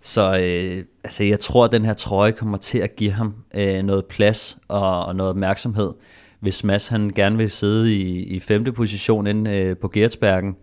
så 0.00 0.38
øh, 0.38 0.84
altså, 1.04 1.24
jeg 1.24 1.40
tror, 1.40 1.64
at 1.64 1.72
den 1.72 1.84
her 1.84 1.92
trøje 1.92 2.32
kommer 2.32 2.56
til 2.56 2.78
at 2.78 2.96
give 2.96 3.10
ham 3.10 3.34
øh, 3.54 3.82
noget 3.82 4.06
plads 4.06 4.58
og, 4.68 5.06
og 5.06 5.16
noget 5.16 5.30
opmærksomhed. 5.30 5.92
Hvis 6.40 6.64
Mads 6.64 6.88
han 6.88 7.10
gerne 7.10 7.36
vil 7.36 7.50
sidde 7.50 7.94
i, 7.94 8.22
i 8.22 8.40
femte 8.40 8.72
position 8.72 9.26
inde 9.26 9.50
øh, 9.50 9.76
på 9.76 9.88
Gertsbergen, 9.88 10.56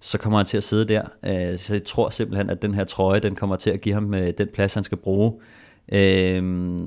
så 0.00 0.18
kommer 0.18 0.38
han 0.38 0.46
til 0.46 0.56
at 0.56 0.62
sidde 0.62 0.84
der. 0.84 1.02
Øh, 1.24 1.58
så 1.58 1.74
jeg 1.74 1.84
tror 1.84 2.10
simpelthen, 2.10 2.50
at 2.50 2.62
den 2.62 2.74
her 2.74 2.84
trøje, 2.84 3.20
den 3.20 3.34
kommer 3.34 3.56
til 3.56 3.70
at 3.70 3.80
give 3.80 3.94
ham 3.94 4.14
øh, 4.14 4.32
den 4.38 4.48
plads, 4.54 4.74
han 4.74 4.84
skal 4.84 4.98
bruge. 4.98 5.32
Øh, 5.92 6.80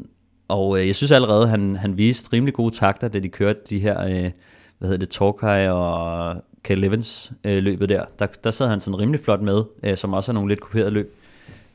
og 0.47 0.79
øh, 0.79 0.87
jeg 0.87 0.95
synes 0.95 1.11
allerede, 1.11 1.43
at 1.43 1.49
han, 1.49 1.75
han 1.75 1.97
viste 1.97 2.33
rimelig 2.33 2.53
gode 2.53 2.75
takter, 2.75 3.07
da 3.07 3.19
de 3.19 3.29
kørte 3.29 3.59
de 3.69 3.79
her, 3.79 4.05
øh, 4.05 4.31
hvad 4.77 4.89
hedder 4.89 4.97
det, 4.97 5.09
Torquay 5.09 5.67
og 5.67 6.35
Cal 6.63 6.83
Evans 6.83 7.31
øh, 7.43 7.63
løbet 7.63 7.89
der. 7.89 8.03
der. 8.19 8.27
Der 8.43 8.51
sad 8.51 8.67
han 8.67 8.79
sådan 8.79 8.99
rimelig 8.99 9.19
flot 9.19 9.41
med, 9.41 9.63
øh, 9.83 9.97
som 9.97 10.13
også 10.13 10.31
er 10.31 10.33
nogle 10.33 10.49
lidt 10.49 10.59
kuperede 10.59 10.91
løb. 10.91 11.13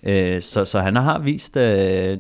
Øh, 0.07 0.43
så, 0.43 0.65
så 0.65 0.81
han 0.81 0.97
har 0.97 1.19
vist 1.19 1.57
øh, 1.57 2.19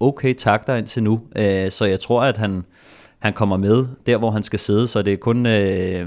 okay 0.00 0.34
takter 0.34 0.74
indtil 0.74 1.02
nu, 1.02 1.20
øh, 1.36 1.70
så 1.70 1.84
jeg 1.84 2.00
tror, 2.00 2.22
at 2.22 2.36
han, 2.36 2.64
han 3.18 3.32
kommer 3.32 3.56
med 3.56 3.86
der, 4.06 4.18
hvor 4.18 4.30
han 4.30 4.42
skal 4.42 4.58
sidde, 4.58 4.88
så 4.88 5.02
det 5.02 5.12
er 5.12 5.16
kun, 5.16 5.46
øh, 5.46 6.06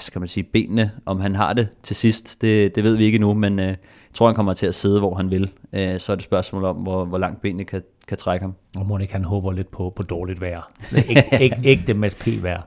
skal 0.00 0.18
man 0.18 0.28
sige, 0.28 0.44
benene, 0.44 0.90
om 1.06 1.20
han 1.20 1.34
har 1.34 1.52
det 1.52 1.68
til 1.82 1.96
sidst, 1.96 2.42
det, 2.42 2.74
det 2.74 2.84
ved 2.84 2.96
vi 2.96 3.04
ikke 3.04 3.18
nu, 3.18 3.34
men 3.34 3.58
øh, 3.58 3.66
jeg 3.66 3.76
tror, 4.14 4.26
han 4.26 4.34
kommer 4.34 4.54
til 4.54 4.66
at 4.66 4.74
sidde, 4.74 4.98
hvor 4.98 5.14
han 5.14 5.30
vil. 5.30 5.50
Øh, 5.72 5.98
så 6.00 6.12
er 6.12 6.16
det 6.16 6.22
et 6.22 6.24
spørgsmål 6.24 6.64
om, 6.64 6.76
hvor, 6.76 7.04
hvor 7.04 7.18
langt 7.18 7.42
benene 7.42 7.64
kan, 7.64 7.82
kan 8.08 8.16
trække 8.18 8.42
ham. 8.42 8.54
Og 8.76 8.86
må 8.86 8.98
ikke 8.98 9.12
han 9.12 9.24
håber 9.24 9.52
lidt 9.52 9.70
på, 9.70 9.92
på 9.96 10.02
dårligt 10.02 10.40
vejr. 10.40 10.70
Æg, 10.96 11.16
æg, 11.40 11.52
ægte 11.64 11.94
Mads 11.94 12.14
P. 12.14 12.42
vejr. 12.42 12.62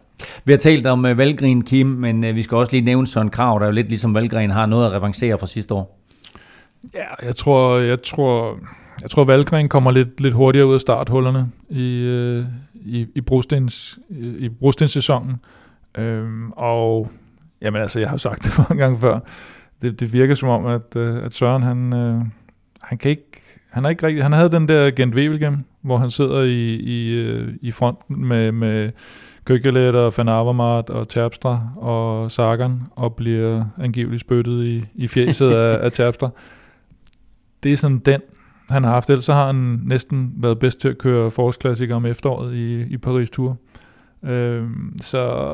Vi 0.46 0.52
har 0.54 0.58
talt 0.58 0.88
om 0.88 1.06
uh, 1.06 1.18
Valgren 1.18 1.64
Kim, 1.64 1.88
men 1.88 2.24
uh, 2.24 2.36
vi 2.36 2.42
skal 2.42 2.58
også 2.58 2.72
lige 2.72 2.86
nævne 2.86 3.08
Søren 3.08 3.30
Krav, 3.30 3.60
der 3.60 3.66
er 3.66 3.70
jo 3.70 3.74
lidt 3.74 3.88
ligesom 3.88 4.14
Valgren 4.14 4.50
har 4.50 4.66
noget 4.66 4.86
at 4.86 4.92
revancere 4.92 5.38
fra 5.38 5.48
sidste 5.48 5.74
år. 5.74 6.00
Ja, 6.94 7.26
jeg 7.26 7.36
tror, 7.36 7.78
jeg 7.78 8.04
tror, 8.04 8.60
jeg 9.02 9.10
tror 9.10 9.24
Valgren 9.24 9.70
kommer 9.70 9.92
lidt, 9.92 10.22
lidt 10.22 10.34
hurtigere 10.34 10.68
ud 10.68 10.74
af 10.74 10.82
starthullerne 10.82 11.52
i, 11.70 12.04
øh, 12.04 12.46
i, 12.74 13.08
i, 13.16 13.22
brostens, 13.22 14.00
i 14.20 14.50
brostenssæsonen. 14.50 15.36
Øhm, 15.98 16.52
og 16.52 17.12
jamen 17.62 17.82
altså, 17.82 18.00
jeg 18.00 18.10
har 18.10 18.18
sagt 18.18 18.44
det 18.44 18.54
mange 18.70 18.84
gange 18.84 19.00
før. 19.00 19.20
Det, 19.82 20.00
det 20.00 20.14
virker 20.14 20.36
som 20.36 20.50
om, 20.50 20.66
at, 20.66 20.96
øh, 20.96 21.26
at 21.26 21.34
Søren, 21.34 21.64
han, 21.64 21.94
øh, 21.94 22.22
han 22.82 22.98
kan 22.98 23.12
ikke, 23.12 23.42
han 23.72 23.84
har 23.84 23.90
ikke 23.90 24.08
rigtig, 24.08 24.24
han 24.24 24.34
havde 24.34 24.52
den 24.52 24.68
der 24.68 24.92
Gent 24.92 25.16
Wevelgem, 25.16 25.58
hvor 25.82 25.98
han 25.98 26.12
sidder 26.12 26.42
i, 26.42 26.76
i, 26.76 27.14
øh, 27.14 27.54
i 27.62 27.72
fronten 27.72 28.26
med, 28.26 28.52
med 28.52 28.92
Køkkelet 29.46 29.96
og 29.96 30.14
Van 30.18 30.30
Avermaet 30.30 30.90
og 30.90 31.10
Terpstra 31.10 31.70
og 31.76 32.32
Sagan 32.32 32.82
og 32.96 33.16
bliver 33.16 33.66
angiveligt 33.78 34.22
spyttet 34.22 34.64
i, 34.64 34.84
i 34.96 35.08
fjeset 35.08 35.52
af, 35.52 35.86
af 35.86 35.92
Terpstra. 35.92 36.30
Det 37.64 37.72
er 37.72 37.76
sådan 37.76 38.00
den, 38.00 38.22
han 38.70 38.84
har 38.84 38.92
haft. 38.92 39.10
Ellers 39.10 39.26
så 39.26 39.34
har 39.34 39.46
han 39.48 39.82
næsten 39.86 40.34
været 40.36 40.60
bedst 40.60 40.80
til 40.80 40.88
at 40.88 40.98
køre 40.98 41.32
forårsklassikere 41.32 41.96
om 41.96 42.06
efteråret 42.06 42.56
i, 42.56 42.82
i 42.82 42.98
Paris 42.98 43.30
Tour. 43.30 43.58
Øhm, 44.24 45.00
så 45.02 45.48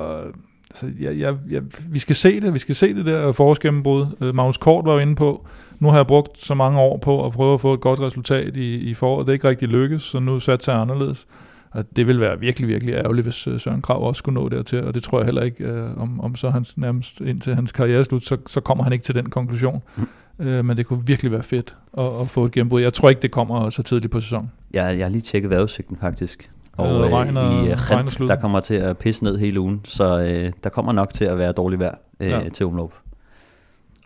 så 0.74 0.92
jeg, 1.00 1.20
jeg, 1.20 1.36
jeg, 1.50 1.62
vi 1.90 2.00
skal 2.00 2.16
se 2.16 2.40
det, 2.40 2.54
vi 2.54 2.60
skal 2.60 2.76
se 2.76 2.96
det 2.96 3.06
der 3.06 3.32
forårsgennembrud. 3.32 4.06
Øh, 4.22 4.36
Magnus 4.36 4.58
Kort 4.58 4.86
var 4.86 4.94
jo 4.94 5.00
inde 5.00 5.16
på, 5.16 5.48
nu 5.80 5.90
har 5.90 5.96
jeg 5.96 6.08
brugt 6.08 6.40
så 6.40 6.54
mange 6.54 6.80
år 6.80 6.98
på 6.98 7.26
at 7.26 7.32
prøve 7.32 7.54
at 7.54 7.62
få 7.62 7.74
et 7.74 7.82
godt 7.82 8.00
resultat 8.00 8.58
i, 8.58 8.76
i 8.76 8.94
foråret. 8.94 9.28
Det 9.28 9.32
er 9.32 9.34
ikke 9.34 9.50
rigtig 9.50 9.68
lykkes, 9.68 10.04
så 10.04 10.20
nu 10.20 10.40
satte 10.40 10.72
jeg 10.72 10.82
anderledes. 10.82 11.28
Og 11.72 11.96
det 11.96 12.08
vil 12.08 12.20
være 12.20 12.40
virkelig, 12.40 12.68
virkelig 12.68 12.94
ærgerligt, 12.94 13.26
hvis 13.26 13.48
øh, 13.48 13.60
Søren 13.60 13.82
Krav 13.82 14.08
også 14.08 14.20
skulle 14.20 14.34
nå 14.42 14.50
dertil, 14.50 14.84
og 14.84 14.94
det 14.94 15.04
tror 15.04 15.20
jeg 15.20 15.26
heller 15.26 15.42
ikke, 15.42 15.64
øh, 15.64 15.98
om, 15.98 16.20
om 16.20 16.36
så 16.36 16.50
hans 16.50 16.78
nærmest 16.78 17.22
indtil 17.22 17.56
hans 17.56 17.72
karriere 17.72 18.04
slut, 18.04 18.24
så, 18.24 18.38
så 18.48 18.62
kommer 18.62 18.84
han 18.84 18.94
ikke 18.94 19.04
til 19.04 19.16
den 19.16 19.30
konklusion. 19.30 19.82
Mm. 19.98 20.08
Øh, 20.40 20.66
men 20.66 20.78
det 20.78 20.86
kunne 20.86 21.06
virkelig 21.06 21.32
være 21.32 21.44
fedt 21.44 21.76
at, 21.98 22.06
at 22.22 22.28
få 22.28 22.46
et 22.46 22.52
gennembrud. 22.52 22.82
Jeg 22.82 22.94
tror 22.94 23.10
ikke, 23.10 23.22
det 23.22 23.32
kommer 23.32 23.70
så 23.70 23.84
tidligt 23.84 24.12
på 24.12 24.22
sæsonen. 24.22 24.52
Jeg, 24.74 24.98
jeg 24.98 25.06
har 25.06 25.10
lige 25.12 25.22
tjekket 25.22 25.50
vejrudsigten 25.50 25.98
faktisk. 25.98 26.52
Og 26.78 27.12
regn 27.12 27.38
og- 27.38 27.54
øh, 27.54 27.64
i 27.66 27.72
øh, 27.72 27.78
regn 27.78 28.08
og 28.08 28.28
der 28.28 28.36
kommer 28.36 28.60
til 28.60 28.74
at 28.76 28.98
pisse 28.98 29.24
ned 29.24 29.38
hele 29.38 29.60
ugen, 29.60 29.82
så 29.84 30.20
øh, 30.20 30.52
der 30.64 30.70
kommer 30.70 30.92
nok 30.92 31.10
til 31.14 31.26
at 31.26 31.38
være 31.38 31.52
dårligt 31.52 31.80
vejr 31.80 31.96
øh, 32.20 32.30
Ja. 32.30 32.50
til 32.50 32.66
omløb. 32.66 32.90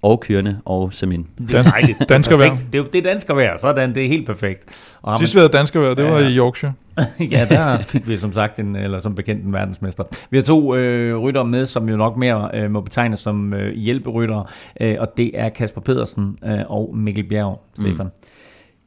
Og 0.07 0.19
Kyrne 0.19 0.61
og 0.65 0.93
Semin. 0.93 1.27
Det 1.37 1.53
er 1.53 1.63
dejligt. 1.63 1.97
Perfekt. 2.07 2.67
Det 2.73 2.79
er, 2.79 2.83
det 2.83 2.95
er 3.05 3.09
danskervejr, 3.09 3.57
sådan. 3.57 3.95
Det 3.95 4.03
er 4.03 4.07
helt 4.07 4.25
perfekt. 4.25 4.65
Og 5.01 5.17
Sidst 5.17 5.35
vi 5.35 5.39
havde 5.39 5.49
dansker 5.49 5.93
det 5.93 6.05
var 6.05 6.19
Ja. 6.19 6.27
i 6.27 6.37
Yorkshire. 6.37 6.73
ja, 7.31 7.45
der 7.49 7.79
fik 7.79 8.07
vi 8.07 8.17
som 8.17 8.31
sagt 8.31 8.59
en, 8.59 8.75
eller 8.75 8.99
som 8.99 9.15
bekendt 9.15 9.45
en 9.45 9.53
verdensmester. 9.53 10.03
Vi 10.29 10.37
har 10.37 10.43
to 10.43 10.75
øh, 10.75 11.17
rytter 11.17 11.43
med, 11.43 11.65
som 11.65 11.89
jo 11.89 11.97
nok 11.97 12.17
mere 12.17 12.49
øh, 12.53 12.71
må 12.71 12.81
betegnes 12.81 13.19
som 13.19 13.53
øh, 13.53 13.73
hjælperyttere, 13.75 14.45
øh, 14.81 14.95
og 14.99 15.17
det 15.17 15.31
er 15.33 15.49
Kasper 15.49 15.81
Pedersen 15.81 16.37
øh, 16.45 16.59
og 16.67 16.97
Mikkel 16.97 17.23
Bjerg, 17.29 17.61
Stefan. 17.75 18.05
Mm. 18.05 18.11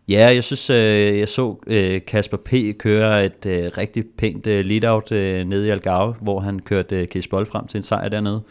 Ja, 0.08 0.34
jeg 0.34 0.44
synes, 0.44 0.70
øh, 0.70 1.18
jeg 1.18 1.28
så 1.28 1.56
øh, 1.66 2.00
Kasper 2.06 2.36
P. 2.36 2.78
køre 2.78 3.24
et 3.24 3.46
øh, 3.46 3.70
rigtig 3.78 4.04
pænt 4.18 4.46
øh, 4.46 4.64
lead-out 4.64 5.12
øh, 5.12 5.44
nede 5.44 5.66
i 5.66 5.70
Algarve, 5.70 6.14
hvor 6.20 6.40
han 6.40 6.58
kørte 6.58 6.96
øh, 6.96 7.06
Case 7.06 7.28
Bold 7.28 7.46
frem 7.46 7.66
til 7.66 7.78
en 7.78 7.82
sejr 7.82 8.08
dernede. 8.08 8.42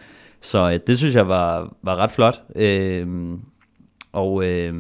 Så 0.42 0.72
øh, 0.72 0.80
det 0.88 0.98
synes 0.98 1.16
jeg 1.16 1.28
var, 1.28 1.76
var 1.84 1.96
ret 1.96 2.12
flot. 2.12 2.42
Øh, 2.56 3.08
og 4.14 4.46
øh, 4.46 4.74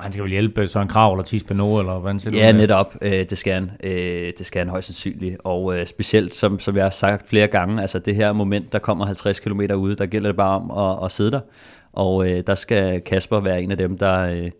Han 0.00 0.12
skal 0.12 0.22
vel 0.22 0.30
hjælpe 0.30 0.66
Søren 0.66 0.88
Krav 0.88 1.12
eller 1.12 1.24
Thies 1.24 1.44
Pinot, 1.44 1.80
eller 1.80 1.98
hvordan 1.98 2.18
ser 2.18 2.30
det 2.30 2.38
Ja, 2.38 2.52
netop. 2.52 2.94
Øh, 3.02 3.10
det, 3.12 3.38
skal 3.38 3.52
han. 3.52 3.70
Øh, 3.84 4.32
det 4.38 4.46
skal 4.46 4.58
han 4.58 4.68
højst 4.68 4.86
sandsynligt. 4.86 5.36
Og 5.44 5.78
øh, 5.78 5.86
specielt, 5.86 6.34
som, 6.34 6.58
som 6.58 6.76
jeg 6.76 6.84
har 6.84 6.90
sagt 6.90 7.28
flere 7.28 7.46
gange, 7.46 7.82
altså 7.82 7.98
det 7.98 8.14
her 8.14 8.32
moment, 8.32 8.72
der 8.72 8.78
kommer 8.78 9.04
50 9.04 9.40
km 9.40 9.60
ude, 9.76 9.96
der 9.96 10.06
gælder 10.06 10.28
det 10.28 10.36
bare 10.36 10.60
om 10.60 10.70
at, 10.70 11.04
at 11.04 11.12
sidde 11.12 11.30
der. 11.30 11.40
Og 11.92 12.30
øh, 12.30 12.42
der 12.46 12.54
skal 12.54 13.00
Kasper 13.00 13.40
være 13.40 13.62
en 13.62 13.70
af 13.70 13.76
dem, 13.76 13.98
der, 13.98 14.20
øh, 14.20 14.50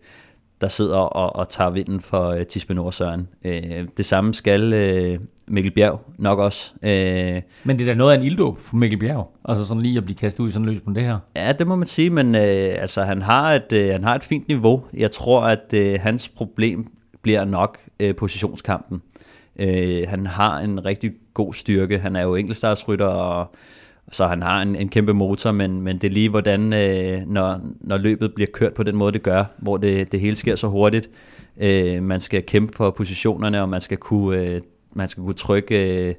der 0.61 0.67
sidder 0.67 0.97
og, 0.97 1.35
og 1.35 1.49
tager 1.49 1.69
vinden 1.69 2.01
for 2.01 2.29
øh, 2.29 2.45
Tisbeno 2.45 2.85
og 2.85 2.93
Søren. 2.93 3.27
Øh, 3.45 3.87
det 3.97 4.05
samme 4.05 4.33
skal 4.33 4.73
øh, 4.73 5.19
Mikkel 5.47 5.71
Bjerg 5.71 6.01
nok 6.17 6.39
også. 6.39 6.73
Øh, 6.83 7.41
Men 7.63 7.79
det 7.79 7.89
er 7.89 7.93
da 7.93 7.97
noget 7.97 8.13
af 8.13 8.17
en 8.17 8.25
ildo 8.25 8.55
for 8.59 8.75
Mikkel 8.75 8.99
Bjerg. 8.99 9.31
Altså 9.45 9.65
sådan 9.65 9.83
lige 9.83 9.97
at 9.97 10.05
blive 10.05 10.15
kastet 10.15 10.43
ud 10.43 10.49
i 10.49 10.51
sådan 10.51 10.65
løs 10.65 10.81
på 10.81 10.91
det 10.91 11.03
her. 11.03 11.19
Ja, 11.35 11.51
det 11.51 11.67
må 11.67 11.75
man 11.75 11.87
sige, 11.87 12.09
men 12.09 12.35
øh, 12.35 12.41
altså, 12.77 13.03
han, 13.03 13.21
har 13.21 13.53
et, 13.53 13.73
øh, 13.73 13.91
han 13.91 14.03
har 14.03 14.15
et 14.15 14.23
fint 14.23 14.47
niveau. 14.47 14.83
Jeg 14.93 15.11
tror, 15.11 15.41
at 15.41 15.73
øh, 15.73 15.99
hans 16.01 16.29
problem 16.29 16.87
bliver 17.21 17.45
nok 17.45 17.77
øh, 17.99 18.15
positionskampen. 18.15 19.01
Øh, 19.59 20.03
han 20.07 20.27
har 20.27 20.59
en 20.59 20.85
rigtig 20.85 21.11
god 21.33 21.53
styrke. 21.53 21.99
Han 21.99 22.15
er 22.15 22.21
jo 22.21 22.35
enkeltstartsrytter, 22.35 23.05
og, 23.05 23.55
så 24.11 24.27
han 24.27 24.41
har 24.41 24.61
en, 24.61 24.75
en 24.75 24.89
kæmpe 24.89 25.13
motor, 25.13 25.51
men, 25.51 25.81
men 25.81 25.97
det 25.97 26.07
er 26.07 26.11
lige 26.11 26.29
hvordan, 26.29 26.73
øh, 26.73 27.21
når, 27.27 27.59
når 27.81 27.97
løbet 27.97 28.33
bliver 28.35 28.47
kørt 28.53 28.73
på 28.73 28.83
den 28.83 28.95
måde, 28.95 29.11
det 29.11 29.23
gør, 29.23 29.43
hvor 29.57 29.77
det, 29.77 30.11
det 30.11 30.19
hele 30.19 30.35
sker 30.35 30.55
så 30.55 30.67
hurtigt. 30.67 31.09
Øh, 31.61 32.03
man 32.03 32.19
skal 32.19 32.43
kæmpe 32.45 32.73
for 32.75 32.91
positionerne, 32.91 33.61
og 33.61 33.69
man 33.69 33.81
skal 33.81 33.97
kunne... 33.97 34.37
Øh, 34.37 34.61
man 34.95 35.07
skal 35.07 35.23
kunne 35.23 35.33
trykke 35.33 36.05
øh, 36.07 36.13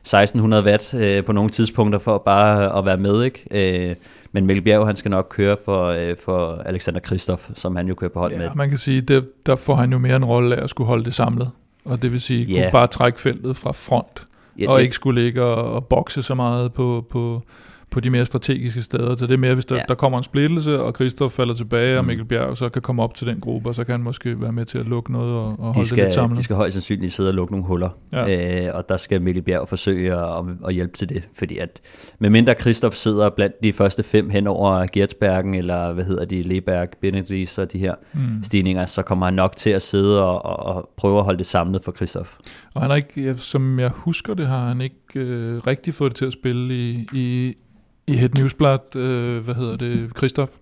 1600 0.00 0.64
watt 0.64 0.94
øh, 0.94 1.24
på 1.24 1.32
nogle 1.32 1.50
tidspunkter 1.50 1.98
for 1.98 2.18
bare 2.18 2.78
at 2.78 2.84
være 2.84 2.96
med, 2.96 3.22
ikke? 3.24 3.88
Øh, 3.90 3.94
men 4.32 4.46
Mikkel 4.46 4.64
Bjerg, 4.64 4.86
han 4.86 4.96
skal 4.96 5.10
nok 5.10 5.26
køre 5.30 5.56
for, 5.64 5.84
øh, 5.86 6.16
for 6.24 6.62
Alexander 6.66 7.00
Kristoff, 7.00 7.50
som 7.54 7.76
han 7.76 7.88
jo 7.88 7.94
kører 7.94 8.10
på 8.10 8.18
hold 8.18 8.32
Ja, 8.32 8.38
med. 8.38 8.48
man 8.56 8.68
kan 8.68 8.78
sige, 8.78 9.00
der, 9.00 9.20
der 9.46 9.56
får 9.56 9.74
han 9.74 9.92
jo 9.92 9.98
mere 9.98 10.16
en 10.16 10.24
rolle 10.24 10.56
af 10.56 10.62
at 10.64 10.70
skulle 10.70 10.88
holde 10.88 11.04
det 11.04 11.14
samlet. 11.14 11.50
Og 11.84 12.02
det 12.02 12.12
vil 12.12 12.20
sige, 12.20 12.44
Ja. 12.44 12.62
kunne 12.62 12.72
bare 12.72 12.86
trække 12.86 13.20
feltet 13.20 13.56
fra 13.56 13.72
front, 13.72 14.22
Ja, 14.58 14.70
og 14.70 14.78
det- 14.78 14.82
ikke 14.82 14.94
skulle 14.94 15.22
ligge 15.22 15.44
og, 15.44 15.72
og 15.72 15.86
bokse 15.86 16.22
så 16.22 16.34
meget 16.34 16.72
på, 16.72 17.04
på, 17.10 17.42
på 17.90 18.00
de 18.00 18.10
mere 18.10 18.26
strategiske 18.26 18.82
steder. 18.82 19.16
Så 19.16 19.26
det 19.26 19.34
er 19.34 19.38
mere, 19.38 19.54
hvis 19.54 19.64
der, 19.64 19.76
ja. 19.76 19.82
Der 19.88 19.94
kommer 19.94 20.18
en 20.18 20.24
splittelse, 20.24 20.80
og 20.82 20.92
Christoph 20.94 21.32
falder 21.34 21.54
tilbage, 21.54 21.98
og 21.98 22.04
Mm. 22.04 22.06
Mikkel 22.06 22.24
Bjerg 22.26 22.56
så 22.56 22.68
kan 22.68 22.82
komme 22.82 23.02
op 23.02 23.14
til 23.14 23.26
den 23.26 23.40
gruppe, 23.40 23.68
og 23.70 23.74
så 23.74 23.84
kan 23.84 23.92
han 23.92 24.00
måske 24.00 24.40
være 24.40 24.52
med 24.52 24.64
til 24.64 24.78
at 24.78 24.86
lukke 24.86 25.12
noget 25.12 25.34
og, 25.34 25.44
og 25.46 25.56
holde 25.58 25.74
de 25.74 25.78
det 25.80 25.86
skal, 25.88 25.98
lidt 26.04 26.12
samlet. 26.12 26.38
de 26.38 26.42
skal 26.42 26.56
højst 26.56 26.72
sandsynligt 26.74 27.12
sidde 27.12 27.30
og 27.30 27.34
lukke 27.34 27.52
nogle 27.52 27.66
huller, 27.66 27.88
Ja. 28.12 28.66
øh, 28.68 28.74
og 28.74 28.88
der 28.88 28.96
skal 28.96 29.22
Mikkel 29.22 29.42
Bjerg 29.42 29.68
forsøge 29.68 30.14
at, 30.14 30.44
at 30.66 30.74
hjælpe 30.74 30.92
til 30.96 31.08
det, 31.08 31.28
fordi 31.38 31.58
at 31.58 31.80
medmindre 32.18 32.54
Kristoff 32.54 32.94
sidder 32.96 33.30
blandt 33.30 33.54
de 33.62 33.72
første 33.72 34.02
fem 34.02 34.30
hen 34.30 34.46
over 34.46 34.86
Gertsbergen, 34.92 35.54
eller 35.54 35.92
hvad 35.92 36.04
hedder 36.04 36.24
de, 36.24 36.42
Leberg, 36.42 36.88
Benedis 37.00 37.58
og 37.58 37.72
de 37.72 37.78
her 37.78 37.94
Mm. 38.14 38.42
stigninger, 38.42 38.86
så 38.86 39.02
kommer 39.02 39.26
han 39.26 39.34
nok 39.34 39.56
til 39.56 39.70
at 39.70 39.82
sidde 39.82 40.24
og, 40.24 40.44
og, 40.44 40.76
og 40.76 40.90
prøve 40.96 41.18
at 41.18 41.24
holde 41.24 41.38
det 41.38 41.46
samlet 41.46 41.84
for 41.84 41.92
Kristoff. 41.92 42.36
Og 42.74 42.82
han 42.82 42.90
har 42.90 42.96
ikke, 42.96 43.34
som 43.36 43.78
jeg 43.80 43.90
husker 43.94 44.34
det, 44.34 44.46
har 44.46 44.68
han 44.68 44.80
ikke 44.80 44.96
øh, 45.14 45.58
rigtig 45.66 45.94
fået 45.94 46.10
det 46.12 46.16
til 46.16 46.24
at 46.24 46.32
spille 46.32 46.74
i, 46.74 47.06
i, 47.12 47.54
i 48.08 48.16
Het 48.16 48.38
Newsblad, 48.38 48.96
øh, 48.96 49.44
hvad 49.44 49.54
hedder 49.54 49.76
det, 49.76 50.10
Christoph. 50.16 50.52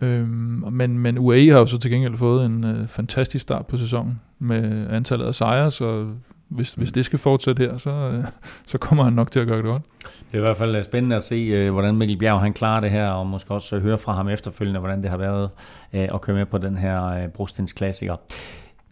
Øhm, 0.00 0.64
men, 0.72 0.98
men 0.98 1.18
UAE 1.18 1.48
har 1.48 1.58
jo 1.58 1.66
så 1.66 1.78
til 1.78 1.90
gengæld 1.90 2.16
fået 2.16 2.46
en 2.46 2.64
øh, 2.64 2.88
fantastisk 2.88 3.42
start 3.42 3.66
på 3.66 3.76
sæsonen 3.76 4.20
med 4.38 4.90
antallet 4.90 5.26
af 5.26 5.34
sejre, 5.34 5.70
så 5.70 6.06
hvis, 6.48 6.74
hvis 6.74 6.92
det 6.92 7.04
skal 7.04 7.18
fortsætte 7.18 7.62
her, 7.62 7.76
så, 7.76 7.90
øh, 7.90 8.24
så 8.66 8.78
kommer 8.78 9.04
han 9.04 9.12
nok 9.12 9.30
til 9.30 9.40
at 9.40 9.46
gøre 9.46 9.56
det 9.56 9.64
godt. 9.64 9.82
Det 10.02 10.32
er 10.32 10.38
i 10.38 10.40
hvert 10.40 10.56
fald 10.56 10.76
øh, 10.76 10.84
spændende 10.84 11.16
at 11.16 11.22
se, 11.22 11.34
øh, 11.34 11.72
hvordan 11.72 11.96
Mikkel 11.96 12.18
Bjerg 12.18 12.40
han 12.40 12.52
klarer 12.52 12.80
det 12.80 12.90
her, 12.90 13.08
og 13.08 13.26
måske 13.26 13.54
også 13.54 13.78
høre 13.78 13.98
fra 13.98 14.12
ham 14.12 14.28
efterfølgende, 14.28 14.80
hvordan 14.80 15.02
det 15.02 15.10
har 15.10 15.16
været 15.16 15.50
øh, 15.92 16.08
at 16.14 16.20
køre 16.20 16.36
med 16.36 16.46
på 16.46 16.58
den 16.58 16.76
her 16.76 17.04
øh, 17.06 17.28
Brostens 17.28 17.72
klassiker. 17.72 18.16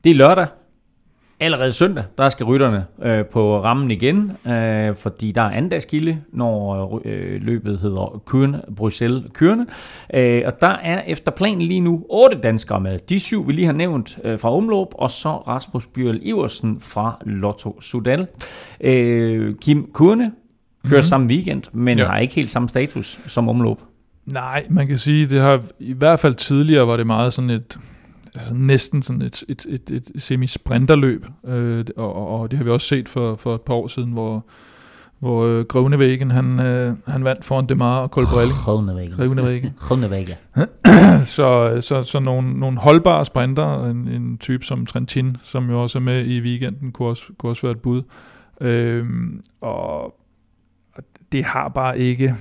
Det 0.05 0.11
er 0.11 0.15
lørdag. 0.15 0.47
Allerede 1.43 1.73
søndag, 1.73 2.05
der 2.19 2.29
skal 2.29 2.47
rytterne 2.47 2.85
øh, 3.03 3.25
på 3.27 3.63
rammen 3.63 3.91
igen, 3.91 4.33
øh, 4.47 4.95
fordi 4.97 5.33
der 5.33 5.43
er 5.43 5.51
andagsgilde, 5.51 6.19
når 6.33 7.01
øh, 7.05 7.43
løbet 7.43 7.81
hedder 7.81 8.23
Kørne, 8.27 8.63
Bruxelles 8.77 9.23
Kørne. 9.35 9.67
Øh, 10.15 10.43
og 10.47 10.61
der 10.61 10.67
er 10.83 11.03
efter 11.07 11.33
planen 11.33 11.63
lige 11.63 11.81
nu 11.81 12.07
otte 12.11 12.39
danskere 12.43 12.81
med. 12.81 12.99
De 12.99 13.21
syv, 13.21 13.49
vi 13.49 13.53
lige 13.53 13.67
har 13.67 13.73
nævnt 13.73 14.19
øh, 14.25 14.39
fra 14.39 14.57
Omlåb, 14.57 14.89
og 14.95 15.11
så 15.11 15.29
Rasmus 15.29 15.87
Bjørl 15.87 16.19
Iversen 16.23 16.81
fra 16.81 17.23
Lotto 17.27 17.81
Sudal. 17.81 18.27
Øh, 18.81 19.55
Kim 19.61 19.91
Kurne 19.93 20.23
kører 20.23 20.31
mm-hmm. 20.85 21.03
samme 21.03 21.27
weekend, 21.27 21.63
men 21.73 21.99
ja. 21.99 22.07
har 22.07 22.19
ikke 22.19 22.35
helt 22.35 22.51
samme 22.51 22.69
status 22.69 23.21
som 23.27 23.49
Omlåb. 23.49 23.81
Nej, 24.27 24.67
man 24.71 24.87
kan 24.87 24.99
sige, 24.99 25.27
det 25.27 25.41
har 25.41 25.61
i 25.79 25.93
hvert 25.93 26.21
fald 26.21 26.35
tidligere 26.35 26.87
var 26.87 26.97
det 26.97 27.07
meget 27.07 27.33
sådan 27.33 27.51
et 27.51 27.79
altså 28.35 28.55
næsten 28.55 29.03
sådan 29.03 29.23
et, 29.23 29.45
et, 29.49 29.67
et, 29.69 29.91
et 29.91 30.23
semi-sprinterløb, 30.23 31.27
øh, 31.47 31.85
og, 31.97 32.41
og, 32.41 32.51
det 32.51 32.57
har 32.57 32.65
vi 32.65 32.71
også 32.71 32.87
set 32.87 33.09
for, 33.09 33.35
for 33.35 33.55
et 33.55 33.61
par 33.61 33.75
år 33.75 33.87
siden, 33.87 34.13
hvor, 34.13 34.47
hvor 35.19 35.45
øh, 35.45 35.65
Grønnevæggen, 35.65 36.31
han, 36.31 36.61
øh, 36.61 36.95
han 37.07 37.25
vandt 37.25 37.45
foran 37.45 37.67
Demar 37.69 38.01
og 38.01 38.09
Colbrelli. 38.09 38.53
Grønnevægge. 38.65 39.17
Grønnevæggen. 39.17 39.75
Grønnevægge. 39.79 40.37
så, 41.37 41.79
så, 41.81 42.03
så 42.03 42.21
nogle, 42.21 42.61
nogle 42.61 42.79
holdbare 42.79 43.25
sprinter, 43.25 43.85
en, 43.85 44.09
en 44.09 44.39
type 44.39 44.65
som 44.65 44.87
Trentin, 44.87 45.37
som 45.43 45.71
jo 45.71 45.83
også 45.83 45.99
er 45.99 46.03
med 46.03 46.27
i 46.27 46.41
weekenden, 46.41 46.93
kunne 46.93 47.09
også, 47.09 47.25
kunne 47.39 47.51
også 47.53 47.63
være 47.63 47.73
et 47.73 47.81
bud. 47.81 48.03
Øhm, 48.61 49.43
og 49.61 50.15
det 51.33 51.45
har 51.45 51.69
bare 51.69 51.99
ikke, 51.99 52.35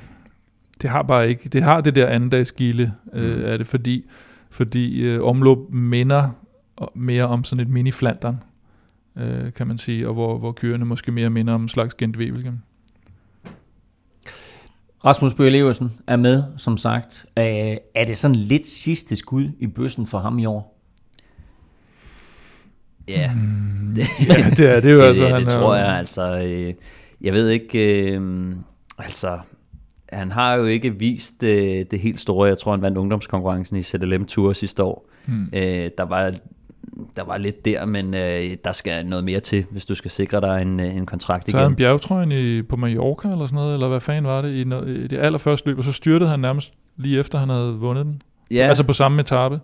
det 0.82 0.90
har 0.90 1.02
bare 1.04 1.30
ikke, 1.30 1.50
det 1.50 1.64
har 1.64 1.82
det 1.82 1.96
der 1.96 2.08
andendagsgilde, 2.08 2.92
øh, 3.14 3.38
Mm. 3.38 3.44
er 3.46 3.58
det 3.58 3.68
fordi, 3.68 4.06
fordi 4.52 5.02
øh, 5.02 5.24
omløb 5.24 5.58
minder 5.70 6.30
mere 6.96 7.24
om 7.24 7.44
sådan 7.44 7.68
et 7.68 7.74
mini-flandern, 7.74 8.36
øh, 9.18 9.54
kan 9.54 9.68
man 9.68 9.78
sige, 9.78 10.08
og 10.08 10.14
hvor, 10.14 10.38
hvor 10.38 10.52
kørende 10.52 10.86
måske 10.86 11.12
mere 11.12 11.30
minder 11.30 11.54
om 11.54 11.62
en 11.62 11.70
slags 11.70 11.94
Gent 11.94 12.18
Wevelgem. 12.18 12.58
Rasmus 15.06 15.34
Bøge 15.34 15.50
Leversen 15.50 15.92
er 16.08 16.16
med, 16.16 16.44
som 16.58 16.78
sagt. 16.78 17.26
Øh, 17.38 17.44
er 17.96 18.06
det 18.06 18.18
sådan 18.18 18.36
lidt 18.36 18.68
sidste 18.68 19.16
skud 19.16 19.50
i 19.60 19.68
bøssen 19.68 20.06
for 20.06 20.20
ham 20.20 20.40
i 20.40 20.46
år? 20.46 20.78
Ja, 23.08 23.32
Mm, 23.34 23.98
ja, 24.28 24.50
det 24.50 24.70
er 24.70 24.80
det 24.80 24.92
jo 24.92 25.00
det, 25.00 25.04
altså. 25.04 25.24
det, 25.24 25.34
han 25.34 25.42
det 25.42 25.54
er 25.54 25.60
tror 25.60 25.76
jeg 25.76 25.98
altså. 25.98 26.42
Øh, 26.44 26.74
jeg 27.22 27.34
ved 27.34 27.50
ikke, 27.50 28.12
øh, 28.14 28.56
altså 28.98 29.40
han 30.12 30.32
har 30.32 30.54
jo 30.54 30.66
ikke 30.66 31.00
vist 31.00 31.44
øh, 31.44 31.86
det 31.92 32.00
helt 32.00 32.20
store. 32.20 32.48
Jeg 32.48 32.58
tror, 32.58 32.72
han 32.72 32.82
vandt 32.82 32.98
ungdomskonkurrencen 32.98 33.78
i 33.78 33.82
ZLM 33.84 34.26
Tour 34.26 34.54
sidste 34.54 34.84
år. 34.84 35.10
Mm. 35.26 35.44
Øh, 35.54 35.90
der 35.98 36.04
var 36.04 36.34
der 37.16 37.24
var 37.24 37.38
lidt 37.38 37.66
der, 37.66 37.86
men 37.86 38.14
øh, 38.14 38.44
der 38.64 38.72
skal 38.72 39.06
noget 39.06 39.26
mere 39.26 39.40
til, 39.40 39.66
hvis 39.72 39.86
du 39.86 39.96
skal 39.96 40.12
sikre 40.12 40.42
dig 40.42 40.62
en, 40.62 40.80
øh, 40.80 40.96
en 40.96 41.06
kontrakt 41.06 41.46
Så 41.52 41.58
havde 41.58 41.64
han 41.66 41.72
igen. 41.72 41.78
bjergtrøjen 41.78 42.32
i, 42.32 42.62
på 42.62 42.76
Mallorca 42.76 43.28
eller 43.30 43.46
sådan 43.46 43.56
noget, 43.56 43.74
eller 43.74 43.88
hvad 43.88 44.00
fanden 44.00 44.24
var 44.24 44.42
det, 44.42 44.56
i, 44.56 44.64
no, 44.64 44.84
i 44.84 45.08
det 45.08 45.18
allerførste 45.20 45.68
løb, 45.68 45.78
og 45.78 45.84
så 45.84 45.92
styrtede 45.92 46.30
han 46.30 46.40
nærmest 46.40 46.74
lige 46.98 47.20
efter, 47.20 47.38
han 47.40 47.50
havde 47.50 47.74
vundet 47.74 48.06
den. 48.06 48.22
Ja. 48.52 48.68
Altså 48.68 48.84
på 48.84 48.94
samme 48.94 49.22
etape. 49.22 49.60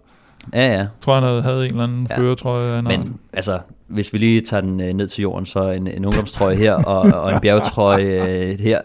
ja, 0.54 0.60
ja. 0.68 0.78
Jeg 0.78 0.88
tror, 1.02 1.14
han 1.14 1.24
havde, 1.24 1.41
havde 1.41 1.66
en 1.66 1.72
eller 1.72 1.84
anden 1.84 2.08
Ja. 2.10 2.18
føretrøje. 2.18 2.76
Han 2.76 2.86
havde. 2.86 2.98
Men 3.00 3.16
altså, 3.34 3.60
hvis 3.88 4.14
vi 4.14 4.18
lige 4.18 4.42
tager 4.42 4.62
den 4.62 4.82
øh, 4.82 4.94
ned 4.94 5.08
til 5.08 5.22
jorden, 5.22 5.46
så 5.46 5.72
en, 5.72 5.88
en 5.88 6.06
ungdomstrøje 6.06 6.56
her 6.56 6.74
og, 6.74 7.22
og 7.24 7.34
en 7.34 7.40
bjergetrøje 7.42 8.04
øh, 8.04 8.60
her. 8.60 8.82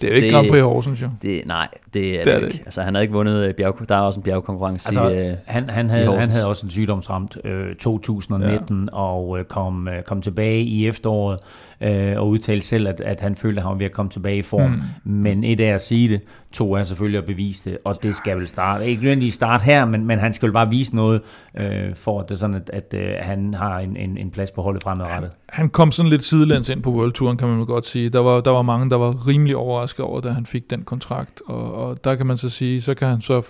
det 0.00 0.04
er 0.04 0.08
jo 0.08 0.14
ikke 0.14 0.30
Grand 0.30 0.48
Prix 0.48 0.62
Horsens, 0.62 1.02
jo. 1.02 1.08
Det, 1.22 1.42
nej, 1.46 1.68
det 1.94 2.20
er 2.20 2.24
Det 2.24 2.32
er 2.32 2.38
det, 2.38 2.46
ikke. 2.46 2.54
ikke. 2.54 2.66
Altså, 2.66 2.82
han 2.82 2.94
havde 2.94 3.04
ikke 3.04 3.14
vundet 3.14 3.48
øh, 3.48 3.54
bjerg, 3.54 3.88
der 3.88 3.96
er 3.96 4.00
også 4.00 4.20
en 4.20 4.24
bjergkonkurrence 4.24 4.88
Altså, 4.88 5.08
i, 5.08 5.28
øh, 5.28 5.36
han, 5.44 5.70
han, 5.70 5.86
i 5.86 5.88
havde, 5.88 6.06
Horsens. 6.06 6.24
han 6.24 6.30
havde 6.34 6.46
også 6.46 6.66
en 6.66 6.70
sygdomsramt 6.70 7.36
øh, 7.44 7.74
2019 7.74 8.88
ja. 8.92 8.98
og 8.98 9.38
øh, 9.38 9.44
kom, 9.44 9.88
øh, 9.88 10.02
kom 10.02 10.22
tilbage 10.22 10.62
i 10.62 10.86
efteråret 10.86 11.38
øh, 11.80 12.12
og 12.16 12.28
udtalte 12.28 12.66
selv, 12.66 12.88
at, 12.88 13.00
at 13.00 13.20
han 13.20 13.36
følte, 13.36 13.58
at 13.58 13.62
han 13.62 13.70
var 13.70 13.78
ved 13.78 13.86
at 13.86 13.92
komme 13.92 14.10
tilbage 14.10 14.38
i 14.38 14.42
form. 14.42 14.70
Mm. 14.70 15.10
Men 15.12 15.44
et 15.44 15.60
er 15.60 15.74
at 15.74 15.82
sige 15.82 16.08
det, 16.08 16.20
to 16.52 16.72
er 16.74 16.82
selvfølgelig 16.82 17.18
at 17.18 17.26
bevise 17.26 17.70
det, 17.70 17.78
og 17.84 18.02
det 18.02 18.16
skal 18.16 18.36
vel 18.36 18.48
starte. 18.48 18.86
Ikke 18.86 19.02
nødvendigvis 19.02 19.34
starte 19.34 19.64
her, 19.64 19.84
men, 19.84 20.06
men 20.06 20.18
han 20.18 20.32
skal 20.32 20.46
vel 20.46 20.52
bare 20.52 20.70
vise 20.70 20.96
noget, 20.96 21.22
øh, 21.58 21.94
for 21.94 22.20
at 22.20 22.28
det 22.28 22.34
er 22.34 22.38
sådan, 22.38 22.56
at, 22.56 22.70
at 22.72 22.94
øh, 22.94 23.10
han 23.20 23.54
har 23.54 23.78
en, 23.78 23.96
en, 23.96 24.18
en 24.18 24.30
plads 24.30 24.45
på 24.54 24.62
holdet 24.62 24.82
fremadrettet. 24.82 25.30
Han 25.48 25.68
kom 25.68 25.92
sådan 25.92 26.10
lidt 26.10 26.24
sidelæns 26.24 26.68
ind 26.68 26.82
på 26.82 26.90
World 26.90 27.12
Touren, 27.12 27.36
kan 27.36 27.48
man 27.48 27.58
vel 27.58 27.66
godt 27.66 27.86
sige. 27.86 28.08
Der 28.08 28.18
var, 28.18 28.40
der 28.40 28.50
var 28.50 28.62
mange, 28.62 28.90
der 28.90 28.96
var 28.96 29.26
rimelig 29.28 29.56
overrasket 29.56 30.04
over, 30.04 30.20
da 30.20 30.28
han 30.28 30.46
fik 30.46 30.70
den 30.70 30.82
kontrakt. 30.82 31.42
Og, 31.46 31.74
og 31.74 32.04
der 32.04 32.14
kan 32.14 32.26
man 32.26 32.38
så 32.38 32.48
sige, 32.48 32.80
så 32.80 32.94
kan 32.94 33.08
han 33.08 33.20
så 33.20 33.42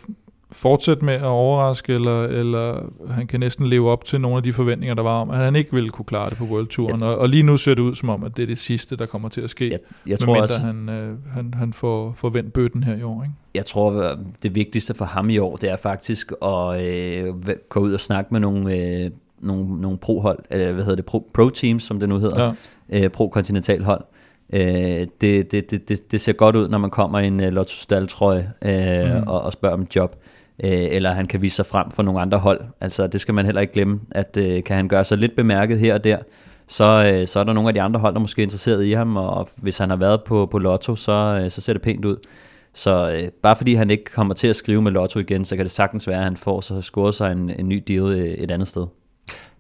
fortsætte 0.53 1.05
med 1.05 1.15
at 1.15 1.23
overraske, 1.23 1.93
eller, 1.93 2.23
eller 2.23 2.81
han 3.11 3.27
kan 3.27 3.41
næsten 3.41 3.67
leve 3.67 3.91
op 3.91 4.05
til 4.05 4.21
nogle 4.21 4.37
af 4.37 4.43
de 4.43 4.53
forventninger, 4.53 4.95
der 4.95 5.03
var 5.03 5.21
om, 5.21 5.31
at 5.31 5.39
han 5.39 5.57
ikke 5.57 5.73
ville 5.73 5.91
kunne 5.91 6.05
klare 6.05 6.31
det 6.31 6.39
på 6.39 6.45
World 6.45 6.67
Touren. 6.67 7.03
Og, 7.03 7.19
og 7.19 7.29
lige 7.29 7.43
nu 7.43 7.57
ser 7.57 7.75
det 7.75 7.83
ud 7.83 7.95
som 7.95 8.09
om, 8.09 8.25
at 8.25 8.37
det 8.37 8.43
er 8.43 8.47
det 8.47 8.59
sidste, 8.59 8.97
der 8.97 9.07
kommer 9.07 9.29
til 9.29 9.41
at 9.41 9.51
ske. 9.51 9.71
jeg, 9.71 9.79
jeg 10.07 10.19
tror 10.19 10.41
også, 10.41 10.59
han, 10.59 10.89
øh, 10.89 11.17
han, 11.35 11.55
han 11.55 11.73
får, 11.73 12.13
får 12.17 12.29
vendt 12.29 12.53
bøtten 12.53 12.85
her 12.85 12.97
i 12.97 13.03
år. 13.03 13.23
Ikke? 13.23 13.35
jeg 13.57 13.67
tror, 13.67 14.03
at 14.03 14.19
det 14.43 14.55
vigtigste 14.55 14.95
for 14.95 15.05
ham 15.05 15.31
i 15.31 15.39
år, 15.39 15.57
det 15.57 15.71
er 15.71 15.77
faktisk 15.77 16.33
at 16.43 16.89
øh, 16.89 17.35
gå 17.69 17.81
ud 17.81 17.93
og 17.93 18.01
snakke 18.01 18.29
med 18.33 18.41
nogle, 18.41 18.77
øh, 18.77 19.11
nogle, 19.41 19.81
nogle 19.81 19.99
pro-hold, 19.99 20.39
øh, 20.51 20.75
hvad 20.75 20.85
hedder 20.85 20.97
det, 20.97 21.05
pro, 21.05 21.31
pro-teams, 21.35 21.79
som 21.79 22.01
det 22.01 22.09
nu 22.09 22.19
hedder, 22.19 22.55
Ja. 22.93 23.05
øh, 23.05 23.11
pro-kontinentalhold. 23.11 24.05
Øh, 24.53 24.61
det, 24.61 25.11
det, 25.21 25.53
det, 25.53 25.89
det, 25.89 26.13
det 26.13 26.21
ser 26.21 26.33
godt 26.33 26.57
ud, 26.57 26.69
når 26.69 26.79
man 26.79 26.91
kommer 26.91 27.19
i 27.19 27.27
en 27.27 27.41
uh, 27.41 27.49
Lotto 27.49 27.75
Stall-trøje 27.75 28.53
øh, 28.65 29.17
mm. 29.17 29.23
og, 29.27 29.41
og 29.41 29.53
spørger 29.53 29.75
om 29.75 29.83
et 29.83 29.97
job. 29.97 30.17
Øh, 30.65 30.71
eller 30.71 31.11
han 31.13 31.27
kan 31.27 31.43
vise 31.43 31.57
sig 31.57 31.67
frem 31.67 31.91
for 31.91 32.03
nogle 32.03 32.21
andre 32.21 32.39
hold. 32.39 32.61
Altså, 32.81 33.07
det 33.07 33.21
skal 33.21 33.35
man 33.35 33.45
heller 33.45 33.61
ikke 33.61 33.73
glemme, 33.73 34.01
at 34.11 34.37
øh, 34.41 34.65
kan 34.65 34.77
han 34.77 34.89
gøre 34.89 35.05
sig 35.05 35.19
lidt 35.19 35.37
bemærket 35.37 35.79
her 35.79 35.95
og 35.95 36.05
der, 36.05 36.19
så, 36.69 37.13
øh, 37.15 37.27
så 37.27 37.41
er 37.41 37.45
der 37.45 37.53
nogle 37.53 37.69
af 37.69 37.75
de 37.75 37.83
andre 37.83 38.01
hold, 38.01 38.15
der 38.15 38.21
måske 38.21 38.43
er 38.43 38.45
interesseret 38.45 38.85
i 38.85 38.93
ham, 38.93 39.17
og 39.17 39.49
hvis 39.57 39.79
han 39.79 39.91
har 39.91 39.97
været 39.97 40.25
på, 40.25 40.47
på 40.47 40.59
Lotto, 40.59 40.97
så, 40.97 41.41
øh, 41.43 41.51
så 41.51 41.61
ser 41.61 41.73
det 41.73 41.83
pænt 41.83 42.05
ud. 42.05 42.17
Så 42.75 43.13
øh, 43.13 43.29
bare 43.43 43.57
fordi 43.57 43.75
han 43.75 43.91
ikke 43.91 44.05
kommer 44.05 44.35
til 44.35 44.49
at 44.49 44.57
skrive 44.57 44.83
med 44.83 44.93
Lotto 44.93 45.19
igen, 45.21 45.45
så 45.45 45.57
kan 45.57 45.65
det 45.65 45.73
sagtens 45.73 46.07
være, 46.09 46.19
at 46.19 46.25
han 46.25 46.37
får 46.37 46.61
så 46.61 46.83
scoret 46.83 47.15
sig 47.15 47.33
en, 47.33 47.51
en 47.59 47.69
ny 47.69 47.85
deal 47.89 48.03
øh, 48.03 48.25
et 48.27 48.51
andet 48.51 48.69
sted. 48.69 48.87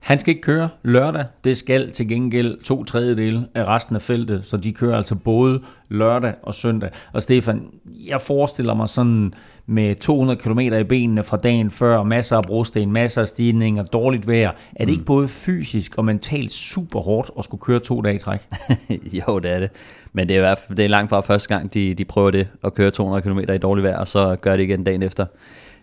Han 0.06 0.18
skal 0.18 0.30
ikke 0.30 0.42
køre 0.42 0.68
lørdag. 0.82 1.24
Det 1.44 1.56
skal 1.56 1.92
til 1.92 2.08
gengæld 2.08 2.62
to 2.62 2.84
tredjedele 2.84 3.46
af 3.54 3.64
resten 3.64 3.96
af 3.96 4.02
feltet, 4.02 4.44
så 4.44 4.56
de 4.56 4.72
kører 4.72 4.96
altså 4.96 5.14
både 5.14 5.60
lørdag 5.88 6.34
og 6.42 6.54
søndag. 6.54 6.90
Og 7.12 7.22
Stefan, 7.22 7.62
jeg 8.06 8.20
forestiller 8.20 8.74
mig 8.74 8.88
sådan 8.88 9.34
med 9.66 9.94
200 9.94 10.38
km 10.38 10.58
i 10.58 10.82
benene 10.82 11.22
fra 11.22 11.36
dagen 11.36 11.70
før, 11.70 12.02
masser 12.02 12.36
af 12.36 12.44
brosten, 12.44 12.92
masser 12.92 13.20
af 13.20 13.28
stigninger, 13.28 13.84
dårligt 13.84 14.28
vejr. 14.28 14.50
Er 14.76 14.84
det 14.84 14.92
ikke 14.92 15.04
både 15.04 15.28
fysisk 15.28 15.98
og 15.98 16.04
mentalt 16.04 16.52
super 16.52 17.00
hårdt 17.00 17.30
at 17.38 17.44
skulle 17.44 17.60
køre 17.60 17.78
to 17.78 18.00
dage 18.00 18.14
i 18.14 18.18
træk? 18.18 18.40
jo, 19.28 19.38
det 19.38 19.50
er 19.50 19.58
det. 19.58 19.70
Men 20.12 20.28
det 20.28 20.36
er 20.36 20.54
det 20.54 20.84
er 20.84 20.88
langt 20.88 21.10
fra 21.10 21.20
første 21.20 21.48
gang, 21.48 21.74
de, 21.74 21.94
de 21.94 22.04
prøver 22.04 22.30
det, 22.30 22.48
at 22.64 22.74
køre 22.74 22.90
200 22.90 23.22
km 23.22 23.52
i 23.52 23.58
dårligt 23.58 23.84
vejr, 23.84 23.98
og 23.98 24.08
så 24.08 24.36
gør 24.40 24.56
det 24.56 24.62
igen 24.62 24.84
dagen 24.84 25.02
efter. 25.02 25.26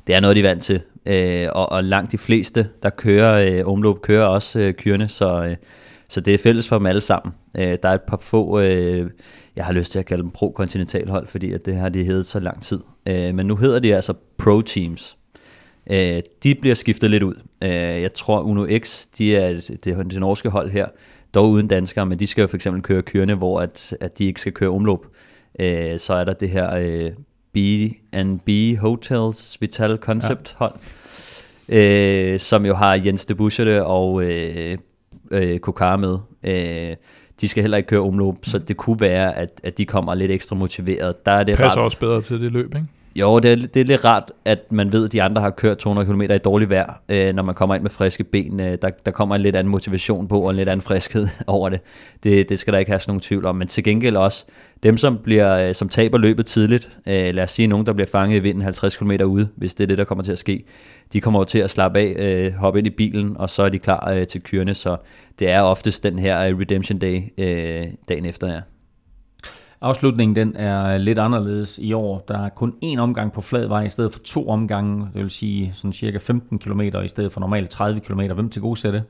Det 0.08 0.16
er 0.16 0.20
noget, 0.20 0.36
de 0.36 0.42
er 0.42 0.50
vant 0.50 0.64
til. 0.64 0.82
Øh, 1.06 1.48
og, 1.52 1.72
og 1.72 1.84
langt 1.84 2.12
de 2.12 2.18
fleste, 2.18 2.70
der 2.84 2.90
kører 2.90 3.60
øh, 3.60 3.68
omløb, 3.68 3.96
kører 4.02 4.26
også 4.26 4.60
øh, 4.60 4.74
kørende, 4.74 5.08
så, 5.10 5.46
øh, 5.46 5.56
så 6.10 6.22
det 6.22 6.34
er 6.34 6.38
fælles 6.38 6.68
for 6.68 6.78
dem 6.78 6.86
alle 6.86 7.02
sammen. 7.02 7.34
Øh, 7.58 7.78
der 7.84 7.90
er 7.90 7.94
et 7.94 8.02
par 8.02 8.18
få, 8.18 8.60
øh, 8.60 9.10
jeg 9.56 9.66
har 9.66 9.74
lyst 9.74 9.92
til 9.92 10.00
at 10.00 10.06
kalde 10.06 10.24
dem 10.24 10.32
pro-kontinentalhold, 10.32 11.28
fordi 11.28 11.54
at 11.54 11.66
det 11.66 11.76
har 11.76 11.90
de 11.90 12.04
heddet 12.04 12.26
så 12.26 12.40
lang 12.40 12.62
tid. 12.62 12.80
Øh, 13.06 13.36
men 13.36 13.46
nu 13.46 13.56
hedder 13.56 13.80
de 13.80 13.96
altså 13.96 14.14
pro-teams. 14.38 15.18
Øh, 15.90 16.22
de 16.44 16.56
bliver 16.56 16.76
skiftet 16.76 17.12
lidt 17.12 17.24
ud. 17.24 17.34
Øh, 17.64 17.70
jeg 17.72 18.14
tror 18.14 18.42
Uno 18.42 18.68
X, 18.80 19.08
de 19.18 19.36
er 19.36 19.52
det, 19.54 19.86
det, 19.86 20.12
det 20.12 20.20
norske 20.20 20.50
hold 20.50 20.72
her, 20.72 20.88
dog 21.34 21.50
uden 21.50 21.68
danskere, 21.68 22.06
men 22.06 22.20
de 22.20 22.28
skal 22.28 22.42
jo 22.42 22.48
for 22.48 22.58
eksempel 22.58 22.82
køre 22.82 23.02
kørende, 23.02 23.36
hvor 23.36 23.60
at, 23.60 23.98
at 24.02 24.18
de 24.18 24.26
ikke 24.26 24.42
skal 24.42 24.54
køre 24.54 24.70
omløb. 24.70 25.00
Øh, 25.60 26.00
så 26.00 26.14
er 26.14 26.24
der 26.24 26.34
det 26.34 26.50
her 26.50 26.76
øh, 26.76 27.12
B&B 27.54 28.78
Hotels 28.80 29.62
Vital 29.62 29.98
Concept 29.98 30.56
hold, 30.58 30.74
øh, 31.70 32.40
som 32.40 32.66
jo 32.66 32.76
har 32.76 32.94
Jens 33.06 33.26
de 33.26 33.36
Buscherte 33.36 33.86
og 33.86 34.24
øh, 34.24 34.78
øh, 35.32 35.60
Kokar 35.60 35.98
med. 35.98 36.18
Øh, 36.44 36.96
de 37.42 37.48
skal 37.48 37.64
heller 37.64 37.78
ikke 37.78 37.88
køre 37.88 38.02
omløb, 38.02 38.36
så 38.44 38.58
det 38.60 38.78
kunne 38.78 39.02
være, 39.02 39.38
at, 39.38 39.62
at 39.64 39.78
de 39.78 39.86
kommer 39.86 40.14
lidt 40.14 40.32
ekstra 40.32 40.56
motiveret. 40.56 41.26
Der 41.26 41.32
er 41.32 41.44
det 41.44 41.58
Passer 41.58 41.80
ret, 41.80 41.86
også 41.86 42.00
bedre 42.00 42.22
til 42.22 42.42
det 42.42 42.52
løb, 42.52 42.76
ikke? 42.76 42.88
Jo, 43.16 43.40
det 43.40 43.52
er, 43.52 43.56
det 43.56 43.78
er 43.78 43.84
lidt 43.84 44.06
rart, 44.06 44.32
at 44.46 44.72
man 44.72 44.92
ved, 44.92 45.06
at 45.06 45.12
de 45.12 45.22
andre 45.22 45.42
har 45.42 45.50
kørt 45.50 45.78
200 45.78 46.08
km 46.08 46.22
i 46.22 46.38
dårligt 46.38 46.70
vejr, 46.70 47.02
øh, 47.10 47.36
når 47.36 47.44
man 47.44 47.56
kommer 47.56 47.76
ind 47.76 47.82
med 47.84 47.92
friske 47.92 48.24
ben. 48.24 48.60
Øh, 48.60 48.78
der, 48.82 48.90
der 49.06 49.12
kommer 49.12 49.36
en 49.36 49.42
lidt 49.42 49.56
anden 49.56 49.72
motivation 49.72 50.28
på, 50.28 50.42
og 50.42 50.50
en 50.50 50.56
lidt 50.56 50.70
anden 50.70 50.82
friskhed 50.82 51.28
over 51.48 51.70
det. 51.70 51.80
det. 52.24 52.50
Det 52.50 52.60
skal 52.60 52.74
der 52.74 52.80
ikke 52.80 52.92
have 52.92 53.00
nogen 53.08 53.20
tvivl 53.20 53.46
om. 53.46 53.56
Men 53.56 53.68
til 53.68 53.84
gengæld 53.84 54.18
også, 54.18 54.46
dem 54.84 54.98
som, 54.98 55.18
bliver, 55.24 55.68
øh, 55.68 55.76
som 55.76 55.90
taber 55.90 56.18
løbet 56.18 56.46
tidligt, 56.46 57.00
øh, 57.08 57.36
lad 57.36 57.44
os 57.44 57.52
sige 57.52 57.68
nogen, 57.68 57.86
der 57.86 57.94
bliver 57.94 58.08
fanget 58.08 58.38
i 58.38 58.40
vinden 58.40 58.64
50 58.64 58.98
km 58.98 59.12
ude, 59.26 59.48
hvis 59.56 59.76
det 59.76 59.84
er 59.84 59.88
det, 59.88 59.98
der 59.98 60.04
kommer 60.04 60.24
til 60.24 60.32
at 60.32 60.40
ske, 60.40 60.64
de 61.14 61.22
kommer 61.22 61.40
jo 61.40 61.44
til 61.44 61.60
at 61.60 61.70
slappe 61.70 62.00
af, 62.00 62.16
øh, 62.18 62.54
hoppe 62.54 62.80
ind 62.80 62.88
i 62.88 62.90
bilen, 62.90 63.38
og 63.38 63.50
så 63.50 63.64
er 63.64 63.70
de 63.70 63.80
klar 63.80 64.12
øh, 64.12 64.28
til 64.28 64.42
kørende. 64.42 64.74
Så 64.74 64.98
det 65.40 65.50
er 65.50 65.62
oftest 65.62 66.04
den 66.04 66.20
her 66.20 66.42
øh, 66.42 66.60
Redemption 66.60 67.00
Day 67.00 67.22
øh, 67.38 67.86
dagen 68.10 68.26
efter, 68.26 68.54
ja. 68.54 68.60
Afslutningen 69.84 70.36
den 70.36 70.56
er 70.56 70.98
lidt 70.98 71.20
anderledes 71.20 71.80
i 71.80 71.94
år. 71.94 72.26
Der 72.28 72.38
er 72.38 72.50
kun 72.50 72.74
én 72.84 72.98
omgang 72.98 73.34
på 73.34 73.42
flad 73.42 73.68
vej 73.68 73.84
i 73.84 73.90
stedet 73.90 74.14
for 74.14 74.20
to 74.20 74.50
omgange. 74.50 75.10
Det 75.14 75.22
vil 75.22 75.30
sige 75.30 75.72
sådan 75.74 75.94
cirka 75.94 76.18
15 76.18 76.60
km 76.60 76.82
i 76.82 77.08
stedet 77.08 77.32
for 77.32 77.40
normalt 77.40 77.70
30 77.70 78.00
km. 78.00 78.22
Hvem 78.22 78.50
til 78.50 78.62
gode 78.62 78.80
sætte? 78.80 79.04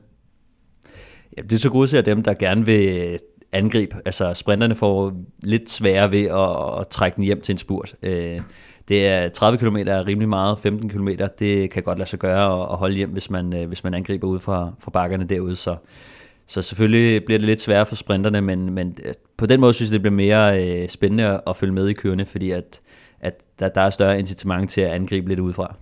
Ja, 1.36 1.42
det 1.42 1.52
er 1.52 1.58
til 1.58 1.70
gode 1.70 2.02
dem, 2.02 2.22
der 2.22 2.34
gerne 2.34 2.66
vil 2.66 3.18
angribe. 3.52 3.96
Altså 4.04 4.34
sprinterne 4.34 4.74
får 4.74 5.12
lidt 5.42 5.70
sværere 5.70 6.12
ved 6.12 6.24
at, 6.24 6.80
at 6.80 6.88
trække 6.88 7.16
den 7.16 7.24
hjem 7.24 7.40
til 7.40 7.52
en 7.52 7.58
spurt. 7.58 7.94
Øh, 8.02 8.40
det 8.88 9.06
er 9.06 9.28
30 9.28 9.58
km 9.58 9.76
er 9.76 10.06
rimelig 10.06 10.28
meget, 10.28 10.58
15 10.58 10.88
km 10.88 11.08
det 11.38 11.70
kan 11.70 11.82
godt 11.82 11.98
lade 11.98 12.08
sig 12.08 12.18
gøre 12.18 12.72
at 12.72 12.78
holde 12.78 12.96
hjem, 12.96 13.10
hvis 13.10 13.30
man, 13.30 13.52
øh, 13.52 13.68
hvis 13.68 13.84
man 13.84 13.94
angriber 13.94 14.28
ud 14.28 14.40
fra, 14.40 14.72
fra 14.80 14.90
bakkerne 14.90 15.24
derude. 15.24 15.56
Så, 15.56 15.76
så 16.46 16.62
selvfølgelig 16.62 17.24
bliver 17.24 17.38
det 17.38 17.46
lidt 17.46 17.60
sværere 17.60 17.86
for 17.86 17.96
sprinterne, 17.96 18.40
men, 18.40 18.72
men 18.72 18.96
øh, 19.04 19.14
på 19.36 19.46
den 19.46 19.60
måde 19.60 19.74
synes 19.74 19.90
jeg, 19.90 19.94
det 19.94 20.02
bliver 20.02 20.14
mere 20.14 20.82
øh, 20.82 20.88
spændende 20.88 21.40
at 21.46 21.56
følge 21.56 21.72
med 21.72 21.88
i 21.88 21.92
kørende, 21.92 22.26
fordi 22.26 22.50
at, 22.50 22.80
at 23.20 23.42
der, 23.58 23.68
der 23.68 23.80
er 23.80 23.90
større 23.90 24.18
incitament 24.18 24.70
til 24.70 24.80
at 24.80 24.90
angribe 24.90 25.28
lidt 25.28 25.40
udefra. 25.40 25.76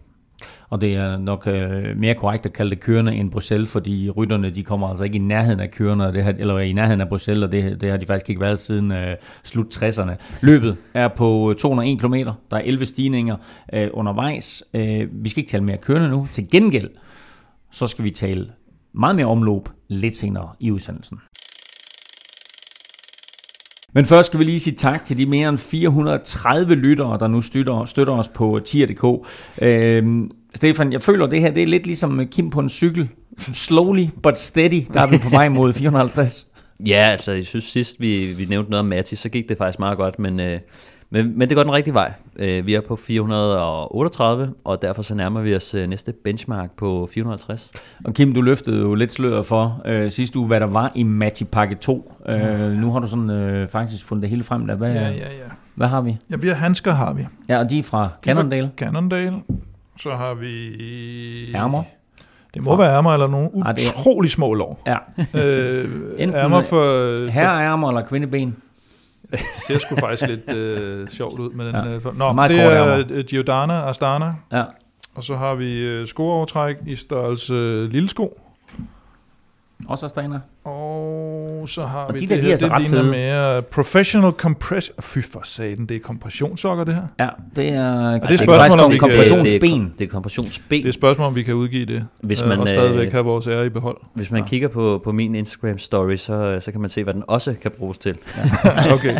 Og 0.70 0.80
det 0.80 0.94
er 0.94 1.18
nok 1.18 1.46
øh, 1.46 1.98
mere 1.98 2.14
korrekt 2.14 2.46
at 2.46 2.52
kalde 2.52 2.70
det 2.70 2.80
kørende 2.80 3.14
end 3.14 3.30
Bruxelles, 3.30 3.72
fordi 3.72 4.10
rytterne 4.10 4.50
de 4.50 4.62
kommer 4.62 4.88
altså 4.88 5.04
ikke 5.04 5.16
i 5.16 5.20
nærheden 5.20 5.60
af 5.60 5.70
kørende, 5.70 6.12
det 6.12 6.24
har, 6.24 6.34
eller 6.38 6.58
i 6.58 6.72
nærheden 6.72 7.00
af 7.00 7.08
Bruxelles, 7.08 7.44
og 7.44 7.52
det, 7.52 7.80
det 7.80 7.90
har 7.90 7.96
de 7.96 8.06
faktisk 8.06 8.28
ikke 8.28 8.40
været 8.40 8.58
siden 8.58 8.92
øh, 8.92 9.16
slut 9.42 9.66
60'erne. 9.76 10.12
Løbet 10.42 10.76
er 10.94 11.08
på 11.08 11.50
øh, 11.50 11.56
201 11.56 12.00
km, 12.00 12.14
der 12.14 12.56
er 12.56 12.60
11 12.64 12.86
stigninger 12.86 13.36
øh, 13.72 13.88
undervejs. 13.92 14.64
Øh, 14.74 15.08
vi 15.12 15.28
skal 15.28 15.40
ikke 15.40 15.50
tale 15.50 15.64
mere 15.64 15.76
kørende 15.76 16.08
nu. 16.08 16.28
Til 16.32 16.50
gengæld, 16.50 16.90
så 17.72 17.86
skal 17.86 18.04
vi 18.04 18.10
tale 18.10 18.48
meget 18.94 19.16
mere 19.16 19.26
omløb 19.26 19.68
lidt 19.92 20.16
senere 20.16 20.48
i 20.60 20.70
udsendelsen. 20.70 21.18
Men 23.94 24.04
først 24.04 24.26
skal 24.26 24.40
vi 24.40 24.44
lige 24.44 24.60
sige 24.60 24.74
tak 24.74 25.04
til 25.04 25.18
de 25.18 25.26
mere 25.26 25.48
end 25.48 25.58
430 25.58 26.74
lyttere, 26.74 27.18
der 27.18 27.26
nu 27.26 27.40
støtter, 27.40 27.84
støtter 27.84 28.12
os 28.12 28.28
på 28.28 28.60
tier.dk. 28.64 29.28
Øhm, 29.62 30.30
Stefan, 30.54 30.92
jeg 30.92 31.02
føler, 31.02 31.24
at 31.24 31.30
det 31.30 31.40
her 31.40 31.50
det 31.50 31.62
er 31.62 31.66
lidt 31.66 31.86
ligesom 31.86 32.26
Kim 32.26 32.50
på 32.50 32.60
en 32.60 32.68
cykel. 32.68 33.08
Slowly 33.38 34.06
but 34.22 34.38
steady, 34.38 34.82
der 34.94 35.00
er 35.00 35.06
vi 35.06 35.18
på 35.18 35.28
vej 35.28 35.48
mod 35.48 35.72
450. 35.72 36.46
Ja, 36.86 37.08
altså 37.10 37.32
jeg 37.32 37.46
synes 37.46 37.64
sidst 37.64 38.00
vi, 38.00 38.32
vi 38.36 38.44
nævnte 38.44 38.70
noget 38.70 38.80
om 38.80 38.86
Matti, 38.86 39.16
så 39.16 39.28
gik 39.28 39.48
det 39.48 39.58
faktisk 39.58 39.78
meget 39.78 39.98
godt, 39.98 40.18
men, 40.18 40.40
øh, 40.40 40.60
men, 41.12 41.38
men 41.38 41.48
det 41.48 41.56
går 41.56 41.62
den 41.62 41.72
rigtige 41.72 41.94
vej. 41.94 42.12
Øh, 42.36 42.66
vi 42.66 42.74
er 42.74 42.80
på 42.80 42.96
438, 42.96 44.52
og 44.64 44.82
derfor 44.82 45.02
så 45.02 45.14
nærmer 45.14 45.40
vi 45.40 45.54
os 45.56 45.74
øh, 45.74 45.88
næste 45.88 46.12
benchmark 46.12 46.70
på 46.76 47.08
450. 47.14 47.70
Og 48.04 48.14
Kim, 48.14 48.32
du 48.34 48.40
løftede 48.40 48.80
jo 48.80 48.94
lidt 48.94 49.12
sløret 49.12 49.46
for 49.46 49.82
øh, 49.86 50.10
sidste 50.10 50.38
uge, 50.38 50.46
hvad 50.46 50.60
der 50.60 50.66
var 50.66 50.92
i 50.94 51.02
Matti 51.02 51.44
pakke 51.44 51.74
2. 51.74 52.12
Øh, 52.28 52.70
nu 52.72 52.92
har 52.92 52.98
du 52.98 53.06
sådan 53.06 53.30
øh, 53.30 53.68
faktisk 53.68 54.04
fundet 54.04 54.22
det 54.22 54.30
hele 54.30 54.42
frem 54.42 54.66
der. 54.66 54.74
Hvad, 54.74 54.92
Ja, 54.92 55.00
ja, 55.08 55.08
ja. 55.10 55.24
hvad 55.74 55.88
har 55.88 56.00
vi? 56.00 56.16
Ja, 56.30 56.36
vi 56.36 56.48
har 56.48 56.54
handsker, 56.54 56.92
har 56.92 57.12
vi. 57.12 57.26
Ja, 57.48 57.58
og 57.58 57.70
de 57.70 57.78
er 57.78 57.82
fra 57.82 58.08
Cannondale. 58.22 58.70
Cannondale. 58.76 59.34
Så 59.98 60.10
har 60.10 60.34
vi... 60.34 60.72
Ærmer. 61.54 61.82
Det 62.54 62.62
må 62.64 62.76
være 62.76 62.96
ærmer 62.96 63.12
eller 63.12 63.26
nogle 63.26 63.50
Ah, 63.64 63.76
det 63.76 63.82
er- 63.86 64.00
utrolig 64.00 64.30
små 64.30 64.54
lov. 64.54 64.80
Ja. 64.86 64.96
Øh, 65.44 65.84
Enten 66.18 66.36
ærmer 66.38 66.62
for... 66.62 67.30
Herreærmer 67.30 67.88
eller 67.88 68.02
kvindeben. 68.04 68.56
Det 69.32 69.40
ser 69.66 69.78
sgu 69.78 69.96
faktisk 69.96 70.28
lidt 70.28 70.52
øh, 70.56 71.08
sjovt 71.08 71.38
ud 71.40 71.50
med 71.50 71.66
den. 71.66 71.74
Ja. 71.74 71.84
Øh, 71.94 72.02
for, 72.02 72.12
nå, 72.12 72.46
det 72.48 72.60
er 72.60 72.70
ærmer. 72.70 73.04
øh, 73.10 73.24
Giordana 73.24 73.88
Astana. 73.88 74.34
Ja. 74.52 74.64
Og 75.14 75.24
så 75.24 75.36
har 75.36 75.54
vi 75.54 75.84
øh, 75.86 76.06
skoovertræk 76.06 76.76
i 76.86 76.96
størrelse 76.96 77.54
øh, 77.54 77.90
lille 77.90 78.08
sko. 78.08 78.40
Også 79.88 80.06
Astana. 80.06 80.40
Og 80.64 81.64
så 81.68 81.84
har 81.84 81.98
Og 81.98 82.14
vi 82.14 82.18
de 82.18 82.26
der, 82.26 82.34
det 82.34 82.42
de 82.42 82.46
her, 82.46 82.52
er 82.52 82.56
så 82.56 82.66
det 82.66 82.72
ret 82.72 82.82
ligner 82.82 82.98
fede. 82.98 83.10
mere 83.10 83.62
professional 83.62 84.32
compression. 84.32 84.94
Fy 85.00 85.18
for 85.32 85.40
satan, 85.44 85.86
det 85.86 85.94
er 85.96 86.00
kompressionssokker 86.00 86.84
det 86.84 86.94
her. 86.94 87.02
Ja, 87.20 87.28
det 87.56 87.68
er, 87.68 88.10
et 88.10 88.22
det 88.22 88.30
er 88.30 88.36
spørgsmål, 88.44 88.80
om 88.80 88.90
vi 88.92 88.96
kan- 88.98 89.08
kompressionsben. 89.08 89.92
Det 89.98 90.04
er, 90.04 90.08
kompressionsben. 90.08 90.82
Det 90.82 90.88
er 90.88 90.92
spørgsmål, 90.92 91.26
om 91.26 91.34
vi 91.36 91.42
kan 91.42 91.54
udgive 91.54 91.86
det. 91.86 92.06
Hvis 92.22 92.42
øh, 92.42 92.48
man, 92.48 92.60
og 92.60 92.68
stadigvæk 92.68 93.06
øh, 93.06 93.12
have 93.12 93.24
vores 93.24 93.46
ære 93.46 93.66
i 93.66 93.68
behold. 93.68 93.96
Hvis 94.14 94.30
man 94.30 94.44
kigger 94.44 94.68
på, 94.68 95.00
på 95.04 95.12
min 95.12 95.34
Instagram 95.34 95.78
story, 95.78 96.16
så, 96.16 96.58
så 96.60 96.72
kan 96.72 96.80
man 96.80 96.90
se, 96.90 97.04
hvad 97.04 97.14
den 97.14 97.22
også 97.28 97.54
kan 97.62 97.70
bruges 97.78 97.98
til. 97.98 98.16
Okay. 98.94 99.16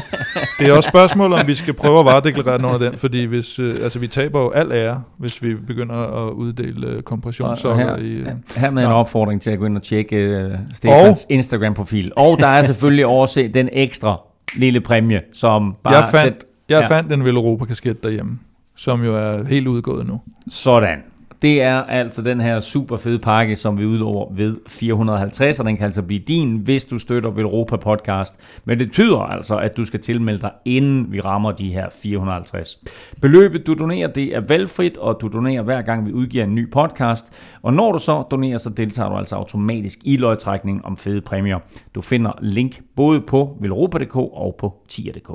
Det 0.58 0.68
er 0.68 0.72
også 0.72 0.88
spørgsmål, 0.88 1.32
om 1.32 1.46
vi 1.46 1.54
skal 1.54 1.74
prøve 1.74 1.98
at 1.98 2.04
varedeklarere 2.04 2.60
nogle 2.62 2.74
af 2.84 2.90
den, 2.90 2.98
fordi 2.98 3.24
hvis, 3.24 3.58
øh, 3.58 3.74
altså, 3.82 3.98
vi 3.98 4.06
taber 4.08 4.40
jo 4.40 4.50
al 4.50 4.72
ære, 4.72 5.02
hvis 5.18 5.42
vi 5.42 5.54
begynder 5.54 6.26
at 6.26 6.32
uddele 6.32 6.86
øh, 6.86 6.92
Og, 6.92 6.96
og 6.98 7.04
kompressionssokker 7.04 7.84
her, 7.84 7.96
i... 7.96 8.12
Øh, 8.12 8.26
her 8.56 8.70
med 8.70 8.82
en 8.82 8.88
Nå. 8.88 8.94
opfordring 8.94 9.42
til 9.42 9.50
at 9.50 9.58
gå 9.58 9.66
ind 9.66 9.76
og 9.76 9.82
tjekke 9.82 10.46
uh, 10.54 10.58
Stefans 10.74 11.26
Instagram-profil. 11.32 12.12
Og 12.16 12.38
der 12.38 12.46
er 12.46 12.62
selvfølgelig 12.62 13.06
også 13.06 13.50
den 13.54 13.68
ekstra 13.72 14.20
lille 14.56 14.80
præmie, 14.80 15.20
som 15.32 15.76
bare 15.82 15.94
jeg 15.94 16.04
fandt, 16.12 16.24
sæt- 16.42 16.44
jeg 16.68 16.80
ja. 16.90 16.96
fandt 16.96 17.12
en 17.12 17.24
Veloropa-kasket 17.24 18.02
derhjemme, 18.02 18.38
som 18.76 19.04
jo 19.04 19.16
er 19.16 19.44
helt 19.44 19.66
udgået 19.68 20.06
nu. 20.06 20.20
Sådan. 20.48 20.98
Det 21.42 21.62
er 21.62 21.82
altså 21.82 22.22
den 22.22 22.40
her 22.40 22.60
super 22.60 22.96
fede 22.96 23.18
pakke, 23.18 23.56
som 23.56 23.78
vi 23.78 23.84
udlover 23.84 24.34
ved 24.34 24.56
450, 24.68 25.60
og 25.60 25.66
den 25.66 25.76
kan 25.76 25.84
altså 25.84 26.02
blive 26.02 26.20
din, 26.20 26.56
hvis 26.56 26.84
du 26.84 26.98
støtter 26.98 27.30
Velropa 27.30 27.76
Podcast. 27.76 28.34
Men 28.64 28.78
det 28.78 28.88
betyder 28.88 29.18
altså, 29.18 29.56
at 29.56 29.76
du 29.76 29.84
skal 29.84 30.00
tilmelde 30.00 30.40
dig, 30.40 30.50
inden 30.64 31.12
vi 31.12 31.20
rammer 31.20 31.52
de 31.52 31.72
her 31.72 31.88
450. 32.02 32.78
Beløbet, 33.20 33.66
du 33.66 33.74
donerer, 33.74 34.08
det 34.08 34.36
er 34.36 34.40
valgfrit, 34.40 34.96
og 34.96 35.18
du 35.20 35.28
donerer 35.28 35.62
hver 35.62 35.82
gang, 35.82 36.06
vi 36.06 36.12
udgiver 36.12 36.44
en 36.44 36.54
ny 36.54 36.70
podcast. 36.70 37.42
Og 37.62 37.74
når 37.74 37.92
du 37.92 37.98
så 37.98 38.22
donerer, 38.30 38.58
så 38.58 38.70
deltager 38.70 39.08
du 39.08 39.16
altså 39.16 39.36
automatisk 39.36 39.98
i 40.04 40.16
lodtrækningen 40.16 40.84
om 40.84 40.96
fede 40.96 41.20
præmier. 41.20 41.58
Du 41.94 42.00
finder 42.00 42.32
link 42.42 42.80
både 42.96 43.20
på 43.20 43.56
velropa.dk 43.60 44.16
og 44.16 44.54
på 44.58 44.74
tier.dk. 44.88 45.30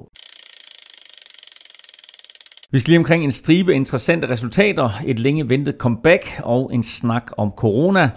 Vi 2.71 2.79
skal 2.79 2.91
lige 2.91 2.97
omkring 2.97 3.23
en 3.23 3.31
stribe 3.31 3.73
interessante 3.73 4.29
resultater, 4.29 4.89
et 5.05 5.19
længe 5.19 5.49
ventet 5.49 5.75
comeback 5.77 6.25
og 6.43 6.69
en 6.73 6.83
snak 6.83 7.31
om 7.37 7.51
corona. 7.57 8.09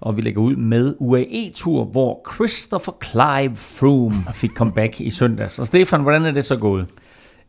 Og 0.00 0.16
vi 0.16 0.22
lægger 0.22 0.42
ud 0.42 0.56
med 0.56 0.94
UAE-tur, 0.98 1.84
hvor 1.84 2.34
Christopher 2.34 2.92
Clive 3.04 3.56
Froome 3.56 4.16
fik 4.34 4.50
comeback 4.50 5.00
i 5.00 5.10
søndags. 5.10 5.58
Og 5.58 5.66
Stefan, 5.66 6.02
hvordan 6.02 6.24
er 6.24 6.30
det 6.30 6.44
så 6.44 6.56
gået? 6.56 6.86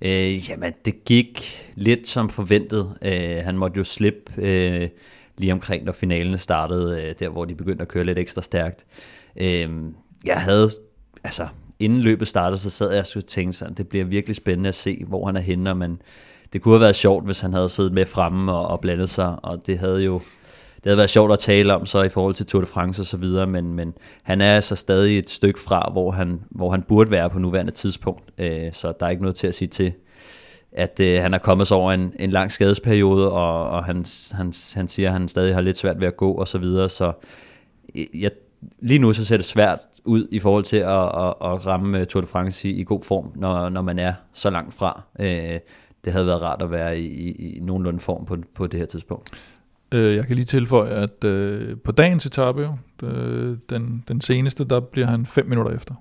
Øh, 0.02 0.50
jamen, 0.50 0.74
det 0.86 1.04
gik 1.04 1.44
lidt 1.76 2.08
som 2.08 2.30
forventet. 2.30 2.98
Øh, 3.02 3.38
han 3.44 3.58
måtte 3.58 3.78
jo 3.78 3.84
slippe 3.84 4.32
øh, 4.38 4.90
lige 5.38 5.54
omkring, 5.54 5.86
når 5.86 5.92
finalen 5.92 6.38
startede, 6.38 7.04
øh, 7.04 7.16
der 7.20 7.30
hvor 7.30 7.46
de 7.46 7.56
begyndte 7.56 7.82
at 7.82 7.88
køre 7.88 8.04
lidt 8.04 8.18
ekstra 8.18 8.42
stærkt. 8.42 8.86
Øh, 9.42 9.70
jeg 10.26 10.42
havde, 10.42 10.70
altså, 11.24 11.48
inden 11.80 12.02
løbet 12.02 12.28
startede, 12.28 12.58
så 12.58 12.70
sad 12.70 12.92
jeg 12.92 13.06
og 13.16 13.26
tænkte 13.26 13.58
sådan, 13.58 13.74
det 13.74 13.88
bliver 13.88 14.06
virkelig 14.06 14.36
spændende 14.36 14.68
at 14.68 14.76
se, 14.76 15.04
hvor 15.08 15.26
han 15.26 15.36
er 15.36 15.42
henne, 15.42 15.76
men 15.76 16.02
det 16.54 16.62
kunne 16.62 16.74
have 16.74 16.82
været 16.82 16.96
sjovt, 16.96 17.26
hvis 17.26 17.42
han 17.42 17.54
havde 17.54 17.70
siddet 17.70 17.94
med 17.94 18.06
fremme 18.06 18.52
og, 18.52 18.68
og 18.68 18.80
blandet 18.80 19.10
sig, 19.10 19.36
og 19.44 19.68
det 19.68 19.80
havde 19.80 20.02
jo 20.04 20.22
det 20.76 20.86
havde 20.86 20.98
været 20.98 21.10
sjovt 21.10 21.32
at 21.32 21.40
tale 21.40 21.76
om 21.76 21.86
så 21.86 22.04
i 22.04 22.10
forhold 22.10 22.34
til 22.34 22.46
Tour 22.46 22.62
de 22.62 22.68
France 22.68 23.02
og 23.02 23.06
så 23.06 23.18
videre, 23.18 23.48
men, 23.48 23.74
men 23.74 23.94
han 24.24 24.42
er 24.42 24.56
altså 24.56 24.76
stadig 24.76 25.18
et 25.18 25.30
stykke 25.30 25.60
fra, 25.60 25.90
hvor 25.92 26.12
han, 26.12 26.42
hvor 26.50 26.72
han 26.72 26.82
burde 26.82 27.12
være 27.12 27.30
på 27.30 27.40
nuværende 27.40 27.72
tidspunkt, 27.72 28.24
øh, 28.38 28.74
så 28.74 28.94
der 29.00 29.06
er 29.06 29.10
ikke 29.10 29.22
noget 29.22 29.36
til 29.36 29.48
at 29.48 29.56
sige 29.56 29.68
til, 29.68 29.94
at 30.72 31.00
øh, 31.00 31.22
han 31.22 31.34
er 31.34 31.38
kommet 31.38 31.68
sig 31.68 31.78
over 31.78 31.92
en, 31.92 32.14
en 32.20 32.32
lang 32.32 32.52
skadesperiode, 32.52 33.32
og, 33.32 33.70
og 33.70 33.84
han, 33.84 34.06
han, 34.32 34.54
han 34.74 34.88
siger, 34.88 35.10
at 35.10 35.14
han 35.14 35.30
stadig 35.30 35.54
har 35.54 35.62
lidt 35.62 35.78
svært 35.78 36.02
ved 36.02 36.08
at 36.08 36.18
gå 36.18 36.32
og 36.32 36.48
så 36.48 36.58
videre, 36.58 36.90
så 36.90 37.12
øh, 37.96 38.22
jeg, 38.22 38.32
lige 38.80 39.00
nu 39.00 39.14
så 39.14 39.26
ser 39.26 39.38
det 39.38 39.46
svært, 39.46 39.80
ud 40.06 40.28
i 40.32 40.40
forhold 40.40 40.64
til 40.64 40.78
at, 40.78 41.04
at, 41.04 41.34
at 41.42 41.66
ramme 41.66 42.00
øh, 42.00 42.06
Tour 42.06 42.22
de 42.22 42.28
France 42.28 42.70
i, 42.70 42.72
i 42.72 42.84
god 42.84 43.04
form, 43.04 43.32
når, 43.36 43.70
når 43.70 43.82
man 43.82 44.00
er 44.00 44.14
så 44.34 44.50
langt 44.50 44.74
fra. 44.74 45.04
Øh, 45.20 45.60
det 46.10 46.14
havde 46.14 46.28
været 46.28 46.42
rart 46.42 46.62
at 46.62 46.72
være 46.72 47.00
i, 47.00 47.06
i, 47.06 47.58
i 47.58 47.60
nogenlunde 47.60 48.00
form 48.00 48.26
på, 48.26 48.38
på 48.56 48.68
det 48.68 48.80
her 48.80 48.88
tidspunkt. 48.88 49.30
Øh, 49.92 50.16
jeg 50.16 50.28
kan 50.28 50.36
lige 50.36 50.46
tilføje, 50.46 50.90
at 50.90 51.24
øh, 51.24 51.78
på 51.78 51.92
dagens 51.92 52.26
etape, 52.26 52.62
jo, 52.62 53.08
øh, 53.08 53.58
den, 53.70 54.04
den 54.08 54.22
seneste, 54.22 54.66
der 54.66 54.80
bliver 54.80 55.08
han 55.08 55.26
5 55.26 55.46
minutter 55.46 55.72
efter, 55.72 55.96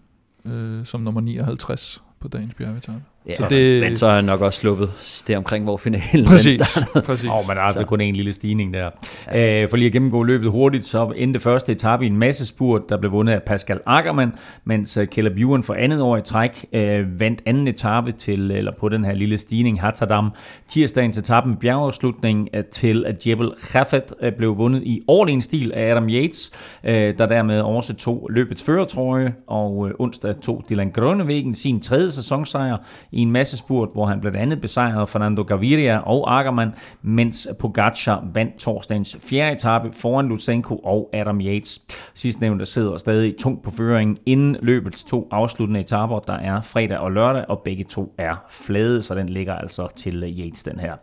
øh, 0.47 0.85
som 0.85 1.01
nummer 1.01 1.21
59 1.21 2.03
på 2.21 2.29
dagens 2.29 2.55
bjergetappe. 2.55 3.03
Ja, 3.29 3.35
så 3.35 3.47
det, 3.51 3.83
men 3.83 3.97
så 3.97 4.09
har 4.09 4.14
han 4.14 4.24
nok 4.24 4.41
også 4.41 4.61
sluppet 4.61 4.91
det 5.26 5.37
omkring, 5.37 5.64
hvor 5.64 5.76
finalen 5.76 6.24
præcis, 6.26 6.79
præcis. 7.05 7.31
Oh, 7.31 7.49
men 7.49 7.57
der 7.57 7.62
er 7.62 7.66
altså 7.66 7.83
så. 7.83 7.87
kun 7.87 8.01
en 8.01 8.16
lille 8.16 8.33
stigning 8.33 8.74
der. 8.74 8.91
Ja. 9.33 9.62
Øh, 9.62 9.70
for 9.70 9.76
lige 9.76 9.87
at 9.87 9.93
gennemgå 9.93 10.22
løbet 10.22 10.51
hurtigt, 10.51 10.87
så 10.87 11.12
endte 11.16 11.41
første 11.41 11.72
etape 11.72 12.05
i 12.05 12.07
en 12.07 12.16
masse 12.16 12.47
spurt, 12.47 12.83
der 12.89 12.99
blev 12.99 13.12
vundet 13.12 13.33
af 13.33 13.43
Pascal 13.43 13.81
Ackermann, 13.87 14.33
mens 14.64 14.97
øh, 14.97 15.07
Caleb 15.07 15.39
Ewan 15.39 15.62
for 15.62 15.74
andet 15.74 16.01
år 16.01 16.16
i 16.16 16.22
træk 16.22 16.66
øh, 16.72 17.20
vandt 17.20 17.43
anden 17.47 17.68
etape 17.68 18.12
til, 18.12 18.51
eller 18.51 18.72
på 18.81 18.89
den 18.89 19.05
her 19.05 19.14
lille 19.14 19.39
stigning, 19.39 19.81
Hatterdam. 19.81 20.31
Tirsdagens 20.68 21.18
etape 21.18 21.49
med 21.49 21.57
bjergafslutningen 21.57 22.49
øh, 22.55 22.64
til 22.64 23.07
Jebel 23.26 23.53
Khafet 23.61 24.14
øh, 24.22 24.33
blev 24.33 24.59
vundet 24.59 24.83
i 24.83 25.01
overlegen 25.07 25.41
stil 25.41 25.72
af 25.74 25.91
Adam 25.91 26.09
Yates, 26.09 26.51
øh, 26.85 27.18
der 27.18 27.26
dermed 27.26 27.61
også 27.61 27.95
tog 27.95 28.29
løbets 28.31 28.62
førertrøje, 28.62 29.35
og 29.47 29.89
øh, 29.89 29.95
onsdag 29.99 30.35
tog 30.43 30.64
Dylan 30.70 30.91
Grønnevæggen 30.91 31.55
sin 31.55 31.81
tredje 31.81 32.12
sæsonsejr 32.12 32.76
i 33.19 33.23
en 33.23 33.31
masse 33.31 33.57
spurt, 33.57 33.89
hvor 33.93 34.07
han 34.07 34.21
blandt 34.21 34.37
andet 34.37 34.61
besejrede 34.61 35.07
Fernando 35.07 35.43
Gaviria 35.43 35.99
og 35.99 36.39
Ackermann, 36.39 36.75
mens 37.03 37.49
Pogacar 37.59 38.25
vandt 38.35 38.59
torsdagens 38.59 39.16
fjerde 39.21 39.53
etape 39.53 39.93
foran 39.93 40.29
Lutsenko 40.29 40.77
og 40.77 41.11
Adam 41.12 41.41
Yates. 41.41 41.81
Sidstnævnte 42.14 42.66
sidder 42.66 42.97
stadig 42.97 43.37
tungt 43.39 43.62
på 43.62 43.71
føringen 43.71 44.16
inden 44.27 44.57
løbets 44.62 45.05
to 45.05 45.29
afsluttende 45.31 45.81
etaper, 45.81 46.19
der 46.19 46.33
er 46.33 46.61
fredag 46.61 46.99
og 46.99 47.12
lørdag, 47.12 47.45
og 47.49 47.61
begge 47.64 47.85
to 47.85 48.14
er 48.19 48.45
flade, 48.51 49.03
så 49.03 49.14
den 49.14 49.29
ligger 49.29 49.55
altså 49.55 49.89
til 49.97 50.23
Yates 50.39 50.62
den 50.62 50.81
her. 50.81 50.95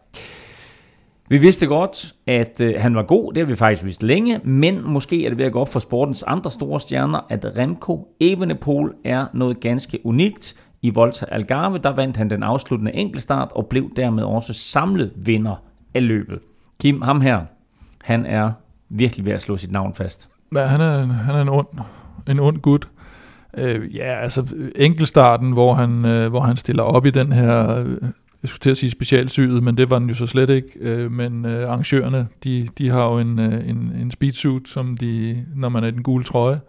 Vi 1.29 1.37
vidste 1.37 1.67
godt, 1.67 2.15
at 2.27 2.61
øh, 2.61 2.73
han 2.77 2.95
var 2.95 3.03
god, 3.03 3.33
det 3.33 3.43
har 3.43 3.47
vi 3.47 3.55
faktisk 3.55 3.85
vidst 3.85 4.03
længe, 4.03 4.39
men 4.43 4.81
måske 4.83 5.25
er 5.25 5.29
det 5.29 5.37
ved 5.37 5.45
at 5.45 5.51
gå 5.51 5.59
op 5.59 5.69
for 5.69 5.79
sportens 5.79 6.23
andre 6.23 6.51
store 6.51 6.79
stjerner, 6.79 7.19
at 7.29 7.57
Remco 7.57 8.07
Evenepoel 8.19 8.91
er 9.05 9.25
noget 9.33 9.59
ganske 9.59 10.05
unikt. 10.05 10.64
I 10.85 10.89
Volta 10.89 11.25
Algarve, 11.31 11.77
der 11.77 11.89
vandt 11.89 12.17
han 12.17 12.29
den 12.29 12.43
afsluttende 12.43 12.95
enkeltstart 12.95 13.51
og 13.51 13.67
blev 13.67 13.91
dermed 13.95 14.23
også 14.23 14.53
samlet 14.53 15.11
vinder 15.15 15.55
af 15.93 16.07
løbet. 16.07 16.39
Kim, 16.81 17.01
ham 17.01 17.21
her, 17.21 17.41
han 18.01 18.25
er 18.25 18.51
virkelig 18.89 19.25
ved 19.25 19.33
at 19.33 19.41
slå 19.41 19.57
sit 19.57 19.71
navn 19.71 19.93
fast. 19.93 20.29
Ja, 20.55 20.65
han 20.65 20.81
er, 20.81 21.05
han 21.05 21.35
er 21.35 21.41
en 21.41 21.49
ond, 21.49 21.67
en 22.29 22.39
ond 22.39 22.57
gut. 22.57 22.87
Øh, 23.57 23.95
ja, 23.95 24.19
altså 24.21 24.55
enkeltstarten, 24.75 25.51
hvor 25.51 25.73
han, 25.73 26.05
øh, 26.05 26.29
hvor 26.29 26.39
han 26.39 26.57
stiller 26.57 26.83
op 26.83 27.05
i 27.05 27.09
den 27.09 27.31
her, 27.31 27.79
øh, 27.79 27.97
jeg 28.41 28.49
skulle 28.49 28.59
til 28.59 28.69
at 28.69 28.77
sige 28.77 28.89
specialsyet, 28.89 29.63
men 29.63 29.77
det 29.77 29.89
var 29.89 29.99
den 29.99 30.09
jo 30.09 30.15
så 30.15 30.27
slet 30.27 30.49
ikke. 30.49 30.69
Øh, 30.79 31.11
men 31.11 31.45
øh, 31.45 31.69
arrangørerne, 31.69 32.27
de, 32.43 32.67
de 32.77 32.89
har 32.89 33.05
jo 33.05 33.19
en, 33.19 33.39
øh, 33.39 33.69
en, 33.69 33.91
en 34.01 34.11
speedsuit, 34.11 34.67
som 34.67 34.97
de, 34.97 35.45
når 35.55 35.69
man 35.69 35.83
er 35.83 35.87
i 35.87 35.91
den 35.91 36.03
gule 36.03 36.23
trøje, 36.23 36.59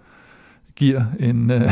giver 0.77 1.03
en, 1.21 1.51
øh, 1.51 1.71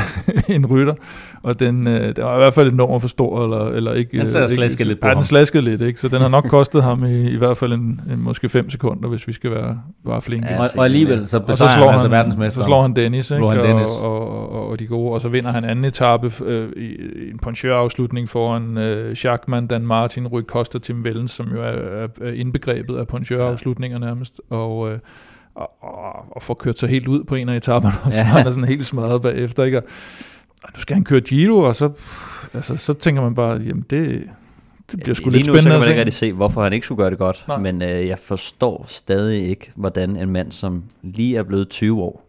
en 0.56 0.66
rytter, 0.66 0.94
og 1.42 1.60
den, 1.60 1.86
øh, 1.86 2.16
den 2.16 2.24
var 2.24 2.34
i 2.34 2.38
hvert 2.38 2.54
fald 2.54 2.68
et 2.68 2.74
nummer 2.74 2.98
for 2.98 3.08
stor, 3.08 3.44
eller, 3.44 3.66
eller 3.66 3.92
ikke... 3.92 4.18
Han 4.18 4.28
sad 4.28 4.48
slasket 4.48 4.86
lidt 4.86 5.00
på 5.00 5.08
ja, 5.08 5.14
den 5.14 5.22
slaskede 5.22 5.64
lidt, 5.64 5.80
ikke? 5.80 6.00
så 6.00 6.08
den 6.08 6.20
har 6.20 6.28
nok 6.28 6.44
kostet 6.48 6.82
ham 6.82 7.04
i, 7.04 7.30
i 7.30 7.36
hvert 7.36 7.56
fald 7.56 7.72
en, 7.72 8.00
en 8.12 8.22
måske 8.22 8.48
5 8.48 8.70
sekunder, 8.70 9.08
hvis 9.08 9.28
vi 9.28 9.32
skal 9.32 9.50
være 9.50 9.80
bare 10.06 10.22
flinke. 10.22 10.48
Ja, 10.50 10.62
og, 10.62 10.70
og 10.76 10.84
alligevel 10.84 11.26
så 11.26 11.40
besejrer 11.40 11.70
han, 11.70 11.82
han 11.82 11.92
altså 11.92 12.08
verdensmester. 12.08 12.60
Så 12.60 12.66
slår 12.66 12.82
han 12.82 12.96
Dennis, 12.96 13.30
ikke? 13.30 13.48
Han 13.48 13.58
Dennis. 13.58 13.90
Og, 14.02 14.28
og, 14.28 14.52
og, 14.52 14.68
og, 14.68 14.78
de 14.78 14.86
gode, 14.86 15.12
og 15.12 15.20
så 15.20 15.28
vinder 15.28 15.52
han 15.52 15.64
anden 15.64 15.84
etape 15.84 16.32
øh, 16.44 16.68
i, 16.76 16.86
i 17.26 17.30
en 17.30 17.38
poncheur-afslutning 17.38 18.28
foran 18.28 18.78
øh, 18.78 19.16
Schachmann, 19.16 19.66
Dan 19.66 19.86
Martin, 19.86 20.26
Rui 20.26 20.42
Costa, 20.42 20.78
Tim 20.78 21.02
Wellens, 21.02 21.30
som 21.30 21.46
jo 21.54 21.62
er, 21.62 22.06
er 22.20 22.32
indbegrebet 22.34 22.96
af 22.96 23.06
poncheur-afslutninger 23.06 23.98
nærmest, 23.98 24.40
og... 24.50 24.92
Øh, 24.92 24.98
og, 25.54 25.70
og, 25.80 26.36
og 26.36 26.42
får 26.42 26.54
kørt 26.54 26.78
sig 26.78 26.88
helt 26.88 27.08
ud 27.08 27.24
på 27.24 27.34
en 27.34 27.48
af 27.48 27.56
etaperne, 27.56 27.94
og 28.04 28.12
så 28.12 28.18
ja. 28.18 28.24
han 28.24 28.46
er 28.46 28.50
sådan 28.50 28.68
helt 28.68 28.86
smadret 28.86 29.22
bagefter, 29.22 29.64
ikke? 29.64 29.78
Og, 29.78 29.84
og 30.64 30.70
nu 30.74 30.80
skal 30.80 30.94
han 30.94 31.04
køre 31.04 31.20
Giro, 31.20 31.58
og 31.58 31.76
så, 31.76 31.90
altså, 32.54 32.76
så 32.76 32.92
tænker 32.92 33.22
man 33.22 33.34
bare, 33.34 33.60
jamen 33.66 33.84
det, 33.90 34.30
det 34.90 35.00
bliver 35.02 35.14
sgu 35.14 35.30
lidt 35.30 35.44
spændende 35.44 35.62
så 35.62 35.68
kan 35.70 35.80
man 35.80 35.88
ikke 35.88 36.00
rigtig 36.00 36.14
se, 36.14 36.32
hvorfor 36.32 36.62
han 36.62 36.72
ikke 36.72 36.86
skulle 36.86 36.98
gøre 36.98 37.10
det 37.10 37.18
godt, 37.18 37.44
Nej. 37.48 37.58
men 37.58 37.82
øh, 37.82 38.06
jeg 38.06 38.18
forstår 38.18 38.84
stadig 38.88 39.48
ikke, 39.48 39.72
hvordan 39.74 40.16
en 40.16 40.30
mand, 40.30 40.52
som 40.52 40.84
lige 41.02 41.36
er 41.36 41.42
blevet 41.42 41.68
20 41.68 42.02
år, 42.02 42.23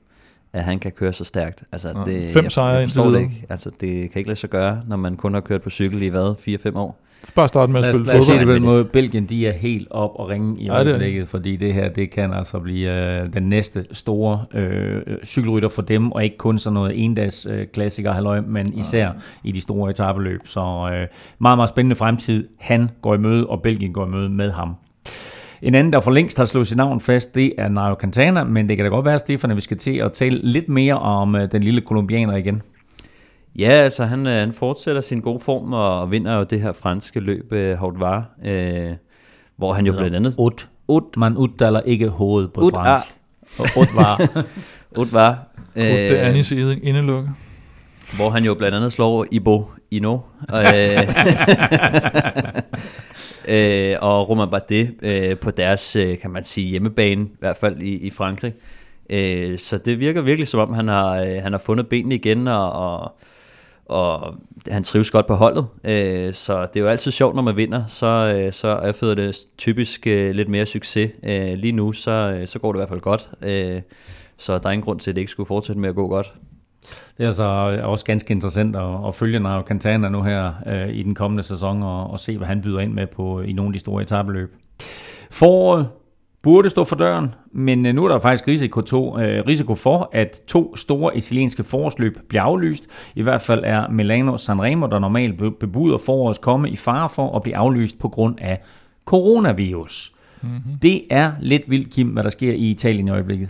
at 0.56 0.64
han 0.64 0.80
kan 0.80 0.92
køre 0.92 1.14
så 1.14 1.24
stærkt. 1.24 1.64
Altså, 1.72 1.90
ja. 1.90 2.12
det, 2.12 2.32
Fem 2.32 2.50
sejre 2.50 2.68
jeg, 2.68 2.80
jeg 2.80 2.90
forstår 2.90 3.10
det 3.10 3.20
ikke. 3.20 3.46
Altså, 3.50 3.70
det 3.70 4.12
kan 4.12 4.20
ikke 4.20 4.30
lade 4.30 4.40
sig 4.40 4.50
gøre, 4.50 4.82
når 4.88 4.98
man 4.98 5.16
kun 5.16 5.34
har 5.34 5.42
kørt 5.42 5.62
på 5.62 5.70
cykel 5.70 6.02
i 6.02 6.08
hvad, 6.08 6.36
4-5 6.74 6.78
år. 6.78 7.02
Bare 7.36 7.48
starte 7.48 7.72
med 7.72 7.84
at 7.84 7.96
spille 7.96 7.98
fodbold. 7.98 8.14
Lad 8.14 8.20
os 8.20 8.26
sige 8.26 8.54
det 8.54 8.62
måde. 8.62 8.86
Belgien, 8.86 9.26
de 9.26 9.48
er 9.48 9.54
helt 9.54 9.88
op 9.92 10.12
og 10.16 10.30
ringe 10.30 10.62
i 10.62 10.70
øjeblikket, 10.70 11.30
fordi 11.30 11.56
det 11.56 11.74
her, 11.74 11.90
det 11.90 12.12
kan 12.12 12.34
altså 12.34 12.60
blive 12.60 13.22
øh, 13.22 13.34
den 13.34 13.44
næste 13.44 13.86
store 13.92 14.46
øh, 14.54 15.02
cykelrytter 15.24 15.70
for 15.70 15.82
dem, 15.82 16.12
og 16.12 16.24
ikke 16.24 16.38
kun 16.38 16.60
sådan 16.60 16.74
noget 16.74 17.04
endags 17.04 17.46
øh, 17.46 17.68
klassiker, 17.74 18.12
halløj, 18.12 18.42
men 18.42 18.74
især 18.74 19.04
ja. 19.04 19.12
i 19.44 19.52
de 19.52 19.62
store 19.62 19.92
etabeløb. 19.92 20.40
Så 20.46 20.90
øh, 20.94 21.08
meget, 21.40 21.58
meget 21.58 21.70
spændende 21.70 21.96
fremtid. 21.96 22.48
Han 22.60 22.90
går 23.02 23.16
i 23.16 23.18
møde, 23.18 23.48
og 23.48 23.62
Belgien 23.62 23.94
går 23.94 24.08
i 24.08 24.10
møde 24.10 24.30
med 24.30 24.52
ham. 24.52 24.76
En 25.66 25.76
anden, 25.76 25.94
der 25.94 26.00
for 26.00 26.12
længst 26.12 26.38
har 26.38 26.46
slået 26.46 26.68
sit 26.68 26.78
navn 26.78 27.00
fast, 27.00 27.36
det 27.36 27.54
er 27.58 27.70
Nairo 27.70 27.96
Quintana, 28.02 28.44
men 28.44 28.70
det 28.70 28.78
kan 28.78 28.86
da 28.86 28.90
godt 28.90 29.06
være, 29.06 29.20
Stefan, 29.20 29.52
at 29.52 29.58
vi 29.58 29.62
skal 29.62 29.78
til 29.78 29.98
at 29.98 30.12
tale 30.12 30.40
lidt 30.44 30.70
mere 30.70 30.94
om 30.94 31.36
øh, 31.36 31.52
den 31.52 31.64
lille 31.64 31.82
kolumbianer 31.82 32.36
igen. 32.36 32.62
Ja, 33.60 33.70
altså 33.70 34.06
han, 34.06 34.28
øh, 34.28 34.34
han 34.34 34.54
fortsætter 34.54 35.02
sin 35.02 35.20
gode 35.22 35.40
form 35.40 35.74
og 35.74 36.12
vinder 36.12 36.38
jo 36.38 36.44
det 36.44 36.62
her 36.62 36.72
franske 36.72 37.20
løb, 37.20 37.54
øh, 37.54 37.78
Haute 37.78 38.00
Var, 38.00 38.30
øh, 38.46 38.92
hvor 39.58 39.74
han 39.74 39.86
jo 39.86 39.94
blandt 39.94 40.16
andet... 40.16 40.36
Ut. 40.40 40.70
Ut. 40.88 41.18
Man 41.18 41.38
udtaler 41.38 41.82
ikke 41.82 42.08
hovedet 42.08 42.54
på 42.54 42.62
Ut 42.62 42.74
fransk. 42.74 43.08
Og 43.60 43.66
Ut 43.78 43.96
var. 43.96 44.22
Ut 45.02 45.14
var. 45.14 45.48
Ut 45.76 45.82
det 45.82 46.22
er 46.22 46.30
Anis 46.30 46.52
indelukke. 46.52 47.30
Hvor 48.16 48.30
han 48.30 48.44
jo 48.44 48.54
blandt 48.54 48.76
andet 48.76 48.94
slår 48.94 49.26
Ibo 49.32 49.66
Ino. 49.92 50.18
Og, 50.50 50.64
øh, 50.76 51.08
øh, 53.48 53.98
og 54.02 54.30
Romain 54.30 54.50
Bardet 54.50 54.96
øh, 55.02 55.38
på 55.38 55.52
deres, 55.52 55.96
øh, 55.96 56.18
kan 56.18 56.32
man 56.32 56.44
sige, 56.44 56.68
hjemmebane, 56.68 57.22
i 57.22 57.38
hvert 57.40 57.58
fald 57.58 57.82
i, 57.82 57.96
i 57.96 58.10
Frankrig. 58.10 58.54
Øh, 59.10 59.60
så 59.60 59.78
det 59.78 60.00
virker 60.00 60.22
virkelig 60.22 60.48
som 60.48 60.60
om, 60.60 60.74
han 60.74 60.88
har, 60.88 61.22
øh, 61.22 61.44
han 61.44 61.52
har 61.52 61.60
fundet 61.60 61.90
benene 61.90 62.16
igen, 62.16 62.48
og, 62.48 62.72
og 62.72 63.12
og 63.86 64.36
han 64.68 64.84
trives 64.84 65.12
godt 65.12 65.28
på 65.28 65.34
holdet, 65.34 65.68
øh, 65.84 66.34
så 66.34 66.62
det 66.62 66.80
er 66.80 66.84
jo 66.84 66.88
altid 66.88 67.12
sjovt, 67.12 67.36
når 67.36 67.42
man 67.42 67.56
vinder, 67.56 67.84
så, 67.88 68.06
øh, 68.06 68.54
så 68.54 68.68
er 68.68 69.16
det 69.16 69.36
typisk 69.58 70.08
øh, 70.08 70.32
lidt 70.32 70.50
mere 70.50 70.66
succes. 70.66 71.12
Øh, 71.24 71.54
lige 71.54 71.72
nu, 71.72 71.94
så, 71.94 72.12
øh, 72.12 72.48
så 72.48 72.60
går 72.60 72.72
det 72.72 72.78
i 72.78 72.80
hvert 72.80 72.90
fald 72.90 73.00
godt, 73.00 73.30
øh, 73.42 73.82
så 74.38 74.58
der 74.58 74.68
er 74.68 74.72
ingen 74.72 74.86
grund 74.86 75.00
til, 75.00 75.12
at 75.12 75.16
det 75.16 75.22
ikke 75.22 75.32
skulle 75.32 75.48
fortsætte 75.48 75.82
med 75.82 75.90
at 75.90 75.96
gå 75.96 76.08
godt. 76.08 76.34
Det 77.18 77.24
er 77.24 77.28
altså 77.28 77.44
også 77.84 78.06
ganske 78.06 78.32
interessant 78.32 78.76
at, 78.76 79.08
at 79.08 79.16
følge 79.16 79.40
Nairo 79.40 79.64
Quintana 79.68 80.10
nu 80.10 80.22
her 80.22 80.54
øh, 80.68 80.90
i 80.90 81.04
den 81.04 81.16
kommende 81.16 81.44
sæson, 81.44 81.84
og, 81.84 82.12
og 82.12 82.20
se, 82.20 82.38
hvad 82.38 82.48
han 82.48 82.62
byder 82.62 82.80
ind 82.80 82.94
med 82.94 83.08
på 83.08 83.42
i 83.42 83.54
nogle 83.54 83.70
af 83.70 83.74
de 83.74 83.80
store 83.80 84.04
etabeløb. 84.04 84.56
Foråret 85.32 85.88
burde 86.44 86.70
stå 86.70 86.84
for 86.84 86.96
døren, 86.96 87.32
men 87.52 87.86
øh, 87.86 87.96
nu 87.96 88.06
er 88.06 88.10
der 88.10 88.20
faktisk 88.20 88.48
risiko, 88.48 88.82
to, 88.82 89.20
øh, 89.20 89.44
risiko 89.48 89.76
for, 89.76 90.10
at 90.14 90.42
to 90.48 90.76
store 90.76 91.18
italienske 91.18 91.64
forårsløb 91.64 92.18
bliver 92.30 92.42
aflyst. 92.42 92.88
I 93.16 93.22
hvert 93.22 93.42
fald 93.42 93.62
er 93.64 93.90
Milano 93.90 94.38
Sanremo, 94.38 94.88
der 94.88 95.00
normalt 95.00 95.38
bebuder 95.60 95.98
forårets 95.98 96.40
komme, 96.40 96.70
i 96.70 96.76
fare 96.76 97.10
for 97.10 97.36
at 97.36 97.42
blive 97.42 97.56
aflyst 97.58 98.00
på 98.00 98.10
grund 98.10 98.36
af 98.42 98.60
coronavirus. 99.06 100.14
Mm-hmm. 100.42 100.60
Det 100.82 101.02
er 101.10 101.32
lidt 101.40 101.70
vildt, 101.70 101.94
Kim, 101.94 102.08
hvad 102.08 102.24
der 102.24 102.30
sker 102.30 102.54
i 102.54 102.70
Italien 102.70 103.08
i 103.08 103.12
øjeblikket. 103.12 103.50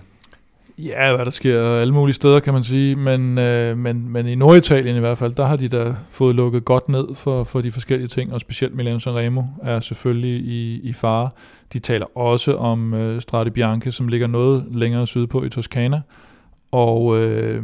Ja, 0.78 1.16
hvad 1.16 1.26
der 1.26 1.32
sker 1.32 1.62
alle 1.62 1.94
mulige 1.94 2.14
steder, 2.14 2.40
kan 2.40 2.54
man 2.54 2.64
sige, 2.64 2.96
men, 2.96 3.38
øh, 3.38 3.78
men, 3.78 4.10
men 4.10 4.28
i 4.28 4.36
Norditalien 4.36 4.96
i 4.96 5.00
hvert 5.00 5.18
fald, 5.18 5.34
der 5.34 5.46
har 5.46 5.56
de 5.56 5.68
da 5.68 5.96
fået 6.10 6.36
lukket 6.36 6.66
godt 6.66 6.90
ned 6.90 7.16
for, 7.16 7.44
for 7.44 7.62
de 7.62 7.72
forskellige 7.72 8.08
ting, 8.08 8.34
og 8.34 8.40
specielt 8.42 8.76
Milano 8.76 9.00
Sanremo 9.00 9.44
er 9.64 9.80
selvfølgelig 9.80 10.46
i, 10.46 10.80
i 10.84 10.94
fare. 10.94 11.30
De 11.74 11.80
taler 11.80 12.18
også 12.18 12.56
om 12.56 12.94
øh, 12.94 13.22
Strade 13.22 13.52
Bianche, 13.52 13.92
som 13.92 14.08
ligger 14.08 14.28
noget 14.28 14.66
længere 14.72 15.08
sydpå 15.08 15.44
i 15.44 15.50
Toscana. 15.50 16.02
og 16.72 17.18
øh, 17.18 17.64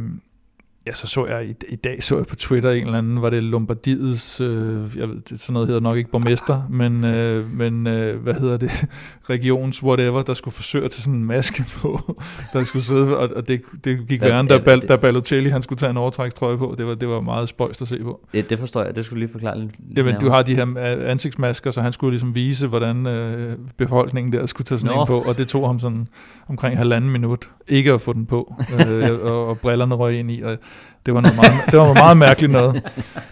Ja, 0.86 0.92
så 0.94 1.06
så 1.06 1.26
jeg 1.26 1.46
i, 1.46 1.54
i 1.68 1.76
dag 1.76 2.02
så 2.02 2.16
jeg 2.16 2.26
på 2.26 2.36
Twitter 2.36 2.70
en 2.70 2.84
eller 2.84 2.98
anden, 2.98 3.22
var 3.22 3.30
det 3.30 3.42
Lombardiets, 3.42 4.40
øh, 4.40 4.96
jeg 4.96 5.08
ved, 5.08 5.36
sådan 5.36 5.52
noget 5.52 5.68
hedder 5.68 5.80
nok 5.80 5.96
ikke 5.96 6.10
borgmester, 6.10 6.62
men, 6.70 7.04
øh, 7.04 7.50
men 7.50 7.86
øh, 7.86 8.22
hvad 8.22 8.34
hedder 8.34 8.56
det, 8.56 8.70
regions 9.30 9.82
whatever, 9.82 10.22
der 10.22 10.34
skulle 10.34 10.54
forsøge 10.54 10.84
at 10.84 10.90
tage 10.90 11.02
sådan 11.02 11.18
en 11.18 11.24
maske 11.24 11.64
på, 11.72 12.16
der 12.52 12.64
skulle 12.64 12.84
sidde, 12.84 13.16
og, 13.16 13.30
og 13.36 13.48
det, 13.48 13.62
det 13.84 14.08
gik 14.08 14.20
værre, 14.20 14.46
da, 14.46 14.58
Bal, 14.58 14.80
da 14.80 14.96
Balotelli 14.96 15.48
han 15.48 15.62
skulle 15.62 15.78
tage 15.78 15.90
en 15.90 15.96
overtrækstrøje 15.96 16.58
på, 16.58 16.74
det 16.78 16.86
var, 16.86 16.94
det 16.94 17.08
var 17.08 17.20
meget 17.20 17.48
spøjst 17.48 17.82
at 17.82 17.88
se 17.88 17.98
på. 17.98 18.26
Ja, 18.34 18.40
det 18.40 18.58
forstår 18.58 18.82
jeg, 18.82 18.96
det 18.96 19.04
skulle 19.04 19.20
lige 19.20 19.32
forklare 19.32 19.58
lidt. 19.58 19.74
Ja, 19.96 20.02
men 20.02 20.14
du 20.20 20.30
har 20.30 20.42
de 20.42 20.54
her 20.54 20.66
ansigtsmasker, 21.06 21.70
så 21.70 21.82
han 21.82 21.92
skulle 21.92 22.10
ligesom 22.10 22.34
vise, 22.34 22.66
hvordan 22.66 23.06
øh, 23.06 23.56
befolkningen 23.76 24.32
der 24.32 24.46
skulle 24.46 24.66
tage 24.66 24.78
sådan 24.78 24.96
Nå. 24.96 25.00
en 25.00 25.06
på, 25.06 25.22
og 25.28 25.38
det 25.38 25.48
tog 25.48 25.66
ham 25.66 25.78
sådan 25.78 26.06
omkring 26.48 26.78
halvanden 26.78 27.10
minut, 27.10 27.50
ikke 27.68 27.92
at 27.92 28.00
få 28.00 28.12
den 28.12 28.26
på, 28.26 28.54
øh, 28.88 29.10
og, 29.24 29.46
og 29.46 29.58
brillerne 29.58 29.94
røg 29.94 30.18
ind 30.18 30.30
i, 30.30 30.42
og 30.42 30.58
Det 31.06 31.14
var, 31.14 31.20
noget 31.20 31.36
meget, 31.36 31.52
det 31.66 31.78
var 31.78 31.84
noget 31.84 31.98
meget 31.98 32.16
mærkeligt 32.16 32.52
noget. 32.52 32.82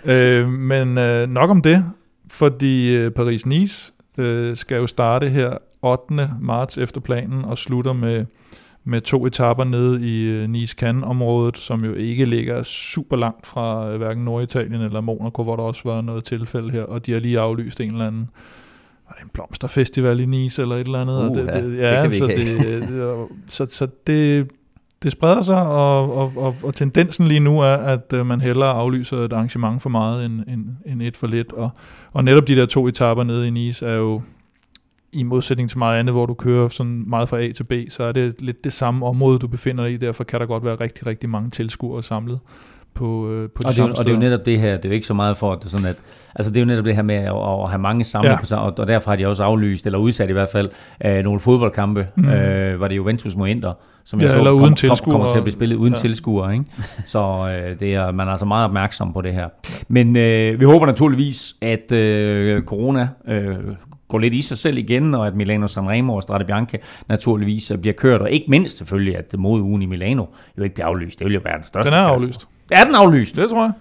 Øh, 0.04 0.48
men 0.48 0.98
øh, 0.98 1.28
nok 1.28 1.50
om 1.50 1.62
det, 1.62 1.84
fordi 2.30 2.96
øh, 2.96 3.10
Paris-Nice 3.18 3.92
øh, 4.18 4.56
skal 4.56 4.76
jo 4.76 4.86
starte 4.86 5.28
her 5.28 5.56
8. 5.82 6.30
marts 6.40 6.78
efter 6.78 7.00
planen 7.00 7.44
og 7.44 7.58
slutter 7.58 7.92
med, 7.92 8.26
med 8.84 9.00
to 9.00 9.26
etapper 9.26 9.64
nede 9.64 10.08
i 10.08 10.22
øh, 10.22 10.48
Nice-Cannes-området, 10.48 11.56
som 11.56 11.84
jo 11.84 11.94
ikke 11.94 12.24
ligger 12.24 12.62
super 12.62 13.16
langt 13.16 13.46
fra 13.46 13.90
øh, 13.90 13.96
hverken 13.96 14.24
Norditalien 14.24 14.80
eller 14.80 15.00
Monaco, 15.00 15.42
hvor 15.42 15.56
der 15.56 15.62
også 15.62 15.80
var 15.84 16.00
noget 16.00 16.24
tilfælde 16.24 16.72
her, 16.72 16.82
og 16.82 17.06
de 17.06 17.12
har 17.12 17.20
lige 17.20 17.40
aflyst 17.40 17.80
en 17.80 17.92
eller 17.92 18.06
anden 18.06 18.28
var 19.10 19.14
det 19.14 19.24
en 19.24 19.30
blomsterfestival 19.32 20.20
i 20.20 20.26
Nice 20.26 20.62
eller 20.62 20.76
et 20.76 20.84
eller 20.84 21.00
andet. 21.00 21.18
Uh, 21.18 21.30
og 21.30 21.36
det, 21.36 21.46
ja, 21.46 21.60
det, 21.60 21.64
det 21.64 21.78
ja, 21.78 22.02
kan 22.02 22.10
vi 22.10 22.18
så, 22.18 22.26
ikke 22.26 22.58
det, 22.58 22.88
det, 22.88 23.28
så, 23.46 23.66
så 23.70 23.88
det, 24.06 24.50
det 25.02 25.12
spreder 25.12 25.42
sig, 25.42 25.66
og, 25.66 26.16
og, 26.16 26.32
og, 26.36 26.56
og 26.62 26.74
tendensen 26.74 27.26
lige 27.26 27.40
nu 27.40 27.60
er, 27.60 27.76
at 27.76 28.12
øh, 28.12 28.26
man 28.26 28.40
hellere 28.40 28.70
aflyser 28.70 29.16
et 29.16 29.32
arrangement 29.32 29.82
for 29.82 29.90
meget 29.90 30.26
end, 30.26 30.40
end, 30.48 30.66
end 30.86 31.02
et 31.02 31.16
for 31.16 31.26
lidt. 31.26 31.52
Og, 31.52 31.70
og 32.12 32.24
netop 32.24 32.48
de 32.48 32.56
der 32.56 32.66
to 32.66 32.88
etapper 32.88 33.24
nede 33.24 33.46
i 33.46 33.50
Nice 33.50 33.86
er 33.86 33.94
jo 33.94 34.22
i 35.12 35.22
modsætning 35.22 35.68
til 35.70 35.78
meget 35.78 35.98
andet, 35.98 36.14
hvor 36.14 36.26
du 36.26 36.34
kører 36.34 36.68
sådan 36.68 37.04
meget 37.06 37.28
fra 37.28 37.40
A 37.40 37.52
til 37.52 37.64
B, 37.64 37.72
så 37.88 38.02
er 38.02 38.12
det 38.12 38.42
lidt 38.42 38.64
det 38.64 38.72
samme 38.72 39.06
område, 39.06 39.38
du 39.38 39.48
befinder 39.48 39.84
dig 39.84 39.92
i. 39.92 39.96
Derfor 39.96 40.24
kan 40.24 40.40
der 40.40 40.46
godt 40.46 40.64
være 40.64 40.74
rigtig, 40.74 41.06
rigtig 41.06 41.30
mange 41.30 41.50
tilskuere 41.50 42.02
samlet 42.02 42.38
på, 42.94 43.30
øh, 43.30 43.48
på 43.56 43.62
de 43.62 43.66
Og 43.66 43.72
det, 43.74 43.78
er, 43.78 43.84
og 43.84 43.96
det 43.98 44.06
er 44.06 44.12
jo 44.12 44.18
netop 44.18 44.46
det 44.46 44.60
her, 44.60 44.76
det 44.76 44.86
er 44.86 44.90
jo 44.90 44.94
ikke 44.94 45.06
så 45.06 45.14
meget 45.14 45.36
for, 45.36 45.52
at 45.52 45.58
det 45.62 45.70
sådan, 45.70 45.86
at, 45.86 45.96
altså 46.34 46.52
det 46.52 46.56
er 46.56 46.60
jo 46.60 46.66
netop 46.66 46.84
det 46.84 46.94
her 46.96 47.02
med 47.02 47.14
at, 47.14 47.26
at 47.64 47.68
have 47.70 47.78
mange 47.78 48.04
samlet 48.04 48.30
Ja. 48.30 48.38
på 48.40 48.46
sig, 48.46 48.58
og, 48.58 48.74
og 48.78 48.88
derfor 48.88 49.10
har 49.10 49.16
de 49.16 49.26
også 49.26 49.42
aflyst, 49.44 49.86
eller 49.86 49.98
udsat 49.98 50.30
i 50.30 50.32
hvert 50.32 50.48
fald, 50.52 50.68
øh, 51.04 51.24
nogle 51.24 51.40
fodboldkampe, 51.40 52.06
mm. 52.16 52.28
øh, 52.28 52.80
var 52.80 52.88
det 52.88 52.96
Juventus 52.96 53.36
mod 53.36 53.48
Inter, 53.48 53.72
som 54.04 54.20
Ja, 54.20 54.24
jeg 54.24 54.32
så 54.32 54.38
eller 54.38 54.50
uden 54.50 54.76
kom, 54.88 54.96
kommer 55.12 55.28
til 55.28 55.36
at 55.38 55.44
blive 55.44 55.52
spillet 55.52 55.76
uden 55.76 55.92
ja. 55.92 55.98
tilskuere, 55.98 56.52
ikke? 56.52 56.64
Så 57.06 57.22
øh, 57.48 57.80
det 57.80 57.94
er, 57.94 58.12
man 58.12 58.26
er 58.26 58.30
altså 58.30 58.46
meget 58.46 58.64
opmærksom 58.64 59.12
på 59.12 59.20
det 59.20 59.34
her. 59.34 59.48
Men 59.88 60.16
øh, 60.16 60.60
vi 60.60 60.64
håber 60.64 60.86
naturligvis, 60.86 61.54
at 61.62 61.92
øh, 61.92 62.62
corona 62.62 63.08
øh, 63.28 63.54
går 64.10 64.18
lidt 64.18 64.34
i 64.34 64.42
sig 64.42 64.58
selv 64.58 64.78
igen, 64.78 65.14
og 65.14 65.26
at 65.26 65.34
Milano 65.34 65.66
Sanremo 65.68 66.14
og 66.14 66.22
Strade 66.22 66.44
Bianche 66.44 66.78
naturligvis 67.08 67.72
bliver 67.80 67.94
kørt, 67.94 68.20
og 68.20 68.30
ikke 68.30 68.46
mindst 68.48 68.78
selvfølgelig, 68.78 69.16
at 69.18 69.34
modeugen 69.38 69.82
i 69.82 69.86
Milano 69.86 70.24
jo 70.58 70.62
ikke 70.62 70.74
bliver 70.74 70.86
aflyst. 70.86 71.18
Det 71.18 71.24
vil 71.24 71.34
jo 71.34 71.40
være 71.44 71.56
den 71.56 71.64
største. 71.64 71.90
Den 71.90 71.98
er 71.98 72.02
aflyst. 72.02 72.48
Er 72.70 72.84
den 72.84 72.94
aflyst? 72.94 73.36
Det 73.36 73.50
tror 73.50 73.62
jeg. 73.62 73.72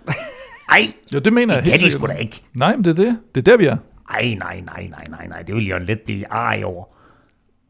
Ej, 0.72 0.82
Ja, 1.14 1.20
det 1.20 1.34
mener 1.34 1.54
jeg 1.54 1.64
det 1.66 1.72
kan 1.74 1.82
de 1.82 1.90
sgu 1.90 2.08
da 2.08 2.14
ikke. 2.14 2.42
Nej, 2.54 2.76
men 2.76 2.86
det 2.86 3.00
er 3.00 3.04
det. 3.04 3.18
Det 3.36 3.48
er 3.48 3.52
der, 3.52 3.58
vi 3.58 3.66
er. 3.66 3.78
Ej, 4.10 4.36
nej, 4.40 4.62
nej, 4.66 4.88
nej, 4.90 5.04
nej, 5.10 5.28
nej. 5.28 5.42
Det 5.42 5.56
vil 5.56 5.68
Jørgen 5.68 5.86
let 5.86 6.00
blive 6.06 6.26
ej 6.32 6.62
over. 6.66 6.86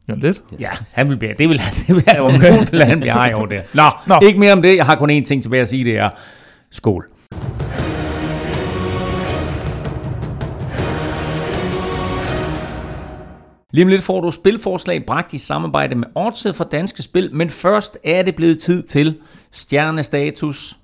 Ja, 0.08 0.14
lidt. 0.14 0.44
Ja, 0.60 0.70
han 0.94 1.10
vil 1.10 1.18
blive, 1.18 1.34
det 1.38 1.50
vil 1.50 1.60
han, 1.60 1.74
det 1.88 1.96
vil 1.96 2.04
han, 2.08 2.22
okay. 2.36 2.54
vil 2.72 2.84
han 2.84 3.00
blive 3.00 3.14
ej 3.14 3.32
over 3.36 3.46
det. 3.46 3.62
Nå. 3.74 3.84
Nå, 4.08 4.20
ikke 4.28 4.40
mere 4.40 4.54
om 4.54 4.62
det. 4.62 4.76
Jeg 4.76 4.86
har 4.86 4.96
kun 4.96 5.10
én 5.10 5.24
ting 5.24 5.44
tilbage 5.44 5.62
at 5.62 5.68
sige, 5.70 5.86
det 5.86 5.98
er 5.98 6.10
skål. 6.72 7.08
Lige 13.72 13.86
om 13.86 13.90
lidt 13.90 14.04
får 14.04 14.22
du 14.22 14.32
spilforslag 14.32 15.06
bragt 15.06 15.34
i 15.34 15.38
samarbejde 15.38 15.96
med 15.96 16.08
Odset 16.16 16.56
fra 16.56 16.64
Danske 16.64 17.04
Spil, 17.04 17.36
men 17.36 17.50
først 17.50 17.98
er 18.04 18.24
det 18.24 18.36
blevet 18.36 18.60
tid 18.60 18.84
til 18.84 19.18
stjernestatus. 19.52 20.80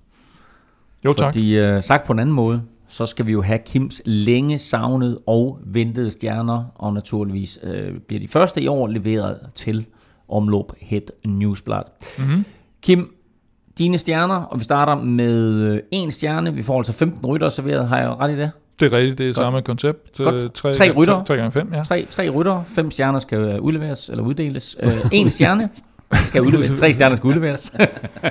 Jo, 1.05 1.13
tak. 1.13 1.27
Fordi 1.27 1.57
øh, 1.57 1.81
sagt 1.81 2.05
på 2.05 2.13
en 2.13 2.19
anden 2.19 2.35
måde, 2.35 2.61
så 2.87 3.05
skal 3.05 3.25
vi 3.27 3.31
jo 3.31 3.41
have 3.41 3.59
Kims 3.65 4.01
længe 4.05 4.59
savnede 4.59 5.19
og 5.27 5.59
ventede 5.65 6.11
stjerner, 6.11 6.63
og 6.75 6.93
naturligvis 6.93 7.59
øh, 7.63 7.99
bliver 8.07 8.19
de 8.19 8.27
første 8.27 8.61
i 8.61 8.67
år 8.67 8.87
leveret 8.87 9.39
til 9.55 9.87
omlop 10.29 10.71
Head 10.81 11.01
Newsblad. 11.25 11.83
Mm-hmm. 12.17 12.45
Kim, 12.81 13.15
dine 13.77 13.97
stjerner, 13.97 14.35
og 14.35 14.59
vi 14.59 14.63
starter 14.63 14.95
med 14.95 15.53
øh, 15.53 15.79
en 15.91 16.11
stjerne. 16.11 16.53
Vi 16.53 16.63
får 16.63 16.77
altså 16.77 16.93
15 16.93 17.25
rytter 17.25 17.49
serveret, 17.49 17.87
har 17.87 17.99
jeg 17.99 18.09
ret 18.09 18.31
i 18.31 18.37
det? 18.37 18.51
Det 18.79 18.93
er 18.93 18.97
rigtigt, 18.97 19.17
det 19.17 19.29
er 19.29 19.33
samme 19.33 19.61
koncept. 19.61 20.17
Godt. 20.17 20.43
Øh, 20.43 20.49
Tre, 20.53 20.73
Tre 20.73 20.91
ryttere. 20.91 21.17
Tre, 21.17 21.25
tre 21.25 21.35
gange 21.37 21.51
fem, 21.51 21.73
ja. 21.73 21.83
Tre, 21.83 22.05
tre 22.09 22.29
rytter, 22.29 22.63
fem 22.67 22.91
stjerner 22.91 23.19
skal 23.19 23.39
øh, 23.39 23.61
udleveres, 23.61 24.09
eller 24.09 24.23
uddeles. 24.23 24.77
Øh, 24.83 24.91
en 25.11 25.29
stjerne 25.29 25.69
skal 26.13 26.41
udleveres, 26.41 26.79
tre 26.79 26.93
stjerner 26.93 27.15
skal 27.15 27.27
udleveres. 27.27 27.73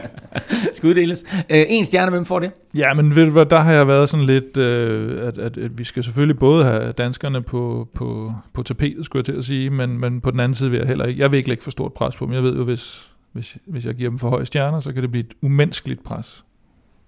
skal 0.74 0.88
uddeles. 0.88 1.24
Øh, 1.50 1.64
en 1.68 1.84
stjerne, 1.84 2.10
hvem 2.10 2.24
får 2.24 2.38
det? 2.38 2.52
Ja, 2.76 2.94
men 2.94 3.16
ved 3.16 3.24
du 3.24 3.30
hvad, 3.30 3.46
der 3.46 3.58
har 3.58 3.72
jeg 3.72 3.88
været 3.88 4.08
sådan 4.08 4.26
lidt, 4.26 4.56
øh, 4.56 5.26
at, 5.26 5.38
at, 5.38 5.56
at 5.56 5.78
vi 5.78 5.84
skal 5.84 6.04
selvfølgelig 6.04 6.38
både 6.38 6.64
have 6.64 6.92
danskerne 6.92 7.42
på, 7.42 7.88
på, 7.94 8.32
på 8.52 8.62
tapetet, 8.62 9.04
skulle 9.04 9.20
jeg 9.20 9.24
til 9.24 9.32
at 9.32 9.44
sige, 9.44 9.70
men, 9.70 9.98
men 9.98 10.20
på 10.20 10.30
den 10.30 10.40
anden 10.40 10.54
side 10.54 10.70
vil 10.70 10.78
jeg 10.78 10.86
heller 10.88 11.04
ikke, 11.04 11.20
jeg 11.20 11.30
vil 11.30 11.36
ikke 11.36 11.48
lægge 11.48 11.62
for 11.62 11.70
stort 11.70 11.92
pres 11.92 12.16
på 12.16 12.24
dem. 12.24 12.34
Jeg 12.34 12.42
ved 12.42 12.56
jo, 12.56 12.64
hvis, 12.64 13.10
hvis, 13.32 13.56
hvis 13.66 13.86
jeg 13.86 13.94
giver 13.94 14.10
dem 14.10 14.18
for 14.18 14.28
høje 14.28 14.46
stjerner, 14.46 14.80
så 14.80 14.92
kan 14.92 15.02
det 15.02 15.10
blive 15.10 15.24
et 15.24 15.34
umenneskeligt 15.42 16.04
pres 16.04 16.44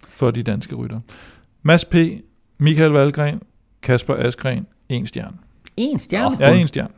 for 0.09 0.31
de 0.31 0.43
danske 0.43 0.75
rytter. 0.75 1.01
Mads 1.63 1.85
P., 1.85 1.95
Michael 2.59 2.91
Valgren, 2.91 3.41
Kasper 3.83 4.15
Askren, 4.15 4.67
en 4.89 5.07
stjerne. 5.07 5.37
En 5.77 5.99
stjerne? 5.99 6.37
Ja, 6.41 6.55
en 6.55 6.69
stjerne. 6.69 6.89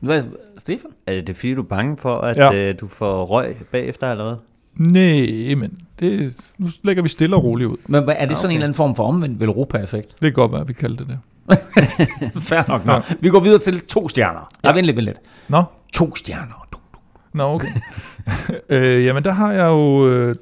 Hvad, 0.00 0.22
Stefan? 0.58 0.90
Er 1.06 1.20
det 1.20 1.36
fordi, 1.36 1.54
du 1.54 1.62
er 1.62 1.66
bange 1.66 1.96
for, 1.96 2.18
at 2.18 2.36
Ja. 2.36 2.52
ja. 2.52 2.68
øh, 2.68 2.74
du 2.80 2.88
får 2.88 3.24
røg 3.24 3.56
bagefter 3.72 4.10
allerede? 4.10 4.38
Nej, 4.76 5.54
men 5.54 5.78
det, 6.00 6.36
nu 6.58 6.68
lægger 6.84 7.02
vi 7.02 7.08
stille 7.08 7.36
og 7.36 7.44
roligt 7.44 7.70
ud. 7.70 7.76
Men 7.86 8.04
hvad- 8.04 8.14
er 8.18 8.26
det 8.26 8.36
sådan 8.36 8.46
okay. 8.46 8.52
en 8.52 8.56
eller 8.56 8.64
anden 8.66 8.76
form 8.76 8.94
for 8.94 9.06
omvendt 9.06 9.40
Velropa-effekt? 9.40 10.10
Det 10.10 10.20
kan 10.20 10.32
godt 10.32 10.52
være, 10.52 10.60
at 10.60 10.68
vi 10.68 10.72
kalder 10.72 10.96
det 10.96 11.06
det. 11.08 11.18
Fair 12.42 12.68
nok. 12.68 12.86
Nå. 12.86 13.00
Vi 13.20 13.28
går 13.30 13.40
videre 13.40 13.58
til 13.58 13.80
to 13.80 14.08
stjerner. 14.08 14.48
Ja. 14.64 14.72
vent 14.72 14.86
lidt, 14.86 14.96
vent 14.96 15.04
lidt. 15.06 15.18
Nå, 15.48 15.62
To 15.92 16.16
stjerner. 16.16 16.68
Nå 17.34 17.44
okay. 17.54 17.68
øh, 18.68 19.04
jamen, 19.04 19.24
der 19.24 19.32
har 19.32 19.52
jeg 19.52 19.66
jo... 19.66 20.08
Øh, 20.08 20.36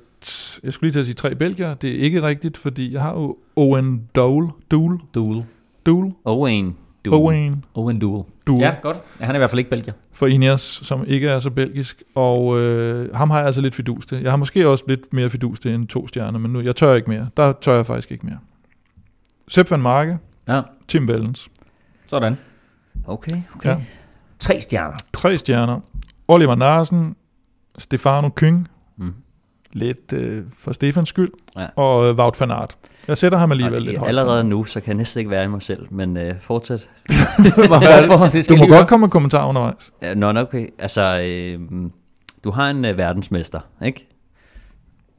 jeg 0.64 0.72
skulle 0.72 0.88
lige 0.88 0.92
til 0.92 1.00
at 1.00 1.06
sige 1.06 1.14
tre 1.14 1.34
belgier. 1.34 1.74
Det 1.74 1.90
er 1.90 1.98
ikke 2.00 2.22
rigtigt, 2.22 2.56
fordi 2.56 2.92
jeg 2.92 3.02
har 3.02 3.12
jo 3.12 3.36
Owen 3.56 4.08
Dole. 4.14 4.48
Dole. 4.70 4.98
Duel. 5.14 5.44
Dole. 5.86 6.12
Owen. 6.24 6.76
Du. 7.04 7.14
Owen 7.14 7.64
Owen 7.74 7.98
Duel. 7.98 8.24
Dole. 8.46 8.60
Ja, 8.62 8.74
godt. 8.82 8.96
Ja, 9.20 9.24
han 9.26 9.34
er 9.34 9.38
i 9.38 9.40
hvert 9.40 9.50
fald 9.50 9.58
ikke 9.58 9.70
belgier. 9.70 9.94
For 10.12 10.26
Ineos, 10.26 10.60
som 10.60 11.04
ikke 11.06 11.28
er 11.28 11.38
så 11.38 11.50
belgisk. 11.50 12.02
Og 12.14 12.60
øh, 12.60 13.14
ham 13.14 13.30
har 13.30 13.38
jeg 13.38 13.46
altså 13.46 13.60
lidt 13.60 13.74
fidus 13.74 14.06
til. 14.06 14.20
Jeg 14.22 14.32
har 14.32 14.36
måske 14.36 14.68
også 14.68 14.84
lidt 14.88 15.12
mere 15.12 15.30
fidus 15.30 15.60
til 15.60 15.74
end 15.74 15.88
to 15.88 16.08
stjerner, 16.08 16.38
men 16.38 16.52
nu, 16.52 16.60
jeg 16.60 16.76
tør 16.76 16.94
ikke 16.94 17.10
mere. 17.10 17.28
Der 17.36 17.52
tør 17.60 17.74
jeg 17.74 17.86
faktisk 17.86 18.10
ikke 18.12 18.26
mere. 18.26 18.38
Sepp 19.48 19.70
van 19.70 19.80
Marke, 19.82 20.18
Ja, 20.48 20.62
Tim 20.88 21.08
Wellens. 21.08 21.48
sådan. 22.06 22.38
Okay, 23.06 23.36
okay. 23.56 23.68
Ja. 23.68 23.76
Tre 24.38 24.60
stjerner. 24.60 24.96
Tre 25.16 25.38
stjerner. 25.38 25.80
Oliver 26.28 26.54
Narsen, 26.54 27.16
Stefano 27.78 28.28
Kyng. 28.28 28.68
Lidt 29.72 30.12
øh, 30.12 30.44
for 30.58 30.72
Stefans 30.72 31.08
skyld, 31.08 31.30
Ja. 31.56 31.66
og 31.76 32.08
øh, 32.08 32.16
Wout 32.18 32.40
van 32.40 32.50
Aert. 32.50 32.76
Jeg 33.08 33.18
sætter 33.18 33.38
ham 33.38 33.50
alligevel 33.50 33.82
lidt 33.82 33.98
højt. 33.98 34.08
allerede 34.08 34.44
nu, 34.44 34.64
så 34.64 34.80
kan 34.80 34.88
jeg 34.88 34.96
næsten 34.96 35.18
ikke 35.18 35.30
være 35.30 35.44
i 35.44 35.48
mig 35.48 35.62
selv, 35.62 35.86
men 35.90 36.16
øh, 36.16 36.40
fortsæt. 36.40 36.90
Hvorfor? 37.66 38.26
Det 38.32 38.48
Du 38.48 38.56
må 38.56 38.66
godt 38.66 38.88
komme 38.88 39.04
med 39.04 39.10
kommentarer 39.10 39.48
undervejs. 39.48 39.92
Ja, 40.02 40.14
Nå, 40.14 40.32
nå, 40.32 40.40
okay. 40.40 40.66
Altså, 40.78 41.20
øh, 41.22 41.60
du 42.44 42.50
har 42.50 42.70
en 42.70 42.84
øh, 42.84 42.96
verdensmester, 42.98 43.60
ikke? 43.84 44.08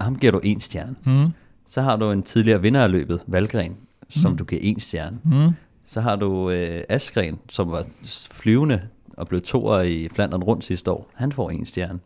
Ham 0.02 0.16
giver 0.16 0.32
du 0.32 0.40
en 0.44 0.60
stjerne. 0.60 0.96
Mm. 1.06 1.32
Så 1.68 1.82
har 1.82 1.96
du 1.96 2.12
en 2.12 2.24
tidligere 2.24 2.62
vinder 2.62 2.84
af 2.84 2.92
løbet, 2.92 3.24
Valgren, 3.28 3.78
som 4.10 4.38
du 4.38 4.44
giver 4.44 4.62
en 4.64 4.80
stjerne. 4.80 5.18
Mm. 5.24 5.52
Så 5.88 6.02
har 6.02 6.16
du 6.16 6.50
øh, 6.50 6.84
Askren, 6.90 7.40
som 7.50 7.72
var 7.72 7.86
flyvende 8.32 8.82
og 9.18 9.28
blev 9.28 9.42
toer 9.42 9.82
i 9.82 10.08
Flandern 10.16 10.44
rundt 10.44 10.64
sidste 10.64 10.92
år. 10.92 11.10
Han 11.16 11.32
får 11.32 11.50
en 11.50 11.66
stjerne. 11.66 12.00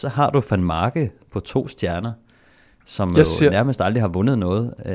Så 0.00 0.08
har 0.08 0.30
du 0.30 0.42
Van 0.50 0.64
Marke 0.64 1.10
på 1.32 1.40
to 1.40 1.68
stjerner, 1.68 2.12
som 2.86 3.16
Jeg 3.16 3.26
jo 3.44 3.50
nærmest 3.50 3.80
aldrig 3.80 4.02
har 4.02 4.08
vundet 4.08 4.38
noget. 4.38 4.74
Øh, 4.86 4.92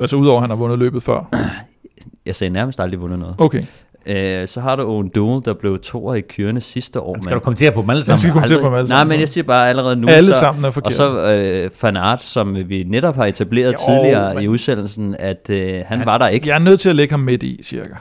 Altså 0.00 0.16
udover 0.16 0.36
at 0.36 0.40
han 0.42 0.50
har 0.50 0.56
vundet 0.56 0.78
løbet 0.78 1.02
før. 1.02 1.28
jeg 2.26 2.34
sagde 2.34 2.52
nærmest 2.52 2.80
aldrig 2.80 3.00
vundet 3.00 3.18
noget. 3.18 3.34
Okay. 3.38 3.62
Øh, 4.06 4.48
så 4.48 4.60
har 4.60 4.76
du 4.76 4.82
Owen 4.82 5.08
Duel, 5.08 5.44
der 5.44 5.54
blev 5.54 5.78
toer 5.82 6.14
i 6.14 6.20
kørende 6.20 6.60
sidste 6.60 7.00
år. 7.00 7.16
Skal 7.22 7.34
du 7.36 7.40
kommentere 7.40 7.72
på 7.72 7.80
dem 7.82 7.90
alle 7.90 7.98
Jeg 7.98 8.04
sammen? 8.04 8.18
skal 8.18 8.32
kommentere 8.32 8.60
på 8.60 8.66
dem 8.66 8.74
alle 8.74 8.88
Nej, 8.88 8.98
sammen. 8.98 9.12
men 9.14 9.20
jeg 9.20 9.28
siger 9.28 9.44
bare 9.44 9.68
allerede 9.68 9.96
nu. 9.96 10.08
Alle 10.08 10.32
så, 10.32 10.38
sammen 10.40 10.64
er 10.64 10.68
Og 10.68 10.74
forkerte. 10.74 10.96
så 10.96 11.32
øh, 11.34 11.70
Van 11.82 11.96
Aert, 11.96 12.22
som 12.22 12.68
vi 12.68 12.84
netop 12.88 13.16
har 13.16 13.26
etableret 13.26 13.72
Jo, 13.88 13.92
jo, 13.92 13.96
tidligere 13.98 14.34
men- 14.34 14.42
i 14.44 14.48
udsendelsen, 14.48 15.16
at 15.18 15.50
øh, 15.50 15.82
han, 15.86 15.98
han 15.98 16.06
var 16.06 16.18
der 16.18 16.28
ikke. 16.28 16.48
Jeg 16.48 16.54
er 16.54 16.58
nødt 16.58 16.80
til 16.80 16.88
at 16.88 16.96
lægge 16.96 17.12
ham 17.12 17.20
midt 17.20 17.42
i, 17.42 17.60
cirka. 17.64 17.94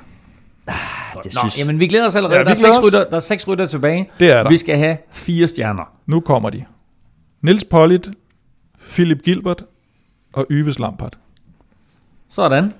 Det 1.23 1.33
Nå, 1.33 1.39
synes, 1.39 1.59
jamen 1.59 1.79
vi 1.79 1.87
glæder 1.87 2.05
os 2.07 2.15
allerede. 2.15 2.37
Ja, 2.37 2.43
der, 2.43 2.49
er 2.51 2.53
seks 2.55 2.77
os. 2.77 2.83
rytter, 2.85 3.05
der 3.09 3.15
er 3.15 3.19
seks 3.19 3.47
rytter 3.47 3.65
tilbage. 3.65 4.09
Det 4.19 4.31
er 4.31 4.43
der. 4.43 4.49
Vi 4.49 4.57
skal 4.57 4.77
have 4.77 4.97
fire 5.11 5.47
stjerner. 5.47 5.83
Nu 6.05 6.19
kommer 6.19 6.49
de. 6.49 6.63
Nils 7.41 7.63
Pollitt, 7.65 8.09
Philip 8.93 9.21
Gilbert 9.23 9.63
og 10.33 10.45
Yves 10.51 10.79
Lampard. 10.79 11.13
Sådan. 12.29 12.73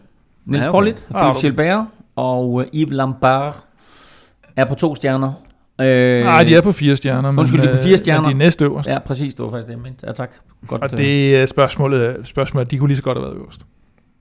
Niels 0.46 0.64
Ja, 0.64 0.70
okay. 0.70 0.76
Pollitt, 0.78 1.08
Ah, 1.14 1.22
Philip 1.22 1.36
du- 1.36 1.42
Gilbert 1.42 1.86
og 2.16 2.62
øh, 2.62 2.68
Yves 2.82 2.94
Lampard 2.94 3.58
er 4.56 4.66
på 4.66 4.76
to 4.76 4.96
stjerner. 4.96 5.34
Øh, 5.82 6.24
Nej, 6.24 6.44
de 6.44 6.56
er 6.56 6.62
på 6.62 6.72
fire 6.72 6.96
stjerner, 6.96 7.32
men 7.32 7.40
Undskyld, 7.40 7.62
de 7.62 7.68
er 7.68 7.76
på 7.76 7.82
fire 7.84 7.92
øh, 7.92 7.98
stjerner. 7.98 8.22
men 8.22 8.30
de 8.30 8.34
er 8.44 8.46
næste 8.46 8.66
øverst. 8.66 8.88
Ja, 8.90 9.00
præcis. 9.00 9.36
Det 9.36 9.46
var 9.46 9.52
faktisk 9.52 9.68
det, 9.68 9.74
jeg 9.74 9.82
mente. 9.82 10.08
Ja, 10.08 10.12
tak. 10.14 10.32
Godt. 10.68 10.82
Og 10.82 10.90
øh, 10.94 10.98
det 10.98 11.36
er 11.38 11.46
spørgsmålet, 11.46 12.18
spørgsmålet, 12.28 12.72
de 12.72 12.78
kunne 12.78 12.88
lige 12.88 12.98
så 12.98 13.04
godt 13.04 13.18
have 13.18 13.26
været 13.26 13.38
øverst. 13.38 13.62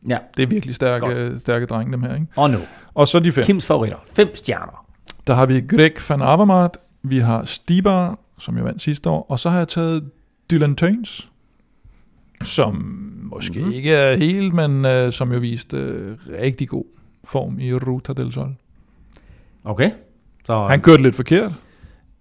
Ja, 0.09 0.19
Det 0.37 0.43
er 0.43 0.47
virkelig 0.47 0.75
stærke, 0.75 1.41
stærke 1.41 1.67
drenge, 1.67 1.93
dem 1.93 2.03
her. 2.03 2.15
Ikke? 2.15 2.27
og 2.37 2.51
nu. 2.51 2.59
Og 2.95 3.09
så 3.09 3.21
de 3.21 3.33
fem. 3.33 3.45
Kims 3.45 3.67
favoritter. 3.67 3.99
Fem 4.15 4.35
stjerner. 4.35 4.87
Der 5.27 5.35
har 5.35 5.47
vi 5.47 5.61
Greg 5.61 5.93
van 6.09 6.23
Avermaet, 6.23 6.77
vi 7.03 7.19
har 7.19 7.45
Stibar, 7.45 8.19
som 8.39 8.59
jo 8.59 8.65
vandt 8.65 8.83
sidste 8.83 9.11
år, 9.11 9.27
og 9.29 9.39
så 9.39 9.51
har 9.51 9.59
jeg 9.59 9.69
taget 9.69 10.11
Dylan 10.51 10.77
Tøns. 10.77 11.31
som 12.43 12.75
måske 13.23 13.59
mm-hmm. 13.59 13.73
ikke 13.73 13.95
er 13.95 14.17
helt, 14.17 14.55
men 14.55 14.85
uh, 14.85 15.13
som 15.13 15.33
jo 15.33 15.39
viste 15.39 15.77
uh, 15.77 16.33
rigtig 16.43 16.69
god 16.69 16.85
form 17.25 17.61
i 17.61 17.75
Ruta 17.75 18.13
del 18.13 18.33
Sol. 18.33 18.55
Okay. 19.65 19.91
Så, 20.45 20.59
han 20.59 20.81
kørte 20.81 21.03
lidt 21.03 21.15
forkert. 21.15 21.53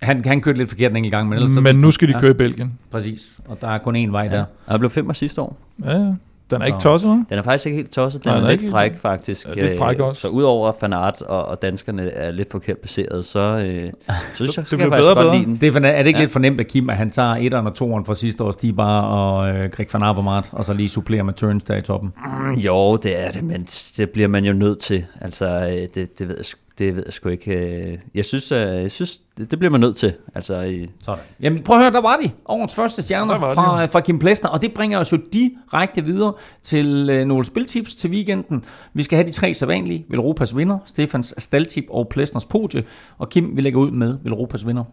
Han, 0.02 0.26
han 0.26 0.42
kørte 0.42 0.58
lidt 0.58 0.70
forkert 0.70 0.92
en 0.92 0.96
enkelt 0.96 1.12
gang, 1.12 1.30
men 1.30 1.38
ellers... 1.38 1.62
Men 1.62 1.76
nu 1.76 1.92
skal 1.92 2.08
de 2.08 2.14
køre 2.14 2.24
ja. 2.24 2.30
i 2.30 2.34
Belgien. 2.34 2.80
Præcis, 2.92 3.40
og 3.46 3.62
der 3.62 3.68
er 3.68 3.78
kun 3.78 3.96
én 3.96 4.12
vej 4.12 4.24
ja. 4.24 4.38
der. 4.38 4.46
Han 4.68 4.80
blev 4.80 4.90
femmer 4.90 5.14
sidste 5.14 5.42
år. 5.42 5.58
Ja, 5.84 5.98
ja. 5.98 6.14
Den 6.50 6.62
er 6.62 6.66
ikke 6.66 6.80
tosset, 6.80 7.08
hva'? 7.08 7.26
Den 7.30 7.38
er 7.38 7.42
faktisk 7.42 7.66
ikke 7.66 7.76
helt 7.76 7.92
tosset. 7.92 8.24
Den 8.24 8.32
Nej, 8.32 8.40
er, 8.40 8.44
er 8.44 8.50
lidt 8.50 8.72
fræk, 8.72 8.98
faktisk. 8.98 9.48
Ja, 9.56 9.68
lidt 9.68 9.78
fræk 9.78 10.00
også. 10.00 10.22
Så 10.22 10.28
udover 10.28 10.72
Fanart 10.80 11.22
og, 11.22 11.46
og 11.46 11.62
danskerne 11.62 12.10
er 12.10 12.32
lidt 12.32 12.52
forkert 12.52 12.78
baseret, 12.78 13.26
så, 13.26 13.40
øh, 13.40 13.92
så, 14.34 14.46
så, 14.46 14.52
så 14.54 14.64
skal 14.66 14.80
jeg 14.80 14.88
faktisk 14.88 14.90
bedre, 14.90 15.24
godt 15.24 15.36
lide 15.36 15.46
den. 15.46 15.56
Stefan, 15.56 15.86
er 15.86 15.98
det 15.98 16.08
ikke 16.08 16.20
ja. 16.20 16.24
lidt 16.24 16.32
fornemt 16.32 16.60
af 16.60 16.68
Kim, 16.68 16.90
at 16.90 16.96
han 16.98 17.12
tager 17.12 17.36
etteren 17.36 17.68
og 17.68 17.76
toeren 17.76 18.06
fra 18.06 18.16
sidste 18.16 18.44
års 18.44 18.54
Stibar 18.54 19.02
og 19.02 19.50
øh, 19.50 19.64
Greg 19.72 19.88
van 19.94 20.04
Avermaet, 20.04 20.50
og 20.52 20.66
så 20.66 20.74
lige 20.74 20.90
supplerer 20.90 21.24
med 21.24 21.34
turns 21.34 21.64
der 21.64 21.76
i 21.76 21.82
toppen? 21.82 22.14
Mm, 22.26 22.54
jo, 22.54 22.96
det 22.96 23.26
er 23.26 23.32
det, 23.32 23.44
men 23.44 23.68
det 23.98 24.10
bliver 24.10 24.28
man 24.28 24.46
jo 24.46 24.54
nødt 24.54 24.80
til. 24.80 25.06
Altså, 25.22 25.46
øh, 25.46 25.88
det, 25.96 26.20
det 26.20 26.28
ved 26.28 26.36
jeg 26.38 26.46
det 26.80 26.96
ved 26.96 27.04
jeg 27.06 27.14
sgu 27.14 27.30
ikke. 27.30 27.52
Øh, 27.52 27.98
jeg 28.16 28.26
synes, 28.26 28.52
øh, 28.52 28.60
jeg 28.60 28.92
synes 28.92 29.22
det, 29.38 29.60
bliver 29.60 29.72
man 29.72 29.82
nødt 29.82 29.96
til. 29.96 30.14
Altså, 30.36 30.62
i... 30.62 30.88
Sådan. 31.04 31.24
Jamen 31.42 31.64
prøv 31.64 31.78
at 31.78 31.84
høre, 31.84 31.92
der 31.92 32.02
var 32.02 32.16
de. 32.16 32.32
Årets 32.46 32.76
første 32.76 33.02
stjerner 33.02 33.40
fra, 33.40 33.86
fra 33.86 34.00
Kim 34.00 34.20
Plesner, 34.20 34.50
og 34.50 34.62
det 34.62 34.74
bringer 34.74 35.00
os 35.00 35.12
jo 35.12 35.20
direkte 35.34 36.06
videre 36.06 36.34
til 36.64 37.10
øh, 37.12 37.26
nogle 37.26 37.46
spiltips 37.46 37.96
til 37.96 38.10
weekenden. 38.10 38.64
Vi 38.94 39.04
skal 39.04 39.16
have 39.16 39.28
de 39.28 39.32
tre 39.32 39.54
sædvanlige. 39.54 40.06
Velropas 40.10 40.58
vinder, 40.58 40.78
Stefans 40.86 41.34
staldtip 41.38 41.86
og 41.90 42.08
Plesners 42.10 42.46
podie. 42.46 42.84
Og 43.18 43.30
Kim, 43.30 43.56
vi 43.56 43.62
lægger 43.62 43.80
ud 43.80 43.92
med 43.92 44.18
Velropas 44.24 44.68
vinder. 44.68 44.84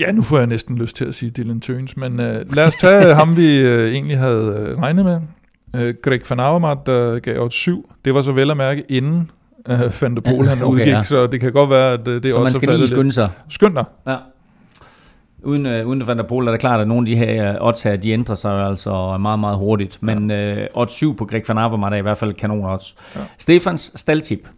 Ja, 0.00 0.12
nu 0.12 0.22
får 0.22 0.38
jeg 0.38 0.46
næsten 0.46 0.78
lyst 0.78 0.96
til 0.96 1.04
at 1.04 1.14
sige 1.14 1.30
Dylan 1.30 1.60
Tøns, 1.60 1.96
men 1.96 2.12
uh, 2.12 2.54
lad 2.54 2.66
os 2.66 2.76
tage 2.76 3.14
ham, 3.14 3.36
vi 3.36 3.62
uh, 3.64 3.70
egentlig 3.70 4.18
havde 4.18 4.72
uh, 4.76 4.82
regnet 4.82 5.04
med. 5.04 5.20
Uh, 5.74 5.94
Greg 6.02 6.20
van 6.30 6.40
Avermaet, 6.40 6.78
der 6.86 7.18
gav 7.18 7.38
os 7.38 7.54
7. 7.54 7.90
Det 8.04 8.14
var 8.14 8.22
så 8.22 8.32
vel 8.32 8.50
at 8.50 8.56
mærke 8.56 8.84
inden 8.88 9.30
uh, 9.70 10.02
Van 10.02 10.14
Pol, 10.14 10.46
han 10.46 10.62
okay, 10.62 10.72
udgik, 10.72 10.86
ja. 10.86 11.02
så 11.02 11.26
det 11.26 11.40
kan 11.40 11.52
godt 11.52 11.70
være, 11.70 11.92
at 11.92 12.06
det 12.06 12.32
så 12.32 12.38
også 12.38 12.52
man 12.52 12.54
skal 12.54 12.78
lige 12.78 12.88
skynde 12.88 13.12
sig. 13.12 13.30
Skynd 13.48 13.74
dig. 13.74 13.84
Ja. 14.06 14.16
Uden, 15.44 15.66
uh, 15.66 15.88
uden 15.88 16.06
Van 16.06 16.18
der 16.18 16.24
Pol 16.24 16.46
er 16.46 16.50
det 16.50 16.60
klart, 16.60 16.80
at 16.80 16.88
nogle 16.88 17.02
af 17.02 17.06
de 17.06 17.16
her 17.16 17.56
odds 17.60 17.82
her, 17.82 17.96
de 17.96 18.10
ændrer 18.10 18.34
sig 18.34 18.66
altså 18.66 19.16
meget, 19.20 19.38
meget 19.38 19.56
hurtigt. 19.56 20.02
Men 20.02 20.30
ja. 20.30 20.62
uh, 20.62 20.66
odds 20.74 20.92
7 20.92 21.16
på 21.16 21.24
Greg 21.24 21.42
van 21.48 21.58
Avermaet 21.58 21.92
er 21.92 21.96
i 21.96 22.02
hvert 22.02 22.18
fald 22.18 22.34
kanon 22.34 22.64
odds. 22.64 22.96
Ja. 23.16 23.20
Stefans 23.38 23.92
staldtip. 23.94 24.48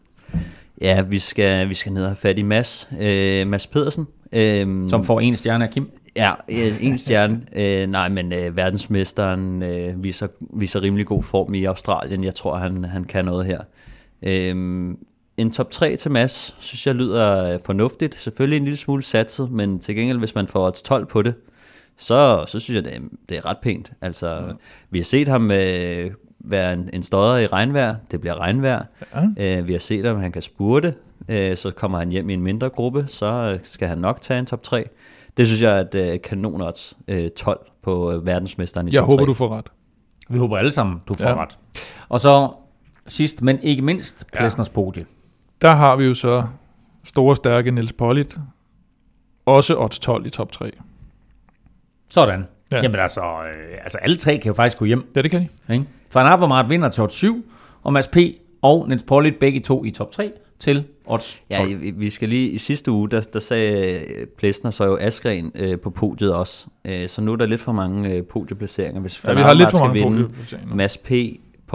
Ja, 0.81 1.02
vi 1.02 1.18
skal, 1.18 1.68
vi 1.68 1.74
skal 1.74 1.93
ned 1.93 2.02
og 2.02 2.09
have 2.09 2.16
fat 2.16 2.39
i 2.39 2.43
Mads, 2.43 2.89
øh, 3.01 3.47
Mads 3.47 3.66
Pedersen. 3.66 4.06
Øh, 4.32 4.89
Som 4.89 5.05
får 5.05 5.20
en 5.20 5.36
stjerne 5.36 5.64
af 5.64 5.70
Kim. 5.70 5.90
Ja, 6.16 6.32
en 6.81 6.98
stjerne. 6.98 7.40
øh, 7.56 7.86
nej, 7.86 8.09
men 8.09 8.32
øh, 8.32 8.56
verdensmesteren 8.56 9.62
øh, 9.62 10.05
viser, 10.05 10.26
viser 10.40 10.82
rimelig 10.82 11.06
god 11.06 11.22
form 11.22 11.55
i 11.55 11.64
Australien. 11.64 12.24
Jeg 12.24 12.35
tror, 12.35 12.56
han, 12.56 12.85
han 12.85 13.05
kan 13.05 13.24
noget 13.24 13.47
her. 13.47 13.60
Øhm, 14.26 14.98
en 15.36 15.51
top 15.51 15.70
3 15.70 15.96
til 15.96 16.10
Mads, 16.10 16.56
synes 16.59 16.86
jeg 16.86 16.94
lyder 16.94 17.59
fornuftigt. 17.64 18.14
Selvfølgelig 18.14 18.56
en 18.56 18.64
lille 18.64 18.76
smule 18.76 19.02
satset, 19.02 19.51
men 19.51 19.78
til 19.78 19.96
gengæld, 19.96 20.18
hvis 20.18 20.34
man 20.34 20.48
får 20.48 20.68
et 20.68 20.74
12 20.74 21.06
på 21.06 21.22
det, 21.22 21.34
så, 21.96 22.44
så 22.46 22.60
synes 22.60 22.76
jeg, 22.76 22.84
det 22.84 22.96
er, 22.96 23.01
det 23.28 23.36
er 23.36 23.46
ret 23.46 23.59
pænt. 23.62 23.92
Altså, 24.01 24.28
ja. 24.28 24.42
vi 24.90 24.98
har 24.98 25.05
set 25.05 25.28
ham 25.28 25.51
øh, 25.51 26.10
være 26.40 26.72
en, 26.72 26.90
en 26.92 27.02
stodder 27.02 27.36
i 27.36 27.46
regnvejr. 27.46 27.94
Det 28.10 28.20
bliver 28.20 28.40
regnvejr. 28.40 28.82
Ja. 29.38 29.59
Øh, 29.59 29.68
vi 29.68 29.72
har 29.72 29.80
set 29.80 30.05
ham, 30.05 30.20
han 30.20 30.32
kan 30.32 30.42
spurte. 30.42 30.94
Øh, 31.28 31.56
så 31.56 31.70
kommer 31.70 31.98
han 31.98 32.09
hjem 32.09 32.30
i 32.30 32.34
en 32.34 32.42
mindre 32.42 32.68
gruppe, 32.68 33.05
så 33.09 33.59
skal 33.62 33.88
han 33.88 33.98
nok 33.98 34.20
tage 34.20 34.38
en 34.38 34.46
top 34.46 34.62
3. 34.62 34.84
Det 35.36 35.46
synes 35.46 35.62
jeg 35.62 35.76
er 35.76 35.80
et 35.80 35.94
øh, 35.94 36.20
kanonodds 36.20 36.98
øh, 37.09 37.30
12 37.30 37.60
på 37.82 38.12
øh, 38.12 38.26
verdensmesteren 38.26 38.88
i 38.88 38.90
jeg 38.92 39.01
top 39.01 39.09
3. 39.09 39.12
Jeg 39.12 39.18
håber, 39.18 39.26
du 39.26 39.34
får 39.34 39.56
ret. 39.56 39.66
Vi 40.28 40.38
håber 40.38 40.56
alle 40.56 40.70
sammen, 40.70 41.01
du 41.09 41.14
får 41.14 41.28
ja. 41.28 41.42
ret. 41.42 41.59
Og 42.09 42.20
så 42.20 42.51
sidst, 43.09 43.43
men 43.43 43.59
ikke 43.62 43.82
mindst, 43.82 44.26
Plesners 44.36 44.68
ja. 44.68 44.72
podie. 44.72 45.05
Der 45.62 45.74
har 45.74 45.97
vi 45.97 46.05
jo 46.05 46.14
så 46.14 46.44
store, 47.05 47.36
stærke 47.36 47.70
Niels 47.70 47.93
Pollitt. 47.93 48.39
Også 49.47 49.76
odds 49.78 49.98
12 49.98 50.26
i 50.26 50.31
top 50.31 50.52
3. 50.52 50.70
Sådan. 52.09 52.44
Ja. 52.72 52.82
Jamen 52.82 53.01
altså, 53.01 53.20
øh, 53.20 53.78
altså, 53.82 53.98
alle 53.98 54.16
tre 54.16 54.39
kan 54.39 54.51
jo 54.51 54.55
faktisk 54.55 54.78
gå 54.78 54.85
hjem. 54.85 55.10
Ja, 55.16 55.22
det 55.22 55.31
kan 55.31 55.48
de. 55.68 55.74
Ikke? 55.74 55.86
Van 56.14 56.26
Avermaet 56.26 56.70
vinder 56.70 56.89
til 56.89 57.02
odds 57.02 57.14
7, 57.14 57.44
og 57.82 57.93
Mads 57.93 58.09
P. 58.09 58.16
og 58.62 58.89
Niels 58.89 59.02
Pollitt 59.02 59.39
begge 59.39 59.60
to 59.60 59.85
i 59.85 59.90
top 59.90 60.10
3 60.10 60.32
til 60.59 60.85
odds 61.06 61.43
12. 61.52 61.70
Ja, 61.70 61.90
vi 61.94 62.10
skal 62.10 62.28
lige, 62.28 62.48
i 62.48 62.59
sidste 62.59 62.90
uge, 62.90 63.10
der, 63.10 63.20
der 63.20 63.39
sagde 63.39 63.98
øh, 63.98 64.26
Plesner 64.26 64.70
så 64.70 64.85
jo 64.85 64.98
Askren 65.01 65.52
øh, 65.55 65.81
på 65.81 65.90
podiet 65.90 66.35
også. 66.35 66.66
Øh, 66.85 67.09
så 67.09 67.22
nu 67.22 67.32
er 67.32 67.36
der 67.36 67.47
lidt 67.47 67.60
for 67.60 67.72
mange 67.72 68.10
øh, 68.10 68.24
podieplaceringer. 68.24 69.01
Hvis 69.01 69.24
ja, 69.24 69.32
vi 69.32 69.40
har 69.40 69.55
lidt 69.55 69.70
for 69.70 69.78
mange 69.78 70.02
podieplaceringer. 70.02 70.74
Mads 70.74 70.98
P., 70.98 71.10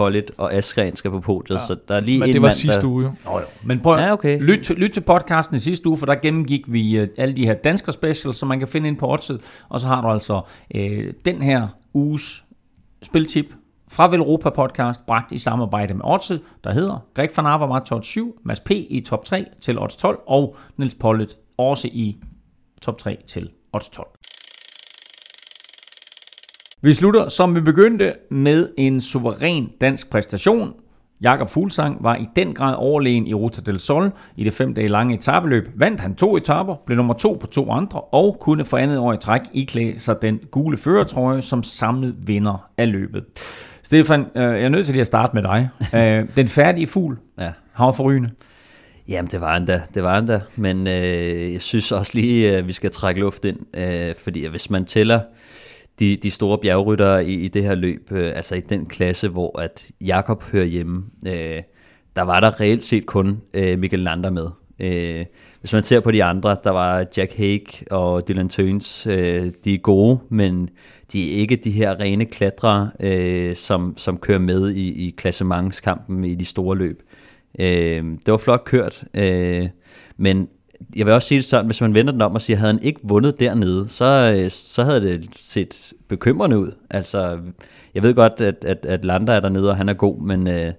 Pollitt 0.00 0.30
og 0.38 0.54
Askren 0.54 0.96
skal 0.96 1.10
på 1.10 1.20
podiet, 1.20 1.56
ja. 1.56 1.60
så 1.66 1.76
der 1.88 1.94
er 1.94 2.00
lige 2.00 2.18
Men 2.18 2.28
en 2.28 2.32
det 2.32 2.42
var 2.42 2.48
mand, 2.48 2.54
sidste 2.54 2.80
der... 2.80 2.88
uge 2.88 3.04
jo. 3.04 3.12
Oh, 3.26 3.40
jo. 3.40 3.46
Men 3.64 3.80
prøv 3.80 3.98
ja, 3.98 4.12
okay. 4.12 4.40
lyt, 4.40 4.64
til, 4.64 4.76
lyt 4.76 4.90
til 4.90 5.00
podcasten 5.00 5.56
i 5.56 5.58
sidste 5.58 5.88
uge, 5.88 5.98
for 5.98 6.06
der 6.06 6.14
gennemgik 6.14 6.72
vi 6.72 7.02
uh, 7.02 7.08
alle 7.16 7.34
de 7.34 7.46
her 7.46 7.54
dansker 7.54 7.92
specials, 7.92 8.36
som 8.36 8.48
man 8.48 8.58
kan 8.58 8.68
finde 8.68 8.88
ind 8.88 8.96
på 8.96 9.12
Oddset, 9.12 9.40
og 9.68 9.80
så 9.80 9.86
har 9.86 10.00
du 10.00 10.08
altså 10.08 10.40
uh, 10.74 10.80
den 11.24 11.42
her 11.42 11.68
uges 11.94 12.44
spiltip 13.02 13.54
fra 13.90 14.08
Velropa 14.10 14.50
Podcast, 14.50 15.06
bragt 15.06 15.32
i 15.32 15.38
samarbejde 15.38 15.94
med 15.94 16.04
Oddset, 16.04 16.40
der 16.64 16.72
hedder 16.72 16.98
Greg 17.14 17.30
van 17.36 17.46
Avermaet 17.46 17.84
top 17.84 18.04
7, 18.04 18.40
Mads 18.44 18.60
P. 18.60 18.70
i 18.70 19.02
top 19.06 19.24
3 19.24 19.44
til 19.60 19.78
odds 19.78 19.96
12, 19.96 20.18
og 20.26 20.56
Niels 20.76 20.94
Pollitt 20.94 21.36
også 21.58 21.88
i 21.92 22.16
top 22.82 22.98
3 22.98 23.18
til 23.26 23.50
odds 23.72 23.88
12. 23.88 24.19
Vi 26.82 26.94
slutter, 26.94 27.28
som 27.28 27.54
vi 27.54 27.60
begyndte, 27.60 28.12
med 28.30 28.68
en 28.76 29.00
suveræn 29.00 29.70
dansk 29.80 30.10
præstation. 30.10 30.74
Jakob 31.20 31.50
Fuglsang 31.50 32.04
var 32.04 32.16
i 32.16 32.26
den 32.36 32.54
grad 32.54 32.74
overlegen 32.78 33.26
i 33.26 33.34
Ruta 33.34 33.60
del 33.66 33.78
Sol 33.78 34.10
i 34.36 34.44
det 34.44 34.52
fem 34.52 34.74
dage 34.74 34.88
lange 34.88 35.14
etabeløb. 35.14 35.68
Vandt 35.76 36.00
han 36.00 36.14
to 36.14 36.36
etaper, 36.36 36.74
blev 36.86 36.96
nummer 36.96 37.14
to 37.14 37.36
på 37.40 37.46
to 37.46 37.70
andre 37.70 38.00
og 38.00 38.36
kunne 38.40 38.64
for 38.64 38.76
andet 38.76 38.98
år 38.98 39.12
i 39.12 39.16
træk 39.16 39.40
iklæde 39.52 39.98
sig 39.98 40.22
den 40.22 40.40
gule 40.50 40.76
førertrøje 40.76 41.42
som 41.42 41.62
samlet 41.62 42.14
vinder 42.26 42.70
af 42.78 42.92
løbet. 42.92 43.24
Stefan, 43.82 44.20
øh, 44.20 44.42
jeg 44.42 44.62
er 44.62 44.68
nødt 44.68 44.86
til 44.86 44.92
lige 44.92 45.00
at 45.00 45.06
starte 45.06 45.34
med 45.34 45.42
dig. 45.42 45.68
Øh, 45.94 46.28
den 46.36 46.48
færdige 46.48 46.86
fugl, 46.86 47.18
ja. 47.38 47.52
har 47.72 47.90
forrygende. 47.90 48.30
Jamen, 49.08 49.30
det 49.30 49.40
var 49.40 49.56
endda, 49.56 49.82
det 49.94 50.02
var 50.02 50.18
endda. 50.18 50.40
Men 50.56 50.86
øh, 50.86 51.52
jeg 51.52 51.60
synes 51.60 51.92
også 51.92 52.12
lige, 52.14 52.56
at 52.56 52.68
vi 52.68 52.72
skal 52.72 52.90
trække 52.90 53.20
luft 53.20 53.44
ind. 53.44 53.58
Øh, 53.76 54.14
fordi 54.22 54.48
hvis 54.48 54.70
man 54.70 54.84
tæller 54.84 55.20
de, 56.00 56.16
de 56.16 56.30
store 56.30 56.58
bjergryttere 56.58 57.26
i, 57.26 57.34
i 57.34 57.48
det 57.48 57.64
her 57.64 57.74
løb, 57.74 58.12
øh, 58.12 58.32
altså 58.36 58.54
i 58.54 58.60
den 58.60 58.86
klasse, 58.86 59.28
hvor 59.28 59.58
at 59.60 59.86
Jakob 60.00 60.42
hører 60.42 60.64
hjemme, 60.64 61.04
øh, 61.26 61.62
der 62.16 62.22
var 62.22 62.40
der 62.40 62.60
reelt 62.60 62.82
set 62.82 63.06
kun 63.06 63.40
øh, 63.54 63.78
Mikkel 63.78 63.98
Lander 63.98 64.30
med. 64.30 64.46
Øh, 64.80 65.24
hvis 65.60 65.72
man 65.72 65.82
ser 65.82 66.00
på 66.00 66.10
de 66.10 66.24
andre, 66.24 66.56
der 66.64 66.70
var 66.70 67.06
Jack 67.16 67.36
Hake 67.36 67.84
og 67.90 68.28
Dylan 68.28 68.48
Tøns, 68.48 69.06
øh, 69.06 69.52
de 69.64 69.74
er 69.74 69.78
gode, 69.78 70.18
men 70.28 70.68
de 71.12 71.34
er 71.34 71.38
ikke 71.38 71.56
de 71.56 71.70
her 71.70 72.00
rene 72.00 72.24
klatrere, 72.24 72.90
øh, 73.00 73.56
som, 73.56 73.94
som 73.96 74.18
kører 74.18 74.38
med 74.38 74.70
i, 74.70 75.06
i 75.06 75.10
klassementskampen 75.10 76.24
i 76.24 76.34
de 76.34 76.44
store 76.44 76.76
løb. 76.76 77.02
Øh, 77.58 78.04
det 78.26 78.32
var 78.32 78.36
flot 78.36 78.64
kørt, 78.64 79.04
øh, 79.14 79.68
men 80.16 80.48
jeg 80.96 81.06
vil 81.06 81.14
også 81.14 81.28
sige 81.28 81.38
det 81.38 81.44
sådan, 81.44 81.66
hvis 81.66 81.80
man 81.80 81.94
vender 81.94 82.12
den 82.12 82.22
om 82.22 82.34
og 82.34 82.40
siger, 82.40 82.56
havde 82.56 82.72
han 82.72 82.82
ikke 82.82 83.00
vundet 83.02 83.40
dernede, 83.40 83.88
så, 83.88 84.38
øh, 84.38 84.50
så 84.50 84.84
havde 84.84 85.00
det 85.00 85.26
set 85.40 85.92
bekymrende 86.08 86.58
ud. 86.58 86.72
Altså, 86.90 87.38
jeg 87.94 88.02
ved 88.02 88.14
godt, 88.14 88.40
at, 88.40 88.64
at, 88.64 88.86
at 88.86 89.04
Landa 89.04 89.32
er 89.32 89.40
dernede, 89.40 89.70
og 89.70 89.76
han 89.76 89.88
er 89.88 89.94
god, 89.94 90.20
men, 90.20 90.48
øh, 90.48 90.72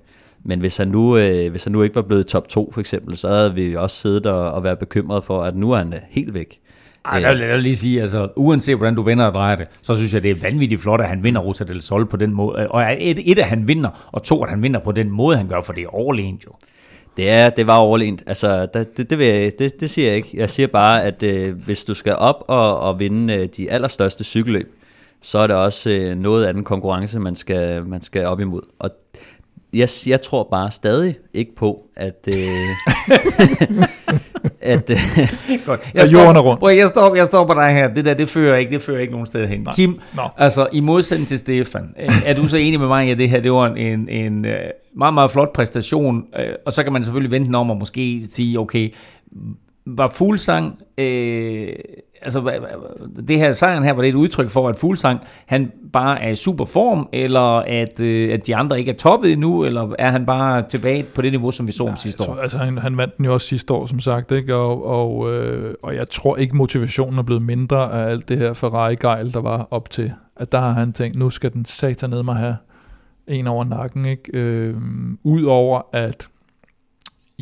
men 0.43 0.59
hvis, 0.59 0.77
han 0.77 0.87
nu, 0.87 1.17
øh, 1.17 1.51
hvis 1.51 1.63
han 1.63 1.73
nu 1.73 1.81
ikke 1.81 1.95
var 1.95 2.01
blevet 2.01 2.27
top 2.27 2.47
2 2.47 2.71
for 2.71 2.79
eksempel, 2.79 3.17
så 3.17 3.27
havde 3.27 3.53
vi 3.53 3.75
også 3.75 3.95
siddet 3.95 4.25
og, 4.25 4.51
og 4.51 4.63
været 4.63 4.79
bekymret 4.79 5.23
for, 5.23 5.41
at 5.41 5.55
nu 5.55 5.71
er 5.71 5.77
han 5.77 5.93
øh, 5.93 5.99
helt 6.09 6.33
væk. 6.33 6.57
Ej, 7.05 7.19
jeg 7.21 7.33
vil, 7.33 7.39
jeg 7.39 7.55
vil 7.55 7.63
lige 7.63 7.75
sige, 7.75 8.01
altså, 8.01 8.29
uanset 8.35 8.77
hvordan 8.77 8.95
du 8.95 9.01
vender 9.01 9.25
og 9.25 9.33
drejer 9.33 9.55
det, 9.55 9.67
så 9.81 9.95
synes 9.95 10.13
jeg, 10.13 10.23
det 10.23 10.31
er 10.31 10.35
vanvittigt 10.41 10.81
flot, 10.81 11.01
at 11.01 11.09
han 11.09 11.23
vinder 11.23 11.41
Rosa 11.41 11.63
del 11.63 11.81
Sol 11.81 12.09
på 12.09 12.17
den 12.17 12.33
måde. 12.33 12.67
Og 12.67 12.93
et, 12.99 13.31
et, 13.31 13.39
at 13.39 13.45
han 13.45 13.67
vinder, 13.67 14.09
og 14.11 14.23
to, 14.23 14.43
at 14.43 14.49
han 14.49 14.63
vinder 14.63 14.79
på 14.79 14.91
den 14.91 15.11
måde, 15.11 15.37
han 15.37 15.47
gør, 15.47 15.61
for 15.61 15.73
det 15.73 15.83
er 15.83 15.95
overlegent 15.95 16.45
jo. 16.45 16.51
Det, 17.17 17.29
er, 17.29 17.49
det 17.49 17.67
var 17.67 17.77
overlænt. 17.77 18.23
Altså, 18.27 18.65
det, 18.65 18.97
det, 18.97 19.09
det, 19.09 19.17
vil 19.19 19.27
jeg, 19.27 19.51
det, 19.59 19.79
det 19.79 19.89
siger 19.89 20.07
jeg 20.07 20.15
ikke. 20.15 20.29
Jeg 20.33 20.49
siger 20.49 20.67
bare, 20.67 21.03
at 21.03 21.23
øh, 21.23 21.55
hvis 21.65 21.85
du 21.85 21.93
skal 21.93 22.15
op 22.15 22.43
og, 22.47 22.79
og 22.79 22.99
vinde 22.99 23.33
øh, 23.33 23.47
de 23.57 23.71
allerstørste 23.71 24.23
cykelløb, 24.23 24.75
så 25.21 25.39
er 25.39 25.47
det 25.47 25.55
også 25.55 25.89
øh, 25.89 26.15
noget 26.15 26.45
af 26.45 26.53
den 26.53 26.63
konkurrence, 26.63 27.19
man 27.19 27.35
skal, 27.35 27.85
man 27.85 28.01
skal 28.01 28.25
op 28.25 28.39
imod. 28.39 28.61
Og 28.79 28.89
jeg, 29.73 29.87
jeg 30.07 30.21
tror 30.21 30.47
bare 30.51 30.71
stadig 30.71 31.15
ikke 31.33 31.55
på, 31.55 31.83
at... 31.95 32.27
Øh, 32.27 32.35
at 34.61 34.89
øh, 34.89 34.97
Godt. 35.65 35.91
Jeg, 35.93 36.07
står, 36.07 36.41
rundt. 36.41 36.77
jeg, 36.77 36.89
står, 36.89 37.15
jeg 37.15 37.27
står 37.27 37.45
på 37.45 37.53
dig 37.53 37.73
her. 37.73 37.93
Det 37.93 38.05
der, 38.05 38.13
det 38.13 38.29
fører 38.29 38.57
ikke, 38.57 38.73
det 38.73 38.81
fører 38.81 38.99
ikke 38.99 39.11
nogen 39.11 39.25
sted 39.25 39.47
hen. 39.47 39.59
Nej. 39.59 39.73
Kim, 39.73 39.99
no. 40.15 40.23
altså 40.37 40.67
i 40.71 40.79
modsætning 40.79 41.27
til 41.27 41.39
Stefan, 41.39 41.95
er 42.25 42.33
du 42.33 42.47
så 42.47 42.57
enig 42.57 42.79
med 42.79 42.87
mig, 42.87 43.11
at 43.11 43.17
det 43.17 43.29
her 43.29 43.39
det 43.39 43.51
var 43.51 43.67
en, 43.67 44.09
en 44.09 44.45
øh, 44.45 44.59
meget, 44.95 45.13
meget 45.13 45.31
flot 45.31 45.53
præstation, 45.53 46.23
øh, 46.39 46.53
og 46.65 46.73
så 46.73 46.83
kan 46.83 46.93
man 46.93 47.03
selvfølgelig 47.03 47.31
vente 47.31 47.55
om 47.55 47.71
og 47.71 47.77
måske 47.77 48.21
sige, 48.29 48.59
okay, 48.59 48.93
var 49.85 50.07
Fuglsang, 50.07 50.79
øh, 50.97 51.73
altså, 52.21 52.61
det 53.27 53.37
her 53.37 53.51
sejren 53.51 53.83
her, 53.83 53.93
var 53.93 54.01
det 54.01 54.09
et 54.09 54.15
udtryk 54.15 54.49
for, 54.49 54.69
at 54.69 54.75
Fuglsang, 54.75 55.19
han 55.45 55.71
bare 55.93 56.21
er 56.21 56.29
i 56.29 56.35
super 56.35 56.65
form, 56.65 57.09
eller 57.13 57.57
at, 57.57 57.99
øh, 57.99 58.33
at 58.33 58.47
de 58.47 58.55
andre 58.55 58.79
ikke 58.79 58.91
er 58.91 58.95
toppet 58.95 59.31
endnu, 59.31 59.65
eller 59.65 59.95
er 59.99 60.11
han 60.11 60.25
bare 60.25 60.63
tilbage 60.69 61.03
på 61.15 61.21
det 61.21 61.31
niveau, 61.31 61.51
som 61.51 61.67
vi 61.67 61.71
så 61.71 61.83
om 61.83 61.95
sidste 61.95 62.23
tror, 62.23 62.33
år? 62.33 62.37
Altså, 62.37 62.57
han, 62.57 62.77
han 62.77 62.97
vandt 62.97 63.17
den 63.17 63.25
jo 63.25 63.33
også 63.33 63.47
sidste 63.47 63.73
år, 63.73 63.85
som 63.85 63.99
sagt, 63.99 64.31
ikke? 64.31 64.55
Og, 64.55 64.85
og, 64.85 65.33
øh, 65.33 65.75
og 65.83 65.95
jeg 65.95 66.09
tror 66.09 66.37
ikke, 66.37 66.57
motivationen 66.57 67.19
er 67.19 67.23
blevet 67.23 67.41
mindre 67.41 67.91
af 67.91 68.09
alt 68.09 68.29
det 68.29 68.37
her 68.37 68.53
Ferrari-gejl, 68.53 69.33
der 69.33 69.41
var 69.41 69.67
op 69.71 69.89
til. 69.89 70.13
At 70.37 70.51
der 70.51 70.59
har 70.59 70.71
han 70.71 70.93
tænkt, 70.93 71.17
nu 71.17 71.29
skal 71.29 71.53
den 71.53 71.65
satan 71.65 72.09
ned 72.09 72.23
mig 72.23 72.35
have 72.35 72.55
en 73.27 73.47
over 73.47 73.63
nakken, 73.63 74.05
ikke? 74.05 74.31
Øh, 74.33 74.75
Udover 75.23 75.81
at 75.93 76.27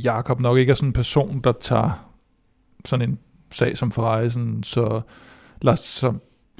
Jakob 0.04 0.40
nok 0.40 0.58
ikke 0.58 0.70
er 0.70 0.76
sådan 0.76 0.90
en 0.90 0.94
person, 0.94 1.42
der 1.44 1.52
tager 1.52 2.06
sådan 2.86 3.10
en 3.10 3.20
sag 3.52 3.78
som 3.78 3.92
Ferrari, 3.92 4.30
sådan, 4.30 4.64
så 4.64 5.02
lader 5.62 5.76
så 5.76 6.14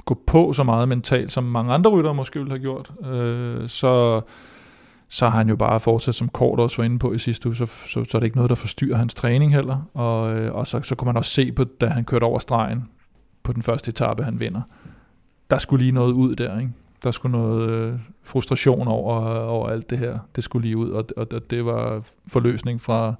gå 0.04 0.22
på 0.26 0.52
så 0.52 0.62
meget 0.62 0.88
mentalt, 0.88 1.32
som 1.32 1.44
mange 1.44 1.72
andre 1.72 1.90
ryttere 1.90 2.14
måske 2.14 2.38
ville 2.38 2.52
have 2.52 2.60
gjort, 2.60 2.92
øh, 3.04 3.68
så, 3.68 4.20
så 5.08 5.28
har 5.28 5.38
han 5.38 5.48
jo 5.48 5.56
bare 5.56 5.80
fortsat, 5.80 6.14
som 6.14 6.28
Kort 6.28 6.60
også 6.60 6.76
var 6.76 6.84
inde 6.84 6.98
på 6.98 7.12
i 7.12 7.18
sidste 7.18 7.48
uge, 7.48 7.56
så, 7.56 7.66
så, 7.66 8.04
så 8.04 8.18
er 8.18 8.20
det 8.20 8.24
ikke 8.26 8.36
noget, 8.36 8.50
der 8.50 8.54
forstyrrer 8.54 8.96
hans 8.96 9.14
træning 9.14 9.54
heller, 9.54 9.82
og, 9.94 10.34
øh, 10.34 10.54
og 10.54 10.66
så, 10.66 10.82
så 10.82 10.94
kunne 10.94 11.06
man 11.06 11.16
også 11.16 11.30
se 11.30 11.52
på, 11.52 11.64
da 11.64 11.86
han 11.86 12.04
kørte 12.04 12.24
over 12.24 12.38
stregen 12.38 12.88
på 13.42 13.52
den 13.52 13.62
første 13.62 13.88
etape, 13.88 14.24
han 14.24 14.40
vinder. 14.40 14.60
Der 15.50 15.58
skulle 15.58 15.82
lige 15.82 15.92
noget 15.92 16.12
ud 16.12 16.34
der, 16.34 16.58
ikke? 16.58 16.72
Der 17.04 17.10
skulle 17.10 17.38
noget 17.38 17.70
øh, 17.70 17.98
frustration 18.22 18.88
over, 18.88 19.38
over 19.38 19.68
alt 19.68 19.90
det 19.90 19.98
her. 19.98 20.18
Det 20.36 20.44
skulle 20.44 20.66
lige 20.66 20.76
ud, 20.76 20.90
og, 20.90 21.04
og, 21.16 21.26
og 21.32 21.50
det 21.50 21.64
var 21.64 22.02
forløsning 22.28 22.80
fra, 22.80 23.14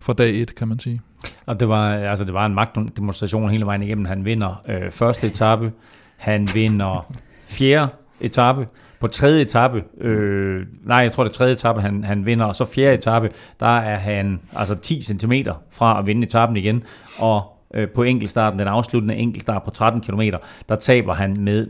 fra 0.00 0.12
dag 0.12 0.42
et, 0.42 0.54
kan 0.54 0.68
man 0.68 0.78
sige. 0.78 1.00
Og 1.46 1.60
det 1.60 1.68
var, 1.68 1.94
altså, 1.94 2.24
det 2.24 2.34
var 2.34 2.46
en 2.46 2.54
magtdemonstration 2.54 3.50
hele 3.50 3.66
vejen 3.66 3.82
igennem. 3.82 4.04
Han 4.04 4.24
vinder 4.24 4.62
øh, 4.68 4.90
første 4.90 5.26
etape, 5.26 5.72
han 6.16 6.48
vinder 6.54 7.12
fjerde 7.48 7.88
etape. 8.20 8.66
På 9.00 9.08
tredje 9.08 9.42
etape, 9.42 9.84
øh, 10.00 10.66
nej, 10.84 10.98
jeg 10.98 11.12
tror 11.12 11.24
det 11.24 11.30
er 11.30 11.34
tredje 11.34 11.52
etape, 11.52 11.80
han, 11.80 12.04
han 12.04 12.26
vinder, 12.26 12.44
og 12.44 12.54
så 12.54 12.64
fjerde 12.64 12.94
etape, 12.94 13.30
der 13.60 13.78
er 13.78 13.96
han 13.96 14.40
altså 14.56 14.74
10 14.74 15.00
cm 15.00 15.32
fra 15.70 15.98
at 15.98 16.06
vinde 16.06 16.26
etappen 16.26 16.56
igen, 16.56 16.84
og 17.18 17.42
øh, 17.74 17.88
på 17.88 18.02
enkeltstarten, 18.02 18.58
den 18.58 18.68
afsluttende 18.68 19.16
enkeltstart 19.16 19.62
på 19.62 19.70
13 19.70 20.00
km, 20.00 20.20
der 20.68 20.74
taber 20.74 21.14
han 21.14 21.36
med 21.40 21.66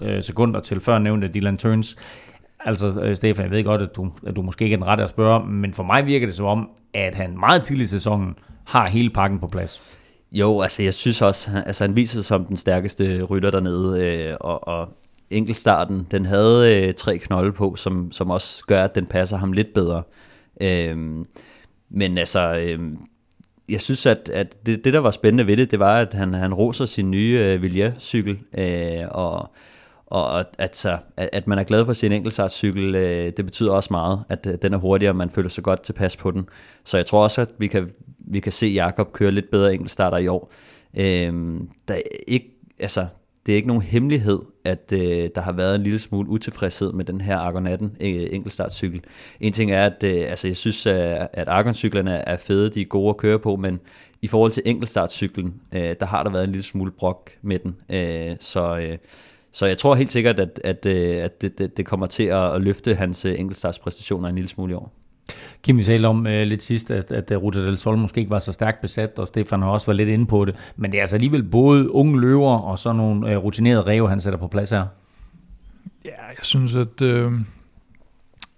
0,8 0.00 0.06
øh, 0.06 0.22
sekunder 0.22 0.60
til 0.60 0.80
førnævnte 0.80 1.28
Dylan 1.28 1.56
Turns. 1.56 1.96
Altså, 2.64 3.00
øh, 3.00 3.16
Stefan, 3.16 3.44
jeg 3.44 3.50
ved 3.50 3.64
godt, 3.64 3.82
at 3.82 3.96
du, 3.96 4.10
at 4.26 4.36
du 4.36 4.42
måske 4.42 4.64
ikke 4.64 4.74
er 4.74 4.78
den 4.78 4.86
rette 4.86 5.02
at 5.02 5.10
spørge, 5.10 5.46
men 5.46 5.74
for 5.74 5.82
mig 5.82 6.06
virker 6.06 6.26
det 6.26 6.34
som 6.34 6.46
om, 6.46 6.68
at 6.94 7.14
han 7.14 7.38
meget 7.38 7.62
tidligt 7.62 7.86
i 7.86 7.90
sæsonen 7.90 8.34
har 8.64 8.88
hele 8.88 9.10
pakken 9.10 9.38
på 9.38 9.46
plads. 9.46 9.98
Jo, 10.32 10.60
altså 10.60 10.82
jeg 10.82 10.94
synes 10.94 11.22
også, 11.22 11.50
altså 11.66 11.84
han 11.84 11.96
viser 11.96 12.14
sig 12.14 12.24
som 12.24 12.44
den 12.44 12.56
stærkeste 12.56 13.22
rytter 13.22 13.50
dernede, 13.50 14.02
øh, 14.02 14.36
og, 14.40 14.68
og 14.68 14.88
enkeltstarten, 15.30 16.06
den 16.10 16.26
havde 16.26 16.86
øh, 16.86 16.94
tre 16.94 17.18
knolde 17.18 17.52
på, 17.52 17.76
som, 17.76 18.12
som 18.12 18.30
også 18.30 18.64
gør, 18.66 18.84
at 18.84 18.94
den 18.94 19.06
passer 19.06 19.36
ham 19.36 19.52
lidt 19.52 19.74
bedre. 19.74 20.02
Øh, 20.60 20.96
men 21.90 22.18
altså, 22.18 22.56
øh, 22.56 22.78
jeg 23.68 23.80
synes, 23.80 24.06
at, 24.06 24.28
at 24.28 24.66
det, 24.66 24.84
det, 24.84 24.92
der 24.92 24.98
var 24.98 25.10
spændende 25.10 25.46
ved 25.46 25.56
det, 25.56 25.70
det 25.70 25.78
var, 25.78 26.00
at 26.00 26.14
han, 26.14 26.34
han 26.34 26.54
roser 26.54 26.84
sin 26.84 27.10
nye 27.10 27.38
øh, 27.42 27.62
Villiers-cykel, 27.62 28.38
øh, 28.58 29.08
og, 29.10 29.54
og 30.06 30.40
at, 30.40 30.46
at, 30.58 30.86
at 31.16 31.48
man 31.48 31.58
er 31.58 31.62
glad 31.62 31.84
for 31.84 31.92
sin 31.92 32.12
enkeltstartscykel, 32.12 32.94
øh, 32.94 33.32
det 33.36 33.44
betyder 33.44 33.72
også 33.72 33.88
meget, 33.90 34.24
at 34.28 34.46
øh, 34.46 34.58
den 34.62 34.74
er 34.74 34.78
hurtigere, 34.78 35.12
og 35.12 35.16
man 35.16 35.30
føler 35.30 35.48
sig 35.48 35.64
godt 35.64 35.82
tilpas 35.82 36.16
på 36.16 36.30
den. 36.30 36.48
Så 36.84 36.96
jeg 36.96 37.06
tror 37.06 37.22
også, 37.22 37.40
at 37.40 37.48
vi 37.58 37.66
kan, 37.66 37.90
vi 38.18 38.40
kan 38.40 38.52
se 38.52 38.66
Jakob 38.66 39.12
køre 39.12 39.30
lidt 39.30 39.50
bedre 39.50 39.72
enkeltstarter 39.72 40.18
i 40.18 40.28
år. 40.28 40.52
Øh, 40.96 41.60
der 41.88 41.94
er 41.94 42.00
ikke, 42.26 42.46
altså, 42.78 43.06
det 43.46 43.52
er 43.52 43.56
ikke 43.56 43.68
nogen 43.68 43.82
hemmelighed, 43.82 44.38
at 44.64 44.92
øh, 44.92 45.28
der 45.34 45.40
har 45.40 45.52
været 45.52 45.74
en 45.74 45.82
lille 45.82 45.98
smule 45.98 46.28
utilfredshed 46.28 46.92
med 46.92 47.04
den 47.04 47.20
her 47.20 47.36
Argon 47.36 47.66
18 47.66 47.96
øh, 48.00 48.26
enkeltstartcykel. 48.30 49.02
En 49.40 49.52
ting 49.52 49.70
er, 49.70 49.86
at 49.86 50.04
øh, 50.04 50.30
altså, 50.30 50.48
jeg 50.48 50.56
synes, 50.56 50.86
at, 50.86 51.28
at 51.32 51.48
Argon-cyklerne 51.48 52.10
er 52.10 52.36
fede, 52.36 52.70
de 52.70 52.80
er 52.80 52.84
gode 52.84 53.08
at 53.08 53.16
køre 53.16 53.38
på, 53.38 53.56
men 53.56 53.80
i 54.22 54.26
forhold 54.26 54.52
til 54.52 54.62
enkeltstartcyklen, 54.66 55.54
øh, 55.74 55.94
der 56.00 56.06
har 56.06 56.22
der 56.22 56.30
været 56.30 56.44
en 56.44 56.50
lille 56.50 56.62
smule 56.62 56.90
brok 56.90 57.30
med 57.42 57.58
den. 57.58 57.76
Øh, 57.90 58.36
så, 58.40 58.78
øh, 58.78 58.98
så 59.54 59.66
jeg 59.66 59.78
tror 59.78 59.94
helt 59.94 60.12
sikkert, 60.12 60.40
at, 60.40 60.60
at, 60.64 60.86
øh, 60.86 61.24
at 61.24 61.42
det, 61.42 61.58
det, 61.58 61.76
det 61.76 61.86
kommer 61.86 62.06
til 62.06 62.24
at, 62.24 62.60
løfte 62.62 62.94
hans 62.94 63.24
øh, 63.24 63.34
enkeltstartspræstationer 63.38 64.28
en 64.28 64.34
lille 64.34 64.48
smule 64.48 64.72
i 64.72 64.74
år. 64.74 64.92
Kim, 65.62 65.78
vi 65.78 65.82
talte 65.82 66.06
om 66.06 66.18
uh, 66.26 66.32
lidt 66.32 66.62
sidst, 66.62 66.90
at, 66.90 67.12
at 67.12 67.42
Ruta 67.42 67.66
del 67.66 67.78
Sol 67.78 67.96
måske 67.96 68.18
ikke 68.18 68.30
var 68.30 68.38
så 68.38 68.52
stærkt 68.52 68.80
besat, 68.80 69.18
og 69.18 69.28
Stefan 69.28 69.62
har 69.62 69.68
også 69.68 69.86
været 69.86 69.96
lidt 69.96 70.08
inde 70.08 70.26
på 70.26 70.44
det. 70.44 70.72
Men 70.76 70.92
det 70.92 70.98
er 70.98 71.02
altså 71.02 71.16
alligevel 71.16 71.42
både 71.42 71.90
unge 71.90 72.20
løver 72.20 72.58
og 72.58 72.78
så 72.78 72.92
nogle 72.92 73.36
uh, 73.36 73.44
rutinerede 73.44 73.82
ræve, 73.82 74.08
han 74.08 74.20
sætter 74.20 74.38
på 74.38 74.48
plads 74.48 74.70
her. 74.70 74.86
Ja, 76.04 76.26
jeg 76.28 76.42
synes, 76.42 76.76
at 76.76 77.00
uh, 77.02 77.32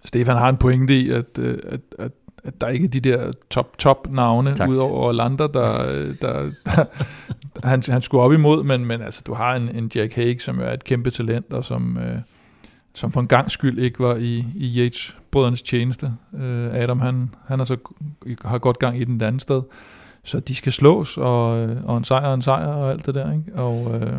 Stefan 0.04 0.36
har 0.36 0.48
en 0.48 0.56
pointe 0.56 0.94
i, 0.94 1.10
at, 1.10 1.38
uh, 1.38 1.44
at, 1.46 1.80
at 1.98 2.12
at 2.46 2.60
der 2.60 2.68
ikke 2.68 2.84
er 2.84 2.88
de 2.88 3.00
der 3.00 3.32
top-top 3.50 4.08
navne, 4.10 4.54
tak. 4.54 4.68
udover 4.68 5.12
Lander, 5.12 5.46
der, 5.46 5.86
der, 6.20 6.50
der 6.66 6.84
han, 7.64 7.82
han 7.88 8.02
skulle 8.02 8.22
op 8.22 8.32
imod, 8.32 8.64
men, 8.64 8.84
men 8.84 9.02
altså, 9.02 9.22
du 9.26 9.34
har 9.34 9.56
en, 9.56 9.76
en 9.76 9.90
Jack 9.94 10.14
Hague, 10.14 10.40
som 10.40 10.60
er 10.60 10.70
et 10.70 10.84
kæmpe 10.84 11.10
talent, 11.10 11.52
og 11.52 11.64
som, 11.64 11.98
øh, 11.98 12.18
som 12.94 13.12
for 13.12 13.20
en 13.20 13.26
gang 13.26 13.50
skyld 13.50 13.78
ikke 13.78 13.98
var 13.98 14.16
i, 14.16 14.44
i 14.54 14.78
Yates 14.78 15.16
brødrenes 15.30 15.62
tjeneste. 15.62 16.12
Øh, 16.40 16.74
Adam, 16.74 17.00
han, 17.00 17.30
han 17.46 17.58
har 17.58 17.64
så 17.64 17.76
har 18.44 18.58
godt 18.58 18.78
gang 18.78 19.00
i 19.00 19.04
den 19.04 19.22
anden 19.22 19.40
sted. 19.40 19.62
Så 20.24 20.40
de 20.40 20.54
skal 20.54 20.72
slås, 20.72 21.18
og, 21.18 21.48
og 21.84 21.96
en 21.96 22.04
sejr 22.04 22.34
en 22.34 22.42
sejr, 22.42 22.66
og 22.66 22.90
alt 22.90 23.06
det 23.06 23.14
der, 23.14 23.32
ikke? 23.32 23.54
Og, 23.54 24.00
øh, 24.00 24.12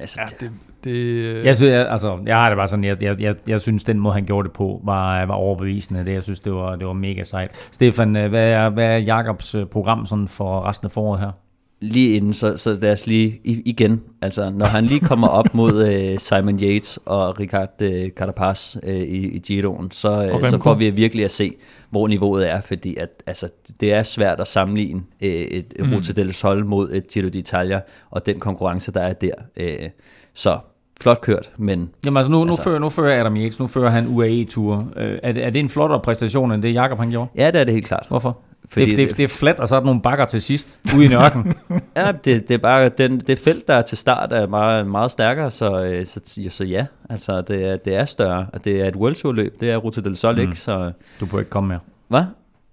altså, 0.00 0.20
ja, 0.20 0.26
det, 0.40 0.52
det, 0.84 0.90
øh, 0.90 1.44
jeg, 1.44 1.56
synes, 1.56 1.72
jeg, 1.72 1.88
altså, 1.90 2.18
jeg 2.26 2.36
har 2.36 2.48
det 2.48 2.56
bare 2.56 2.68
sådan, 2.68 2.84
jeg, 2.84 3.02
jeg, 3.02 3.20
jeg, 3.20 3.34
jeg 3.48 3.60
synes, 3.60 3.84
den 3.84 3.98
måde, 3.98 4.14
han 4.14 4.24
gjorde 4.24 4.48
det 4.48 4.52
på, 4.52 4.80
var, 4.84 5.26
var 5.26 5.34
overbevisende. 5.34 6.04
Det, 6.04 6.12
jeg 6.12 6.22
synes, 6.22 6.40
det 6.40 6.52
var, 6.52 6.76
det 6.76 6.86
var 6.86 6.92
mega 6.92 7.22
sejt. 7.22 7.68
Stefan, 7.72 8.16
øh, 8.16 8.28
hvad 8.28 8.50
er, 8.50 8.68
hvad 8.68 8.86
er 8.86 8.96
Jakobs 8.98 9.54
øh, 9.54 9.66
program 9.66 10.06
sådan 10.06 10.28
for 10.28 10.68
resten 10.68 10.86
af 10.86 10.90
foråret 10.90 11.20
her? 11.20 11.30
Lige 11.80 12.16
inden, 12.16 12.34
så, 12.34 12.56
så 12.56 12.78
lad 12.80 12.92
os 12.92 13.06
lige 13.06 13.40
igen, 13.44 14.00
altså 14.22 14.50
når 14.50 14.66
han 14.66 14.84
lige 14.84 15.00
kommer 15.00 15.28
op 15.28 15.54
mod 15.60 15.86
øh, 15.88 16.18
Simon 16.18 16.60
Yates 16.60 16.98
og 17.04 17.40
Ricard 17.40 17.82
øh, 17.82 18.08
Carapaz 18.10 18.76
øh, 18.82 18.94
i, 18.94 19.28
i 19.28 19.38
Giroen, 19.38 19.90
så, 19.90 20.30
øh, 20.34 20.44
så 20.44 20.58
får 20.62 20.74
vi 20.74 20.90
virkelig 20.90 21.24
at 21.24 21.30
se, 21.30 21.54
hvor 21.90 22.08
niveauet 22.08 22.50
er, 22.50 22.60
fordi 22.60 22.96
at, 22.96 23.08
altså, 23.26 23.48
det 23.80 23.92
er 23.92 24.02
svært 24.02 24.40
at 24.40 24.46
sammenligne 24.46 25.02
øh, 25.22 25.30
et 25.30 25.74
mm. 25.78 25.92
Ruta 25.92 26.12
del 26.12 26.32
Sol 26.32 26.66
mod 26.66 26.90
et 26.92 27.08
Giro 27.08 27.28
d'Italia, 27.28 28.08
og 28.10 28.26
den 28.26 28.40
konkurrence, 28.40 28.92
der 28.92 29.00
er 29.00 29.12
der. 29.12 29.34
Øh, 29.56 29.90
så 30.34 30.58
flot 31.00 31.20
kørt, 31.20 31.52
men... 31.58 31.90
Jamen 32.06 32.16
altså 32.16 32.30
nu, 32.30 32.42
altså, 32.42 32.56
nu, 32.56 32.64
fører, 32.64 32.78
nu 32.78 32.88
fører 32.88 33.20
Adam 33.20 33.36
Yates, 33.36 33.60
nu 33.60 33.66
fører 33.66 33.90
han 33.90 34.06
UAE-ture. 34.08 34.86
Øh, 34.96 35.18
er, 35.22 35.32
det, 35.32 35.44
er 35.44 35.50
det 35.50 35.58
en 35.58 35.68
flottere 35.68 36.00
præstation, 36.00 36.52
end 36.52 36.62
det 36.62 36.74
Jakob 36.74 36.98
han 36.98 37.10
gjorde? 37.10 37.30
Ja, 37.36 37.46
det 37.46 37.60
er 37.60 37.64
det 37.64 37.74
helt 37.74 37.86
klart. 37.86 38.06
Hvorfor? 38.08 38.40
Fordi 38.68 38.90
det, 38.90 39.08
det, 39.08 39.16
det 39.16 39.24
er 39.24 39.28
flat, 39.28 39.60
og 39.60 39.68
så 39.68 39.76
er 39.76 39.80
der 39.80 39.86
nogle 39.86 40.02
bakker 40.02 40.24
til 40.24 40.42
sidst, 40.42 40.80
ude 40.96 41.04
i 41.04 41.14
ørkenen. 41.14 41.54
ja, 41.96 42.12
det, 42.24 42.48
det 42.48 42.50
er 42.50 42.58
bare, 42.58 42.88
den, 42.88 43.20
det 43.20 43.38
felt, 43.38 43.68
der 43.68 43.74
er 43.74 43.82
til 43.82 43.98
start, 43.98 44.32
er 44.32 44.46
meget, 44.46 44.86
meget 44.86 45.10
stærkere, 45.10 45.50
så, 45.50 45.84
øh, 45.84 46.06
så, 46.06 46.20
så 46.48 46.64
ja, 46.64 46.86
altså 47.10 47.40
det 47.40 47.64
er, 47.64 47.76
det 47.76 47.94
er 47.94 48.04
større, 48.04 48.46
og 48.52 48.64
det 48.64 48.80
er 48.80 48.88
et 48.88 48.96
World 48.96 49.14
Tour 49.14 49.32
løb, 49.32 49.60
det 49.60 49.70
er 49.70 49.76
Ruta 49.76 50.00
del 50.00 50.16
Sol, 50.16 50.34
mm. 50.34 50.40
ikke? 50.40 50.56
Så, 50.56 50.92
du 51.20 51.26
burde 51.26 51.40
ikke 51.40 51.50
komme 51.50 51.68
mere. 51.68 51.80
Hvad? 52.08 52.24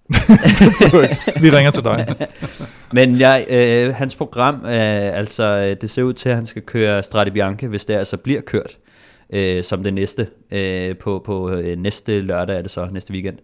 Vi 1.41 1.49
ringer 1.49 1.72
til 1.72 1.84
dig. 1.84 2.15
Men 2.93 3.15
ja, 3.15 3.41
øh, 3.49 3.95
hans 3.95 4.15
program, 4.15 4.55
øh, 4.55 5.18
altså 5.18 5.76
det 5.81 5.89
ser 5.89 6.03
ud 6.03 6.14
til, 6.14 6.30
at 6.30 6.35
han 6.35 6.45
skal 6.45 6.61
køre 6.61 7.03
Strade 7.03 7.31
Bianche, 7.31 7.68
hvis 7.68 7.85
det 7.85 7.93
altså 7.93 8.18
bliver 8.18 8.41
kørt, 8.41 8.77
øh, 9.34 9.64
som 9.64 9.84
det 9.84 9.93
næste, 9.93 10.27
øh, 10.51 10.97
på, 10.97 11.22
på 11.26 11.49
øh, 11.49 11.77
næste 11.77 12.22
lørdag 12.22 12.57
er 12.57 12.61
det 12.61 12.72
så, 12.72 12.88
næste 12.91 13.14
weekend. 13.14 13.38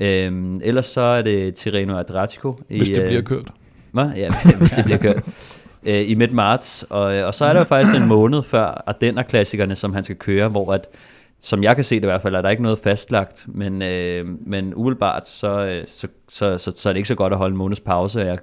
Øhm, 0.00 0.60
ellers 0.64 0.86
så 0.86 1.00
er 1.00 1.22
det 1.22 1.54
Tirreno 1.54 1.98
Adriatico. 1.98 2.60
Hvis 2.68 2.88
i, 2.88 2.94
det 2.94 3.02
bliver 3.02 3.18
øh, 3.18 3.24
kørt. 3.24 3.50
Hvad? 3.92 4.10
Ja, 4.16 4.28
hvis 4.58 4.70
det 4.70 4.84
bliver 4.84 4.98
kørt. 4.98 5.22
øh, 5.86 6.10
I 6.10 6.14
midt 6.14 6.32
marts. 6.32 6.86
Og, 6.90 7.02
og 7.02 7.34
så 7.34 7.44
er 7.44 7.52
der 7.52 7.64
faktisk 7.64 7.96
en 7.96 8.08
måned 8.08 8.42
før 8.42 8.82
Ardenner-klassikerne, 8.86 9.74
som 9.74 9.94
han 9.94 10.04
skal 10.04 10.16
køre, 10.16 10.48
hvor 10.48 10.72
at, 10.72 10.86
som 11.40 11.62
jeg 11.62 11.74
kan 11.74 11.84
se 11.84 11.94
det 11.94 12.02
i 12.02 12.06
hvert 12.06 12.22
fald, 12.22 12.34
er 12.34 12.42
der 12.42 12.50
ikke 12.50 12.62
noget 12.62 12.78
fastlagt, 12.78 13.44
men, 13.48 13.82
øh, 13.82 14.24
men 14.46 14.74
umiddelbart, 14.74 15.28
så, 15.28 15.66
øh, 15.66 15.84
så, 15.86 16.08
så, 16.28 16.58
så, 16.58 16.72
så 16.76 16.88
er 16.88 16.92
det 16.92 16.98
ikke 16.98 17.08
så 17.08 17.14
godt 17.14 17.32
at 17.32 17.38
holde 17.38 17.52
en 17.52 17.58
måneds 17.58 17.80
pause, 17.80 18.20
jeg 18.20 18.38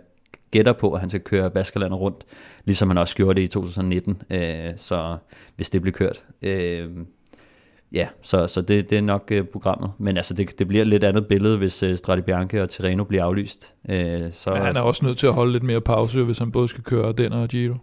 gætter 0.52 0.74
på, 0.74 0.92
at 0.92 1.00
han 1.00 1.10
skal 1.10 1.22
køre 1.22 1.50
Baskerlandet 1.50 2.00
rundt, 2.00 2.24
ligesom 2.66 2.90
han 2.90 2.98
også 2.98 3.16
gjorde 3.16 3.36
det 3.36 3.42
i 3.42 3.48
2019, 3.48 4.22
øh, 4.30 4.72
så 4.76 5.18
hvis 5.56 5.70
det 5.70 5.82
bliver 5.82 5.94
kørt. 5.94 6.22
Øh, 6.42 6.90
Ja, 7.94 8.08
så, 8.22 8.48
så 8.48 8.62
det, 8.62 8.90
det 8.90 8.98
er 8.98 9.02
nok 9.02 9.32
uh, 9.36 9.46
programmet. 9.46 9.92
Men 9.98 10.18
altså, 10.18 10.34
det, 10.34 10.60
det 10.60 10.68
bliver 10.68 10.82
et 10.82 10.88
lidt 10.88 11.04
andet 11.04 11.28
billede, 11.28 11.58
hvis 11.58 11.84
Strade 11.96 12.22
Bianche 12.22 12.62
og 12.62 12.70
Tirreno 12.70 13.04
bliver 13.04 13.24
aflyst. 13.24 13.76
Uh, 13.84 13.94
så, 14.32 14.50
Men 14.54 14.62
han 14.62 14.76
er 14.76 14.82
også 14.82 15.06
nødt 15.06 15.18
til 15.18 15.28
at 15.28 15.34
holde 15.34 15.52
lidt 15.52 15.64
mere 15.64 15.82
pause, 15.82 16.24
hvis 16.24 16.38
han 16.38 16.52
både 16.52 16.68
skal 16.68 16.84
køre 16.84 17.12
den 17.12 17.34
og 17.34 17.48
Giro. 17.48 17.76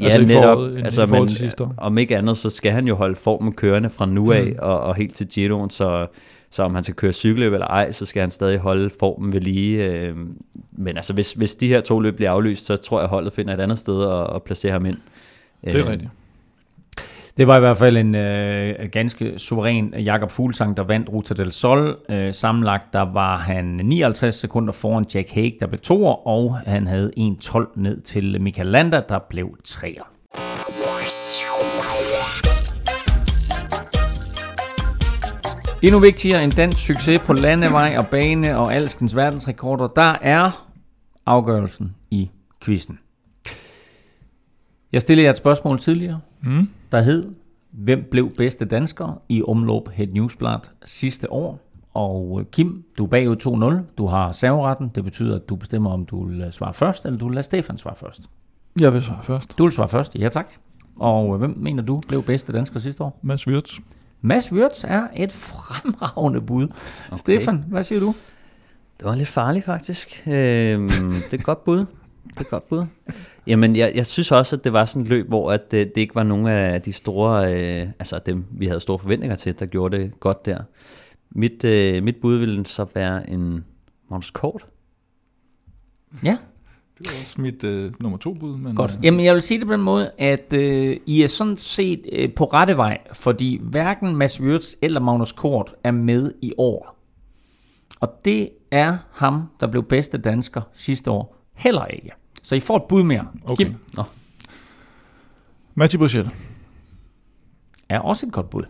Ja, 0.00 0.04
altså 0.04 0.20
netop. 0.20 0.42
Forhold, 0.42 0.78
altså, 0.78 1.06
men, 1.06 1.28
til 1.28 1.52
om 1.76 1.98
ikke 1.98 2.16
andet, 2.16 2.36
så 2.36 2.50
skal 2.50 2.72
han 2.72 2.86
jo 2.86 2.94
holde 2.94 3.14
formen 3.14 3.52
kørende 3.52 3.90
fra 3.90 4.06
nu 4.06 4.32
af 4.32 4.46
mm. 4.46 4.56
og, 4.58 4.80
og 4.80 4.94
helt 4.94 5.14
til 5.14 5.26
Giroen, 5.26 5.70
så, 5.70 6.06
så 6.50 6.62
om 6.62 6.74
han 6.74 6.84
skal 6.84 6.94
køre 6.94 7.12
cykelløb 7.12 7.52
eller 7.52 7.66
ej, 7.66 7.92
så 7.92 8.06
skal 8.06 8.20
han 8.20 8.30
stadig 8.30 8.58
holde 8.58 8.90
formen 9.00 9.32
ved 9.32 9.40
lige. 9.40 9.84
Øh, 9.84 10.16
men 10.72 10.96
altså, 10.96 11.12
hvis, 11.12 11.32
hvis 11.32 11.54
de 11.54 11.68
her 11.68 11.80
to 11.80 12.00
løb 12.00 12.16
bliver 12.16 12.30
aflyst, 12.30 12.66
så 12.66 12.76
tror 12.76 13.00
jeg, 13.00 13.08
holdet 13.08 13.32
finder 13.32 13.54
et 13.54 13.60
andet 13.60 13.78
sted 13.78 14.02
at, 14.02 14.34
at 14.34 14.42
placere 14.42 14.72
ham 14.72 14.86
ind. 14.86 14.96
Det 15.64 15.74
er 15.74 15.90
rigtigt. 15.90 16.10
Det 17.36 17.46
var 17.46 17.56
i 17.56 17.60
hvert 17.60 17.76
fald 17.76 17.96
en 17.96 18.14
øh, 18.14 18.88
ganske 18.92 19.38
suveræn 19.38 19.94
Jakob 19.98 20.30
Fuglsang, 20.30 20.76
der 20.76 20.82
vandt 20.82 21.08
Ruta 21.08 21.34
del 21.34 21.52
Sol. 21.52 21.96
Øh, 22.08 22.34
sammenlagt 22.34 22.92
der 22.92 23.12
var 23.12 23.36
han 23.36 23.64
59 23.64 24.34
sekunder 24.34 24.72
foran 24.72 25.06
Jack 25.14 25.30
Hague, 25.34 25.56
der 25.60 25.66
blev 25.66 25.78
toer, 25.80 26.26
og 26.26 26.58
han 26.58 26.86
havde 26.86 27.12
1.12 27.18 27.72
ned 27.76 28.00
til 28.00 28.42
Michael 28.42 28.68
Landa, 28.68 29.00
der 29.08 29.18
blev 29.30 29.56
treer. 29.64 30.02
Endnu 35.82 35.98
vigtigere 36.00 36.44
end 36.44 36.52
dansk 36.52 36.86
succes 36.86 37.20
på 37.26 37.32
landevej 37.32 37.94
og 37.98 38.06
bane 38.06 38.58
og 38.58 38.74
alskens 38.74 39.16
verdensrekorder, 39.16 39.88
der 39.88 40.16
er 40.22 40.66
afgørelsen 41.26 41.94
i 42.10 42.30
quizzen. 42.64 42.98
Jeg 44.92 45.00
stillede 45.00 45.24
jer 45.24 45.30
et 45.30 45.38
spørgsmål 45.38 45.78
tidligere, 45.78 46.20
Mm 46.40 46.68
der 46.92 47.00
hed, 47.00 47.34
hvem 47.70 48.08
blev 48.10 48.30
bedste 48.36 48.64
dansker 48.64 49.22
i 49.28 49.42
omløb 49.42 49.88
Het 49.88 50.14
Newsblad 50.14 50.58
sidste 50.84 51.32
år? 51.32 51.60
Og 51.94 52.40
øh, 52.40 52.46
Kim, 52.46 52.84
du 52.98 53.04
er 53.04 53.08
bagud 53.08 53.82
2-0. 53.88 53.94
Du 53.98 54.06
har 54.06 54.32
serveretten. 54.32 54.90
Det 54.94 55.04
betyder, 55.04 55.36
at 55.36 55.48
du 55.48 55.56
bestemmer, 55.56 55.90
om 55.90 56.06
du 56.06 56.26
vil 56.26 56.40
øh, 56.40 56.52
svare 56.52 56.74
først, 56.74 57.06
eller 57.06 57.18
du 57.18 57.26
vil 57.26 57.34
lade 57.34 57.42
Stefan 57.42 57.78
svare 57.78 57.96
først. 57.96 58.30
Jeg 58.80 58.92
vil 58.92 59.02
svare 59.02 59.22
først. 59.22 59.58
Du 59.58 59.62
vil 59.62 59.72
svare 59.72 59.88
først, 59.88 60.16
ja 60.16 60.28
tak. 60.28 60.48
Og 60.96 61.32
øh, 61.34 61.38
hvem 61.38 61.54
mener 61.56 61.82
du 61.82 62.00
blev 62.08 62.22
bedste 62.22 62.52
dansker 62.52 62.80
sidste 62.80 63.04
år? 63.04 63.18
Mads 63.22 63.48
Wirtz. 63.48 63.78
Mads 64.20 64.52
Wirtz 64.52 64.84
er 64.88 65.06
et 65.16 65.32
fremragende 65.32 66.40
bud. 66.40 66.64
Okay. 66.64 67.18
Stefan, 67.18 67.64
hvad 67.68 67.82
siger 67.82 68.00
du? 68.00 68.14
Det 68.98 69.04
var 69.04 69.14
lidt 69.14 69.28
farligt 69.28 69.64
faktisk. 69.64 70.22
Øhm, 70.26 70.88
det 70.88 71.32
er 71.32 71.34
et 71.34 71.44
godt 71.44 71.64
bud. 71.64 71.86
Det 72.38 72.46
er 72.46 72.50
godt 72.50 72.68
bud. 72.68 72.84
Jamen, 73.46 73.76
jeg, 73.76 73.92
jeg 73.94 74.06
synes 74.06 74.32
også, 74.32 74.56
at 74.56 74.64
det 74.64 74.72
var 74.72 74.84
sådan 74.84 75.02
et 75.02 75.08
løb, 75.08 75.28
hvor 75.28 75.52
at 75.52 75.70
det, 75.70 75.94
det 75.94 76.00
ikke 76.00 76.14
var 76.14 76.22
nogen 76.22 76.46
af 76.46 76.82
de 76.82 76.92
store, 76.92 77.54
øh, 77.54 77.88
altså 77.98 78.20
dem, 78.26 78.44
vi 78.50 78.66
havde 78.66 78.80
store 78.80 78.98
forventninger 78.98 79.36
til, 79.36 79.58
der 79.58 79.66
gjorde 79.66 79.96
det 79.96 80.20
godt 80.20 80.46
der. 80.46 80.58
Mit, 81.30 81.64
øh, 81.64 82.02
mit 82.02 82.16
bud 82.22 82.36
ville 82.36 82.66
så 82.66 82.86
være 82.94 83.30
en 83.30 83.64
Magnus 84.10 84.30
Kort. 84.30 84.66
Ja, 86.24 86.38
Det 86.98 87.06
var 87.06 87.20
også 87.22 87.40
mit 87.40 87.64
øh, 87.64 87.92
nummer 88.00 88.18
to 88.18 88.34
bud. 88.34 88.56
Men, 88.56 88.74
Godt. 88.76 88.96
Øh, 88.96 89.04
Jamen, 89.04 89.24
jeg 89.24 89.34
vil 89.34 89.42
sige 89.42 89.58
det 89.58 89.66
på 89.66 89.72
den 89.72 89.82
måde, 89.82 90.10
at 90.18 90.52
øh, 90.52 90.96
I 91.06 91.22
er 91.22 91.26
sådan 91.26 91.56
set 91.56 92.04
øh, 92.12 92.34
på 92.34 92.44
rette 92.44 92.76
vej, 92.76 92.98
fordi 93.12 93.60
hverken 93.62 94.16
Mads 94.16 94.40
Wirtz 94.40 94.74
eller 94.82 95.00
Magnus 95.00 95.32
Kort 95.32 95.74
er 95.84 95.90
med 95.90 96.32
i 96.42 96.52
år. 96.58 96.96
Og 98.00 98.20
det 98.24 98.48
er 98.70 98.96
ham, 99.12 99.42
der 99.60 99.66
blev 99.66 99.82
bedste 99.82 100.18
dansker 100.18 100.62
sidste 100.72 101.10
år, 101.10 101.36
heller 101.54 101.86
ikke. 101.86 102.10
Så 102.46 102.54
I 102.54 102.60
får 102.60 102.76
et 102.76 102.82
bud 102.88 103.02
mere. 103.02 103.26
Okay. 103.44 103.64
Kim 103.64 103.74
Mathieu 105.74 105.98
Bruchel. 105.98 106.30
er 107.88 107.98
også 107.98 108.26
et 108.26 108.32
godt 108.32 108.50
bud. 108.50 108.62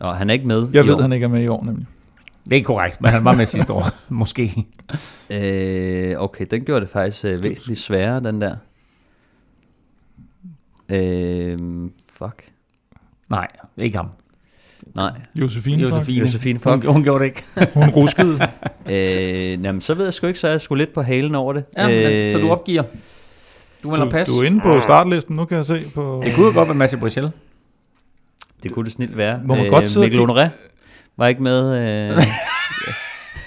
Og 0.00 0.16
han 0.16 0.30
er 0.30 0.34
ikke 0.34 0.46
med 0.46 0.68
Jeg 0.72 0.84
ved, 0.86 0.94
år. 0.94 1.00
han 1.00 1.12
ikke 1.12 1.24
er 1.24 1.28
med 1.28 1.42
i 1.42 1.48
år, 1.48 1.64
nemlig. 1.64 1.86
Det 2.50 2.58
er 2.58 2.62
korrekt, 2.62 3.00
men 3.00 3.10
han 3.10 3.24
var 3.24 3.32
med 3.36 3.46
sidste 3.46 3.72
år. 3.72 3.86
Måske. 4.08 4.66
Øh, 5.30 6.14
okay, 6.18 6.46
den 6.50 6.64
gjorde 6.64 6.80
det 6.80 6.88
faktisk 6.90 7.24
øh, 7.24 7.44
væsentligt 7.44 7.80
sværere, 7.80 8.20
den 8.22 8.40
der. 8.40 8.56
Øh, 10.88 11.58
fuck. 12.12 12.44
Nej, 13.30 13.48
ikke 13.76 13.96
ham. 13.96 14.08
Nej. 14.94 15.20
Josefine. 15.34 15.82
Josefine. 15.82 16.18
Josefine 16.18 16.58
Hun, 16.64 16.82
Fock. 16.82 16.84
hun 16.84 17.02
gjorde 17.02 17.18
det 17.24 17.24
ikke. 17.28 17.42
Fuck. 17.42 17.74
Hun 17.74 17.88
ruskede. 17.90 18.38
Øh, 18.90 19.64
jamen, 19.64 19.80
så 19.80 19.94
ved 19.94 20.04
jeg 20.04 20.14
sgu 20.14 20.26
ikke, 20.26 20.38
så 20.40 20.46
er 20.46 20.50
jeg 20.50 20.60
sgu 20.60 20.74
lidt 20.74 20.94
på 20.94 21.02
halen 21.02 21.34
over 21.34 21.52
det. 21.52 21.64
Ja, 21.76 21.86
men, 21.88 22.32
så 22.32 22.38
du 22.38 22.44
Øh, 22.44 22.50
opgiver. 22.50 22.82
Du 23.82 23.96
Du, 23.96 24.10
pas. 24.10 24.28
du 24.28 24.32
er 24.38 24.42
inde 24.46 24.60
på 24.60 24.80
startlisten, 24.80 25.36
nu 25.36 25.44
kan 25.44 25.56
jeg 25.56 25.66
se 25.66 25.80
på... 25.94 26.22
Det 26.24 26.34
kunne 26.34 26.46
jo 26.46 26.52
godt 26.52 26.68
være 26.68 26.74
Mads 26.76 26.94
Bruchel. 27.00 27.30
Det 28.62 28.72
kunne 28.72 28.84
det 28.84 28.92
snilt 28.92 29.16
være. 29.16 29.40
Må 29.44 29.54
man 29.54 29.68
godt 29.68 29.90
sidde 29.90 30.06
Mikkel 30.06 30.20
Honoré 30.20 30.48
var 31.16 31.26
ikke 31.26 31.42
med. 31.42 31.78
Øh, 32.10 32.20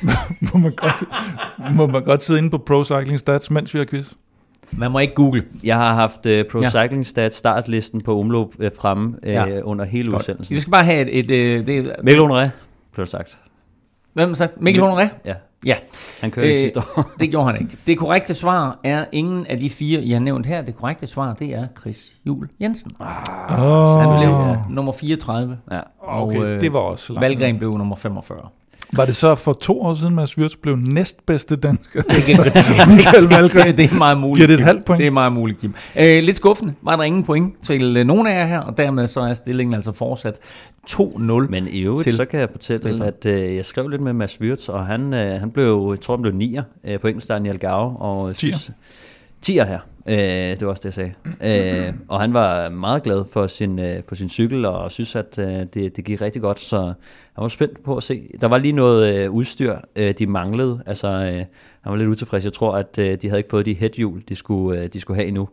må, 0.53 0.59
man 0.59 0.71
godt, 0.71 1.03
må 1.75 1.87
man 1.87 2.03
godt 2.03 2.23
sidde 2.23 2.39
inde 2.39 2.49
på 2.49 2.57
Pro 2.57 2.83
Cycling 2.83 3.19
Stats, 3.19 3.51
mens 3.51 3.73
vi 3.73 3.79
har 3.79 3.85
quiz? 3.85 4.11
Man 4.71 4.91
må 4.91 4.99
ikke 4.99 5.13
google. 5.13 5.43
jeg 5.63 5.75
har 5.77 5.93
haft 5.93 6.25
uh, 6.25 6.31
Pro 6.51 6.61
Ja. 6.61 6.69
Cycling 6.69 7.05
Stats 7.05 7.35
startlisten 7.35 8.01
på 8.01 8.15
umløb 8.17 8.47
uh, 8.59 8.65
fremme 8.79 9.15
uh, 9.23 9.29
Ja. 9.29 9.61
under 9.61 9.85
hele 9.85 10.11
Godt. 10.11 10.21
udsendelsen. 10.21 10.55
Vi 10.55 10.59
skal 10.59 10.71
bare 10.71 10.83
have 10.85 11.09
et... 11.11 11.31
et, 11.31 11.57
et, 11.59 11.65
det, 11.67 11.95
Mikkel 12.03 12.23
Honoré, 12.23 12.49
blev 12.93 13.05
sagt. 13.05 13.37
Hvem 14.15 14.29
har 14.29 14.35
sagt? 14.35 14.61
Mikkel 14.61 14.83
Honoré? 14.83 15.07
Ja, 15.25 15.33
Ja, 15.65 15.75
han 16.21 16.31
kørte 16.31 16.47
øh, 16.47 16.51
ikke 16.51 16.59
Øh, 16.59 16.63
sidste 16.63 16.79
år. 16.79 17.09
det 17.19 17.29
gjorde 17.29 17.45
han 17.51 17.61
ikke. 17.61 17.77
Det 17.87 17.97
korrekte 17.97 18.33
svar 18.33 18.79
er 18.83 19.05
ingen 19.11 19.45
af 19.47 19.57
de 19.57 19.69
fire, 19.69 20.01
I 20.01 20.11
har 20.11 20.19
nævnt 20.19 20.45
her. 20.45 20.61
Det 20.61 20.75
korrekte 20.75 21.07
svar, 21.07 21.33
det 21.33 21.53
er 21.53 21.67
Chris 21.79 22.11
Juhl 22.25 22.49
Jensen. 22.61 22.91
Åh, 22.99 23.07
Han 23.99 24.19
blev 24.19 24.29
ja. 24.29 24.55
nummer 24.69 24.91
34, 24.91 25.57
ja. 25.71 25.79
og 25.99 26.23
okay, 26.23 26.43
øh, 26.43 26.61
det 26.61 26.73
var 26.73 26.79
også 26.79 27.13
langt. 27.13 27.21
Valgren 27.23 27.57
blev 27.57 27.77
nummer 27.77 27.95
45. 27.95 28.39
Var 28.95 29.05
det 29.05 29.15
så 29.15 29.35
for 29.35 29.53
to 29.53 29.81
år 29.81 29.95
siden, 29.95 30.15
Mads 30.15 30.37
Wirtz 30.37 30.55
blev 30.55 30.75
næstbedste 30.75 31.55
dansker? 31.55 32.01
Det, 32.01 32.11
det, 32.11 32.27
det, 33.65 33.77
det 33.77 33.91
er 33.91 33.97
meget 33.97 34.17
muligt. 34.17 34.47
Giver 34.47 34.57
det 34.57 34.59
et 34.63 34.67
halvt 34.67 34.85
point? 34.85 34.99
Det 34.99 35.07
er 35.07 35.11
meget 35.11 35.31
muligt, 35.33 35.59
Kim. 35.59 35.73
Øh, 35.99 36.23
lidt 36.23 36.37
skuffende. 36.37 36.73
Var 36.81 36.95
der 36.95 37.03
ingen 37.03 37.23
point 37.23 37.53
til 37.63 37.97
øh, 37.97 38.07
nogen 38.07 38.27
af 38.27 38.39
jer 38.39 38.45
her, 38.45 38.59
og 38.59 38.77
dermed 38.77 39.07
så 39.07 39.19
er 39.21 39.33
stillingen 39.33 39.73
altså 39.73 39.91
fortsat 39.91 40.39
2-0. 40.89 41.31
Men 41.49 41.67
i 41.67 41.79
øvrigt, 41.79 42.03
Til 42.03 42.15
så 42.15 42.25
kan 42.25 42.39
jeg 42.39 42.49
fortælle, 42.51 42.79
Stefan. 42.79 43.01
at 43.01 43.25
øh, 43.25 43.55
jeg 43.55 43.65
skrev 43.65 43.87
lidt 43.87 44.01
med 44.01 44.13
Mads 44.13 44.41
Wirtz, 44.41 44.69
og 44.69 44.85
han, 44.85 45.13
øh, 45.13 45.39
han 45.39 45.51
blev, 45.51 45.87
jeg 45.91 46.01
tror 46.01 46.15
han 46.15 46.21
blev 46.21 46.33
nier 46.33 46.63
øh, 46.83 46.99
på 46.99 47.07
enkeltstarten 47.07 47.45
i 47.45 47.49
Algarve. 47.49 47.97
Og 47.97 48.27
jeg 48.27 48.35
synes, 48.35 48.71
tier 49.41 49.65
her. 49.65 49.79
Øh, 50.09 50.15
det 50.17 50.61
var 50.61 50.67
også 50.67 50.81
det, 50.89 50.97
jeg 50.97 51.13
sagde. 51.43 51.87
Øh, 51.87 51.93
og 52.07 52.21
han 52.21 52.33
var 52.33 52.69
meget 52.69 53.03
glad 53.03 53.23
for 53.31 53.47
sin, 53.47 53.79
øh, 53.79 53.95
for 54.07 54.15
sin 54.15 54.29
cykel, 54.29 54.65
og 54.65 54.91
synes, 54.91 55.15
at 55.15 55.39
øh, 55.39 55.45
det, 55.73 55.95
det 55.95 56.03
gik 56.05 56.21
rigtig 56.21 56.41
godt. 56.41 56.59
Så 56.59 56.77
han 56.81 56.93
var 57.41 57.47
spændt 57.47 57.83
på 57.83 57.97
at 57.97 58.03
se. 58.03 58.29
Der 58.41 58.47
var 58.47 58.57
lige 58.57 58.71
noget 58.71 59.15
øh, 59.15 59.31
udstyr, 59.31 59.75
øh, 59.95 60.13
de 60.19 60.27
manglede. 60.27 60.79
Altså, 60.85 61.07
øh, 61.07 61.31
han 61.81 61.91
var 61.91 61.95
lidt 61.95 62.09
utilfreds. 62.09 62.43
Jeg 62.45 62.53
tror, 62.53 62.75
at 62.77 62.97
øh, 62.99 63.17
de 63.21 63.27
havde 63.27 63.39
ikke 63.39 63.49
fået 63.49 63.65
de 63.65 63.73
headhjul, 63.73 64.21
de 64.29 64.35
skulle, 64.35 64.81
øh, 64.81 64.89
de 64.93 64.99
skulle 64.99 65.17
have 65.17 65.27
endnu. 65.27 65.47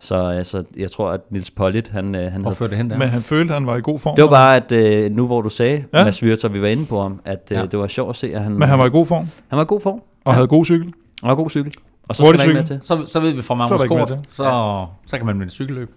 Så 0.00 0.14
altså, 0.26 0.64
jeg 0.76 0.90
tror, 0.90 1.10
at 1.10 1.20
Nils 1.30 1.50
Pollitt, 1.50 1.88
han, 1.88 2.14
øh, 2.14 2.32
han 2.32 2.40
Hvor 2.42 2.54
havde 2.58 2.70
det 2.70 2.76
hen 2.78 2.90
der? 2.90 2.98
Men 2.98 3.08
han 3.08 3.20
følte, 3.20 3.54
at 3.54 3.60
han 3.60 3.66
var 3.66 3.76
i 3.76 3.80
god 3.80 3.98
form. 3.98 4.16
det 4.16 4.22
var 4.24 4.30
bare, 4.30 4.56
at 4.56 4.72
øh, 4.72 5.10
nu 5.12 5.26
hvor 5.26 5.40
du 5.42 5.48
sagde, 5.48 5.84
Ja. 5.94 6.04
Mads 6.04 6.22
Wirtz, 6.22 6.44
og 6.44 6.54
vi 6.54 6.62
var 6.62 6.68
inde 6.68 6.86
på 6.86 7.00
ham, 7.02 7.20
at 7.24 7.48
øh, 7.52 7.58
Ja. 7.58 7.66
det 7.66 7.78
var 7.78 7.86
sjovt 7.86 8.10
at 8.10 8.16
se, 8.16 8.34
at 8.34 8.42
han, 8.42 8.52
Men 8.52 8.68
han 8.68 8.78
var 8.78 8.86
i 8.86 8.90
god 8.90 9.06
form, 9.06 9.26
han 9.48 9.56
var 9.56 9.62
i 9.62 9.66
god 9.68 9.80
form. 9.80 10.00
og 10.24 10.32
Ja. 10.32 10.32
havde 10.32 10.46
god 10.48 10.64
cykel. 10.64 10.92
Var 11.22 11.34
god 11.34 11.50
cykel. 11.50 11.72
Og 12.08 12.16
så 12.16 12.24
skal 12.24 12.38
der 12.38 12.42
ikke 12.42 12.54
mere 12.54 12.62
til. 12.62 12.78
Så, 12.82 13.04
så 13.06 13.20
ved 13.20 13.32
vi 13.32 13.42
fra 13.42 13.54
Så 13.68 13.74
Magnus 13.74 13.90
mere 13.90 14.06
Kort, 14.06 14.26
så, 14.28 14.86
så 15.06 15.16
kan 15.16 15.26
man 15.26 15.36
med 15.36 15.44
en 15.44 15.50
cykelløb. 15.50 15.90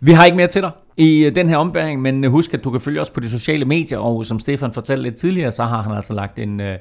Vi 0.00 0.12
har 0.12 0.24
ikke 0.24 0.36
mere 0.36 0.46
til 0.46 0.62
dig 0.62 0.70
i 0.96 1.24
øh, 1.24 1.34
den 1.34 1.48
her 1.48 1.56
ombæring, 1.56 2.02
men 2.02 2.24
øh, 2.24 2.30
husk, 2.30 2.54
at 2.54 2.64
du 2.64 2.70
kan 2.70 2.80
følge 2.80 3.00
os 3.00 3.10
på 3.10 3.20
de 3.20 3.30
sociale 3.30 3.64
medier, 3.64 3.98
og 3.98 4.26
som 4.26 4.38
Stefan 4.38 4.72
fortalte 4.72 5.02
lidt 5.02 5.14
tidligere, 5.14 5.52
så 5.52 5.64
har 5.64 5.82
han 5.82 5.92
altså 5.92 6.12
lagt 6.12 6.38
en 6.38 6.60
øh, 6.60 6.78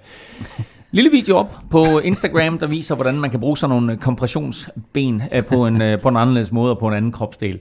lille 0.91 1.11
video 1.11 1.37
op 1.37 1.57
på 1.71 1.99
Instagram, 1.99 2.57
der 2.57 2.67
viser, 2.67 2.95
hvordan 2.95 3.19
man 3.19 3.29
kan 3.29 3.39
bruge 3.39 3.57
sådan 3.57 3.75
nogle 3.75 3.93
øh, 3.93 3.99
kompressionsben 3.99 5.23
øh, 5.33 5.45
på, 5.45 5.67
en, 5.67 5.81
øh, 5.81 6.01
på 6.01 6.09
en 6.09 6.17
anderledes 6.17 6.51
måde 6.51 6.71
og 6.71 6.79
på 6.79 6.87
en 6.87 6.93
anden 6.93 7.11
kropsdel. 7.11 7.59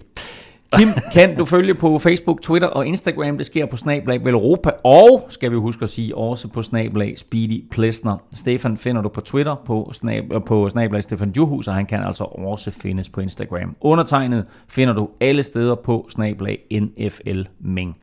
Kim 0.78 0.88
kan 1.12 1.36
du 1.36 1.44
følge 1.44 1.74
på 1.74 1.98
Facebook, 1.98 2.42
Twitter 2.42 2.68
og 2.68 2.86
Instagram. 2.86 3.36
Det 3.36 3.46
sker 3.46 3.66
på 3.66 3.76
Snablag 3.76 4.24
Velropa, 4.24 4.70
og 4.84 5.26
skal 5.28 5.51
vi 5.51 5.56
huske 5.56 5.82
at 5.82 5.90
sige, 5.90 6.16
også 6.16 6.48
på 6.48 6.62
Snablag 6.62 7.18
Speedy 7.18 7.64
Plesner. 7.70 8.16
Stefan 8.32 8.76
finder 8.76 9.02
du 9.02 9.09
på 9.09 9.20
Twitter 9.20 9.55
på, 9.66 9.90
snab, 9.92 10.24
øh, 10.32 10.40
på 10.46 10.68
Snablag 10.68 11.02
Stefan 11.02 11.32
Juhus, 11.36 11.68
og 11.68 11.74
han 11.74 11.86
kan 11.86 12.02
altså 12.02 12.24
også 12.24 12.70
findes 12.70 13.09
på 13.09 13.20
Instagram. 13.20 13.76
Undertegnet 13.80 14.46
finder 14.68 14.94
du 14.94 15.09
alle 15.20 15.42
steder 15.42 15.74
på 15.74 16.06
Snablag 16.10 16.59
NFL 16.72 17.42
Ming. 17.60 17.96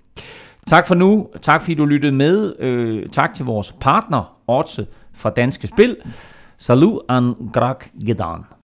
Tak 0.68 0.88
for 0.88 0.96
nu. 0.96 1.28
Tak 1.42 1.62
fordi 1.62 1.76
du 1.76 1.86
lyttede 1.86 2.12
med. 2.12 2.54
Øh, 2.60 3.08
tak 3.10 3.34
til 3.34 3.46
vores 3.46 3.76
partner, 3.80 4.38
Otse 4.48 4.88
fra 5.14 5.30
Danske 5.30 5.68
Spil. 5.68 5.98
Salut 6.58 7.02
an 7.10 7.34
Grak 7.54 7.86
Gedan. 8.06 8.61